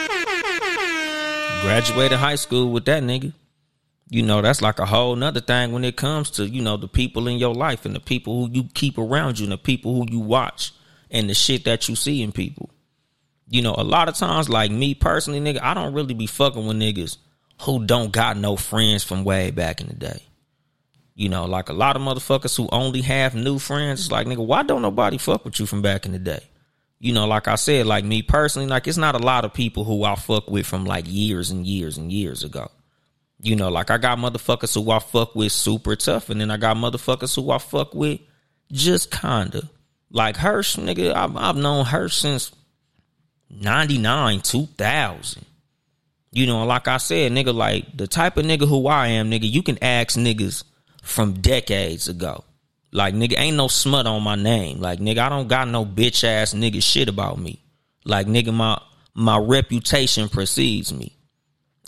graduated 1.61 2.19
high 2.19 2.37
school 2.37 2.73
with 2.73 2.87
that 2.87 3.03
nigga. 3.03 3.35
You 4.09 4.23
know, 4.23 4.41
that's 4.41 4.63
like 4.63 4.79
a 4.79 4.87
whole 4.87 5.15
nother 5.17 5.43
thing 5.43 5.73
when 5.73 5.85
it 5.85 5.97
comes 5.99 6.31
to, 6.31 6.49
you 6.49 6.63
know, 6.63 6.79
the 6.79 6.89
people 6.89 7.29
in 7.29 7.37
your 7.37 7.53
life 7.53 7.85
and 7.85 7.95
the 7.95 8.01
people 8.01 8.47
who 8.47 8.53
you 8.55 8.69
keep 8.73 8.97
around 8.97 9.39
you 9.39 9.45
and 9.45 9.53
the 9.53 9.59
people 9.59 9.95
who 9.95 10.07
you 10.11 10.21
watch 10.21 10.73
and 11.11 11.29
the 11.29 11.35
shit 11.35 11.67
that 11.67 11.91
you 11.91 11.95
see 11.95 12.23
in 12.23 12.33
people. 12.33 12.71
You 13.51 13.61
know, 13.61 13.75
a 13.77 13.85
lot 13.85 14.09
of 14.09 14.15
times, 14.15 14.49
like 14.49 14.71
me 14.71 14.95
personally, 14.95 15.41
nigga, 15.41 15.61
I 15.61 15.75
don't 15.75 15.93
really 15.93 16.15
be 16.15 16.27
fucking 16.27 16.67
with 16.67 16.79
niggas 16.79 17.19
who 17.65 17.85
don't 17.85 18.13
got 18.13 18.39
no 18.39 18.57
friends 18.57 19.05
from 19.05 19.25
way 19.25 19.51
back 19.51 19.83
in 19.83 19.89
the 19.89 19.95
day. 19.95 20.23
You 21.15 21.29
know, 21.29 21.45
like 21.45 21.69
a 21.69 21.75
lot 21.75 21.97
of 21.97 22.03
motherfuckers 22.03 22.57
who 22.57 22.67
only 22.73 23.03
have 23.03 23.35
new 23.35 23.59
friends. 23.59 24.01
It's 24.01 24.11
like, 24.11 24.27
nigga, 24.27 24.45
why 24.47 24.63
don't 24.63 24.81
nobody 24.81 25.19
fuck 25.19 25.45
with 25.45 25.61
you 25.61 25.67
from 25.67 25.83
back 25.83 26.07
in 26.07 26.13
the 26.13 26.19
day? 26.19 26.41
You 26.99 27.13
know, 27.13 27.27
like 27.27 27.49
I 27.49 27.57
said, 27.57 27.87
like 27.87 28.05
me 28.05 28.23
personally, 28.23 28.69
like 28.69 28.87
it's 28.87 28.97
not 28.97 29.15
a 29.15 29.25
lot 29.25 29.45
of 29.45 29.53
people 29.53 29.85
who 29.85 30.05
I 30.05 30.15
fuck 30.15 30.49
with 30.51 30.67
from 30.67 30.85
like 30.85 31.05
years 31.07 31.51
and 31.51 31.67
years 31.67 31.99
and 31.99 32.11
years 32.11 32.43
ago. 32.43 32.71
You 33.43 33.55
know, 33.55 33.69
like 33.69 33.91
I 33.91 33.99
got 33.99 34.19
motherfuckers 34.19 34.75
who 34.75 34.91
I 34.91 34.99
fuck 34.99 35.35
with 35.35 35.53
super 35.53 35.95
tough, 35.95 36.31
and 36.31 36.41
then 36.41 36.51
I 36.51 36.57
got 36.57 36.77
motherfuckers 36.77 37.35
who 37.37 37.51
I 37.51 37.59
fuck 37.59 37.95
with 37.95 38.21
just 38.73 39.11
kinda. 39.11 39.69
Like 40.11 40.37
Hirsch, 40.37 40.77
nigga, 40.77 41.15
I've, 41.15 41.37
I've 41.37 41.57
known 41.57 41.85
Hirsch 41.85 42.17
since 42.17 42.53
99, 43.51 44.41
2000. 44.41 45.45
You 46.33 46.47
know, 46.47 46.65
like 46.65 46.89
I 46.89 46.97
said, 46.97 47.33
nigga, 47.33 47.55
like 47.55 47.97
the 47.97 48.07
type 48.07 48.37
of 48.37 48.45
nigga 48.47 48.67
who 48.69 48.87
I 48.87 49.09
am, 49.09 49.31
nigga, 49.31 49.51
you 49.51 49.63
can 49.63 49.83
ask 49.83 50.19
niggas 50.19 50.65
from 51.03 51.35
decades 51.35 52.09
ago. 52.09 52.45
Like 52.97 53.13
nigga, 53.13 53.39
ain't 53.39 53.59
no 53.59 53.69
smut 53.69 54.07
on 54.07 54.23
my 54.23 54.37
name. 54.37 54.81
Like 54.81 55.01
nigga, 55.01 55.19
I 55.19 55.29
don't 55.29 55.49
got 55.49 55.69
no 55.69 55.85
bitch 55.85 56.25
ass 56.25 56.55
nigga 56.55 56.83
shit 56.83 57.11
about 57.11 57.39
me. 57.39 57.63
Like 58.07 58.27
nigga, 58.27 58.55
my 58.55 58.81
my 59.13 59.37
reputation 59.37 60.31
precedes 60.31 60.95
me. 60.95 61.15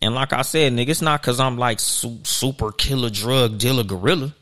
And 0.03 0.15
like 0.15 0.35
I 0.35 0.43
said, 0.43 0.71
nigga, 0.75 0.91
it's 0.91 1.01
not 1.01 1.23
cause 1.23 1.41
I'm 1.41 1.57
like 1.57 1.81
su- 1.81 2.21
super 2.25 2.73
killer 2.73 3.09
drug 3.09 3.57
dealer 3.57 3.85
gorilla. 3.85 4.35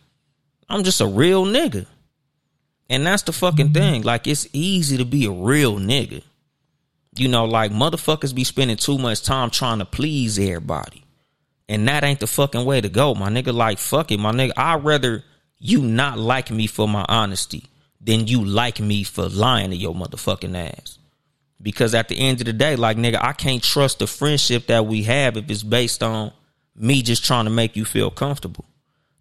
I'm 0.68 0.82
just 0.82 1.00
a 1.00 1.06
real 1.06 1.44
nigga. 1.46 1.86
And 2.90 3.06
that's 3.06 3.22
the 3.22 3.32
fucking 3.32 3.72
thing. 3.72 4.02
Like 4.02 4.26
it's 4.26 4.48
easy 4.52 4.96
to 4.96 5.04
be 5.04 5.26
a 5.26 5.30
real 5.30 5.76
nigga. 5.76 6.24
You 7.16 7.28
know, 7.28 7.44
like 7.44 7.70
motherfuckers 7.70 8.34
be 8.34 8.42
spending 8.42 8.76
too 8.76 8.98
much 8.98 9.22
time 9.22 9.50
trying 9.50 9.78
to 9.78 9.84
please 9.84 10.36
everybody. 10.36 11.04
And 11.68 11.86
that 11.86 12.02
ain't 12.02 12.18
the 12.18 12.26
fucking 12.26 12.64
way 12.64 12.80
to 12.80 12.88
go, 12.88 13.14
my 13.14 13.28
nigga. 13.28 13.54
Like, 13.54 13.78
fuck 13.78 14.10
it, 14.10 14.18
my 14.18 14.32
nigga. 14.32 14.52
I'd 14.56 14.84
rather 14.84 15.22
you 15.66 15.82
not 15.82 16.18
like 16.18 16.50
me 16.50 16.66
for 16.66 16.88
my 16.88 17.04
honesty 17.08 17.64
than 18.00 18.28
you 18.28 18.44
like 18.44 18.78
me 18.78 19.02
for 19.02 19.28
lying 19.28 19.70
to 19.70 19.76
your 19.76 19.94
motherfucking 19.94 20.56
ass. 20.56 20.98
Because 21.60 21.94
at 21.94 22.08
the 22.08 22.18
end 22.18 22.40
of 22.40 22.46
the 22.46 22.52
day, 22.52 22.76
like 22.76 22.96
nigga, 22.96 23.18
I 23.20 23.32
can't 23.32 23.62
trust 23.62 23.98
the 23.98 24.06
friendship 24.06 24.66
that 24.66 24.86
we 24.86 25.02
have 25.04 25.36
if 25.36 25.50
it's 25.50 25.64
based 25.64 26.02
on 26.02 26.32
me 26.76 27.02
just 27.02 27.24
trying 27.24 27.46
to 27.46 27.50
make 27.50 27.74
you 27.74 27.84
feel 27.84 28.10
comfortable. 28.10 28.64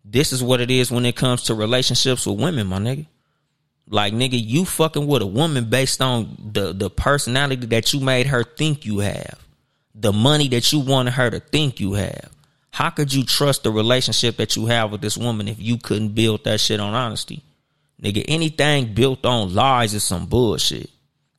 This 0.03 0.31
is 0.31 0.43
what 0.43 0.61
it 0.61 0.69
is 0.69 0.91
when 0.91 1.05
it 1.05 1.15
comes 1.15 1.43
to 1.43 1.55
relationships 1.55 2.27
with 2.27 2.39
women, 2.39 2.67
my 2.67 2.77
nigga. 2.77 3.07
Like 3.87 4.13
nigga, 4.13 4.39
you 4.39 4.65
fucking 4.65 5.07
with 5.07 5.23
a 5.23 5.27
woman 5.27 5.69
based 5.69 6.01
on 6.01 6.37
the 6.51 6.73
the 6.73 6.89
personality 6.89 7.65
that 7.67 7.93
you 7.93 8.01
made 8.01 8.27
her 8.27 8.43
think 8.43 8.85
you 8.85 8.99
have. 8.99 9.39
The 9.95 10.13
money 10.13 10.47
that 10.49 10.71
you 10.71 10.79
wanted 10.79 11.13
her 11.13 11.31
to 11.31 11.39
think 11.39 11.79
you 11.79 11.93
have. 11.93 12.34
How 12.75 12.89
could 12.89 13.13
you 13.13 13.23
trust 13.23 13.63
the 13.63 13.71
relationship 13.71 14.35
that 14.35 14.57
you 14.57 14.65
have 14.65 14.91
with 14.91 14.99
this 14.99 15.17
woman 15.17 15.47
if 15.47 15.61
you 15.61 15.77
couldn't 15.77 16.09
build 16.09 16.43
that 16.43 16.59
shit 16.59 16.81
on 16.81 16.93
honesty? 16.93 17.41
Nigga, 18.03 18.25
anything 18.27 18.93
built 18.93 19.25
on 19.25 19.55
lies 19.55 19.93
is 19.93 20.03
some 20.03 20.25
bullshit. 20.25 20.89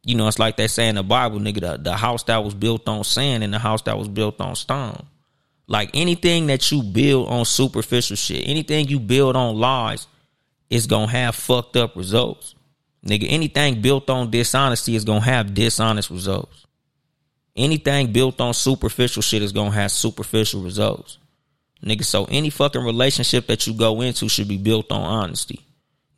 You 0.02 0.14
know, 0.14 0.28
it's 0.28 0.38
like 0.38 0.56
they 0.56 0.66
say 0.66 0.88
in 0.88 0.94
the 0.94 1.02
Bible, 1.02 1.38
nigga, 1.38 1.60
the, 1.60 1.76
the 1.76 1.94
house 1.94 2.22
that 2.22 2.42
was 2.42 2.54
built 2.54 2.88
on 2.88 3.04
sand 3.04 3.44
and 3.44 3.52
the 3.52 3.58
house 3.58 3.82
that 3.82 3.98
was 3.98 4.08
built 4.08 4.40
on 4.40 4.56
stone. 4.56 5.04
Like 5.66 5.90
anything 5.92 6.46
that 6.46 6.72
you 6.72 6.82
build 6.82 7.28
on 7.28 7.44
superficial 7.44 8.16
shit, 8.16 8.48
anything 8.48 8.88
you 8.88 8.98
build 8.98 9.36
on 9.36 9.56
lies, 9.56 10.06
is 10.70 10.86
gonna 10.86 11.12
have 11.12 11.34
fucked 11.34 11.76
up 11.76 11.96
results. 11.96 12.54
Nigga, 13.04 13.26
anything 13.28 13.82
built 13.82 14.08
on 14.08 14.30
dishonesty 14.30 14.96
is 14.96 15.04
gonna 15.04 15.20
have 15.20 15.52
dishonest 15.52 16.08
results. 16.08 16.64
Anything 17.54 18.10
built 18.10 18.40
on 18.40 18.54
superficial 18.54 19.20
shit 19.20 19.42
is 19.42 19.52
gonna 19.52 19.72
have 19.72 19.92
superficial 19.92 20.62
results. 20.62 21.18
Nigga, 21.84 22.04
so 22.04 22.24
any 22.30 22.50
fucking 22.50 22.82
relationship 22.82 23.46
that 23.48 23.66
you 23.66 23.74
go 23.74 24.00
into 24.00 24.28
should 24.28 24.48
be 24.48 24.56
built 24.56 24.90
on 24.90 25.02
honesty. 25.02 25.60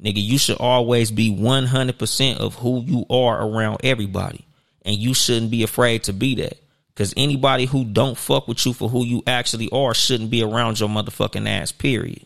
Nigga, 0.03 0.23
you 0.23 0.39
should 0.39 0.59
always 0.59 1.11
be 1.11 1.35
100% 1.35 2.37
of 2.39 2.55
who 2.55 2.83
you 2.83 3.05
are 3.11 3.45
around 3.45 3.81
everybody. 3.83 4.45
And 4.83 4.97
you 4.97 5.13
shouldn't 5.13 5.51
be 5.51 5.65
afraid 5.65 6.05
to 6.05 6.13
be 6.13 6.37
that. 6.37 6.57
Because 6.95 7.13
anybody 7.17 7.65
who 7.65 7.85
don't 7.85 8.17
fuck 8.17 8.49
with 8.49 8.65
you 8.65 8.73
for 8.73 8.89
who 8.89 9.05
you 9.05 9.23
actually 9.27 9.69
are 9.71 9.95
shouldn't 9.95 10.31
be 10.31 10.43
around 10.43 10.81
your 10.81 10.89
motherfucking 10.89 11.49
ass, 11.49 11.73
period. 11.73 12.25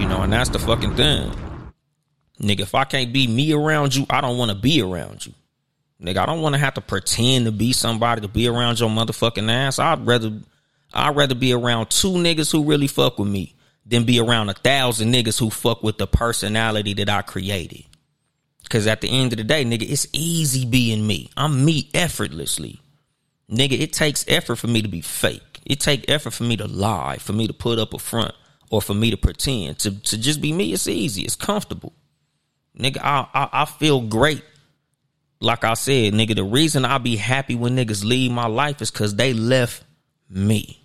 You 0.00 0.08
know, 0.08 0.22
and 0.22 0.32
that's 0.32 0.50
the 0.50 0.58
fucking 0.58 0.96
thing. 0.96 1.32
Nigga, 2.40 2.60
if 2.60 2.74
I 2.74 2.84
can't 2.84 3.12
be 3.12 3.28
me 3.28 3.52
around 3.52 3.94
you, 3.94 4.04
I 4.10 4.20
don't 4.20 4.36
want 4.36 4.50
to 4.50 4.56
be 4.56 4.82
around 4.82 5.24
you. 5.24 5.32
Nigga, 6.02 6.18
I 6.18 6.26
don't 6.26 6.42
want 6.42 6.54
to 6.54 6.58
have 6.58 6.74
to 6.74 6.80
pretend 6.80 7.44
to 7.46 7.52
be 7.52 7.72
somebody 7.72 8.22
to 8.22 8.28
be 8.28 8.48
around 8.48 8.80
your 8.80 8.90
motherfucking 8.90 9.50
ass. 9.50 9.78
I'd 9.78 10.04
rather 10.04 10.32
I'd 10.92 11.16
rather 11.16 11.34
be 11.34 11.52
around 11.52 11.90
two 11.90 12.12
niggas 12.12 12.50
who 12.50 12.64
really 12.64 12.88
fuck 12.88 13.18
with 13.18 13.28
me 13.28 13.54
than 13.86 14.04
be 14.04 14.18
around 14.18 14.48
a 14.48 14.54
thousand 14.54 15.12
niggas 15.12 15.38
who 15.38 15.48
fuck 15.48 15.82
with 15.82 15.98
the 15.98 16.06
personality 16.06 16.94
that 16.94 17.08
I 17.08 17.22
created. 17.22 17.84
Cause 18.68 18.86
at 18.86 19.00
the 19.00 19.08
end 19.08 19.32
of 19.32 19.36
the 19.36 19.44
day, 19.44 19.64
nigga, 19.64 19.88
it's 19.88 20.06
easy 20.12 20.64
being 20.64 21.06
me. 21.06 21.30
I'm 21.36 21.64
me 21.64 21.88
effortlessly. 21.94 22.80
Nigga, 23.50 23.78
it 23.78 23.92
takes 23.92 24.24
effort 24.28 24.56
for 24.56 24.66
me 24.66 24.82
to 24.82 24.88
be 24.88 25.02
fake. 25.02 25.60
It 25.66 25.78
take 25.78 26.10
effort 26.10 26.32
for 26.32 26.44
me 26.44 26.56
to 26.56 26.66
lie, 26.66 27.18
for 27.18 27.32
me 27.32 27.46
to 27.46 27.52
put 27.52 27.78
up 27.78 27.92
a 27.92 27.98
front, 27.98 28.34
or 28.70 28.80
for 28.80 28.94
me 28.94 29.10
to 29.10 29.16
pretend. 29.16 29.78
To 29.80 29.90
to 29.90 30.18
just 30.18 30.40
be 30.40 30.52
me, 30.52 30.72
it's 30.72 30.88
easy. 30.88 31.22
It's 31.22 31.36
comfortable. 31.36 31.92
Nigga, 32.78 32.98
I, 33.02 33.28
I, 33.34 33.48
I 33.52 33.64
feel 33.66 34.00
great. 34.00 34.42
Like 35.42 35.64
I 35.64 35.74
said, 35.74 36.14
nigga, 36.14 36.36
the 36.36 36.44
reason 36.44 36.84
I 36.84 36.98
be 36.98 37.16
happy 37.16 37.56
when 37.56 37.76
niggas 37.76 38.04
leave 38.04 38.30
my 38.30 38.46
life 38.46 38.80
is 38.80 38.92
cause 38.92 39.16
they 39.16 39.32
left 39.32 39.82
me. 40.30 40.80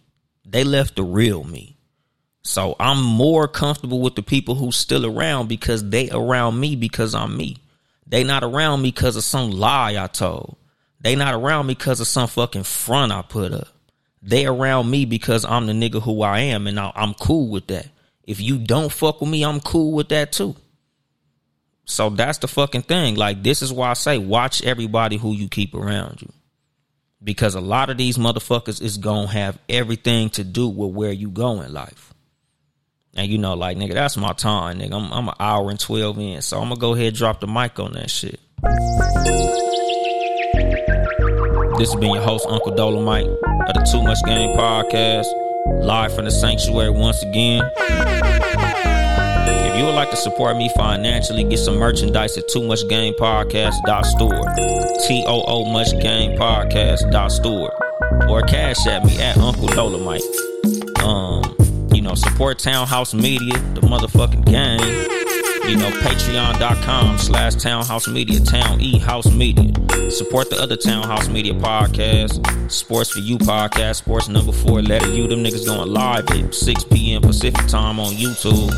They 0.46 0.64
left 0.64 0.96
the 0.96 1.04
real 1.04 1.44
me. 1.44 1.78
So 2.42 2.76
I'm 2.80 3.04
more 3.04 3.48
comfortable 3.48 4.02
with 4.02 4.16
the 4.16 4.24
people 4.24 4.56
who 4.56 4.72
still 4.72 5.06
around 5.06 5.48
because 5.48 5.88
they 5.88 6.10
around 6.10 6.60
me 6.60 6.76
because 6.76 7.14
I'm 7.14 7.38
me. 7.38 7.58
They 8.08 8.24
not 8.24 8.44
around 8.44 8.82
me 8.82 8.90
because 8.90 9.16
of 9.16 9.24
some 9.24 9.52
lie 9.52 10.02
I 10.02 10.08
told. 10.08 10.58
They 11.02 11.16
not 11.16 11.36
around 11.36 11.68
me 11.68 11.76
because 11.76 12.00
of 12.00 12.08
some 12.08 12.28
fucking 12.28 12.64
front 12.64 13.12
I 13.12 13.22
put 13.22 13.54
up. 13.54 13.68
They 14.24 14.48
around 14.48 14.90
me 14.90 15.06
because 15.06 15.46
I'm 15.46 15.68
the 15.68 15.74
nigga 15.74 16.02
who 16.02 16.24
I 16.24 16.40
am 16.40 16.66
and 16.66 16.80
I'm 16.80 17.14
cool 17.14 17.50
with 17.50 17.68
that. 17.68 17.90
If 18.24 18.42
you 18.42 18.58
don't 18.58 18.92
fuck 18.92 19.22
with 19.22 19.30
me, 19.30 19.46
I'm 19.46 19.60
cool 19.60 19.92
with 19.92 20.10
that 20.10 20.32
too. 20.32 20.56
So 21.88 22.10
that's 22.10 22.40
the 22.40 22.50
fucking 22.50 22.84
thing. 22.84 23.16
Like 23.16 23.42
this 23.42 23.62
is 23.62 23.72
why 23.72 23.90
I 23.90 23.94
say 23.94 24.18
watch 24.18 24.62
everybody 24.62 25.16
who 25.18 25.34
you 25.34 25.48
keep 25.48 25.74
around 25.74 26.22
you. 26.22 26.32
Because 27.24 27.56
a 27.56 27.62
lot 27.62 27.90
of 27.90 27.98
these 27.98 28.18
motherfuckers 28.18 28.82
is 28.82 28.98
gonna 28.98 29.28
have 29.28 29.58
everything 29.70 30.30
to 30.32 30.44
do 30.44 30.68
with 30.68 30.92
where 30.94 31.14
you 31.14 31.30
go 31.30 31.62
in 31.62 31.74
life. 31.74 32.14
And 33.16 33.32
you 33.32 33.38
know, 33.38 33.54
like 33.54 33.78
nigga, 33.78 33.94
that's 33.94 34.18
my 34.18 34.34
time, 34.34 34.80
nigga. 34.80 34.94
I'm, 34.94 35.12
I'm 35.14 35.30
an 35.30 35.36
hour 35.40 35.70
and 35.72 35.80
twelve 35.80 36.20
in, 36.20 36.42
so 36.42 36.60
I'm 36.60 36.68
gonna 36.68 36.80
go 36.80 36.94
ahead 36.94 37.08
and 37.08 37.16
drop 37.16 37.40
the 37.40 37.48
mic 37.48 37.80
on 37.80 37.94
that 37.94 38.12
shit. 38.12 38.40
This 41.78 41.92
has 41.92 42.00
been 42.00 42.14
your 42.14 42.22
host, 42.22 42.46
Uncle 42.50 42.74
Dolemite 42.74 43.28
of 43.30 43.74
the 43.74 43.88
Too 43.90 44.04
Much 44.04 44.18
Game 44.26 44.56
Podcast, 44.58 45.26
live 45.84 46.14
from 46.14 46.26
the 46.26 46.32
sanctuary 46.32 46.90
once 46.90 47.24
again. 47.24 47.64
If 49.48 49.78
you 49.78 49.86
would 49.86 49.96
like 49.96 50.10
to 50.12 50.16
support 50.18 50.58
me 50.58 50.70
financially, 50.76 51.44
get 51.44 51.60
some 51.60 51.78
merchandise 51.78 52.38
at 52.38 52.48
Too 52.48 52.64
Much 52.64 52.88
Game 52.88 53.14
Podcast.store. 53.16 54.56
T 55.08 55.24
O 55.28 55.44
O 55.48 55.66
Much 55.72 55.92
Game 56.02 56.38
Podcast.store. 56.38 58.30
Or 58.30 58.42
cash 58.44 58.86
at 58.88 59.06
me 59.06 59.20
at 59.22 59.38
Uncle 59.38 59.68
Dolemite. 59.70 60.22
Um, 61.04 61.56
you 61.94 62.02
know, 62.02 62.16
support 62.16 62.60
Townhouse 62.60 63.14
Media, 63.14 63.54
the 63.74 63.82
motherfucking 63.82 64.46
game 64.46 65.18
you 65.68 65.76
know, 65.76 65.90
patreon.com 66.00 67.18
slash 67.18 67.56
townhouse 67.56 68.08
media, 68.08 68.40
town 68.40 68.80
e 68.80 68.98
house 69.00 69.30
media. 69.30 69.72
Support 70.10 70.50
the 70.50 70.58
other 70.62 70.78
townhouse 70.78 71.28
media 71.28 71.54
podcast, 71.54 72.72
Sports 72.72 73.12
for 73.12 73.20
You 73.20 73.38
podcast, 73.38 73.98
Sports 73.98 74.30
number 74.30 74.54
four, 74.54 74.82
letter 74.82 75.10
U. 75.10 75.28
Them 75.28 75.44
niggas 75.44 75.66
going 75.66 75.90
live 75.90 76.30
at 76.30 76.56
6 76.56 76.84
p.m. 76.86 77.22
Pacific 77.22 77.68
time 77.68 78.00
on 78.00 78.14
YouTube. 78.14 78.72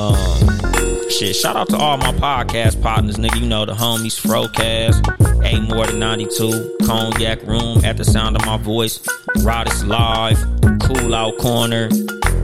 Um, 0.00 1.10
shit, 1.10 1.36
shout 1.36 1.56
out 1.56 1.68
to 1.68 1.76
all 1.76 1.98
my 1.98 2.12
podcast 2.12 2.80
partners, 2.80 3.16
nigga. 3.16 3.38
You 3.38 3.46
know, 3.46 3.66
the 3.66 3.74
homies, 3.74 4.18
Frocast, 4.18 5.04
A 5.44 5.60
More 5.60 5.86
Than 5.86 5.98
92, 5.98 6.76
Cognac 6.86 7.42
Room, 7.42 7.84
At 7.84 7.98
the 7.98 8.04
Sound 8.06 8.34
of 8.36 8.46
My 8.46 8.56
Voice, 8.56 9.06
Rodis 9.42 9.84
Live, 9.84 10.38
Cool 10.80 11.14
Out 11.14 11.36
Corner, 11.36 11.90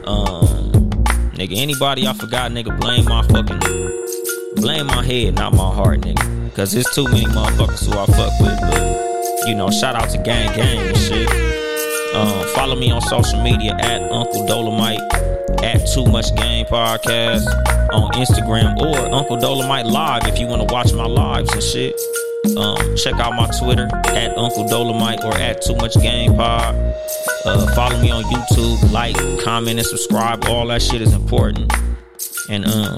um, 0.05 0.66
Nigga, 1.33 1.57
anybody 1.57 2.07
I 2.07 2.12
forgot, 2.12 2.51
nigga, 2.51 2.78
blame 2.78 3.07
my 3.07 3.23
fucking 3.28 3.61
blame 4.57 4.87
my 4.87 5.03
head, 5.03 5.37
not 5.37 5.55
my 5.55 5.74
heart, 5.74 6.01
nigga. 6.01 6.55
Cause 6.55 6.73
there's 6.73 6.89
too 6.91 7.05
many 7.05 7.24
motherfuckers 7.27 7.87
who 7.87 7.93
I 7.93 8.07
fuck 8.07 8.39
with. 8.41 8.61
But 8.61 9.49
you 9.49 9.55
know, 9.55 9.70
shout 9.70 9.95
out 9.95 10.11
to 10.11 10.19
Gang 10.19 10.55
Gang 10.57 10.89
and 10.89 10.97
shit. 10.97 11.31
Um, 12.15 12.47
follow 12.55 12.77
me 12.77 12.91
on 12.91 13.01
social 13.03 13.43
media 13.43 13.77
at 13.78 14.11
Uncle 14.11 14.47
Dolemite, 14.47 15.01
at 15.62 15.86
Too 15.93 16.06
Much 16.06 16.35
Game 16.36 16.66
Podcast 16.66 17.47
on 17.93 18.10
Instagram 18.12 18.77
or 18.78 19.14
Uncle 19.14 19.36
Dolemite 19.36 19.90
Live 19.90 20.27
if 20.27 20.39
you 20.39 20.47
want 20.47 20.66
to 20.66 20.73
watch 20.73 20.93
my 20.93 21.06
lives 21.06 21.52
and 21.52 21.62
shit. 21.62 21.94
Um, 22.56 22.97
check 22.97 23.14
out 23.14 23.35
my 23.35 23.48
Twitter 23.59 23.89
at 24.06 24.36
Uncle 24.36 24.64
Dolemite 24.64 25.24
or 25.24 25.35
at 25.36 25.62
Too 25.62 25.74
Much 25.77 25.94
Game 25.94 26.36
Pod. 26.36 26.74
Uh, 27.44 27.74
follow 27.74 28.01
me 28.01 28.10
on 28.10 28.24
YouTube, 28.24 28.93
like, 28.93 29.16
comment, 29.44 29.78
and 29.78 29.86
subscribe. 29.86 30.44
All 30.47 30.66
that 30.68 30.82
shit 30.82 31.01
is 31.01 31.12
important. 31.12 31.73
And 32.48 32.64
um, 32.66 32.97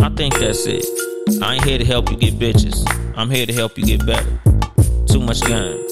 I 0.00 0.10
think 0.14 0.34
that's 0.34 0.66
it. 0.66 0.84
I 1.42 1.54
ain't 1.54 1.64
here 1.64 1.78
to 1.78 1.84
help 1.84 2.10
you 2.10 2.16
get 2.16 2.34
bitches. 2.34 2.84
I'm 3.16 3.30
here 3.30 3.46
to 3.46 3.52
help 3.52 3.78
you 3.78 3.84
get 3.84 4.04
better. 4.06 4.38
Too 5.06 5.20
much 5.20 5.40
game. 5.42 5.91